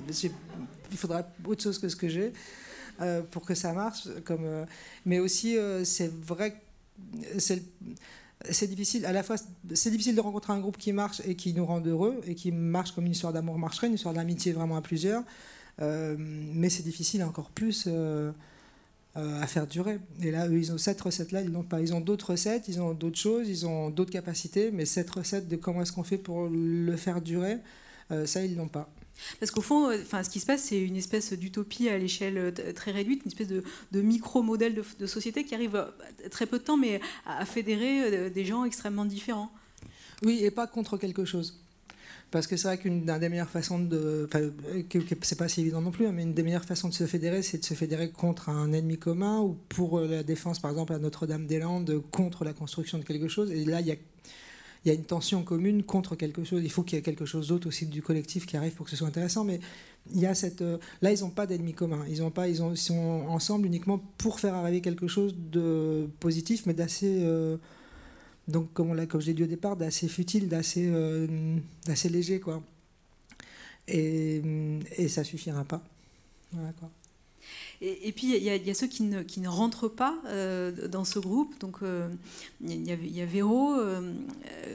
il 0.92 0.96
faudra 0.96 1.26
autre 1.44 1.62
chose 1.62 1.78
que 1.78 1.88
ce 1.88 1.96
que 1.96 2.08
j'ai 2.08 2.32
euh, 3.00 3.22
pour 3.22 3.44
que 3.44 3.56
ça 3.56 3.72
marche. 3.72 4.06
Comme, 4.24 4.46
mais 5.04 5.18
aussi, 5.18 5.56
c'est 5.82 6.12
vrai 6.12 6.60
c'est 7.38 7.62
c'est 8.48 8.66
difficile 8.66 9.04
à 9.06 9.12
la 9.12 9.22
fois 9.22 9.36
c'est 9.74 9.90
difficile 9.90 10.14
de 10.14 10.20
rencontrer 10.20 10.52
un 10.52 10.60
groupe 10.60 10.78
qui 10.78 10.92
marche 10.92 11.20
et 11.26 11.34
qui 11.34 11.52
nous 11.52 11.66
rend 11.66 11.80
heureux 11.80 12.20
et 12.26 12.34
qui 12.34 12.52
marche 12.52 12.92
comme 12.92 13.06
une 13.06 13.12
histoire 13.12 13.32
d'amour 13.32 13.58
marcherait 13.58 13.88
une 13.88 13.94
histoire 13.94 14.14
d'amitié 14.14 14.52
vraiment 14.52 14.76
à 14.76 14.82
plusieurs 14.82 15.22
mais 15.78 16.68
c'est 16.68 16.82
difficile 16.82 17.22
encore 17.22 17.50
plus 17.50 17.84
euh, 17.86 18.32
euh, 19.16 19.40
à 19.42 19.46
faire 19.46 19.66
durer. 19.66 19.98
Et 20.22 20.30
là, 20.30 20.48
eux, 20.48 20.58
ils 20.58 20.72
ont 20.72 20.78
cette 20.78 21.00
recette-là, 21.00 21.42
ils 21.42 21.50
n'ont 21.50 21.62
pas. 21.62 21.80
Ils 21.80 21.94
ont 21.94 22.00
d'autres 22.00 22.32
recettes, 22.32 22.68
ils 22.68 22.80
ont 22.80 22.92
d'autres 22.92 23.18
choses, 23.18 23.48
ils 23.48 23.66
ont 23.66 23.90
d'autres 23.90 24.12
capacités, 24.12 24.70
mais 24.70 24.84
cette 24.84 25.10
recette 25.10 25.48
de 25.48 25.56
comment 25.56 25.82
est-ce 25.82 25.92
qu'on 25.92 26.04
fait 26.04 26.18
pour 26.18 26.48
le 26.48 26.96
faire 26.96 27.20
durer, 27.20 27.58
ça, 28.24 28.44
ils 28.44 28.56
l'ont 28.56 28.68
pas. 28.68 28.90
Parce 29.38 29.52
qu'au 29.52 29.60
fond, 29.60 29.92
enfin, 29.92 30.24
ce 30.24 30.30
qui 30.30 30.40
se 30.40 30.46
passe, 30.46 30.64
c'est 30.64 30.80
une 30.80 30.96
espèce 30.96 31.32
d'utopie 31.32 31.88
à 31.88 31.98
l'échelle 31.98 32.52
très 32.74 32.90
réduite, 32.90 33.22
une 33.24 33.30
espèce 33.30 33.48
de, 33.48 33.62
micro-modèle 34.00 34.82
de, 34.98 35.06
société 35.06 35.44
qui 35.44 35.54
arrive 35.54 35.86
très 36.30 36.46
peu 36.46 36.58
de 36.58 36.64
temps, 36.64 36.76
mais 36.76 37.00
à 37.26 37.44
fédérer 37.44 38.30
des 38.30 38.44
gens 38.44 38.64
extrêmement 38.64 39.04
différents. 39.04 39.52
Oui, 40.22 40.40
et 40.42 40.50
pas 40.50 40.66
contre 40.66 40.96
quelque 40.96 41.24
chose. 41.24 41.60
Parce 42.30 42.46
que 42.46 42.56
c'est 42.56 42.68
vrai 42.68 42.78
qu'une 42.78 43.04
des 43.04 43.28
meilleures 43.28 43.50
façons 43.50 43.80
de. 43.80 44.28
Enfin, 44.28 44.50
c'est 45.22 45.38
pas 45.38 45.48
si 45.48 45.62
évident 45.62 45.80
non 45.80 45.90
plus, 45.90 46.06
hein, 46.06 46.12
mais 46.12 46.22
une 46.22 46.32
des 46.32 46.44
meilleures 46.44 46.64
façons 46.64 46.88
de 46.88 46.94
se 46.94 47.06
fédérer, 47.06 47.42
c'est 47.42 47.58
de 47.58 47.64
se 47.64 47.74
fédérer 47.74 48.10
contre 48.10 48.50
un 48.50 48.72
ennemi 48.72 48.98
commun 48.98 49.40
ou 49.40 49.56
pour 49.68 49.98
euh, 49.98 50.06
la 50.06 50.22
défense, 50.22 50.60
par 50.60 50.70
exemple, 50.70 50.92
à 50.92 50.98
Notre-Dame-des-Landes, 50.98 52.02
contre 52.12 52.44
la 52.44 52.52
construction 52.52 52.98
de 52.98 53.04
quelque 53.04 53.26
chose. 53.26 53.50
Et 53.50 53.64
là, 53.64 53.80
il 53.80 53.88
y 53.88 53.90
a, 53.90 53.96
y 54.84 54.90
a 54.90 54.94
une 54.94 55.04
tension 55.04 55.42
commune 55.42 55.82
contre 55.82 56.14
quelque 56.14 56.44
chose. 56.44 56.62
Il 56.62 56.70
faut 56.70 56.84
qu'il 56.84 56.96
y 56.96 57.00
ait 57.00 57.02
quelque 57.02 57.24
chose 57.24 57.48
d'autre 57.48 57.66
aussi 57.66 57.86
du 57.86 58.00
collectif 58.00 58.46
qui 58.46 58.56
arrive 58.56 58.74
pour 58.74 58.84
que 58.84 58.90
ce 58.90 58.96
soit 58.96 59.08
intéressant. 59.08 59.42
Mais 59.42 59.58
il 60.12 60.20
y 60.20 60.26
a 60.26 60.34
cette. 60.36 60.62
Euh, 60.62 60.78
là, 61.02 61.10
ils 61.10 61.22
n'ont 61.22 61.30
pas 61.30 61.48
d'ennemi 61.48 61.74
commun. 61.74 62.04
Ils, 62.08 62.22
ont 62.22 62.30
pas, 62.30 62.46
ils, 62.46 62.62
ont, 62.62 62.76
sont 62.76 63.24
ensemble 63.28 63.66
uniquement 63.66 64.00
pour 64.18 64.38
faire 64.38 64.54
arriver 64.54 64.80
quelque 64.80 65.08
chose 65.08 65.34
de 65.36 66.08
positif, 66.20 66.64
mais 66.66 66.74
d'assez. 66.74 67.24
Euh, 67.24 67.56
donc, 68.48 68.72
comme, 68.72 68.90
on 68.90 69.06
comme 69.06 69.20
j'ai 69.20 69.34
dit 69.34 69.44
au 69.44 69.46
départ, 69.46 69.76
d'assez 69.76 70.08
futile, 70.08 70.48
d'assez 70.48 70.86
euh, 70.86 71.56
léger. 72.08 72.40
Quoi. 72.40 72.62
Et, 73.86 74.42
et 74.96 75.08
ça 75.08 75.24
suffira 75.24 75.64
pas. 75.64 75.82
Voilà, 76.52 76.72
quoi. 76.72 76.90
Et, 77.82 78.12
puis, 78.12 78.36
il 78.36 78.42
y, 78.42 78.70
a 78.70 78.74
ceux 78.74 78.86
qui 78.86 79.04
ne, 79.04 79.48
rentrent 79.48 79.88
pas 79.88 80.14
euh, 80.26 80.88
dans 80.88 81.06
ce 81.06 81.18
groupe. 81.18 81.58
Donc, 81.60 81.76
euh, 81.82 82.10
il, 82.60 82.86
y 82.86 83.22
a, 83.22 83.24
Véro, 83.24 83.72
euh, 83.72 84.12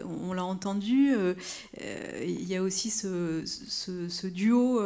on 0.03 0.33
l'a 0.33 0.43
entendu. 0.43 1.13
il 1.77 2.43
y 2.47 2.55
a 2.55 2.63
aussi 2.63 2.89
ce, 2.89 4.27
duo 4.27 4.81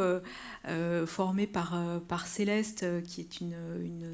formé 1.06 1.46
par, 1.46 2.26
Céleste, 2.26 2.84
qui 3.06 3.22
est 3.22 3.40
une, 3.40 3.56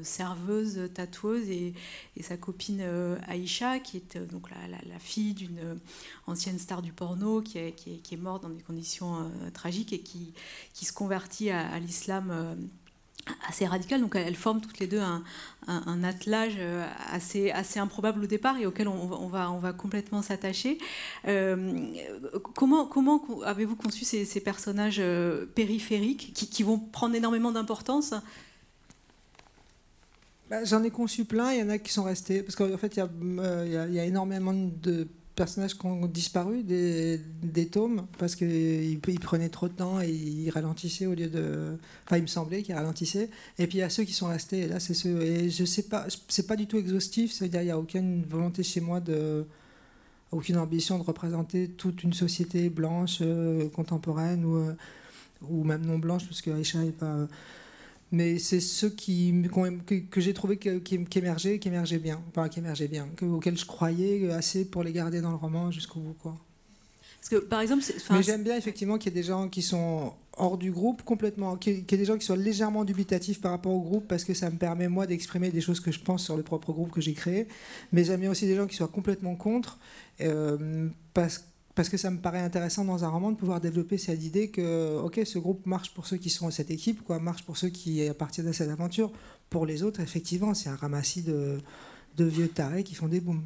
serveuse 0.03 0.89
tatoueuse, 0.93 1.49
et, 1.49 1.73
sa 2.21 2.37
copine 2.37 2.83
Aïcha, 3.27 3.79
qui 3.79 3.97
est 3.97 4.17
donc 4.17 4.49
la, 4.51 4.99
fille 4.99 5.33
d'une 5.33 5.79
ancienne 6.27 6.59
star 6.59 6.81
du 6.81 6.93
porno, 6.93 7.41
qui 7.41 7.57
est, 7.57 8.17
morte 8.17 8.43
dans 8.43 8.49
des 8.49 8.63
conditions 8.63 9.29
tragiques 9.53 9.91
et 9.91 9.99
qui, 9.99 10.33
se 10.81 10.93
convertit 10.93 11.49
à 11.49 11.77
l'islam 11.79 12.55
assez 13.47 13.65
radical. 13.65 14.01
Donc 14.01 14.15
elles 14.15 14.35
forment 14.35 14.61
toutes 14.61 14.79
les 14.79 14.87
deux 14.87 15.01
un, 15.01 15.23
attelage 16.03 16.55
euh, 16.59 16.87
assez, 17.11 17.51
assez 17.51 17.79
improbable 17.79 18.23
au 18.23 18.27
départ 18.27 18.57
et 18.57 18.65
auquel 18.65 18.87
on, 18.87 19.27
va, 19.27 19.51
on 19.51 19.59
va 19.59 19.73
complètement 19.73 20.21
s'attacher. 20.21 20.77
Euh, 21.27 21.85
comment 22.55 22.85
comment 22.85 23.21
avez-vous 23.43 23.75
conçu 23.75 24.05
ces, 24.05 24.39
personnages 24.39 24.99
euh, 24.99 25.45
périphériques 25.45 26.33
qui, 26.33 26.63
vont 26.63 26.79
prendre 26.79 27.15
énormément 27.15 27.51
d'importance? 27.51 28.13
Bah, 30.49 30.63
J'en 30.63 30.83
ai 30.83 30.89
conçu 30.89 31.25
plein, 31.25 31.51
il 31.51 31.59
y 31.59 31.63
en 31.63 31.69
a 31.69 31.77
qui 31.77 31.91
sont 31.91 32.03
restés. 32.03 32.43
Parce 32.43 32.55
qu'en 32.55 32.77
fait, 32.77 32.95
il 32.95 32.99
y, 32.99 33.01
a, 33.01 33.87
il 33.87 33.93
y 33.93 33.99
a 33.99 34.05
énormément 34.05 34.53
de 34.53 35.07
personnages 35.37 35.77
qui 35.77 35.85
ont 35.85 36.07
disparu 36.07 36.63
des, 36.63 37.21
des 37.41 37.67
tomes 37.67 38.07
parce 38.17 38.35
qu'ils 38.35 38.99
ils 39.07 39.19
prenaient 39.19 39.47
trop 39.47 39.69
de 39.69 39.73
temps 39.73 40.01
et 40.01 40.09
ils 40.09 40.49
ralentissaient 40.49 41.05
au 41.05 41.13
lieu 41.13 41.29
de. 41.29 41.77
Enfin, 42.05 42.17
il 42.17 42.23
me 42.23 42.27
semblait 42.27 42.63
qu'ils 42.63 42.75
ralentissaient. 42.75 43.29
Et 43.57 43.67
puis 43.67 43.77
il 43.77 43.81
y 43.81 43.83
a 43.83 43.89
ceux 43.89 44.03
qui 44.03 44.13
sont 44.13 44.27
restés. 44.27 44.61
Et 44.61 44.67
là, 44.67 44.81
c'est 44.81 44.95
ceux. 44.95 45.21
Et 45.21 45.49
je 45.49 45.63
sais 45.63 45.83
pas, 45.83 46.07
c'est 46.27 46.47
pas 46.47 46.57
du 46.57 46.67
tout 46.67 46.77
exhaustif. 46.77 47.31
C'est-à-dire, 47.31 47.61
il 47.61 47.65
n'y 47.65 47.71
a 47.71 47.79
aucune 47.79 48.23
volonté 48.23 48.63
chez 48.63 48.81
moi 48.81 48.99
de. 48.99 49.45
aucune 50.31 50.57
ambition 50.57 50.97
de 50.97 51.03
représenter 51.03 51.69
toute 51.69 52.03
une 52.03 52.13
société 52.13 52.69
blanche, 52.69 53.19
euh, 53.21 53.69
contemporaine 53.69 54.43
ou, 54.43 54.57
euh, 54.57 54.73
ou 55.47 55.63
même 55.63 55.85
non 55.85 55.99
blanche, 55.99 56.25
parce 56.25 56.41
que 56.41 56.51
Aïcha 56.51 56.79
n'est 56.79 56.91
pas 56.91 57.27
mais 58.11 58.39
c'est 58.39 58.59
ceux 58.59 58.89
qui, 58.89 59.33
que, 59.85 59.95
que 59.95 60.21
j'ai 60.21 60.33
trouvé 60.33 60.57
qui, 60.57 60.81
qui, 60.81 61.19
émergeaient, 61.19 61.59
qui 61.59 61.67
émergeaient 61.67 61.99
bien, 61.99 62.21
enfin 62.29 62.47
qui 62.49 62.59
émergeaient 62.59 62.87
bien, 62.87 63.07
auxquels 63.21 63.57
je 63.57 63.65
croyais 63.65 64.31
assez 64.31 64.65
pour 64.65 64.83
les 64.83 64.93
garder 64.93 65.21
dans 65.21 65.31
le 65.31 65.35
roman 65.35 65.71
jusqu'au 65.71 65.99
bout. 65.99 66.15
Quoi. 66.21 66.37
Parce 67.19 67.29
que, 67.29 67.47
par 67.47 67.61
exemple, 67.61 67.83
mais 68.11 68.23
j'aime 68.23 68.43
bien 68.43 68.55
effectivement 68.55 68.97
qu'il 68.97 69.11
y 69.13 69.17
ait 69.17 69.21
des 69.21 69.27
gens 69.27 69.49
qui 69.49 69.61
sont 69.61 70.13
hors 70.37 70.57
du 70.57 70.71
groupe 70.71 71.01
complètement, 71.01 71.57
qu'il 71.57 71.73
y 71.73 71.77
ait 71.79 71.97
des 71.97 72.05
gens 72.05 72.17
qui 72.17 72.25
soient 72.25 72.37
légèrement 72.37 72.85
dubitatifs 72.85 73.41
par 73.41 73.51
rapport 73.51 73.73
au 73.73 73.81
groupe 73.81 74.07
parce 74.07 74.23
que 74.23 74.33
ça 74.33 74.49
me 74.49 74.57
permet 74.57 74.87
moi 74.87 75.07
d'exprimer 75.07 75.49
des 75.49 75.61
choses 75.61 75.79
que 75.79 75.91
je 75.91 75.99
pense 75.99 76.23
sur 76.23 76.37
le 76.37 76.43
propre 76.43 76.71
groupe 76.71 76.91
que 76.91 77.01
j'ai 77.01 77.13
créé. 77.13 77.47
Mais 77.91 78.03
j'aime 78.03 78.21
bien 78.21 78.31
aussi 78.31 78.45
des 78.45 78.55
gens 78.55 78.67
qui 78.67 78.75
soient 78.75 78.87
complètement 78.87 79.35
contre 79.35 79.79
euh, 80.21 80.87
parce 81.13 81.43
parce 81.77 81.89
que 81.89 81.97
ça 81.97 82.09
me 82.09 82.17
paraît 82.17 82.41
intéressant 82.41 82.83
dans 82.83 83.05
un 83.05 83.07
roman 83.07 83.31
de 83.31 83.37
pouvoir 83.37 83.61
développer 83.61 83.99
cette 83.99 84.23
idée 84.23 84.49
que 84.49 84.97
ok 84.97 85.21
ce 85.25 85.37
groupe 85.37 85.63
marche 85.67 85.93
pour 85.93 86.07
ceux 86.07 86.17
qui 86.17 86.31
sont 86.31 86.49
cette 86.49 86.71
équipe 86.71 87.03
quoi 87.03 87.19
marche 87.19 87.43
pour 87.43 87.55
ceux 87.55 87.69
qui 87.69 88.03
appartiennent 88.07 88.47
à 88.47 88.53
cette 88.53 88.71
aventure. 88.71 89.11
Pour 89.51 89.67
les 89.67 89.83
autres 89.83 89.99
effectivement 89.99 90.55
c'est 90.55 90.69
un 90.69 90.75
ramassis 90.75 91.21
de, 91.21 91.59
vieux 92.17 92.47
tarés 92.47 92.83
qui 92.83 92.95
font 92.95 93.07
des 93.07 93.19
booms. 93.19 93.43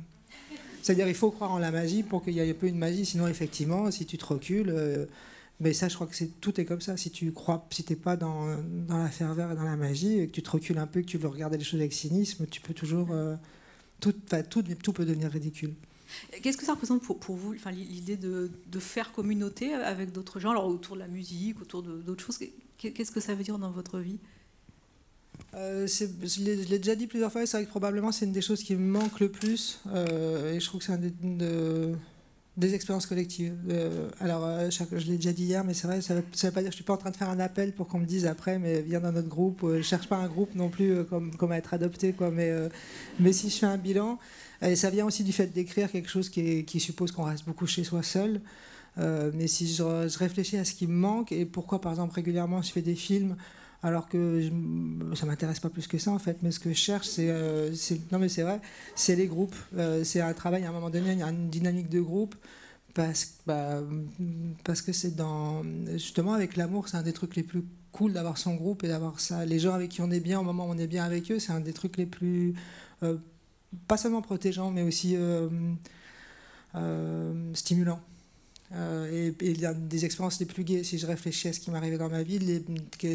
C'est-à-dire 0.82 1.10
il 1.10 1.14
faut 1.14 1.30
croire 1.30 1.52
en 1.52 1.60
la 1.60 1.72
magie 1.72 2.04
pour 2.04 2.24
qu'il 2.24 2.34
y 2.34 2.40
ait 2.40 2.50
un 2.50 2.54
peu 2.54 2.68
une 2.68 2.78
magie. 2.78 3.06
Sinon 3.06 3.28
effectivement 3.28 3.92
si 3.92 4.06
tu 4.06 4.18
te 4.18 4.26
recules 4.26 4.70
euh, 4.70 5.08
mais 5.60 5.74
ça 5.74 5.90
je 5.90 5.96
crois 5.96 6.08
que 6.08 6.16
c'est 6.16 6.40
tout 6.40 6.58
est 6.62 6.64
comme 6.64 6.80
ça. 6.80 6.96
Si 6.96 7.12
tu 7.12 7.34
crois 7.34 7.68
si 7.70 7.84
t'es 7.84 7.98
pas 7.98 8.16
dans, 8.16 8.48
la 8.88 9.10
ferveur 9.10 9.52
et 9.52 9.56
dans 9.56 9.66
la 9.66 9.76
magie 9.76 10.20
et 10.20 10.28
que 10.28 10.32
tu 10.32 10.42
te 10.42 10.52
recules 10.52 10.78
un 10.78 10.88
peu 10.88 11.02
que 11.02 11.08
tu 11.08 11.18
veux 11.18 11.28
regarder 11.28 11.58
les 11.58 11.66
choses 11.66 11.82
avec 11.82 11.92
cynisme 11.92 12.48
tu 12.50 12.62
peux 12.62 12.74
toujours 12.74 13.10
euh, 13.12 13.36
tout, 14.00 14.14
tout 14.82 14.94
peut 14.94 15.04
devenir 15.04 15.30
ridicule 15.30 15.74
Qu'est-ce 16.41 16.57
que 16.57 16.66
ça 16.66 16.74
représente 16.74 17.01
pour, 17.03 17.36
vous, 17.36 17.53
enfin, 17.55 17.72
l'idée 17.72 18.18
de, 18.18 18.49
faire 18.80 19.12
communauté 19.12 19.74
avec 19.74 20.12
d'autres 20.12 20.39
gens, 20.39 20.51
alors 20.51 20.68
autour 20.68 20.95
de 20.95 21.01
la 21.01 21.07
musique, 21.07 21.62
autour 21.62 21.84
d'autres 21.84 22.24
choses? 22.24 22.39
Qu'est-ce 22.78 23.12
que 23.12 23.20
ça 23.20 23.36
veut 23.36 23.43
dire 23.43 23.59
dans 23.59 23.72
votre 23.72 23.99
vie? 23.99 24.18
Euh, 25.55 25.86
je 25.88 26.43
l'ai 26.43 26.80
déjà 26.80 26.95
dit 26.95 27.07
plusieurs 27.07 27.32
fois, 27.32 27.45
c'est 27.45 27.57
vrai 27.57 27.66
que 27.66 27.70
probablement 27.70 28.12
c'est 28.12 28.26
une 28.26 28.32
des 28.32 28.41
choses 28.41 28.64
qui 28.64 28.76
me 28.76 28.99
manque 28.99 29.20
le 29.20 29.30
plus, 29.30 29.82
euh, 29.88 30.53
et 30.53 30.59
je 30.59 30.66
trouve 30.66 30.80
que 30.80 30.86
c'est 30.86 30.93
une 31.24 31.38
de, 31.38 31.93
des 32.55 32.74
expériences 32.74 33.05
collectives. 33.05 33.53
Euh, 33.70 34.09
alors, 34.20 34.47
je 34.70 35.07
l'ai 35.07 35.18
déjà 35.18 35.34
dit 35.34 35.43
hier, 35.43 35.64
mais 35.64 35.74
c'est 35.74 35.88
vrai, 35.88 36.01
ça 36.01 36.16
ne 36.16 36.22
veut 36.22 36.51
pas 36.51 36.62
dire 36.62 36.64
je 36.64 36.68
ne 36.68 36.72
suis 36.72 36.84
pas 36.84 36.93
en 36.93 36.97
train 36.97 37.12
de 37.12 37.18
faire 37.18 37.30
un 37.30 37.39
appel 37.39 37.74
pour 37.74 37.88
qu'on 37.88 37.99
me 37.99 38.05
dise 38.05 38.26
après, 38.26 38.59
mais 38.59 38.82
viens 38.82 39.01
dans 39.01 39.12
notre 39.12 39.28
groupe. 39.28 39.62
je 39.64 39.82
cherche 39.82 40.07
pas 40.07 40.18
un 40.18 40.28
groupe 40.28 40.55
non 40.55 40.70
plus 40.70 41.03
comme, 41.05 41.51
à 41.51 41.57
être 41.57 41.74
adopté, 41.74 42.14
quoi, 42.14 42.32
mais 42.32 43.34
si 43.34 43.49
je 43.49 43.57
fais 43.57 43.66
un 43.66 43.78
bilan, 43.78 44.20
et 44.62 44.76
ça 44.76 44.89
vient 44.89 45.05
aussi 45.05 45.24
du 45.24 45.34
fait 45.34 45.47
d'écrire 45.47 45.91
quelque 45.91 46.09
chose 46.09 46.30
qui, 46.30 46.80
suppose 46.80 47.12
qu'on 47.12 47.24
reste 47.24 47.45
beaucoup 47.45 47.66
chez 47.66 47.84
soi 47.84 48.03
seul. 48.03 48.41
Euh, 48.97 49.32
mais 49.34 49.47
si 49.47 49.74
je, 49.74 50.18
réfléchis 50.18 50.57
à 50.57 50.66
ce 50.66 50.74
qui 50.74 50.86
me 50.86 50.93
manque 50.93 51.32
et 51.32 51.45
pourquoi, 51.45 51.82
par 51.82 51.93
exemple, 51.93 52.14
régulièrement 52.14 52.62
je 52.62 52.72
fais 52.72 52.82
des 52.82 52.95
films 52.95 53.38
alors 53.84 54.07
que 54.07 54.41
je, 54.41 55.16
ça 55.16 55.26
m'intéresse 55.26 55.59
pas 55.59 55.70
plus 55.70 55.88
que 55.88 55.97
ça 55.97 56.12
en 56.12 56.20
fait. 56.20 56.38
Mais 56.43 56.51
ce 56.51 56.59
que 56.59 56.70
je 56.70 56.78
cherche, 56.78 57.07
c'est, 57.07 57.30
euh, 57.30 57.74
non 58.12 58.20
mais 58.20 58.30
c'est 58.30 58.43
vrai, 58.43 58.62
c'est 58.95 59.16
les 59.16 59.28
groupes. 59.28 59.55
Euh, 59.78 60.03
c'est 60.03 60.22
un 60.22 60.34
travail 60.34 60.64
à 60.66 60.70
un 60.70 60.72
moment 60.72 60.89
donné, 60.89 61.14
il 61.14 61.20
y 61.20 61.24
a 61.24 61.30
une 61.30 61.49
dynamique 61.49 61.89
de 61.89 62.01
groupe 62.01 62.36
bah, 62.93 63.07
parce 64.66 64.82
que 64.82 64.91
c'est 64.91 65.16
dans 65.16 65.64
justement 65.93 66.34
avec 66.34 66.57
l'amour, 66.57 66.89
c'est 66.89 66.97
un 66.97 67.03
des 67.03 67.14
trucs 67.14 67.36
les 67.38 67.43
plus 67.43 67.64
cool 67.93 68.14
d'avoir 68.14 68.38
son 68.38 68.55
groupe 68.55 68.84
et 68.84 68.89
d'avoir 68.89 69.20
ça. 69.20 69.45
Les 69.45 69.59
gens 69.59 69.74
avec 69.74 69.89
qui 69.89 70.01
on 70.01 70.12
est 70.12 70.20
bien 70.20 70.39
au 70.39 70.43
moment 70.43 70.68
où 70.68 70.72
on 70.72 70.78
est 70.78 70.88
bien 70.88 71.05
avec 71.05 71.32
eux, 71.32 71.39
c'est 71.39 71.53
un 71.53 71.62
des 71.62 71.74
trucs 71.74 71.97
les 71.97 72.05
plus 72.05 72.53
pas 73.88 73.97
seulement 73.97 74.22
protégeant, 74.22 74.72
mais 74.72 74.82
aussi 74.82 75.15
euh, 75.15 75.49
euh, 76.76 77.53
stimulant. 77.53 77.99
Euh, 78.74 79.32
et, 79.41 79.65
a 79.65 79.74
des 79.74 80.05
expériences 80.05 80.39
les 80.39 80.45
plus 80.45 80.63
gaies. 80.63 80.84
Si 80.84 80.97
je 80.97 81.05
réfléchis 81.05 81.49
à 81.49 81.53
ce 81.53 81.59
qui 81.59 81.72
m'arrivait 81.72 81.97
dans 81.97 82.09
ma 82.09 82.24
vie, 82.24 82.39
les, 82.39 82.63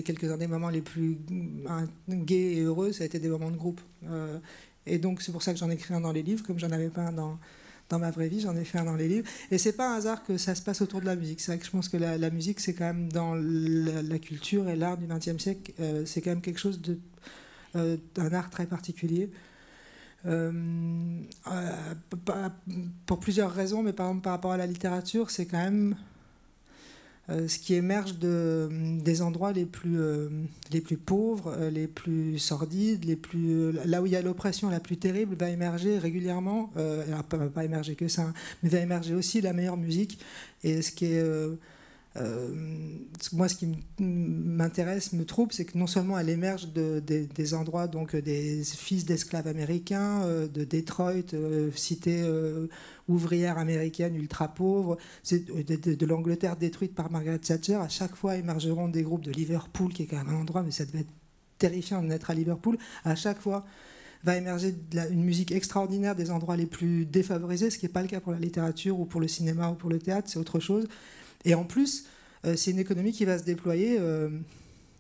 quelques-uns 0.03 0.37
des 0.37 0.47
moments 0.47 0.69
les 0.69 0.83
plus 0.83 1.19
gais 2.09 2.55
et 2.57 2.61
heureux, 2.61 2.93
ça 2.93 3.05
a 3.05 3.07
été 3.07 3.19
des 3.19 3.29
moments 3.29 3.51
de 3.51 3.57
groupe. 3.57 3.81
et 4.87 4.99
donc, 4.99 5.23
c'est 5.23 5.33
pour 5.33 5.43
ça 5.43 5.53
que 5.53 5.59
j'en 5.59 5.71
ai 5.71 5.75
écrit 5.75 5.95
un 5.95 6.01
dans 6.01 6.13
les 6.13 6.23
livres, 6.23 6.45
comme 6.45 6.59
j'en 6.59 6.71
avais 6.71 6.89
pas 6.91 7.03
un 7.03 7.13
dans, 7.13 7.39
dans 7.89 7.99
ma 7.99 8.11
vraie 8.11 8.29
vie, 8.29 8.41
j'en 8.41 8.55
ai 8.55 8.65
fait 8.65 8.79
un 8.79 8.85
dans 8.85 8.97
les 8.97 9.09
livres. 9.09 9.27
Et 9.51 9.57
c'est 9.57 9.73
pas 9.73 9.95
un 9.95 9.97
hasard 9.97 10.25
que 10.25 10.37
ça 10.37 10.55
se 10.55 10.61
passe 10.61 10.83
autour 10.83 11.01
de 11.01 11.07
la 11.07 11.17
musique. 11.17 11.41
C'est 11.41 11.53
vrai 11.53 11.59
que 11.59 11.65
je 11.65 11.71
pense 11.71 11.89
que 11.89 11.97
la, 11.97 12.31
musique, 12.31 12.61
c'est 12.61 12.75
quand 12.75 12.85
même 12.85 13.11
dans 13.11 13.35
la, 13.35 14.19
culture 14.19 14.69
et 14.69 14.77
l'art 14.77 14.99
du 14.99 15.07
XXe 15.07 15.43
siècle, 15.43 15.73
c'est 16.05 16.21
quand 16.21 16.31
même 16.31 16.43
quelque 16.43 16.61
chose 16.61 16.83
de, 16.83 16.99
d'un 18.15 18.33
art 18.35 18.51
très 18.51 18.67
particulier. 18.67 19.31
Euh, 20.27 20.53
euh, 21.53 22.49
pour 23.07 23.21
plusieurs 23.21 23.53
raisons, 23.53 23.83
mais 23.83 23.93
par 23.93 24.07
exemple 24.07 24.25
par 24.25 24.33
rapport 24.33 24.53
à 24.53 24.57
la 24.57 24.67
littérature, 24.67 25.31
c'est 25.31 25.47
quand 25.47 25.59
même 25.59 25.97
euh, 27.29 27.47
ce 27.47 27.59
qui 27.59 27.75
émerge 27.75 28.19
de, 28.19 28.69
des 29.01 29.23
endroits 29.23 29.53
les 29.53 29.67
plus, 29.67 29.99
les 30.73 30.81
plus 30.81 30.97
pauvres, 30.97 31.57
les 31.71 31.87
plus 31.87 32.39
sordides, 32.39 33.05
les 33.05 33.17
plus, 33.17 33.73
là 33.85 34.03
où 34.03 34.07
il 34.07 34.13
y 34.13 34.17
a 34.17 34.23
l'oppression 34.23 34.69
la 34.69 34.81
plus 34.81 34.97
terrible, 34.97 35.37
va 35.37 35.49
émerger 35.51 35.99
régulièrement, 35.99 36.73
pas, 37.29 37.39
pas 37.39 37.65
émerger 37.65 37.95
que 37.95 38.09
ça, 38.09 38.23
hein, 38.23 38.35
mais 38.63 38.69
va 38.69 38.79
émerger 38.79 39.15
aussi 39.15 39.41
la 39.41 39.53
meilleure 39.53 39.77
musique. 39.77 40.19
Et 40.65 40.83
ce 40.83 40.91
qui 40.91 41.07
est 41.07 41.25
moi, 43.33 43.49
ce 43.49 43.55
qui 43.57 43.69
m'intéresse, 43.99 45.13
me 45.13 45.25
trouble, 45.25 45.53
c'est 45.53 45.65
que 45.65 45.77
non 45.77 45.87
seulement 45.87 46.19
elle 46.19 46.29
émerge 46.29 46.73
de, 46.73 47.01
des 47.01 47.55
endroits, 47.55 47.87
donc 47.87 48.15
des 48.15 48.63
fils 48.65 49.05
d'esclaves 49.05 49.47
américains, 49.47 50.23
euh, 50.25 50.49
de 50.49 50.65
Detroit, 50.65 51.35
euh, 51.35 51.71
cité 51.75 52.25
ouvrière 53.09 53.59
américaine 53.59 54.17
ultra 54.17 54.49
pauvre, 54.49 54.97
de, 55.31 55.95
de, 55.95 56.07
l'Angleterre 56.07 56.57
détruite 56.57 56.95
par 56.95 57.11
Margaret 57.11 57.39
Thatcher. 57.39 57.77
À 57.77 57.89
chaque 57.89 58.17
fois 58.17 58.37
émergeront 58.37 58.89
des 58.89 59.03
groupes 59.03 59.25
de 59.25 59.33
Liverpool, 59.33 59.93
qui 59.93 60.03
est 60.03 60.07
quand 60.07 60.17
même 60.17 60.29
un 60.29 60.41
endroit, 60.41 60.63
mais 60.63 60.71
ça 60.71 60.85
devait 60.85 61.01
être 61.01 61.13
terrifiant 61.59 62.03
de 62.03 62.09
naître 62.09 62.31
à 62.31 62.35
Liverpool. 62.35 62.79
À 63.05 63.15
chaque 63.15 63.41
fois 63.41 63.65
va 64.25 64.37
émerger 64.37 64.75
une 65.11 65.23
musique 65.23 65.53
extraordinaire 65.53 66.17
des 66.17 66.31
endroits 66.31 66.57
les 66.57 66.67
plus 66.67 67.07
défavorisés, 67.07 67.71
ce 67.71 67.79
qui 67.79 67.87
n'est 67.87 67.93
pas 67.93 68.03
le 68.03 68.09
cas 68.09 68.21
pour 68.21 68.33
la 68.33 68.39
littérature 68.39 68.99
ou 68.99 69.05
pour 69.05 69.21
le 69.21 69.29
cinéma 69.29 69.71
ou 69.71 69.75
pour 69.75 69.91
le 69.91 69.99
théâtre, 69.99 70.29
c'est 70.29 70.39
autre 70.39 70.59
chose. 70.59 70.89
Et 71.47 71.55
en 71.55 71.65
plus, 71.65 72.05
euh, 72.45 72.55
c'est 72.57 72.73
une 72.73 72.79
économie 72.79 73.13
qui 73.13 73.25
va 73.25 73.39
se 73.39 73.45
déployer 73.45 73.97
euh, 73.99 74.29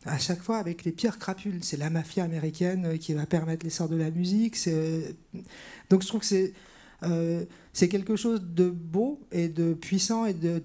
à 0.06 0.16
chaque 0.16 0.40
fois 0.40 0.56
avec 0.56 0.84
les 0.84 0.92
pires 0.92 1.18
crapules. 1.18 1.62
C'est 1.62 1.76
la 1.76 1.90
mafia 1.90 2.24
américaine 2.24 2.86
euh, 2.86 2.96
qui 2.96 3.12
va 3.12 3.26
permettre 3.26 3.66
l'essor 3.66 3.88
de 3.88 3.96
la 3.96 4.10
musique. 4.10 4.56
Donc 5.90 6.02
je 6.02 6.06
trouve 6.06 6.22
que 6.22 6.52
c'est 7.72 7.88
quelque 7.88 8.16
chose 8.16 8.40
de 8.42 8.70
beau 8.70 9.20
et 9.32 9.48
de 9.48 9.74
puissant 9.74 10.24
et 10.24 10.32
de 10.32 10.62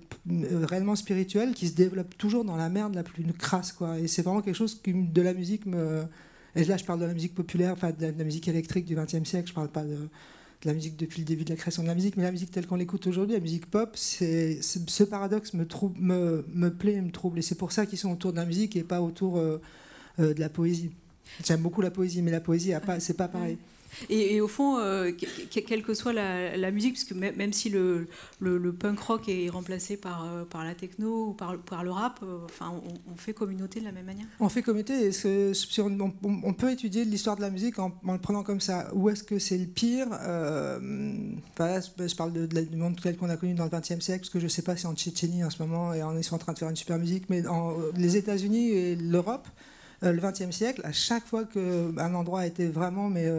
réellement 0.63 0.95
spirituel 0.95 1.53
qui 1.53 1.67
se 1.67 1.73
développe 1.73 2.15
toujours 2.17 2.45
dans 2.45 2.55
la 2.55 2.69
merde 2.69 2.95
la 2.95 3.03
plus 3.03 3.25
crasse. 3.33 3.73
Quoi. 3.73 3.99
Et 3.99 4.07
c'est 4.07 4.21
vraiment 4.21 4.41
quelque 4.41 4.55
chose 4.55 4.81
de 4.85 5.21
la 5.21 5.33
musique. 5.33 5.63
Et 6.55 6.63
là, 6.63 6.77
je 6.77 6.85
parle 6.85 6.99
de 6.99 7.05
la 7.05 7.13
musique 7.13 7.33
populaire, 7.33 7.73
enfin 7.73 7.91
de 7.91 8.05
la 8.05 8.23
musique 8.23 8.47
électrique 8.47 8.85
du 8.85 8.95
XXe 8.95 9.23
siècle, 9.27 9.49
je 9.49 9.53
parle 9.53 9.69
pas 9.69 9.83
de 9.83 10.09
de 10.61 10.67
la 10.67 10.73
musique 10.73 10.95
depuis 10.95 11.19
le 11.19 11.25
début 11.25 11.43
de 11.43 11.49
la 11.49 11.55
création 11.55 11.81
de 11.81 11.87
la 11.87 11.95
musique, 11.95 12.17
mais 12.17 12.23
la 12.23 12.31
musique 12.31 12.51
telle 12.51 12.67
qu'on 12.67 12.75
l'écoute 12.75 13.07
aujourd'hui, 13.07 13.35
la 13.35 13.41
musique 13.41 13.65
pop, 13.65 13.91
c'est 13.95 14.59
ce 14.61 15.03
paradoxe 15.03 15.53
me, 15.53 15.65
me, 15.99 16.45
me 16.53 16.69
plaît 16.69 16.93
et 16.93 17.01
me 17.01 17.11
trouble. 17.11 17.39
Et 17.39 17.41
c'est 17.41 17.55
pour 17.55 17.71
ça 17.71 17.85
qu'ils 17.85 17.97
sont 17.97 18.11
autour 18.11 18.31
de 18.31 18.37
la 18.37 18.45
musique 18.45 18.75
et 18.75 18.83
pas 18.83 19.01
autour 19.01 19.37
euh, 19.37 19.59
euh, 20.19 20.33
de 20.33 20.39
la 20.39 20.49
poésie. 20.49 20.91
J'aime 21.43 21.61
beaucoup 21.61 21.81
la 21.81 21.91
poésie, 21.91 22.21
mais 22.21 22.31
la 22.31 22.41
poésie, 22.41 22.73
c'est 22.99 23.17
pas 23.17 23.27
pareil. 23.27 23.57
Et, 24.09 24.41
au 24.41 24.47
fond, 24.47 24.79
euh, 24.79 25.11
quelle 25.49 25.83
que 25.83 25.93
soit 25.93 26.13
la, 26.13 26.71
musique, 26.71 26.93
puisque 26.93 27.13
même, 27.13 27.53
si 27.53 27.69
le, 27.69 28.07
punk 28.79 28.99
rock 28.99 29.29
est 29.29 29.49
remplacé 29.49 29.97
par, 29.97 30.25
euh, 30.25 30.63
la 30.63 30.75
techno 30.75 31.29
ou 31.29 31.33
par, 31.33 31.83
le 31.83 31.91
rap, 31.91 32.19
euh, 32.23 32.39
enfin, 32.45 32.73
on, 33.09 33.15
fait 33.15 33.33
communauté 33.33 33.79
de 33.79 33.85
la 33.85 33.91
même 33.91 34.05
manière 34.05 34.25
On 34.39 34.49
fait 34.49 34.61
communauté, 34.61 35.05
et 35.05 35.11
ce, 35.11 35.81
on, 35.81 36.11
on, 36.23 36.53
peut 36.53 36.71
étudier 36.71 37.05
l'histoire 37.05 37.35
de 37.35 37.41
la 37.41 37.49
musique 37.49 37.79
en, 37.79 37.91
le 38.03 38.17
prenant 38.17 38.43
comme 38.43 38.61
ça. 38.61 38.89
Où 38.93 39.09
est-ce 39.09 39.23
que 39.23 39.39
c'est 39.39 39.57
le 39.57 39.67
pire 39.67 40.07
Je 40.09 42.15
parle 42.15 42.33
du 42.33 42.77
monde 42.77 42.99
tel 43.01 43.17
qu'on 43.17 43.29
a 43.29 43.37
connu 43.37 43.53
dans 43.53 43.65
le 43.65 43.69
XXe 43.69 43.99
siècle, 43.99 44.21
parce 44.21 44.29
que 44.29 44.39
je 44.39 44.45
ne 44.45 44.49
sais 44.49 44.61
pas 44.61 44.75
si 44.75 44.87
en 44.87 44.95
Tchétchénie 44.95 45.43
en 45.43 45.49
ce 45.49 45.61
moment, 45.61 45.93
et 45.93 46.03
on 46.03 46.17
est 46.17 46.33
en 46.33 46.37
train 46.37 46.53
de 46.53 46.59
faire 46.59 46.69
une 46.69 46.75
super 46.75 46.97
musique, 46.97 47.29
mais 47.29 47.45
en, 47.47 47.75
les 47.95 48.17
États-Unis 48.17 48.69
et 48.69 48.95
l'Europe, 48.95 49.47
le 50.01 50.19
XXe 50.19 50.55
siècle, 50.55 50.81
à 50.83 50.91
chaque 50.91 51.27
fois 51.27 51.45
qu'un 51.45 52.15
endroit 52.15 52.41
a 52.41 52.47
été 52.47 52.67
vraiment 52.67 53.07
mais, 53.07 53.29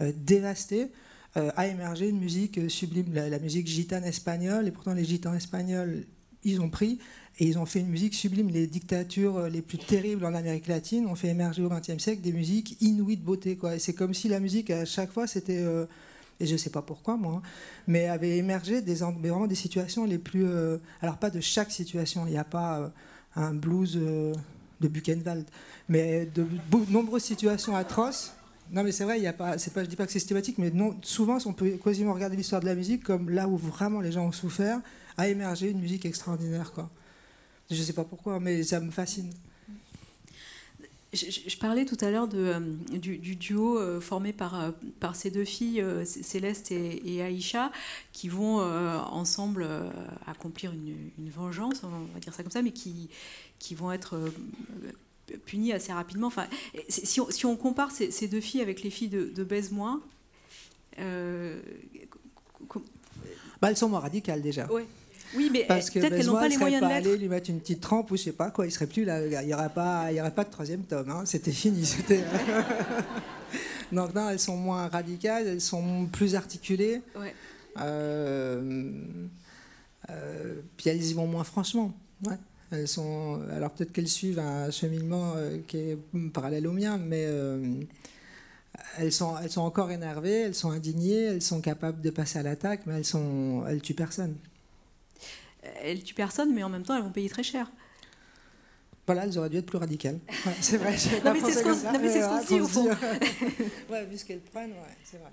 dévasté, 0.00 0.90
euh, 1.36 1.50
a 1.56 1.66
émergé 1.66 2.08
une 2.08 2.20
musique 2.20 2.58
euh, 2.58 2.68
sublime, 2.68 3.12
la, 3.12 3.38
musique 3.40 3.66
gitane 3.66 4.04
espagnole. 4.04 4.68
Et 4.68 4.70
pourtant, 4.70 4.94
les 4.94 5.04
gitans 5.04 5.34
espagnols, 5.34 6.04
ils 6.44 6.60
ont 6.60 6.70
pris 6.70 7.00
et 7.40 7.46
ils 7.46 7.58
ont 7.58 7.66
fait 7.66 7.80
une 7.80 7.88
musique 7.88 8.14
sublime. 8.14 8.50
Les 8.50 8.68
dictatures 8.68 9.48
les 9.48 9.60
plus 9.60 9.78
terribles 9.78 10.24
en 10.24 10.34
Amérique 10.34 10.68
latine 10.68 11.06
ont 11.06 11.16
fait 11.16 11.28
émerger 11.28 11.62
au 11.62 11.68
XXe 11.68 11.98
siècle 11.98 12.22
des 12.22 12.32
musiques 12.32 12.80
inouïes 12.80 13.16
de 13.16 13.24
beauté. 13.24 13.58
C'est 13.78 13.94
comme 13.94 14.14
si 14.14 14.28
la 14.28 14.38
musique, 14.38 14.70
à 14.70 14.84
chaque 14.84 15.10
fois, 15.10 15.26
c'était. 15.26 15.64
et 16.38 16.46
je 16.46 16.52
ne 16.52 16.56
sais 16.58 16.70
pas 16.70 16.82
pourquoi, 16.82 17.16
moi, 17.16 17.42
hein, 17.44 17.48
mais 17.88 18.06
avait 18.06 18.36
émergé 18.36 18.82
des, 18.82 18.96
vraiment 18.96 19.48
des 19.48 19.56
situations 19.56 20.04
les 20.04 20.18
plus. 20.18 20.46
alors, 21.00 21.16
pas 21.16 21.30
de 21.30 21.40
chaque 21.40 21.72
situation. 21.72 22.26
Il 22.26 22.30
n'y 22.30 22.38
a 22.38 22.44
pas 22.44 22.92
un 23.34 23.54
blues 23.54 23.96
de 23.96 24.88
Buchenwald, 24.88 25.46
mais 25.88 26.26
de 26.32 26.46
nombreuses 26.90 27.24
situations 27.24 27.74
atroces 27.74 28.34
non, 28.74 28.82
mais 28.82 28.90
c'est 28.90 29.04
vrai, 29.04 29.18
il 29.18 29.22
y 29.22 29.28
a 29.28 29.32
pas, 29.32 29.56
c'est 29.56 29.72
pas, 29.72 29.84
je 29.84 29.88
dis 29.88 29.94
pas 29.94 30.04
que 30.04 30.10
c'est 30.10 30.18
systématique, 30.18 30.58
mais 30.58 30.70
non, 30.70 30.96
souvent, 31.02 31.38
on 31.46 31.52
peut 31.52 31.78
quasiment 31.82 32.12
regarder 32.12 32.36
l'histoire 32.36 32.60
de 32.60 32.66
la 32.66 32.74
musique 32.74 33.04
comme 33.04 33.30
là 33.30 33.46
où 33.46 33.56
vraiment 33.56 34.00
les 34.00 34.10
gens 34.10 34.26
ont 34.26 34.32
souffert, 34.32 34.80
a 35.16 35.28
émergé 35.28 35.70
une 35.70 35.78
musique 35.78 36.04
extraordinaire, 36.04 36.72
quoi. 36.72 36.90
Je 37.70 37.80
sais 37.80 37.92
pas 37.92 38.04
pourquoi, 38.04 38.40
mais 38.40 38.64
ça 38.64 38.80
me 38.80 38.90
fascine. 38.90 39.30
Je, 41.14 41.56
parlais 41.58 41.84
tout 41.84 41.96
à 42.00 42.10
l'heure 42.10 42.28
euh, 42.34 42.58
du, 42.90 43.36
duo 43.36 43.78
euh, 43.78 44.00
formé 44.00 44.32
par, 44.32 44.60
euh, 44.60 44.70
par 44.98 45.14
ces 45.14 45.30
deux 45.30 45.44
filles, 45.44 45.84
Céleste 46.04 46.72
et, 46.72 47.22
Aïcha, 47.22 47.70
qui 48.12 48.28
vont 48.28 48.58
ensemble 48.58 49.68
accomplir 50.26 50.72
une, 50.72 51.30
vengeance, 51.30 51.82
on 51.84 52.12
va 52.12 52.20
dire 52.20 52.34
ça 52.34 52.42
comme 52.42 52.50
ça, 52.50 52.62
mais 52.62 52.72
qui, 52.72 53.08
qui 53.60 53.76
vont 53.76 53.92
être 53.92 54.18
punies 55.46 55.72
assez 55.72 55.92
rapidement. 55.92 56.28
Enfin, 56.28 56.46
si, 56.88 57.20
on, 57.20 57.30
si 57.30 57.46
on 57.46 57.56
compare 57.56 57.90
ces, 57.90 58.28
deux 58.28 58.40
filles 58.40 58.62
avec 58.62 58.82
les 58.82 58.90
filles 58.90 59.08
de, 59.08 59.24
de 59.24 59.44
Baise-moi, 59.44 60.00
bah, 63.60 63.70
elles 63.70 63.76
sont 63.76 63.88
moins 63.88 64.00
radicales 64.00 64.42
déjà. 64.42 64.70
Ouais. 64.70 64.86
Oui, 65.36 65.50
mais 65.52 65.64
parce 65.64 65.90
que 65.90 65.98
peut-être 65.98 66.16
qu'elles 66.16 66.26
n'ont 66.26 66.34
pas 66.34 66.48
les 66.48 66.56
moyens 66.56 66.80
pas 66.80 67.00
de 67.00 67.08
l'être. 67.08 67.20
lui 67.20 67.28
mettre 67.28 67.50
une 67.50 67.60
petite 67.60 67.80
trempe 67.80 68.10
ou 68.10 68.16
je 68.16 68.22
sais 68.22 68.32
pas 68.32 68.50
quoi, 68.50 68.66
il 68.66 68.70
serait 68.70 68.86
plus 68.86 69.04
là, 69.04 69.42
il 69.42 69.48
y 69.48 69.54
aurait 69.54 69.72
pas, 69.72 70.12
il 70.12 70.16
y 70.16 70.20
aurait 70.20 70.34
pas 70.34 70.44
de 70.44 70.50
troisième 70.50 70.82
tome, 70.82 71.10
hein. 71.10 71.22
c'était 71.24 71.52
fini, 71.52 71.84
c'était. 71.84 72.22
Donc 73.92 74.14
non, 74.14 74.28
elles 74.28 74.38
sont 74.38 74.56
moins 74.56 74.88
radicales, 74.88 75.46
elles 75.46 75.60
sont 75.60 76.06
plus 76.06 76.34
articulées. 76.34 77.02
Ouais. 77.16 77.34
Euh, 77.80 78.92
euh, 80.10 80.54
puis 80.76 80.90
elles 80.90 81.02
y 81.02 81.14
vont 81.14 81.26
moins 81.26 81.44
franchement. 81.44 81.92
Ouais. 82.26 82.36
Elles 82.74 82.88
sont, 82.88 83.40
alors 83.52 83.70
peut-être 83.70 83.92
qu'elles 83.92 84.08
suivent 84.08 84.38
un 84.38 84.70
cheminement 84.70 85.34
euh, 85.36 85.58
qui 85.66 85.78
est 85.78 85.98
parallèle 86.32 86.66
au 86.66 86.72
mien, 86.72 86.98
mais 86.98 87.26
elles 88.98 89.12
sont, 89.12 89.36
elles 89.38 89.50
sont 89.50 89.62
encore 89.62 89.90
énervées, 89.90 90.42
elles 90.42 90.54
sont 90.54 90.70
indignées, 90.70 91.24
elles 91.24 91.42
sont 91.42 91.60
capables 91.60 92.00
de 92.00 92.10
passer 92.10 92.38
à 92.38 92.42
l'attaque, 92.42 92.82
mais 92.86 92.94
elles 92.94 93.04
sont, 93.04 93.64
elles 93.68 93.80
tuent 93.80 93.94
personne 93.94 94.34
elles 95.82 96.02
tuent 96.02 96.14
personne, 96.14 96.54
mais 96.54 96.62
en 96.62 96.68
même 96.68 96.82
temps, 96.82 96.96
elles 96.96 97.02
vont 97.02 97.10
payer 97.10 97.28
très 97.28 97.42
cher. 97.42 97.70
Voilà, 99.06 99.24
elles 99.24 99.38
auraient 99.38 99.50
dû 99.50 99.58
être 99.58 99.66
plus 99.66 99.78
radicales. 99.78 100.18
c'est 100.60 100.78
vrai. 100.78 100.96
non, 101.24 101.32
mais 101.32 101.40
c'est 101.40 101.52
ce 101.52 101.62
qu'on 101.62 102.42
se 102.42 102.46
dit 102.46 102.60
au 102.60 102.66
fond. 102.66 102.88
ouais, 103.90 104.06
vu 104.06 104.18
ce 104.18 104.24
qu'elles 104.24 104.40
prennent, 104.40 104.70
ouais, 104.70 104.96
c'est 105.04 105.18
vrai. 105.18 105.30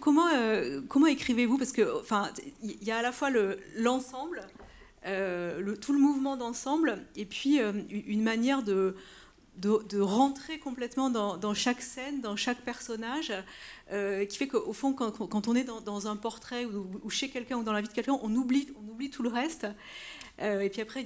Comment, 0.00 0.28
euh, 0.28 0.80
comment 0.88 1.06
écrivez-vous? 1.06 1.58
Parce 1.58 1.72
que, 1.72 2.00
enfin, 2.00 2.30
il 2.62 2.84
y 2.84 2.92
a 2.92 2.98
à 2.98 3.02
la 3.02 3.10
fois 3.10 3.30
l'ensemble, 3.76 4.38
euh, 4.38 4.59
le, 5.04 5.74
tout 5.74 5.92
le 5.92 5.98
mouvement 5.98 6.36
d'ensemble, 6.36 6.98
et 7.16 7.24
puis 7.24 7.60
euh, 7.60 7.72
une 7.90 8.22
manière 8.22 8.62
de, 8.62 8.94
de, 9.60 10.00
rentrer 10.00 10.58
complètement 10.58 11.10
dans, 11.10 11.54
chaque 11.54 11.82
scène, 11.82 12.20
dans 12.20 12.36
chaque 12.36 12.60
personnage, 12.62 13.32
euh, 13.92 14.24
qui 14.24 14.36
fait 14.38 14.48
qu'au 14.48 14.72
fond, 14.72 14.92
quand, 14.92 15.48
on 15.48 15.54
est 15.54 15.64
dans, 15.64 16.06
un 16.06 16.16
portrait 16.16 16.64
ou, 16.64 17.10
chez 17.10 17.28
quelqu'un 17.28 17.58
ou 17.58 17.62
dans 17.62 17.72
la 17.72 17.80
vie 17.80 17.88
de 17.88 17.92
quelqu'un, 17.92 18.18
on 18.22 18.34
oublie, 18.34 18.68
on 18.82 18.90
oublie 18.90 19.10
tout 19.10 19.22
le 19.22 19.28
reste. 19.28 19.66
Euh, 20.40 20.60
et 20.60 20.70
puis 20.70 20.80
après, 20.80 21.04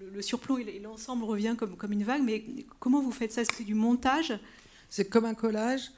le, 0.00 0.22
surplomb 0.22 0.58
et 0.58 0.78
l'ensemble 0.78 1.24
revient 1.24 1.54
comme, 1.58 1.76
comme 1.76 1.92
une 1.92 2.04
vague. 2.04 2.22
Mais 2.22 2.44
comment 2.80 3.00
vous 3.00 3.12
faites 3.12 3.32
ça? 3.32 3.42
C'est 3.44 3.64
du 3.64 3.74
montage? 3.74 4.38
C'est 4.88 5.08
comme 5.08 5.24
un 5.24 5.34
collage. 5.34 5.90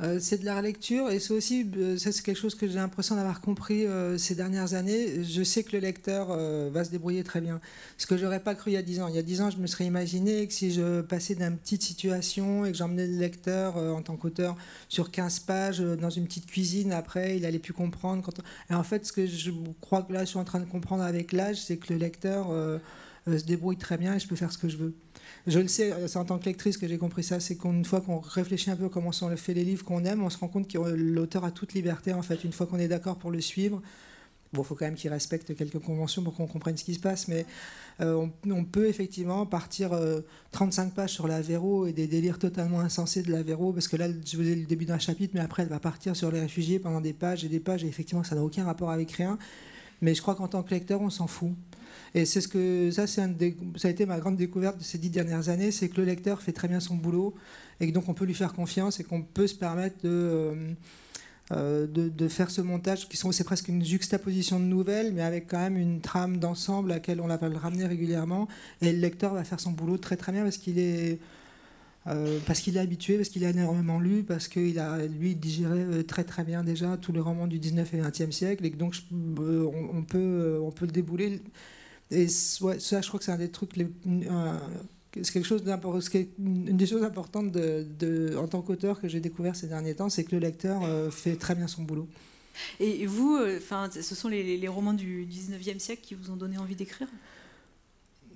Euh, 0.00 0.18
c'est 0.20 0.38
de 0.38 0.44
la 0.44 0.56
relecture 0.56 1.10
et 1.10 1.18
c'est 1.20 1.34
aussi, 1.34 1.70
euh, 1.76 1.98
ça 1.98 2.12
c'est 2.12 2.22
quelque 2.22 2.38
chose 2.38 2.54
que 2.54 2.66
j'ai 2.66 2.74
l'impression 2.74 3.14
d'avoir 3.14 3.40
compris 3.40 3.86
euh, 3.86 4.16
ces 4.16 4.34
dernières 4.34 4.74
années. 4.74 5.22
Je 5.22 5.42
sais 5.42 5.62
que 5.62 5.72
le 5.72 5.80
lecteur 5.80 6.28
va 6.70 6.84
se 6.84 6.90
débrouiller 6.90 7.24
très 7.24 7.40
bien. 7.40 7.60
Ce 7.98 8.06
que 8.06 8.16
j'aurais 8.16 8.40
pas 8.40 8.54
cru 8.54 8.70
il 8.70 8.74
y 8.74 8.76
a 8.76 8.82
dix 8.82 9.00
ans. 9.00 9.08
Il 9.08 9.14
y 9.14 9.18
a 9.18 9.22
dix 9.22 9.40
ans, 9.40 9.50
je 9.50 9.58
me 9.58 9.66
serais 9.66 9.84
imaginé 9.84 10.46
que 10.46 10.54
si 10.54 10.72
je 10.72 11.02
passais 11.02 11.34
d'une 11.34 11.56
petite 11.56 11.82
situation 11.82 12.64
et 12.64 12.72
que 12.72 12.78
j'emmenais 12.78 13.06
le 13.06 13.18
lecteur 13.18 13.76
en 13.76 14.02
tant 14.02 14.16
qu'auteur 14.16 14.56
sur 14.88 15.10
15 15.10 15.40
pages 15.40 15.80
dans 15.80 16.10
une 16.10 16.24
petite 16.24 16.46
cuisine, 16.46 16.92
après 16.92 17.36
il 17.36 17.44
allait 17.44 17.58
plus 17.58 17.72
comprendre. 17.72 18.22
Et 18.70 18.74
en 18.74 18.82
fait, 18.82 19.06
ce 19.06 19.12
que 19.12 19.26
je 19.26 19.50
crois 19.80 20.02
que 20.02 20.12
là 20.12 20.20
je 20.20 20.30
suis 20.30 20.38
en 20.38 20.44
train 20.44 20.60
de 20.60 20.64
comprendre 20.64 21.02
avec 21.02 21.32
l'âge, 21.32 21.60
c'est 21.60 21.76
que 21.76 21.92
le 21.92 21.98
lecteur 21.98 22.48
se 23.26 23.44
débrouille 23.44 23.76
très 23.76 23.98
bien 23.98 24.14
et 24.14 24.18
je 24.18 24.28
peux 24.28 24.36
faire 24.36 24.52
ce 24.52 24.58
que 24.58 24.68
je 24.68 24.76
veux 24.76 24.94
je 25.46 25.58
le 25.58 25.68
sais, 25.68 25.92
c'est 26.06 26.18
en 26.18 26.24
tant 26.24 26.38
que 26.38 26.44
lectrice 26.44 26.76
que 26.76 26.86
j'ai 26.86 26.98
compris 26.98 27.24
ça, 27.24 27.40
c'est 27.40 27.56
qu'une 27.56 27.84
fois 27.84 28.00
qu'on 28.00 28.20
réfléchit 28.20 28.70
un 28.70 28.76
peu 28.76 28.88
comment 28.88 29.12
sont 29.12 29.34
faits 29.36 29.56
les 29.56 29.64
livres 29.64 29.84
qu'on 29.84 30.04
aime, 30.04 30.22
on 30.22 30.30
se 30.30 30.38
rend 30.38 30.48
compte 30.48 30.68
que 30.68 30.78
l'auteur 30.78 31.44
a 31.44 31.50
toute 31.50 31.74
liberté, 31.74 32.12
en 32.12 32.22
fait, 32.22 32.44
une 32.44 32.52
fois 32.52 32.66
qu'on 32.66 32.78
est 32.78 32.88
d'accord 32.88 33.16
pour 33.16 33.30
le 33.30 33.40
suivre. 33.40 33.82
Bon, 34.52 34.62
il 34.62 34.66
faut 34.66 34.74
quand 34.74 34.84
même 34.84 34.94
qu'il 34.94 35.10
respecte 35.10 35.56
quelques 35.56 35.78
conventions 35.78 36.22
pour 36.22 36.34
qu'on 36.34 36.46
comprenne 36.46 36.76
ce 36.76 36.84
qui 36.84 36.94
se 36.94 37.00
passe, 37.00 37.26
mais 37.26 37.46
euh, 38.02 38.26
on, 38.46 38.64
peut 38.64 38.86
effectivement 38.86 39.46
partir 39.46 39.98
35 40.52 40.84
euh, 40.84 40.90
pages 40.90 41.12
sur 41.12 41.26
la 41.26 41.40
Véro 41.40 41.86
et 41.86 41.92
des 41.92 42.06
délires 42.06 42.38
totalement 42.38 42.80
insensés 42.80 43.22
de 43.22 43.32
la 43.32 43.42
Véro, 43.42 43.72
parce 43.72 43.88
que 43.88 43.96
là, 43.96 44.08
je 44.08 44.36
vous 44.36 44.46
ai 44.46 44.54
le 44.54 44.66
début 44.66 44.84
d'un 44.84 44.98
chapitre, 44.98 45.32
mais 45.34 45.40
après, 45.40 45.62
elle 45.62 45.70
va 45.70 45.80
partir 45.80 46.14
sur 46.14 46.30
les 46.30 46.40
réfugiés 46.40 46.78
pendant 46.78 47.00
des 47.00 47.14
pages 47.14 47.44
et 47.44 47.48
des 47.48 47.60
pages, 47.60 47.82
et 47.82 47.88
effectivement, 47.88 48.22
ça 48.22 48.34
n'a 48.34 48.44
aucun 48.44 48.64
rapport 48.64 48.90
avec 48.90 49.10
rien. 49.12 49.38
Mais 50.02 50.14
je 50.14 50.20
crois 50.20 50.34
qu'en 50.34 50.48
tant 50.48 50.62
que 50.62 50.70
lecteur, 50.70 51.00
on 51.00 51.10
s'en 51.10 51.26
fout. 51.26 51.52
Et 52.14 52.26
c'est 52.26 52.40
ce 52.40 52.48
que 52.48 52.90
ça, 52.90 53.06
c'est 53.06 53.22
ça 53.76 53.88
a 53.88 53.90
été 53.90 54.04
ma 54.04 54.18
grande 54.18 54.36
découverte 54.36 54.78
de 54.78 54.82
ces 54.82 54.98
dix 54.98 55.10
dernières 55.10 55.48
années, 55.48 55.70
c'est 55.70 55.88
que 55.88 55.96
le 55.96 56.04
lecteur 56.04 56.42
fait 56.42 56.52
très 56.52 56.68
bien 56.68 56.80
son 56.80 56.94
boulot 56.94 57.34
et 57.80 57.88
que 57.88 57.92
donc 57.92 58.08
on 58.08 58.14
peut 58.14 58.26
lui 58.26 58.34
faire 58.34 58.52
confiance 58.52 59.00
et 59.00 59.04
qu'on 59.04 59.22
peut 59.22 59.46
se 59.46 59.54
permettre 59.54 59.96
de, 60.02 60.10
euh, 60.10 60.72
euh, 61.52 61.86
de, 61.86 62.28
faire 62.28 62.50
ce 62.50 62.60
montage 62.60 63.08
qui 63.08 63.16
sont 63.16 63.32
c'est 63.32 63.44
presque 63.44 63.68
une 63.68 63.82
juxtaposition 63.82 64.60
de 64.60 64.64
nouvelles, 64.64 65.14
mais 65.14 65.22
avec 65.22 65.48
quand 65.48 65.58
même 65.58 65.78
une 65.78 66.00
trame 66.02 66.36
d'ensemble 66.36 66.92
à 66.92 66.96
laquelle 66.96 67.20
on 67.20 67.28
va 67.28 67.48
le 67.48 67.56
ramener 67.56 67.86
régulièrement 67.86 68.46
et 68.82 68.92
le 68.92 68.98
lecteur 68.98 69.32
va 69.32 69.42
faire 69.44 69.60
son 69.60 69.70
boulot 69.70 69.96
très 69.96 70.16
très 70.16 70.32
bien 70.32 70.42
parce 70.42 70.58
qu'il 70.58 70.78
est 70.78 71.18
euh, 72.08 72.40
parce 72.46 72.60
qu'il 72.60 72.76
est 72.76 72.80
habitué, 72.80 73.16
parce 73.16 73.28
qu'il 73.28 73.44
a 73.44 73.50
énormément 73.50 74.00
lu, 74.00 74.24
parce 74.24 74.48
qu'il 74.48 74.78
a, 74.80 75.06
lui, 75.06 75.36
digéré 75.36 76.04
très 76.04 76.24
très 76.24 76.42
bien 76.42 76.64
déjà 76.64 76.96
tous 76.96 77.12
les 77.12 77.20
romans 77.20 77.46
du 77.46 77.60
19 77.60 77.94
et 77.94 78.00
20e 78.02 78.32
siècle, 78.32 78.66
et 78.66 78.70
donc 78.70 78.96
on, 79.12 80.02
peut, 80.02 80.60
on 80.60 80.72
peut 80.72 80.86
le 80.86 80.90
débouler. 80.90 81.40
Et 82.12 82.28
ça, 82.28 83.00
je 83.00 83.08
crois 83.08 83.18
que 83.18 83.24
c'est 83.24 83.32
un 83.32 83.38
des 83.38 83.50
trucs, 83.50 83.70
c'est 83.74 85.32
quelque 85.32 85.46
chose 85.46 85.62
une 86.38 86.76
des 86.76 86.86
choses 86.86 87.02
importantes 87.02 87.50
de, 87.50 88.36
en 88.36 88.46
tant 88.48 88.62
qu'auteur 88.62 89.00
que 89.00 89.08
j'ai 89.08 89.20
découvert 89.20 89.56
ces 89.56 89.66
derniers 89.66 89.94
temps, 89.94 90.08
c'est 90.08 90.24
que 90.24 90.32
le 90.32 90.40
lecteur 90.40 90.82
euh, 90.84 91.10
fait 91.10 91.36
très 91.36 91.54
bien 91.54 91.66
son 91.66 91.82
boulot. 91.82 92.08
Et 92.80 93.06
vous, 93.06 93.36
euh, 93.36 93.56
enfin, 93.56 93.88
ce 93.90 94.14
sont 94.14 94.28
les, 94.28 94.58
les, 94.58 94.68
romans 94.68 94.92
du 94.92 95.26
19e 95.26 95.78
siècle 95.78 96.02
qui 96.02 96.14
vous 96.14 96.30
ont 96.30 96.36
donné 96.36 96.58
envie 96.58 96.76
d'écrire? 96.76 97.08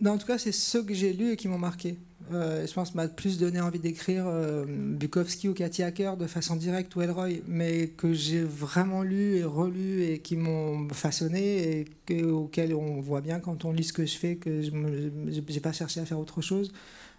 En 0.05 0.17
tout 0.17 0.27
cas, 0.27 0.39
c'est 0.39 0.53
ceux 0.53 0.83
que 0.83 0.95
j'ai 0.95 1.13
lus 1.13 1.33
et 1.33 1.37
qui 1.37 1.49
m'ont 1.49 1.59
marqué. 1.59 1.97
Euh, 2.33 2.67
je 2.67 2.73
pense 2.73 2.95
m'a 2.95 3.07
plus 3.07 3.39
donné 3.39 3.61
envie 3.61 3.79
d'écrire 3.79 4.25
euh, 4.27 4.65
Bukowski 4.67 5.49
ou 5.49 5.55
Cathy 5.55 5.85
Hacker 5.85 6.17
de 6.17 6.27
façon 6.27 6.57
directe 6.57 6.95
ou 6.97 7.03
Elroy, 7.03 7.41
mais 7.47 7.89
que 7.89 8.13
j'ai 8.13 8.43
vraiment 8.43 9.03
lu 9.03 9.37
et 9.37 9.45
relu 9.45 10.03
et 10.03 10.19
qui 10.19 10.37
m'ont 10.37 10.89
façonné 10.89 11.87
et 12.09 12.25
auxquels 12.25 12.75
on 12.75 13.01
voit 13.01 13.21
bien 13.21 13.39
quand 13.39 13.65
on 13.65 13.73
lit 13.73 13.85
ce 13.85 13.93
que 13.93 14.05
je 14.05 14.17
fais 14.17 14.37
que 14.37 14.63
je 14.63 14.71
n'ai 14.71 15.61
pas 15.61 15.73
cherché 15.73 16.01
à 16.01 16.07
faire 16.07 16.19
autre 16.19 16.43
chose. 16.43 16.73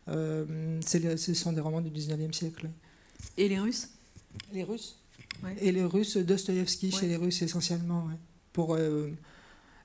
Euh, 0.09 0.79
ce 0.85 1.33
sont 1.33 1.53
des 1.53 1.61
romans 1.61 1.81
du 1.81 1.89
19e 1.89 2.33
siècle. 2.33 2.69
Et 3.37 3.47
les 3.47 3.59
Russes? 3.59 3.89
Les 4.53 4.63
Russes? 4.63 4.97
Et 5.61 5.71
les 5.71 5.83
Russes, 5.83 6.17
Dostoïevski 6.17 6.91
chez 6.91 7.07
les 7.07 7.15
Russes 7.15 7.41
essentiellement. 7.41 8.07
Pour 8.53 8.75
euh, 8.75 9.11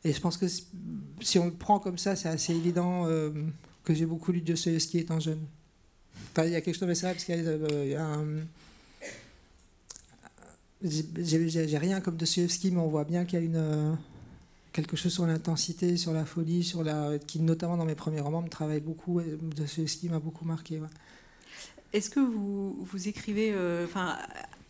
et 0.05 0.13
je 0.13 0.21
pense 0.21 0.37
que 0.37 0.47
si 1.21 1.39
on 1.39 1.47
le 1.47 1.53
prend 1.53 1.79
comme 1.79 1.99
ça, 1.99 2.17
c'est 2.17 2.29
assez 2.29 2.55
évident 2.55 3.07
euh, 3.07 3.31
que 3.85 3.95
j'ai 3.95 4.07
beaucoup 4.07 4.33
lu 4.33 4.41
Dostoevsky 4.41 4.99
étant 4.99 5.21
jeune. 5.21 5.45
Enfin, 6.33 6.47
il 6.47 6.53
y 6.53 6.57
a 6.57 6.61
quelque 6.61 6.79
chose, 6.79 6.93
c'est 6.95 7.07
vrai, 7.07 7.13
parce 7.15 7.25
qu'il 7.25 7.91
y 7.91 7.95
a, 7.95 8.05
un. 8.05 8.27
J'ai 10.83 11.79
rien 11.79 12.01
comme 12.01 12.17
Dostoevsky, 12.17 12.71
mais 12.71 12.81
on 12.81 12.89
voit 12.89 13.05
bien 13.05 13.25
qu'il 13.25 13.39
y 13.39 13.43
a 13.43 13.45
une, 13.45 13.57
euh, 13.57 13.93
quelque 14.73 14.97
chose 14.97 15.13
sur 15.13 15.27
l'intensité, 15.27 15.97
sur 15.97 16.13
la 16.13 16.25
folie, 16.25 16.65
sur 16.65 16.83
la, 16.83 17.19
qui, 17.19 17.41
notamment 17.41 17.77
dans 17.77 17.85
mes 17.85 17.95
premiers 17.95 18.21
romans, 18.21 18.43
me 18.43 18.49
travaille 18.49 18.81
beaucoup. 18.81 19.21
Dostoevsky 19.21 20.09
m'a 20.09 20.19
beaucoup 20.19 20.45
marqué. 20.45 20.81
Est-ce 21.93 22.09
que 22.09 22.21
vous, 22.21 22.85
vous 22.85 23.09
écrivez, 23.09 23.53
euh, 23.53 23.87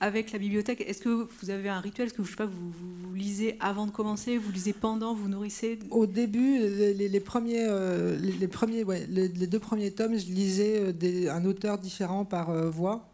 avec 0.03 0.33
la 0.33 0.39
bibliothèque, 0.39 0.83
est-ce 0.87 1.01
que 1.01 1.09
vous 1.09 1.51
avez 1.51 1.69
un 1.69 1.81
rituel 1.81 2.09
Est-ce 2.09 2.15
que 2.15 2.25
je 2.25 2.31
sais 2.31 2.37
pas, 2.37 2.47
vous, 2.47 3.15
lisez 3.15 3.57
avant 3.61 3.87
de 3.87 3.93
commencer 3.93 4.37
Vous 4.37 4.51
lisez 4.51 4.73
pendant 4.73 5.15
Vous 5.15 5.29
nourrissez? 5.29 5.79
Au 5.91 6.07
début, 6.07 6.59
les, 6.59 7.21
premiers, 7.21 7.67
euh, 7.69 8.19
les, 8.19 9.47
deux 9.47 9.59
premiers 9.59 9.93
tomes, 9.93 10.19
je 10.19 10.27
lisais 10.27 10.93
euh, 11.03 11.33
un 11.33 11.45
auteur 11.45 11.79
différent 11.79 12.25
par 12.25 12.53
voix. 12.71 13.09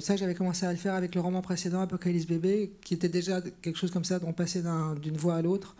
ça, 0.00 0.16
j'avais 0.16 0.34
commencé 0.34 0.66
à 0.66 0.72
le 0.72 0.78
faire 0.78 0.94
avec 0.94 1.14
le 1.14 1.20
roman 1.22 1.40
précédent, 1.40 1.80
Apocalypse 1.80 2.26
Bébé, 2.26 2.72
qui 2.84 2.94
était 2.94 3.08
déjà 3.08 3.40
quelque 3.40 3.78
chose 3.78 3.90
comme 3.90 4.04
ça, 4.04 4.18
dont 4.18 4.32
passer 4.32 4.62
d'une 5.02 5.16
voix 5.16 5.36
à 5.36 5.42
l'autre. 5.42 5.74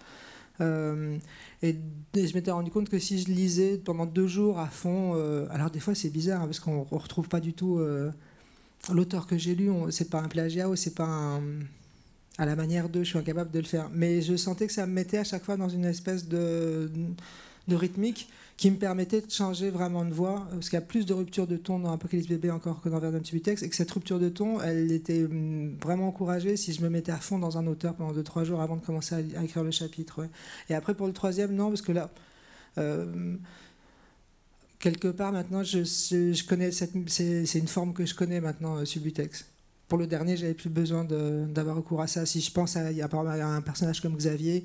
Et, 1.62 1.76
je 2.14 2.34
m'étais 2.34 2.50
rendu 2.50 2.70
compte 2.70 2.88
que 2.88 2.98
si 2.98 3.20
je 3.20 3.26
lisais 3.26 3.76
pendant 3.76 4.06
deux 4.06 4.26
jours 4.26 4.58
à 4.58 4.66
fond, 4.66 5.12
euh, 5.14 5.46
alors 5.50 5.70
des 5.70 5.80
fois 5.80 5.94
c'est 5.94 6.08
bizarre 6.08 6.42
hein, 6.42 6.46
parce 6.46 6.60
qu'on 6.60 6.86
ne 6.90 6.98
retrouve 6.98 7.28
pas 7.28 7.40
du 7.40 7.52
tout 7.52 7.78
euh, 7.78 8.10
l'auteur 8.92 9.26
que 9.26 9.36
j'ai 9.36 9.54
lu, 9.54 9.70
c'est 9.90 10.10
pas 10.10 10.20
un 10.20 10.28
plagiat 10.28 10.68
ou 10.68 10.76
c'est 10.76 10.94
pas 10.94 11.06
un, 11.06 11.42
à 12.38 12.46
la 12.46 12.56
manière 12.56 12.88
d'eux, 12.88 13.04
je 13.04 13.10
suis 13.10 13.18
incapable 13.18 13.50
de 13.50 13.58
le 13.58 13.66
faire. 13.66 13.90
Mais 13.92 14.22
je 14.22 14.36
sentais 14.36 14.66
que 14.66 14.72
ça 14.72 14.86
me 14.86 14.92
mettait 14.92 15.18
à 15.18 15.24
chaque 15.24 15.44
fois 15.44 15.56
dans 15.56 15.68
une 15.68 15.84
espèce 15.84 16.26
de, 16.26 16.90
de 17.68 17.76
rythmique 17.76 18.28
qui 18.56 18.70
me 18.70 18.76
permettait 18.76 19.22
de 19.22 19.30
changer 19.30 19.70
vraiment 19.70 20.04
de 20.04 20.12
voix, 20.12 20.46
parce 20.50 20.68
qu'il 20.68 20.78
y 20.78 20.82
a 20.82 20.84
plus 20.84 21.06
de 21.06 21.14
rupture 21.14 21.46
de 21.46 21.56
ton 21.56 21.78
dans 21.78 21.92
Apocalypse 21.92 22.28
Bébé 22.28 22.50
encore 22.50 22.82
que 22.82 22.90
dans 22.90 22.98
Verdun 22.98 23.24
Subitex, 23.24 23.62
et 23.62 23.70
que 23.70 23.74
cette 23.74 23.90
rupture 23.90 24.18
de 24.18 24.28
ton, 24.28 24.60
elle 24.60 24.92
était 24.92 25.24
hum, 25.24 25.76
vraiment 25.82 26.08
encouragée 26.08 26.58
si 26.58 26.74
je 26.74 26.82
me 26.82 26.90
mettais 26.90 27.12
à 27.12 27.16
fond 27.16 27.38
dans 27.38 27.56
un 27.56 27.66
auteur 27.66 27.94
pendant 27.94 28.12
2-3 28.12 28.44
jours 28.44 28.60
avant 28.60 28.76
de 28.76 28.82
commencer 28.82 29.14
à, 29.14 29.44
écrire 29.44 29.64
le 29.64 29.70
chapitre. 29.70 30.28
Et 30.68 30.74
après, 30.74 30.94
pour 30.94 31.06
le 31.06 31.14
troisième, 31.14 31.54
non, 31.54 31.68
parce 31.68 31.80
que 31.80 31.92
là, 31.92 32.10
euh, 32.76 33.36
quelque 34.80 35.08
part 35.08 35.30
maintenant, 35.30 35.62
je, 35.62 35.84
je, 35.84 36.44
connais 36.44 36.72
cette, 36.72 36.92
c'est, 37.08 37.58
une 37.58 37.68
forme 37.68 37.92
que 37.92 38.04
je 38.04 38.14
connais 38.14 38.40
maintenant, 38.40 38.76
euh, 38.76 38.84
Subutex. 38.84 39.44
Pour 39.86 39.98
le 39.98 40.06
dernier, 40.06 40.36
j'avais 40.36 40.54
plus 40.54 40.70
besoin 40.70 41.04
d'avoir 41.04 41.76
recours 41.76 42.00
à 42.00 42.06
ça. 42.06 42.26
Si 42.26 42.40
je 42.40 42.50
pense 42.50 42.76
à, 42.76 42.86
a 42.86 43.46
un 43.46 43.60
personnage 43.60 44.00
comme 44.00 44.16
Xavier, 44.16 44.64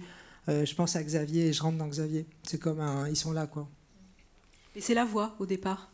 euh, 0.50 0.66
je 0.66 0.76
pense 0.76 0.96
à 0.96 1.04
Xavier 1.04 1.48
et 1.48 1.54
je 1.54 1.62
rentre 1.62 1.78
dans 1.78 1.88
Xavier. 1.88 2.26
C'est 2.44 2.60
comme 2.60 2.80
un, 2.80 3.10
ils 3.10 3.16
sont 3.16 3.32
là, 3.32 3.48
quoi. 3.48 3.68
Et 4.76 4.82
c'est 4.82 4.94
la 4.94 5.06
voix 5.06 5.36
au 5.40 5.46
départ? 5.46 5.92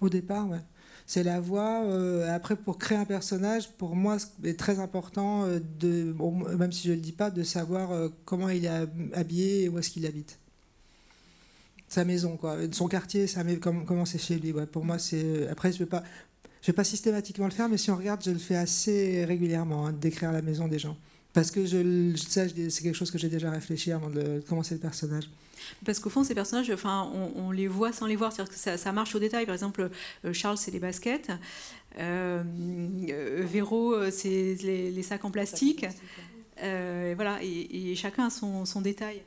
Au 0.00 0.08
départ, 0.08 0.48
ouais. 0.48 0.60
C'est 1.06 1.22
la 1.22 1.40
voix. 1.40 1.84
Euh, 1.84 2.34
après, 2.34 2.56
pour 2.56 2.78
créer 2.78 2.96
un 2.96 3.04
personnage, 3.04 3.70
pour 3.72 3.94
moi, 3.94 4.16
c'est 4.42 4.56
très 4.56 4.78
important, 4.78 5.46
de, 5.78 6.14
même 6.56 6.72
si 6.72 6.88
je 6.88 6.92
ne 6.92 6.96
le 6.96 7.02
dis 7.02 7.12
pas, 7.12 7.30
de 7.30 7.42
savoir 7.42 7.90
comment 8.24 8.48
il 8.48 8.64
est 8.64 8.88
habillé 9.12 9.64
et 9.64 9.68
où 9.68 9.78
est-ce 9.78 9.90
qu'il 9.90 10.06
habite 10.06 10.38
sa 11.94 12.04
maison, 12.04 12.36
quoi. 12.36 12.56
Son 12.72 12.88
quartier, 12.88 13.26
ça, 13.26 13.42
comment 13.60 14.04
c'est 14.04 14.18
chez 14.18 14.36
lui. 14.36 14.52
Pour 14.72 14.84
moi, 14.84 14.98
c'est. 14.98 15.48
Après, 15.48 15.70
je 15.70 15.76
ne 15.76 15.84
vais, 15.84 15.90
pas, 15.90 16.02
je 16.60 16.66
vais 16.66 16.72
pas 16.72 16.84
systématiquement 16.84 17.46
le 17.46 17.52
faire, 17.52 17.68
mais 17.68 17.78
si 17.78 17.90
on 17.90 17.96
regarde, 17.96 18.22
je 18.24 18.32
le 18.32 18.38
fais 18.38 18.56
assez 18.56 19.24
régulièrement, 19.24 19.86
hein, 19.86 19.92
décrire 19.92 20.32
la 20.32 20.42
maison 20.42 20.68
des 20.68 20.78
gens. 20.78 20.96
Parce 21.32 21.50
que 21.50 21.66
je, 21.66 22.14
sais, 22.16 22.48
c'est 22.70 22.82
quelque 22.82 22.96
chose 22.96 23.10
que 23.10 23.18
j'ai 23.18 23.28
déjà 23.28 23.50
réfléchi 23.50 23.90
avant 23.92 24.10
de 24.10 24.42
commencer 24.48 24.74
le 24.74 24.80
personnage. 24.80 25.24
Parce 25.84 25.98
qu'au 25.98 26.10
fond, 26.10 26.22
ces 26.24 26.34
personnages, 26.34 26.70
enfin, 26.70 27.10
on, 27.36 27.50
les 27.50 27.68
voit 27.68 27.92
sans 27.92 28.06
les 28.06 28.16
voir. 28.16 28.32
C'est-à-dire 28.32 28.54
que 28.54 28.78
ça, 28.78 28.92
marche 28.92 29.14
au 29.14 29.18
détail. 29.18 29.46
Par 29.46 29.54
exemple, 29.54 29.90
euh, 30.24 30.32
Charles, 30.32 30.58
c'est 30.58 30.70
les 30.70 30.78
baskets. 30.78 31.30
Euh, 31.98 32.42
euh 33.10 33.44
Véro, 33.44 33.94
euh, 33.94 34.10
c'est 34.10 34.56
les, 34.62 35.02
sacs 35.02 35.24
en 35.24 35.30
plastique. 35.30 35.86
voilà, 36.60 37.38
et, 37.42 37.94
chacun 37.96 38.26
a 38.26 38.30
son, 38.30 38.64
son 38.64 38.80
détail 38.80 39.22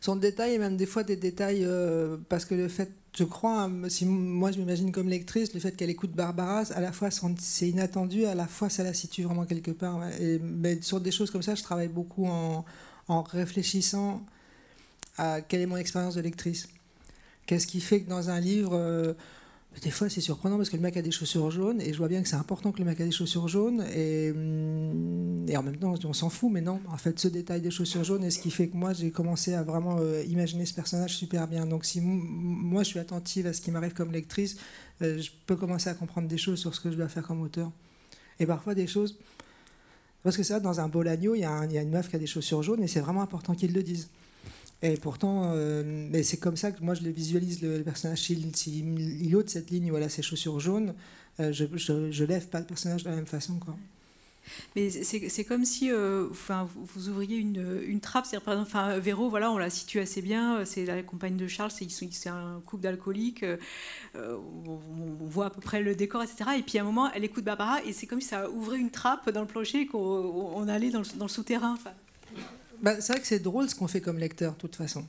son 0.00 0.16
détail 0.16 0.54
et 0.54 0.58
même 0.58 0.76
des 0.76 0.86
fois 0.86 1.02
des 1.02 1.16
détails 1.16 1.64
euh, 1.64 2.16
parce 2.28 2.44
que 2.44 2.54
le 2.54 2.68
fait 2.68 2.90
je 3.16 3.24
crois 3.24 3.62
hein, 3.62 3.88
si 3.88 4.04
moi 4.04 4.52
je 4.52 4.58
m'imagine 4.58 4.92
comme 4.92 5.08
lectrice 5.08 5.52
le 5.54 5.60
fait 5.60 5.72
qu'elle 5.72 5.90
écoute 5.90 6.12
Barbara 6.12 6.62
à 6.74 6.80
la 6.80 6.92
fois 6.92 7.08
c'est 7.38 7.68
inattendu 7.68 8.24
à 8.26 8.34
la 8.34 8.46
fois 8.46 8.68
ça 8.68 8.84
la 8.84 8.94
situe 8.94 9.24
vraiment 9.24 9.44
quelque 9.44 9.72
part 9.72 10.06
et, 10.20 10.38
mais 10.38 10.80
sur 10.82 11.00
des 11.00 11.10
choses 11.10 11.30
comme 11.30 11.42
ça 11.42 11.54
je 11.54 11.62
travaille 11.62 11.88
beaucoup 11.88 12.26
en, 12.26 12.64
en 13.08 13.22
réfléchissant 13.22 14.22
à 15.18 15.40
quelle 15.40 15.60
est 15.60 15.66
mon 15.66 15.76
expérience 15.76 16.14
de 16.14 16.20
lectrice. 16.20 16.68
Qu'est-ce 17.46 17.66
qui 17.66 17.80
fait 17.80 18.02
que 18.02 18.08
dans 18.08 18.30
un 18.30 18.40
livre 18.40 18.72
euh, 18.74 19.14
des 19.82 19.90
fois, 19.90 20.08
c'est 20.08 20.20
surprenant 20.20 20.56
parce 20.56 20.70
que 20.70 20.76
le 20.76 20.82
mec 20.82 20.96
a 20.96 21.02
des 21.02 21.10
chaussures 21.10 21.50
jaunes 21.50 21.80
et 21.80 21.92
je 21.92 21.98
vois 21.98 22.08
bien 22.08 22.22
que 22.22 22.28
c'est 22.28 22.36
important 22.36 22.72
que 22.72 22.78
le 22.78 22.84
mec 22.84 23.00
a 23.00 23.04
des 23.04 23.10
chaussures 23.10 23.48
jaunes 23.48 23.84
et, 23.94 24.30
hum, 24.30 25.44
et 25.48 25.56
en 25.56 25.62
même 25.62 25.76
temps, 25.76 25.94
on 26.04 26.12
s'en 26.12 26.30
fout, 26.30 26.50
mais 26.52 26.60
non, 26.60 26.80
en 26.88 26.96
fait, 26.96 27.18
ce 27.18 27.28
détail 27.28 27.60
des 27.60 27.70
chaussures 27.70 28.04
jaunes 28.04 28.24
est 28.24 28.30
ce 28.30 28.38
qui 28.38 28.50
fait 28.50 28.68
que 28.68 28.76
moi, 28.76 28.92
j'ai 28.92 29.10
commencé 29.10 29.54
à 29.54 29.62
vraiment 29.62 29.98
euh, 30.00 30.22
imaginer 30.24 30.66
ce 30.66 30.74
personnage 30.74 31.16
super 31.16 31.48
bien. 31.48 31.66
Donc, 31.66 31.84
si 31.84 32.00
moi, 32.00 32.82
je 32.82 32.88
suis 32.88 32.98
attentive 32.98 33.46
à 33.46 33.52
ce 33.52 33.60
qui 33.60 33.70
m'arrive 33.70 33.94
comme 33.94 34.12
lectrice, 34.12 34.56
euh, 35.02 35.18
je 35.18 35.30
peux 35.46 35.56
commencer 35.56 35.90
à 35.90 35.94
comprendre 35.94 36.28
des 36.28 36.38
choses 36.38 36.58
sur 36.58 36.74
ce 36.74 36.80
que 36.80 36.90
je 36.90 36.96
dois 36.96 37.08
faire 37.08 37.26
comme 37.26 37.40
auteur. 37.40 37.70
Et 38.40 38.46
parfois, 38.46 38.74
des 38.74 38.86
choses. 38.86 39.18
Parce 40.22 40.36
que 40.36 40.42
ça, 40.42 40.60
dans 40.60 40.80
un 40.80 40.88
beau 40.88 41.06
agneau, 41.06 41.34
il 41.34 41.40
y, 41.40 41.44
a 41.44 41.64
une 41.64 41.90
meuf 41.90 42.08
qui 42.10 42.16
a 42.16 42.18
des 42.18 42.26
chaussures 42.26 42.62
jaunes 42.62 42.82
et 42.82 42.88
c'est 42.88 43.00
vraiment 43.00 43.22
important 43.22 43.54
qu'ils 43.54 43.72
le 43.72 43.82
disent. 43.82 44.08
Et 44.82 44.96
pourtant, 44.96 45.52
euh, 45.54 45.82
mais 45.84 46.22
c'est 46.22 46.36
comme 46.36 46.56
ça 46.56 46.70
que 46.70 46.82
moi 46.82 46.94
je 46.94 47.02
le 47.02 47.10
visualise 47.10 47.62
le, 47.62 47.82
personnage. 47.82 48.22
S'il 48.22 48.54
si, 48.54 48.84
il 49.20 49.34
ôte 49.34 49.50
cette 49.50 49.70
ligne, 49.70 49.90
voilà, 49.90 50.08
ses 50.08 50.22
chaussures 50.22 50.60
jaunes, 50.60 50.94
euh, 51.40 51.52
je, 51.52 51.64
je, 51.74 52.24
lève 52.24 52.46
pas 52.48 52.60
le 52.60 52.66
personnage 52.66 53.02
de 53.02 53.10
la 53.10 53.16
même 53.16 53.26
façon. 53.26 53.58
Quoi. 53.58 53.76
Mais 54.76 54.88
c'est 54.88 55.44
comme 55.44 55.64
si 55.64 55.90
euh, 55.90 56.28
enfin, 56.30 56.68
vous, 56.94 57.08
ouvriez 57.08 57.38
une, 57.38 57.82
une 57.86 58.00
trappe. 58.00 58.24
Par 58.44 58.54
exemple, 58.54 58.70
enfin, 58.70 58.98
Véro, 58.98 59.28
voilà, 59.28 59.50
on 59.50 59.58
la 59.58 59.68
situe 59.68 59.98
assez 59.98 60.22
bien. 60.22 60.64
C'est 60.64 60.86
la 60.86 61.02
compagne 61.02 61.36
de 61.36 61.48
Charles, 61.48 61.72
c'est 61.72 62.28
un 62.28 62.62
couple 62.64 62.84
d'alcooliques. 62.84 63.44
on, 64.14 64.78
voit 65.26 65.46
à 65.46 65.50
peu 65.50 65.60
près 65.60 65.82
le 65.82 65.96
décor, 65.96 66.22
etc. 66.22 66.50
Et 66.56 66.62
puis 66.62 66.78
à 66.78 66.82
un 66.82 66.84
moment, 66.84 67.10
elle 67.12 67.24
écoute 67.24 67.42
Barbara 67.42 67.82
et 67.84 67.92
c'est 67.92 68.06
comme 68.06 68.20
si 68.20 68.28
ça 68.28 68.48
ouvrait 68.48 68.78
une 68.78 68.90
trappe 68.90 69.28
dans 69.28 69.40
le 69.40 69.48
plancher 69.48 69.86
qu'on 69.86 70.68
allait 70.68 70.90
dans 70.90 71.00
le, 71.00 71.18
dans 71.18 71.24
le 71.24 71.30
souterrain. 71.30 71.76
Bah, 72.82 73.00
c'est 73.00 73.12
vrai 73.12 73.20
que 73.20 73.26
c'est 73.26 73.38
drôle 73.38 73.68
ce 73.68 73.74
qu'on 73.74 73.88
fait 73.88 74.00
comme 74.00 74.18
lecteur, 74.18 74.52
de 74.54 74.58
toute 74.58 74.76
façon. 74.76 75.04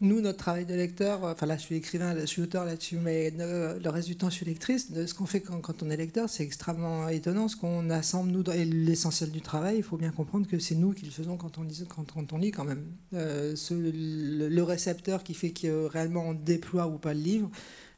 Nous, 0.00 0.20
notre 0.20 0.38
travail 0.38 0.66
de 0.66 0.74
lecteur, 0.74 1.22
enfin 1.22 1.46
là 1.46 1.56
je 1.56 1.62
suis 1.62 1.76
écrivain, 1.76 2.18
je 2.18 2.26
suis 2.26 2.42
auteur 2.42 2.64
là-dessus, 2.64 2.96
mais 2.96 3.30
le 3.30 3.88
reste 3.88 4.08
du 4.08 4.16
temps 4.16 4.28
je 4.28 4.34
suis 4.34 4.44
lectrice. 4.44 4.88
Ce 4.92 5.14
qu'on 5.14 5.24
fait 5.24 5.40
quand, 5.40 5.82
on 5.82 5.88
est 5.88 5.96
lecteur, 5.96 6.28
c'est 6.28 6.42
extrêmement 6.42 7.08
étonnant. 7.08 7.46
Ce 7.46 7.56
qu'on 7.56 7.88
assemble, 7.90 8.32
nous, 8.32 8.42
et 8.50 8.64
l'essentiel 8.64 9.30
du 9.30 9.40
travail, 9.40 9.76
il 9.76 9.82
faut 9.84 9.96
bien 9.96 10.10
comprendre 10.10 10.48
que 10.48 10.58
c'est 10.58 10.74
nous 10.74 10.92
qui 10.92 11.06
le 11.06 11.12
faisons 11.12 11.36
quand 11.36 11.58
on 11.58 12.38
lit 12.38 12.50
quand, 12.50 12.64
même. 12.64 12.84
Euh, 13.14 13.54
le, 13.70 14.62
récepteur 14.62 15.22
qui 15.22 15.32
fait 15.32 15.50
que 15.50 15.86
réellement 15.86 16.28
on 16.28 16.34
déploie 16.34 16.88
ou 16.88 16.98
pas 16.98 17.14
le 17.14 17.20
livre, 17.20 17.50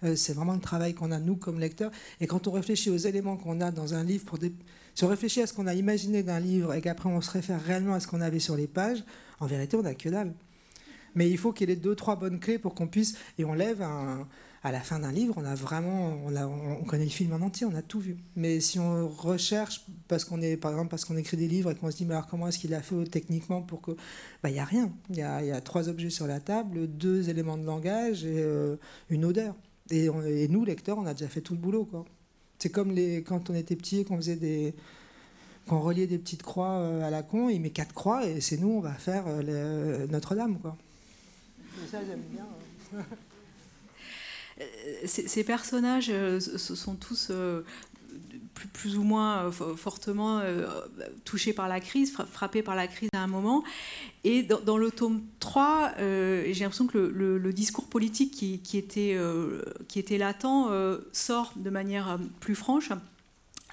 euh, 0.05 0.17
c'est 0.17 0.35
vraiment 0.35 0.55
le 0.55 0.61
travail 0.61 0.93
qu'on 0.93 1.11
a 1.11 1.19
nous 1.19 1.37
comme 1.37 1.59
lecteurs. 1.59 1.91
Et 2.21 2.27
quand 2.27 2.47
on 2.47 2.53
réfléchit 2.53 2.91
aux 2.91 2.97
éléments 2.97 3.39
qu'on 3.39 3.63
a 3.63 3.71
dans 3.71 3.95
un 3.95 4.05
livre 4.05 4.27
pour 4.27 4.39
des 4.39 4.53
si 4.97 5.05
on 5.05 5.09
réfléchit 5.09 5.43
à 5.43 5.47
ce 5.47 5.53
qu'on 5.53 5.67
a 5.67 5.75
imaginé 5.75 6.23
d'un 6.23 6.41
livre 6.41 6.73
et 6.73 6.81
qu'après 6.81 7.11
on 7.11 7.21
se 7.21 7.31
réfère 7.31 7.63
réellement 7.63 7.93
à 7.93 8.01
ce 8.01 8.07
qu'on 8.07 8.23
avait 8.23 8.41
sur 8.41 8.57
les 8.57 8.67
pages, 8.67 9.05
en 9.41 9.47
vérité, 9.47 9.77
on 9.77 9.83
n'a 9.83 9.95
que 9.95 10.09
dalle. 10.09 10.33
Mais 11.15 11.29
il 11.31 11.37
faut 11.37 11.53
qu'il 11.53 11.69
y 11.69 11.73
ait 11.73 11.77
deux, 11.77 11.95
trois 11.95 12.17
bonnes 12.17 12.41
clés 12.41 12.59
pour 12.59 12.75
qu'on 12.75 12.89
puisse. 12.89 13.19
Et 13.39 13.45
on 13.45 13.53
lève 13.53 13.83
à 13.83 14.73
la 14.73 14.81
fin 14.81 14.99
d'un 14.99 15.13
livre, 15.13 15.35
on 15.37 15.45
a 15.45 15.55
vraiment, 15.55 16.19
on, 16.25 16.35
on, 16.81 16.85
connaît 16.85 17.05
le 17.05 17.11
film 17.11 17.35
en 17.35 17.45
entier, 17.45 17.67
on 17.67 17.75
a 17.75 17.83
tout 17.83 18.01
vu. 18.01 18.17
Mais 18.37 18.59
si 18.61 18.79
on 18.79 19.07
recherche, 19.07 19.85
parce 20.09 20.25
qu'on 20.25 20.41
est, 20.41 20.57
par 20.57 20.71
exemple, 20.71 20.89
parce 20.89 21.05
qu'on 21.05 21.19
écrit 21.19 21.37
des 21.37 21.47
livres 21.47 21.71
et 21.71 21.75
qu'on 21.75 21.91
se 21.91 21.97
dit, 21.99 22.07
mais 22.07 22.15
alors 22.15 22.27
comment 22.27 22.49
est-ce 22.49 22.59
qu'il 22.59 22.73
a 22.73 22.81
fait 22.81 23.05
techniquement 23.05 23.61
pour 23.61 23.83
que, 23.83 23.91
bah, 24.43 24.49
il 24.49 24.55
n'y 24.55 24.61
a 24.61 24.65
rien. 24.65 24.91
Il 25.11 25.17
y 25.17 25.23
a, 25.23 25.61
trois 25.61 25.91
objets 25.91 26.11
sur 26.11 26.27
la 26.27 26.41
table, 26.41 26.87
deux 26.87 27.29
éléments 27.29 27.59
de 27.59 27.65
langage 27.65 28.25
et 28.25 28.39
euh, 28.39 28.77
une 29.11 29.27
odeur. 29.27 29.55
Et, 29.91 30.07
et, 30.07 30.49
nous, 30.49 30.65
lecteurs, 30.65 30.97
on 30.97 31.05
a 31.05 31.13
déjà 31.13 31.29
fait 31.29 31.43
tout 31.43 31.53
le 31.53 31.61
boulot, 31.61 31.85
quoi. 31.85 32.07
C'est 32.59 32.71
comme 32.71 32.93
les, 32.93 33.23
quand 33.23 33.51
on 33.51 33.55
était 33.55 33.77
petit 33.77 34.01
et 34.01 34.05
qu'on 34.05 34.17
faisait 34.17 34.37
des 34.37 34.75
qu'on 35.67 35.81
reliait 35.81 36.07
des 36.07 36.19
petites 36.19 36.45
croix 36.45 36.79
euh, 36.79 37.03
à 37.03 37.11
la 37.11 37.23
con, 37.23 37.49
il 37.49 37.61
met 37.61 37.71
quatre 37.71 37.93
croix 37.93 38.25
et 38.25 38.41
c'est 38.41 38.57
nous, 38.57 38.71
on 38.71 38.81
va 38.81 38.93
faire 38.93 39.25
euh, 39.27 40.07
Notre-Dame. 40.07 40.59
Quoi. 40.61 40.77
ça, 41.91 41.99
j'aime 42.07 42.23
bien. 42.31 42.47
Euh, 44.59 44.65
ces, 45.05 45.45
personnages 45.45 46.11
sont 46.39 46.95
tous 46.95 47.31
plus, 48.73 48.97
ou 48.97 49.03
moins 49.03 49.51
fortement 49.51 50.41
touchés 51.25 51.53
par 51.53 51.69
la 51.69 51.81
crise, 51.81 52.17
frappés 52.31 52.63
par 52.63 52.75
la 52.75 52.87
crise 52.87 53.11
à 53.15 53.23
un 53.23 53.27
moment. 53.27 53.63
Et 54.25 54.43
dans, 54.43 54.77
le 54.77 54.91
tome 54.91 55.23
3, 55.41 55.95
j'ai 55.99 56.55
l'impression 56.61 56.87
que 56.87 56.99
le, 56.99 57.53
discours 57.53 57.87
politique 57.87 58.33
qui, 58.33 58.61
qui 58.61 58.79
était 58.79 60.19
latent 60.19 60.47
sort 61.13 61.53
de 61.57 61.71
manière 61.71 62.19
plus 62.41 62.55
franche 62.55 62.91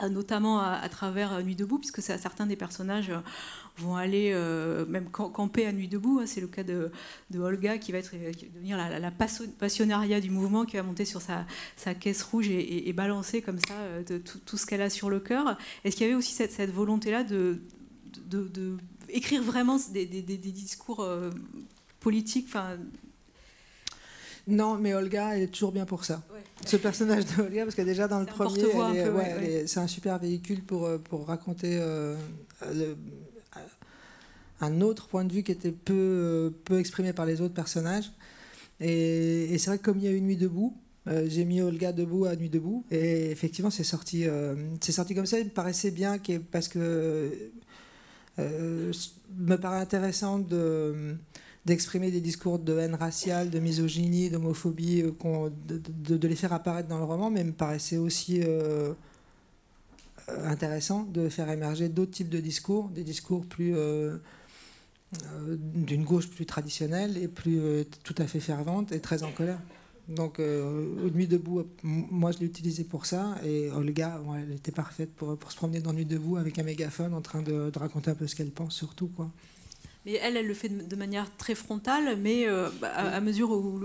notamment 0.10 0.60
à, 0.60 0.88
travers 0.89 1.43
Nuit 1.43 1.56
debout, 1.56 1.80
puisque 1.80 2.01
certains 2.01 2.45
des 2.45 2.56
personnages 2.56 3.12
vont 3.78 3.95
aller 3.95 4.32
euh, 4.34 4.86
même 4.86 5.10
camper 5.10 5.66
à 5.66 5.72
Nuit 5.72 5.88
debout. 5.88 6.20
Hein. 6.22 6.26
c'est 6.26 6.41
le 6.41 6.47
cas 6.47 6.64
de, 6.64 6.91
Olga 7.38 7.78
qui 7.78 7.91
va 7.91 7.97
être, 7.99 8.12
devenir 8.54 8.78
la, 8.78 9.12
passionnariat 9.12 10.20
du 10.20 10.30
mouvement, 10.30 10.66
qui 10.66 10.78
va 10.78 10.84
monter 10.84 11.06
sur 11.06 11.22
sa, 11.22 11.45
caisse 11.95 12.24
rouge 12.24 12.49
et, 12.49 12.93
balancer 12.93 13.41
comme 13.41 13.60
ça 13.60 13.74
euh, 13.74 14.20
tout, 14.45 14.58
ce 14.58 14.66
qu'elle 14.66 14.82
a 14.82 14.89
sur 14.89 15.10
le 15.10 15.20
cœur. 15.20 15.58
Est-ce 15.84 15.95
qu'il 15.95 16.06
y 16.06 16.10
avait 16.10 16.18
aussi 16.18 16.34
cette, 16.34 16.72
volonté-là 16.72 17.24
de, 17.24 17.60
écrire 19.10 19.43
vraiment 19.43 19.78
des, 19.91 20.06
discours 20.06 21.01
euh, 21.01 21.30
politiques 21.99 22.49
non, 24.48 24.78
mais 24.78 24.94
Olga, 24.94 25.36
elle 25.36 25.44
est 25.44 25.48
toujours 25.48 25.72
bien 25.72 25.86
pour 25.86 26.04
ça. 26.04 26.22
Ce 26.66 26.76
personnage 26.78 27.26
de 27.26 27.41
Olga, 27.41 27.64
parce 27.64 27.76
que 27.76 27.82
déjà 27.82 28.08
dans 28.08 28.20
le 28.20 28.26
premier, 28.26 29.68
c'est 29.68 29.80
un 29.80 29.88
super 29.88 30.20
véhicule 30.20 30.64
pour, 30.64 30.86
euh, 30.86 30.98
pour 30.98 31.28
raconter 31.28 31.78
euh, 31.82 32.16
un 34.62 34.82
autre 34.82 35.08
point 35.08 35.26
de 35.26 35.34
vue 35.34 35.44
qui 35.44 35.52
était 35.52 35.72
peu, 35.72 35.94
euh, 35.94 36.50
peu 36.66 36.80
exprimé 36.80 37.14
par 37.14 37.26
les 37.26 37.41
autres 37.41 37.54
personnages. 37.54 38.12
Et, 38.80 39.58
c'est 39.58 39.68
vrai 39.68 39.78
que 39.78 39.84
comme 39.84 39.98
il 40.00 40.06
y 40.06 40.08
a 40.08 40.12
une 40.12 40.26
nuit 40.26 40.38
debout, 40.38 40.76
j'ai 41.06 41.44
mis 41.44 41.62
Olga 41.62 41.91
debout 41.91 42.26
à 42.26 42.36
Nuit 42.36 42.50
debout, 42.50 42.86
et 42.89 43.30
effectivement 43.30 43.70
c'est 43.70 43.84
sorti, 43.84 44.26
c'est 44.80 44.94
sorti 44.94 45.14
comme 45.14 45.26
ça. 45.26 45.38
Il 45.38 45.46
me 45.46 45.50
paraissait 45.50 45.91
bien 45.91 46.18
parce 46.50 46.70
que 46.70 47.52
me 48.38 49.56
paraît 49.58 49.80
intéressant 49.80 50.39
de 50.39 51.18
d'exprimer 51.66 52.11
des 52.11 52.22
discours 52.22 52.59
de 52.59 52.78
haine 52.78 52.95
raciale, 52.95 53.49
de 53.49 53.59
misogynie, 53.59 54.30
d'homophobie, 54.30 55.01
euh, 55.03 55.49
de, 55.68 56.28
les 56.28 56.36
faire 56.36 56.53
apparaître 56.53 56.89
dans 56.89 56.97
le 56.97 57.05
roman, 57.05 57.30
mais 57.30 57.43
me 57.43 57.53
paraissait 57.53 57.97
aussi 57.97 58.41
euh, 58.41 58.93
euh, 60.30 60.47
intéressant 60.47 61.03
de 61.03 61.30
faire 61.30 61.49
émerger 61.49 61.88
d'autres 61.88 62.11
types 62.11 62.30
de 62.30 62.39
discours, 62.39 62.89
des 62.89 63.03
discours 63.03 63.45
plus 63.45 63.76
d'une 65.76 66.03
gauche 66.03 66.28
plus 66.28 66.45
traditionnelle 66.45 67.18
et 67.18 67.28
plus 67.28 67.86
tout 68.03 68.16
à 68.18 68.26
fait 68.26 68.39
fervente 68.39 68.91
et 68.91 68.99
très 68.99 69.24
en 69.24 69.32
colère. 69.32 69.59
Donc, 70.09 70.39
Nuit 70.39 71.28
debout, 71.28 71.64
moi 71.84 72.32
je 72.32 72.39
l'ai 72.39 72.45
utilisé 72.45 72.84
pour 72.84 73.05
ça, 73.05 73.36
et 73.45 73.70
Olga, 73.72 74.20
elle 74.36 74.51
était 74.51 74.72
parfaite 74.72 75.14
pour, 75.14 75.38
pour, 75.38 75.51
se 75.51 75.55
promener 75.55 75.80
dans 75.80 75.93
Nuit 75.93 76.05
debout 76.05 76.36
avec 76.36 76.59
un 76.59 76.64
mégaphone 76.64 77.14
en 77.14 77.22
train 77.22 77.41
de, 77.41 77.70
de 77.70 77.80
raconter 77.80 78.11
un 78.11 78.16
peu 78.16 78.28
ce 78.28 78.36
qu'elle 78.36 78.51
pense, 78.51 78.74
surtout. 78.74 79.07
quoi. 79.07 79.30
Mais 80.06 80.14
elle, 80.22 80.36
elle 80.36 80.47
le 80.47 80.54
fait 80.54 80.68
de, 80.70 80.95
manière 80.97 81.34
très 81.38 81.56
frontale, 81.56 82.18
mais 82.20 82.45
euh, 82.45 82.70
bah, 82.82 82.89
à, 82.89 83.22
mesure 83.22 83.51
où, 83.51 83.80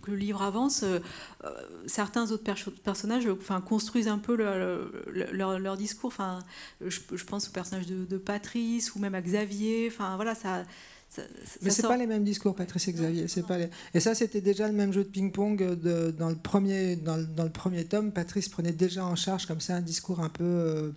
que 0.00 0.10
le 0.10 0.16
livre 0.16 0.40
avance, 0.40 0.82
euh, 0.82 0.98
euh, 1.44 1.50
certains 1.86 2.30
autres 2.30 2.50
personnages 2.82 3.26
enfin, 3.26 3.60
construisent 3.60 4.08
un 4.08 4.18
peu 4.18 4.34
leur, 4.34 5.58
leur, 5.58 5.76
discours. 5.76 6.08
Enfin, 6.08 6.38
je, 6.80 7.24
pense 7.24 7.48
au 7.48 7.52
personnage 7.52 7.86
de, 7.86 8.16
Patrice 8.16 8.94
ou 8.94 8.98
même 8.98 9.14
à 9.14 9.20
Xavier. 9.20 9.90
Enfin, 9.92 10.16
voilà, 10.16 10.34
ça. 10.34 10.64
ça 11.10 11.22
mais 11.60 11.68
c'est 11.68 11.82
pas 11.82 11.98
les 11.98 12.06
mêmes 12.06 12.24
discours, 12.24 12.54
Patrice 12.54 12.88
et 12.88 12.92
Xavier. 12.94 13.28
C'est 13.28 13.46
pas 13.46 13.58
les... 13.58 13.68
Et 13.92 14.00
ça, 14.00 14.14
c'était 14.14 14.40
déjà 14.40 14.68
le 14.68 14.74
même 14.74 14.94
jeu 14.94 15.04
de 15.04 15.10
ping-pong 15.10 15.74
dans 16.16 16.30
le 16.30 16.36
premier 16.36 16.96
dans, 16.96 17.18
dans, 17.18 17.44
le 17.44 17.52
premier 17.52 17.84
tome. 17.84 18.10
Patrice 18.12 18.48
prenait 18.48 18.72
déjà 18.72 19.04
en 19.04 19.16
charge 19.16 19.44
comme 19.44 19.60
ça 19.60 19.76
un 19.76 19.82
discours 19.82 20.20
un 20.20 20.30
peu 20.30 20.94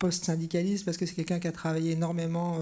post-syndicaliste 0.00 0.84
parce 0.84 0.96
que 0.96 1.06
c'est 1.06 1.14
quelqu'un 1.14 1.38
qui 1.38 1.46
a 1.46 1.52
travaillé 1.52 1.92
énormément 1.92 2.58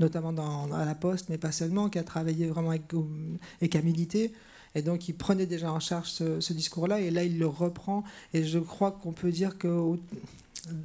notamment 0.00 0.34
à 0.72 0.84
la 0.84 0.94
Poste, 0.94 1.28
mais 1.28 1.38
pas 1.38 1.52
seulement, 1.52 1.88
qui 1.88 1.98
a 1.98 2.02
travaillé 2.02 2.46
vraiment 2.46 2.72
et 2.72 3.68
qui 3.68 3.78
a 3.78 3.82
milité. 3.82 4.32
Et 4.74 4.82
donc, 4.82 5.08
il 5.08 5.14
prenait 5.14 5.46
déjà 5.46 5.72
en 5.72 5.80
charge 5.80 6.10
ce, 6.10 6.52
discours-là, 6.52 7.00
et 7.00 7.10
là, 7.10 7.22
il 7.22 7.38
le 7.38 7.46
reprend. 7.46 8.02
Et 8.34 8.44
je 8.44 8.58
crois 8.58 8.92
qu'on 8.92 9.12
peut 9.12 9.30
dire 9.30 9.58
que 9.58 9.96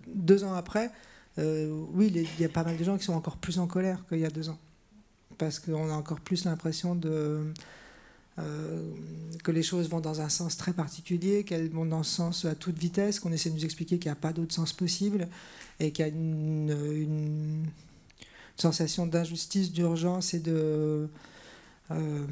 deux 0.08 0.44
ans 0.44 0.54
après, 0.54 0.92
euh, 1.38 1.70
oui, 1.94 2.12
il 2.14 2.42
y 2.42 2.46
a 2.46 2.50
pas 2.50 2.64
mal 2.64 2.78
de 2.78 2.84
gens 2.84 2.98
qui 2.98 3.06
sont 3.06 3.14
encore 3.14 3.38
plus 3.38 3.60
en 3.60 3.68
colère 3.68 4.04
qu'il 4.08 4.20
y 4.20 4.26
a 4.26 4.30
deux 4.30 4.50
ans. 4.50 4.58
Parce 5.38 5.60
qu'on 5.60 5.90
a 5.90 5.94
encore 5.94 6.22
plus 6.22 6.46
l'impression 6.46 7.00
euh, 7.04 7.44
que 9.44 9.52
les 9.52 9.64
choses 9.64 9.90
vont 9.90 10.00
dans 10.00 10.22
un 10.22 10.30
sens 10.30 10.58
très 10.58 10.74
particulier, 10.74 11.44
qu'elles 11.44 11.70
vont 11.70 11.86
dans 11.86 12.04
ce 12.04 12.16
sens 12.16 12.46
à 12.46 12.56
toute 12.56 12.78
vitesse, 12.78 13.20
qu'on 13.20 13.32
essaie 13.32 13.50
de 13.50 13.56
nous 13.56 13.66
expliquer 13.66 14.00
qu'il 14.00 14.10
n'y 14.10 14.18
a 14.18 14.20
pas 14.20 14.34
d'autre 14.34 14.54
sens 14.54 14.74
possible, 14.74 15.28
et 15.80 15.92
qu'il 15.92 16.06
y 16.06 16.10
a 16.10 16.12
une 16.12 17.66
sensation 18.58 19.06
d'injustice, 19.06 19.72
d'urgence 19.72 20.34
et 20.34 20.40
de. 20.40 21.08
Euh, 21.92 22.26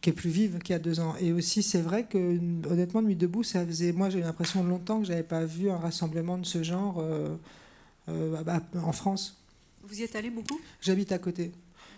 qui 0.00 0.08
est 0.08 0.14
plus 0.14 0.30
vive 0.30 0.58
qu'il 0.60 0.72
y 0.72 0.76
a 0.76 0.78
deux 0.78 1.00
ans. 1.00 1.14
Et 1.20 1.32
aussi, 1.32 1.62
c'est 1.62 1.82
vrai 1.82 2.04
que, 2.04 2.38
honnêtement, 2.70 3.02
Nuit 3.02 3.16
debout, 3.16 3.42
ça 3.42 3.66
faisait. 3.66 3.92
Moi, 3.92 4.08
j'ai 4.08 4.20
l'impression 4.20 4.64
longtemps 4.64 5.00
que 5.00 5.06
j'avais 5.06 5.22
pas 5.22 5.44
vu 5.44 5.70
un 5.70 5.76
rassemblement 5.76 6.38
de 6.38 6.46
ce 6.46 6.62
genre 6.62 7.00
euh, 7.00 7.36
euh, 8.08 8.36
en 8.82 8.92
France. 8.92 9.36
Vous 9.82 10.00
y 10.00 10.02
êtes 10.02 10.16
allé 10.16 10.30
beaucoup? 10.30 10.58
J'habite 10.80 11.12
à 11.12 11.18
côté. 11.18 11.52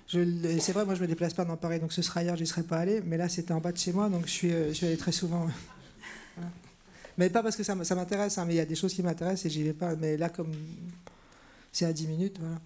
C'est 0.09 0.73
vrai, 0.73 0.85
moi, 0.85 0.95
je 0.95 1.01
me 1.01 1.07
déplace 1.07 1.33
pas 1.33 1.45
dans 1.45 1.57
Paris, 1.57 1.79
donc 1.79 1.93
ce 1.93 2.03
sera 2.03 2.21
ailleurs, 2.21 2.37
j'y 2.37 2.47
serais 2.47 2.65
pas 2.65 2.79
allé. 2.79 3.01
Mais 3.07 3.17
là, 3.17 3.29
c'était 3.29 3.53
en 3.53 3.61
bas 3.61 3.73
de 3.73 3.79
chez 3.79 3.93
moi, 3.93 4.09
donc 4.09 4.27
je 4.27 4.33
suis, 4.33 4.51
je 4.51 4.73
suis 4.73 4.87
allé 4.87 4.97
très 4.97 5.13
souvent. 5.13 5.47
Mais 7.19 7.31
pas 7.31 7.43
parce 7.43 7.57
que 7.57 7.63
ça, 7.63 7.77
ça 7.85 7.95
m'intéresse, 7.95 8.39
hein, 8.39 8.47
mais 8.47 8.55
il 8.55 8.57
y 8.57 8.61
a 8.61 8.65
des 8.65 8.75
choses 8.75 8.95
qui 8.95 9.03
m'intéressent 9.03 9.47
et 9.47 9.51
j'y 9.51 9.63
vais 9.63 9.75
pas. 9.75 9.95
Mais 9.97 10.17
là, 10.17 10.31
comme 10.31 10.51
c'est 11.73 11.87
à 11.87 11.93
10 11.93 12.07
minutes, 12.07 12.37
voilà. 12.39 12.61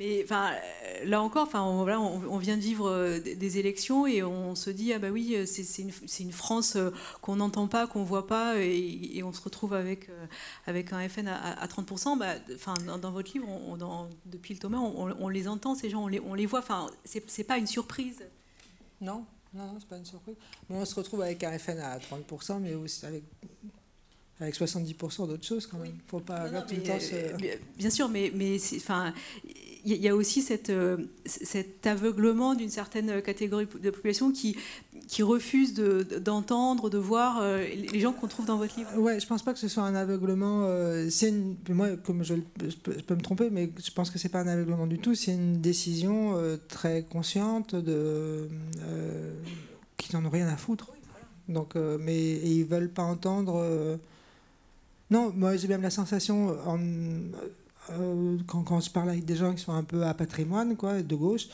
Mais 0.00 0.22
enfin, 0.24 0.52
euh, 0.52 1.04
là 1.04 1.20
encore, 1.20 1.46
enfin, 1.46 1.62
on, 1.62 1.86
on, 1.86 2.38
vient 2.38 2.56
de 2.56 2.62
vivre 2.62 2.88
euh, 2.88 3.20
des 3.20 3.58
élections 3.58 4.06
et 4.06 4.22
on 4.22 4.54
se 4.54 4.70
dit 4.70 4.94
ah 4.94 4.98
bah 4.98 5.10
oui, 5.10 5.34
euh, 5.34 5.44
c'est 5.44 5.82
une, 5.82 5.90
une, 6.20 6.32
France 6.32 6.78
qu'on 7.20 7.36
n'entend 7.36 7.68
pas, 7.68 7.86
qu'on 7.86 8.02
voit 8.02 8.26
pas, 8.26 8.56
et, 8.62 9.22
on 9.22 9.30
se 9.34 9.42
retrouve 9.42 9.74
avec 9.74 10.08
avec 10.66 10.94
un 10.94 11.06
FN 11.06 11.28
à, 11.28 11.68
30 11.68 12.18
bah, 12.18 12.36
Enfin, 12.54 12.72
dans, 13.02 13.10
votre 13.10 13.30
livre, 13.34 13.46
on, 13.46 13.76
dans, 13.76 14.08
depuis 14.24 14.54
le 14.54 14.60
Thomas, 14.60 14.78
on, 14.78 15.28
les 15.28 15.48
entend 15.48 15.74
ces 15.74 15.90
gens, 15.90 16.04
on 16.04 16.08
les, 16.08 16.20
on 16.20 16.32
les 16.32 16.46
voit. 16.46 16.60
Enfin, 16.60 16.90
c'est 17.04 17.44
pas 17.44 17.58
une 17.58 17.66
surprise. 17.66 18.24
Non, 19.02 19.26
non, 19.52 19.66
non, 19.66 19.76
c'est 19.80 19.88
pas 19.88 19.98
une 19.98 20.06
surprise. 20.06 20.36
Mais 20.70 20.76
on 20.76 20.84
se 20.86 20.94
retrouve 20.94 21.20
avec 21.20 21.44
un 21.44 21.58
FN 21.58 21.78
à 21.78 21.98
30 21.98 22.60
mais 22.62 22.74
aussi 22.74 23.04
avec 23.04 23.24
avec 24.40 24.54
70% 24.54 25.28
d'autres 25.28 25.46
choses 25.46 25.66
quand 25.66 25.78
même. 25.78 25.94
Faut 26.06 26.20
pas 26.20 26.48
tout 26.62 26.74
le 26.74 26.82
temps 26.82 26.98
Bien 27.78 27.90
sûr, 27.90 28.08
mais, 28.08 28.32
mais 28.34 28.56
enfin, 28.76 29.12
il 29.84 29.96
y 29.96 30.08
a 30.08 30.14
aussi 30.14 30.42
cette, 30.42 30.70
euh, 30.70 30.96
cet 31.24 31.86
aveuglement 31.86 32.54
d'une 32.54 32.70
certaine 32.70 33.22
catégorie 33.22 33.66
de 33.82 33.90
population 33.90 34.32
qui, 34.32 34.56
qui 35.08 35.22
refuse 35.22 35.74
d'entendre, 35.74 36.90
de, 36.90 36.98
voir 36.98 37.38
euh, 37.40 37.64
les 37.64 38.00
gens 38.00 38.12
qu'on 38.12 38.26
trouve 38.26 38.46
dans 38.46 38.58
votre 38.58 38.76
livre. 38.76 38.96
Ouais, 38.98 39.20
je 39.20 39.26
pense 39.26 39.42
pas 39.42 39.52
que 39.52 39.58
ce 39.58 39.68
soit 39.68 39.82
un 39.82 39.94
aveuglement. 39.94 40.64
Euh, 40.64 41.08
c'est 41.10 41.32
moi, 41.68 41.96
comme 41.96 42.22
je, 42.24 42.34
peux, 42.34 43.14
me 43.14 43.22
tromper, 43.22 43.50
mais 43.50 43.70
je 43.82 43.90
pense 43.90 44.10
que 44.10 44.18
c'est 44.18 44.28
pas 44.28 44.40
un 44.40 44.48
aveuglement 44.48 44.86
du 44.86 44.98
tout. 44.98 45.14
C'est 45.14 45.32
une 45.32 45.60
décision 45.60 46.36
très 46.68 47.02
consciente 47.02 47.74
de 47.74 48.48
qui 49.96 50.14
n'en 50.14 50.24
ont 50.24 50.30
rien 50.30 50.48
à 50.48 50.56
foutre. 50.56 50.92
Donc, 51.48 51.74
mais 51.74 52.18
et 52.18 52.50
ils 52.50 52.64
veulent 52.64 52.90
pas 52.90 53.02
entendre. 53.02 53.98
Non, 55.10 55.32
moi 55.34 55.56
j'ai 55.56 55.68
même 55.68 55.82
la 55.82 55.90
sensation 55.90 56.56
en, 56.66 56.78
euh, 57.98 58.38
quand, 58.46 58.62
quand, 58.62 58.80
je 58.80 58.90
parle 58.90 59.10
avec 59.10 59.24
des 59.24 59.36
gens 59.36 59.54
qui 59.54 59.62
sont 59.62 59.72
un 59.72 59.82
peu 59.82 60.04
à 60.04 60.14
patrimoine, 60.14 60.76
quoi, 60.76 61.02
de 61.02 61.14
gauche, 61.14 61.48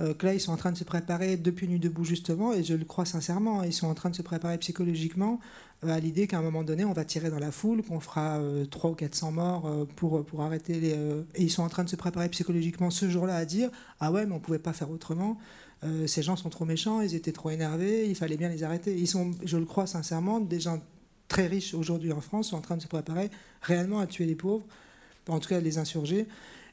euh, 0.00 0.14
que 0.14 0.26
là, 0.26 0.34
ils 0.34 0.40
sont 0.40 0.52
en 0.52 0.56
train 0.56 0.72
de 0.72 0.78
se 0.78 0.84
préparer 0.84 1.36
depuis 1.36 1.68
Nuit 1.68 1.78
debout, 1.78 2.04
justement, 2.04 2.52
et 2.52 2.62
je 2.62 2.74
le 2.74 2.84
crois 2.84 3.04
sincèrement, 3.04 3.62
ils 3.62 3.72
sont 3.72 3.88
en 3.88 3.94
train 3.94 4.10
de 4.10 4.16
se 4.16 4.22
préparer 4.22 4.56
psychologiquement 4.58 5.38
euh, 5.84 5.90
à 5.90 5.98
l'idée 6.00 6.26
qu'à 6.26 6.38
un 6.38 6.42
moment 6.42 6.62
donné, 6.62 6.84
on 6.84 6.92
va 6.92 7.04
tirer 7.04 7.30
dans 7.30 7.38
la 7.38 7.50
foule, 7.50 7.82
qu'on 7.82 8.00
fera 8.00 8.40
300 8.70 8.92
ou 8.92 8.94
400 8.94 9.32
morts 9.32 9.86
pour, 9.96 10.24
pour 10.24 10.42
arrêter 10.42 10.80
les. 10.80 10.92
et 11.34 11.42
ils 11.42 11.50
sont 11.50 11.62
en 11.62 11.68
train 11.68 11.84
de 11.84 11.90
se 11.90 11.96
préparer 11.96 12.28
psychologiquement 12.30 12.90
ce 12.90 13.08
jour-là 13.10 13.36
à 13.36 13.44
dire 13.44 13.70
Ah 14.00 14.12
ouais, 14.12 14.24
mais 14.24 14.34
on 14.34 14.40
pouvait 14.40 14.58
pas 14.58 14.72
faire 14.72 14.90
autrement. 14.90 15.38
ces 16.06 16.22
gens 16.22 16.36
sont 16.36 16.50
trop 16.50 16.64
méchants, 16.64 17.00
ils 17.00 17.14
étaient 17.14 17.32
trop 17.32 17.50
énervés, 17.50 18.08
il 18.08 18.14
fallait 18.14 18.36
bien 18.36 18.48
les 18.48 18.62
arrêter. 18.62 18.96
Ils 18.96 19.08
sont, 19.08 19.32
je 19.44 19.56
le 19.56 19.64
crois 19.64 19.86
sincèrement, 19.86 20.40
des 20.40 20.60
gens 20.60 20.80
très 21.32 21.46
riches 21.46 21.72
aujourd'hui 21.72 22.12
en 22.12 22.20
France 22.20 22.50
sont 22.50 22.56
en 22.56 22.60
train 22.60 22.76
de 22.76 22.82
se 22.82 22.88
préparer 22.88 23.30
réellement 23.62 24.00
à 24.00 24.06
tuer 24.06 24.26
les 24.26 24.34
pauvres 24.34 24.66
en 25.28 25.38
tout 25.40 25.48
cas 25.48 25.60
les 25.60 25.78
insurgés. 25.78 26.26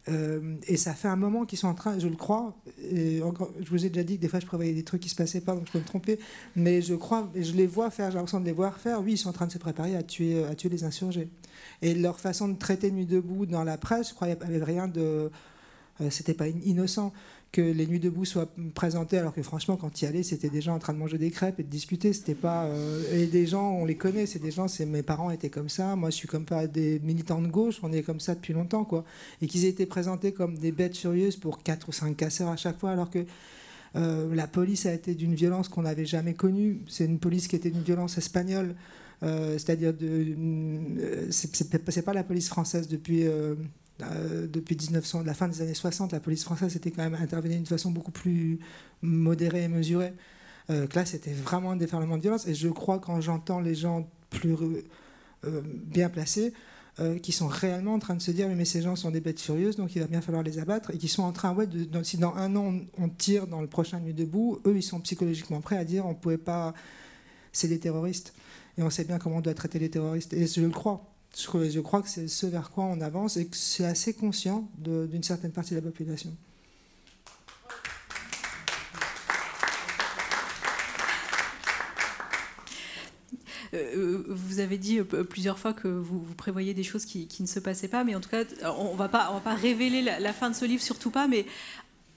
Euh, 0.10 0.56
et 0.68 0.76
ça 0.76 0.94
fait 0.94 1.08
un 1.08 1.16
moment 1.16 1.46
qu'ils 1.46 1.60
sont 1.60 1.68
en 1.68 1.76
train, 1.76 1.98
je 2.00 2.08
le 2.08 2.16
crois, 2.16 2.58
je 2.92 3.70
vous 3.70 3.86
ai 3.86 3.90
déjà 3.90 4.04
dit 4.04 4.18
que 4.18 4.22
des 4.22 4.28
fois 4.28 4.40
je 4.40 4.46
prévoyais 4.46 4.74
des 4.74 4.84
trucs 4.84 5.02
qui 5.02 5.10
se 5.10 5.16
passaient 5.16 5.42
pas, 5.42 5.54
donc 5.54 5.68
je 5.68 5.72
peux 5.72 5.80
me 5.80 5.86
tromper, 5.86 6.20
mais 6.56 6.82
je 6.82 6.96
crois, 6.96 7.30
je 7.36 7.54
les 7.54 7.68
vois 7.68 7.90
faire, 7.90 8.10
j'ai 8.10 8.16
l'impression 8.16 8.40
de 8.40 8.46
les 8.46 8.52
voir 8.52 8.78
faire, 8.80 9.02
oui, 9.02 9.14
ils 9.14 9.18
sont 9.18 9.30
en 9.30 9.34
train 9.34 9.48
de 9.48 9.52
se 9.52 9.60
préparer 9.60 9.96
à 9.96 10.04
tuer, 10.04 10.44
à 10.46 10.56
tuer 10.56 10.70
les 10.70 10.84
insurgés. 10.84 11.30
Et 11.82 11.94
leur 11.94 12.20
façon 12.20 12.48
de 12.48 12.58
traiter 12.58 12.92
Nuit 12.92 13.06
debout 13.06 13.46
dans 13.46 13.64
la 13.64 13.78
presse, 13.78 14.10
je 14.10 14.14
crois 14.14 14.28
avait 14.28 14.64
rien 14.64 14.88
de. 14.88 15.30
Euh, 16.02 16.10
c'était 16.10 16.34
pas 16.34 16.48
innocent 16.48 17.14
que 17.52 17.62
les 17.62 17.88
nuits 17.88 18.00
debout 18.00 18.26
soient 18.26 18.50
présentées, 18.76 19.18
alors 19.18 19.34
que 19.34 19.42
franchement, 19.42 19.76
quand 19.76 20.02
y 20.02 20.06
allait, 20.06 20.22
c'était 20.22 20.50
des 20.50 20.62
gens 20.62 20.76
en 20.76 20.80
train 20.80 20.94
de 20.94 21.00
manger 21.00 21.18
des 21.18 21.32
crêpes 21.32 21.60
et 21.60 21.64
de 21.64 21.70
discuter. 21.70 22.14
C'était 22.14 22.36
pas. 22.36 22.66
Euh, 22.66 23.02
et 23.12 23.26
des 23.26 23.48
gens, 23.48 23.72
on 23.72 23.86
les 23.86 23.96
connaît, 23.96 24.28
c'est 24.28 24.40
des 24.40 24.52
gens, 24.52 24.68
c'est 24.68 24.86
mes 24.86 25.02
parents 25.02 25.32
étaient 25.32 25.50
comme 25.50 25.70
ça. 25.70 25.96
Moi, 25.96 26.12
je 26.12 26.16
suis 26.16 26.28
comme 26.28 26.46
pas 26.46 26.68
des 26.68 27.00
militants 27.00 27.42
de 27.42 27.48
gauche, 27.48 27.80
on 27.82 27.92
est 27.92 28.04
comme 28.04 28.20
ça 28.20 28.36
depuis 28.36 28.54
longtemps, 28.54 28.86
quoi. 28.86 29.04
Et 29.42 29.48
qu'ils 29.48 29.66
aient 29.66 29.70
été 29.70 29.86
présentés 29.88 30.32
comme 30.32 30.58
des 30.58 30.72
bêtes 30.72 30.96
furieuses 30.96 31.38
pour 31.38 31.64
quatre 31.64 31.90
ou 31.90 31.92
cinq 31.92 32.18
casseurs 32.18 32.50
à 32.50 32.58
chaque 32.58 32.80
fois, 32.80 32.92
alors 32.92 33.10
que. 33.10 33.26
Euh, 33.96 34.36
la 34.36 34.46
police 34.46 34.86
a 34.86 34.94
été 34.94 35.16
d'une 35.16 35.34
violence 35.34 35.68
qu'on 35.68 35.82
n'avait 35.82 36.06
jamais 36.06 36.36
connue. 36.36 36.82
C'est 36.88 37.06
une 37.06 37.18
police 37.18 37.48
qui 37.48 37.56
était 37.56 37.72
d'une 37.72 37.82
violence 37.82 38.20
espagnole, 38.20 38.76
euh, 39.24 39.54
c'est-à-dire 39.54 39.96
de, 39.96 41.28
c'est 41.32 42.06
pas 42.06 42.14
la 42.14 42.24
police 42.24 42.50
française 42.50 42.88
depuis 42.88 43.24
depuis 44.48 44.76
1900, 44.76 45.24
la 45.24 45.34
fin 45.34 45.48
des 45.48 45.62
années 45.62 45.74
60, 45.74 46.12
la 46.12 46.20
police 46.20 46.44
française 46.44 46.76
était 46.76 46.92
quand 46.92 47.04
même 47.04 47.16
intervenue 47.22 47.56
d'une 47.56 47.66
façon 47.66 47.92
beaucoup 47.92 48.12
plus 48.12 48.60
modérée 49.02 49.64
et 49.64 49.68
mesurée. 49.68 50.14
Euh, 50.70 50.88
là, 50.94 51.06
c'était 51.06 51.34
vraiment 51.34 51.72
un 51.72 51.76
déferlement 51.76 52.18
de 52.18 52.22
violence. 52.22 52.48
Et 52.48 52.54
je 52.54 52.70
crois 52.70 53.00
quand 53.00 53.20
j'entends 53.22 53.60
les 53.60 53.76
gens 53.76 54.10
plus 54.30 54.56
euh, 55.46 55.62
bien 55.64 56.10
placés, 56.10 56.54
qui 57.24 57.32
sont 57.32 57.48
réellement 57.48 57.94
en 57.94 58.00
train 58.00 58.16
de 58.16 58.22
se 58.22 58.30
dire 58.30 58.50
mais 58.50 58.66
ces 58.66 58.82
gens 58.82 58.98
sont 58.98 59.10
des 59.10 59.22
bêtes 59.22 59.40
furieuses, 59.40 59.78
donc 59.78 59.96
il 59.96 60.02
va 60.02 60.08
bien 60.08 60.20
falloir 60.20 60.44
les 60.44 60.60
abattre, 60.60 60.92
et 60.94 60.98
qui 60.98 61.08
sont 61.08 61.24
en 61.24 61.32
train, 61.32 61.54
ouais, 61.54 61.66
si 62.04 62.18
dans 62.18 62.36
un 62.36 62.54
an 62.58 62.74
on, 62.98 63.08
tire 63.08 63.48
dans 63.48 63.62
le 63.62 63.68
prochain 63.68 64.02
Nuit 64.02 64.14
debout, 64.14 64.60
eux 64.66 64.76
ils 64.76 64.84
sont 64.84 65.00
psychologiquement 65.00 65.62
prêts 65.62 65.78
à 65.78 65.86
dire 65.86 66.06
on 66.06 66.14
pouvait 66.14 66.38
pas, 66.38 66.74
c'est 67.54 67.70
des 67.70 67.80
terroristes, 67.80 68.34
et 68.78 68.84
on 68.84 68.90
sait 68.90 69.06
bien 69.06 69.18
comment 69.18 69.38
on 69.38 69.42
doit 69.42 69.54
traiter 69.54 69.80
les 69.80 69.90
terroristes, 69.90 70.34
et 70.34 70.46
je 70.46 70.60
le 70.60 70.72
crois. 70.72 71.10
Je 71.38 71.80
crois 71.80 72.02
que 72.02 72.10
c'est 72.10 72.28
ce 72.28 72.46
vers 72.46 72.72
quoi 72.72 72.86
on 72.86 73.02
avance 73.02 73.38
et 73.38 73.48
que 73.48 73.56
c'est 73.56 73.86
assez 73.86 74.14
conscient 74.14 74.70
d'une 74.78 75.24
certaine 75.24 75.52
partie 75.52 75.72
de 75.72 75.76
la 75.76 75.82
population. 75.82 76.36
Euh, 83.74 84.24
vous 84.28 84.60
avez 84.60 84.78
dit 84.78 85.00
euh, 85.00 85.24
plusieurs 85.24 85.60
fois 85.60 85.74
que 85.74 85.88
vous, 85.88 86.22
prévoyez 86.36 86.74
des 86.74 86.84
choses 86.84 87.06
qui, 87.06 87.28
ne 87.40 87.46
se 87.46 87.60
passaient 87.60 87.88
pas, 87.88 88.04
mais 88.04 88.16
en 88.16 88.20
tout 88.20 88.30
cas, 88.30 88.44
on 88.78 88.94
ne 88.94 88.98
va 88.98 89.10
pas, 89.10 89.30
révéler 89.56 90.02
la, 90.02 90.34
fin 90.34 90.50
de 90.50 90.56
ce 90.56 90.66
livre, 90.66 90.82
surtout 90.82 91.12
pas, 91.12 91.28
mais 91.28 91.46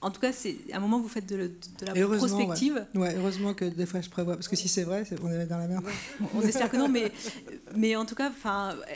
en 0.03 0.11
tout 0.11 0.19
cas, 0.19 0.33
c'est 0.33 0.57
à 0.71 0.77
un 0.77 0.79
moment 0.79 0.99
vous 0.99 1.07
faites 1.07 1.25
de, 1.25 1.51
la 1.81 2.05
prospective. 2.17 2.85
Ouais. 2.93 3.15
heureusement 3.15 3.53
que 3.53 3.65
des 3.65 3.85
fois 3.85 4.01
je 4.01 4.09
prévois, 4.09 4.35
parce 4.35 4.49
que 4.49 4.55
si 4.55 4.67
c'est 4.67 4.83
vrai, 4.83 5.03
on 5.23 5.31
est 5.31 5.45
dans 5.45 5.57
la 5.57 5.67
merde. 5.67 5.85
On 6.35 6.41
espère 6.41 6.69
que 6.69 6.77
non, 6.77 6.89
mais, 6.89 7.11
mais 7.75 7.95
en 7.95 8.05
tout 8.05 8.15
cas, 8.15 8.31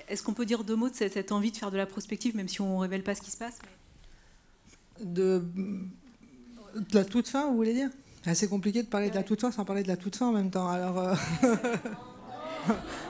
est-ce 0.10 0.22
qu'on 0.22 0.34
peut 0.34 0.46
dire 0.46 0.64
deux 0.66 0.76
mots 0.76 0.90
de 0.90 0.96
cette, 0.96 1.32
envie 1.32 1.52
de 1.52 1.58
faire 1.58 1.72
de 1.72 1.78
la 1.78 1.86
prospective, 1.86 2.36
même 2.36 2.50
si 2.50 2.60
on 2.62 2.76
ne 2.76 2.82
révèle 2.82 3.04
pas 3.04 3.16
ce 3.16 3.22
qui 3.22 3.32
se 3.32 3.38
passe 3.38 3.60
de, 5.02 5.44
la 6.92 7.06
toute 7.06 7.28
fin, 7.28 7.50
vous 7.50 7.56
voulez 7.56 7.74
dire? 7.74 7.90
C'est 8.34 8.50
compliqué 8.50 8.84
de 8.84 8.88
parler 8.88 9.10
de 9.10 9.16
la 9.16 9.24
toute 9.24 9.40
fin 9.40 9.52
sans 9.52 9.64
parler 9.64 9.84
de 9.84 9.88
la 9.88 9.96
toute 9.96 10.18
fin 10.18 10.28
en 10.28 10.34
même 10.34 10.52
temps. 10.52 10.68
Alors, 10.68 11.00
euh, 11.00 11.16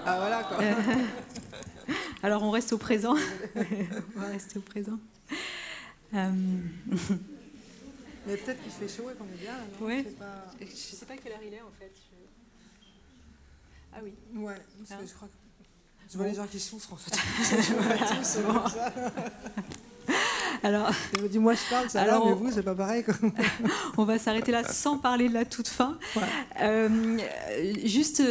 ah 0.05 0.17
voilà 0.19 0.43
quoi. 0.43 0.57
Alors 2.23 2.43
on 2.43 2.51
reste 2.51 2.73
au 2.73 2.77
présent. 2.77 3.15
on 3.55 4.19
va 4.19 4.27
rester 4.27 4.59
au 4.59 4.61
présent. 4.61 4.99
Euh, 6.13 6.29
Mais 8.27 8.37
peut-être 8.37 8.61
qu'il 8.61 8.71
fait 8.71 8.87
chaud 8.87 9.09
et 9.09 9.13
qu'on 9.15 9.23
est 9.25 9.41
bien. 9.41 9.53
non 9.79 9.85
Ouais. 9.87 10.05
Je 10.59 10.65
ne 10.65 10.69
sais 10.75 11.05
pas 11.05 11.15
quelle 11.17 11.31
heure 11.33 11.39
il 11.45 11.53
est 11.53 11.61
en 11.61 11.71
fait. 11.79 11.91
Ah 13.93 13.99
oui. 14.03 14.13
Ouais, 14.35 14.53
parce 14.77 14.89
que 14.89 14.93
Hein 14.93 15.07
je 15.07 15.13
crois 15.13 15.27
que. 15.27 15.33
Je 16.11 16.17
vois 16.17 16.25
Bon. 16.25 16.31
les 16.31 16.37
gens 16.37 16.47
qui 16.47 16.59
souffrent 16.59 16.93
en 16.93 16.97
fait. 16.97 17.15
Je 17.17 17.73
vois 17.73 17.97
tous, 17.97 18.23
c'est 18.23 18.43
comme 18.43 18.69
ça. 18.69 18.93
Alors, 20.63 20.89
dis, 21.29 21.37
moi 21.39 21.53
je 21.53 21.69
parle, 21.69 21.89
ça 21.89 22.01
Alors, 22.01 22.23
va, 22.23 22.29
mais 22.29 22.35
on- 22.35 22.35
vous, 22.45 22.51
c'est 22.51 22.63
pas 22.63 22.73
pareil. 22.75 23.03
quoi. 23.03 23.13
on 23.97 24.05
va 24.05 24.17
s'arrêter 24.17 24.51
là 24.51 24.63
sans 24.63 24.97
parler 24.97 25.29
de 25.29 25.33
la 25.33 25.45
toute 25.45 25.67
fin. 25.67 25.97
Ouais. 26.15 26.21
Euh, 26.61 27.17
juste 27.85 28.21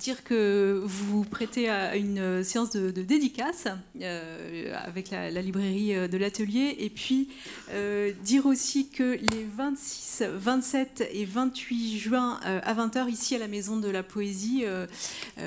dire 0.00 0.24
que 0.24 0.80
vous 0.84 1.24
prêtez 1.24 1.68
à 1.68 1.94
une 1.96 2.18
euh, 2.18 2.42
séance 2.42 2.70
de, 2.70 2.90
de 2.90 3.02
dédicace 3.02 3.66
euh, 4.00 4.74
avec 4.84 5.10
la, 5.10 5.30
la 5.30 5.42
librairie 5.42 5.94
euh, 5.94 6.08
de 6.08 6.16
l'atelier 6.16 6.74
et 6.80 6.88
puis 6.90 7.28
euh, 7.72 8.10
dire 8.24 8.46
aussi 8.46 8.88
que 8.88 9.12
les 9.32 9.46
26, 9.56 10.24
27 10.36 11.08
et 11.12 11.24
28 11.24 11.98
juin 11.98 12.40
euh, 12.46 12.60
à 12.64 12.74
20h 12.74 13.08
ici 13.10 13.34
à 13.36 13.38
la 13.38 13.48
Maison 13.48 13.76
de 13.76 13.88
la 13.88 14.02
Poésie, 14.02 14.64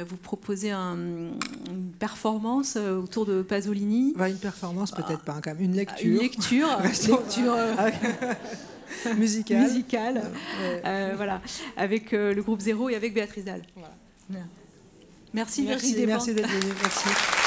vous 0.07 0.17
proposez 0.17 0.71
un- 0.71 0.95
une 0.95 1.91
performance 1.99 2.75
autour 2.77 3.25
de 3.25 3.41
Pasolini. 3.41 4.13
Bah, 4.15 4.29
une 4.29 4.37
performance, 4.37 4.91
peut-être 4.91 5.21
pas, 5.23 5.33
hein, 5.33 5.41
quand 5.43 5.53
même. 5.53 5.63
Une 5.63 5.75
lecture 5.75 6.05
Une 6.11 6.19
lecture, 6.19 6.67
lecture 6.81 7.55
musicale. 9.17 10.21
Euh, 10.85 11.13
voilà, 11.15 11.41
avec 11.77 12.13
euh, 12.13 12.33
le 12.33 12.41
groupe 12.43 12.59
Zéro 12.61 12.89
et 12.89 12.95
avec 12.95 13.13
Béatrice 13.13 13.45
Dalle. 13.45 13.63
Voilà. 13.75 13.93
Merci, 14.29 15.63
Merci, 15.63 16.05
merci 16.05 16.33
d'être 16.33 16.49
venu. 16.49 16.73
Merci. 16.81 17.42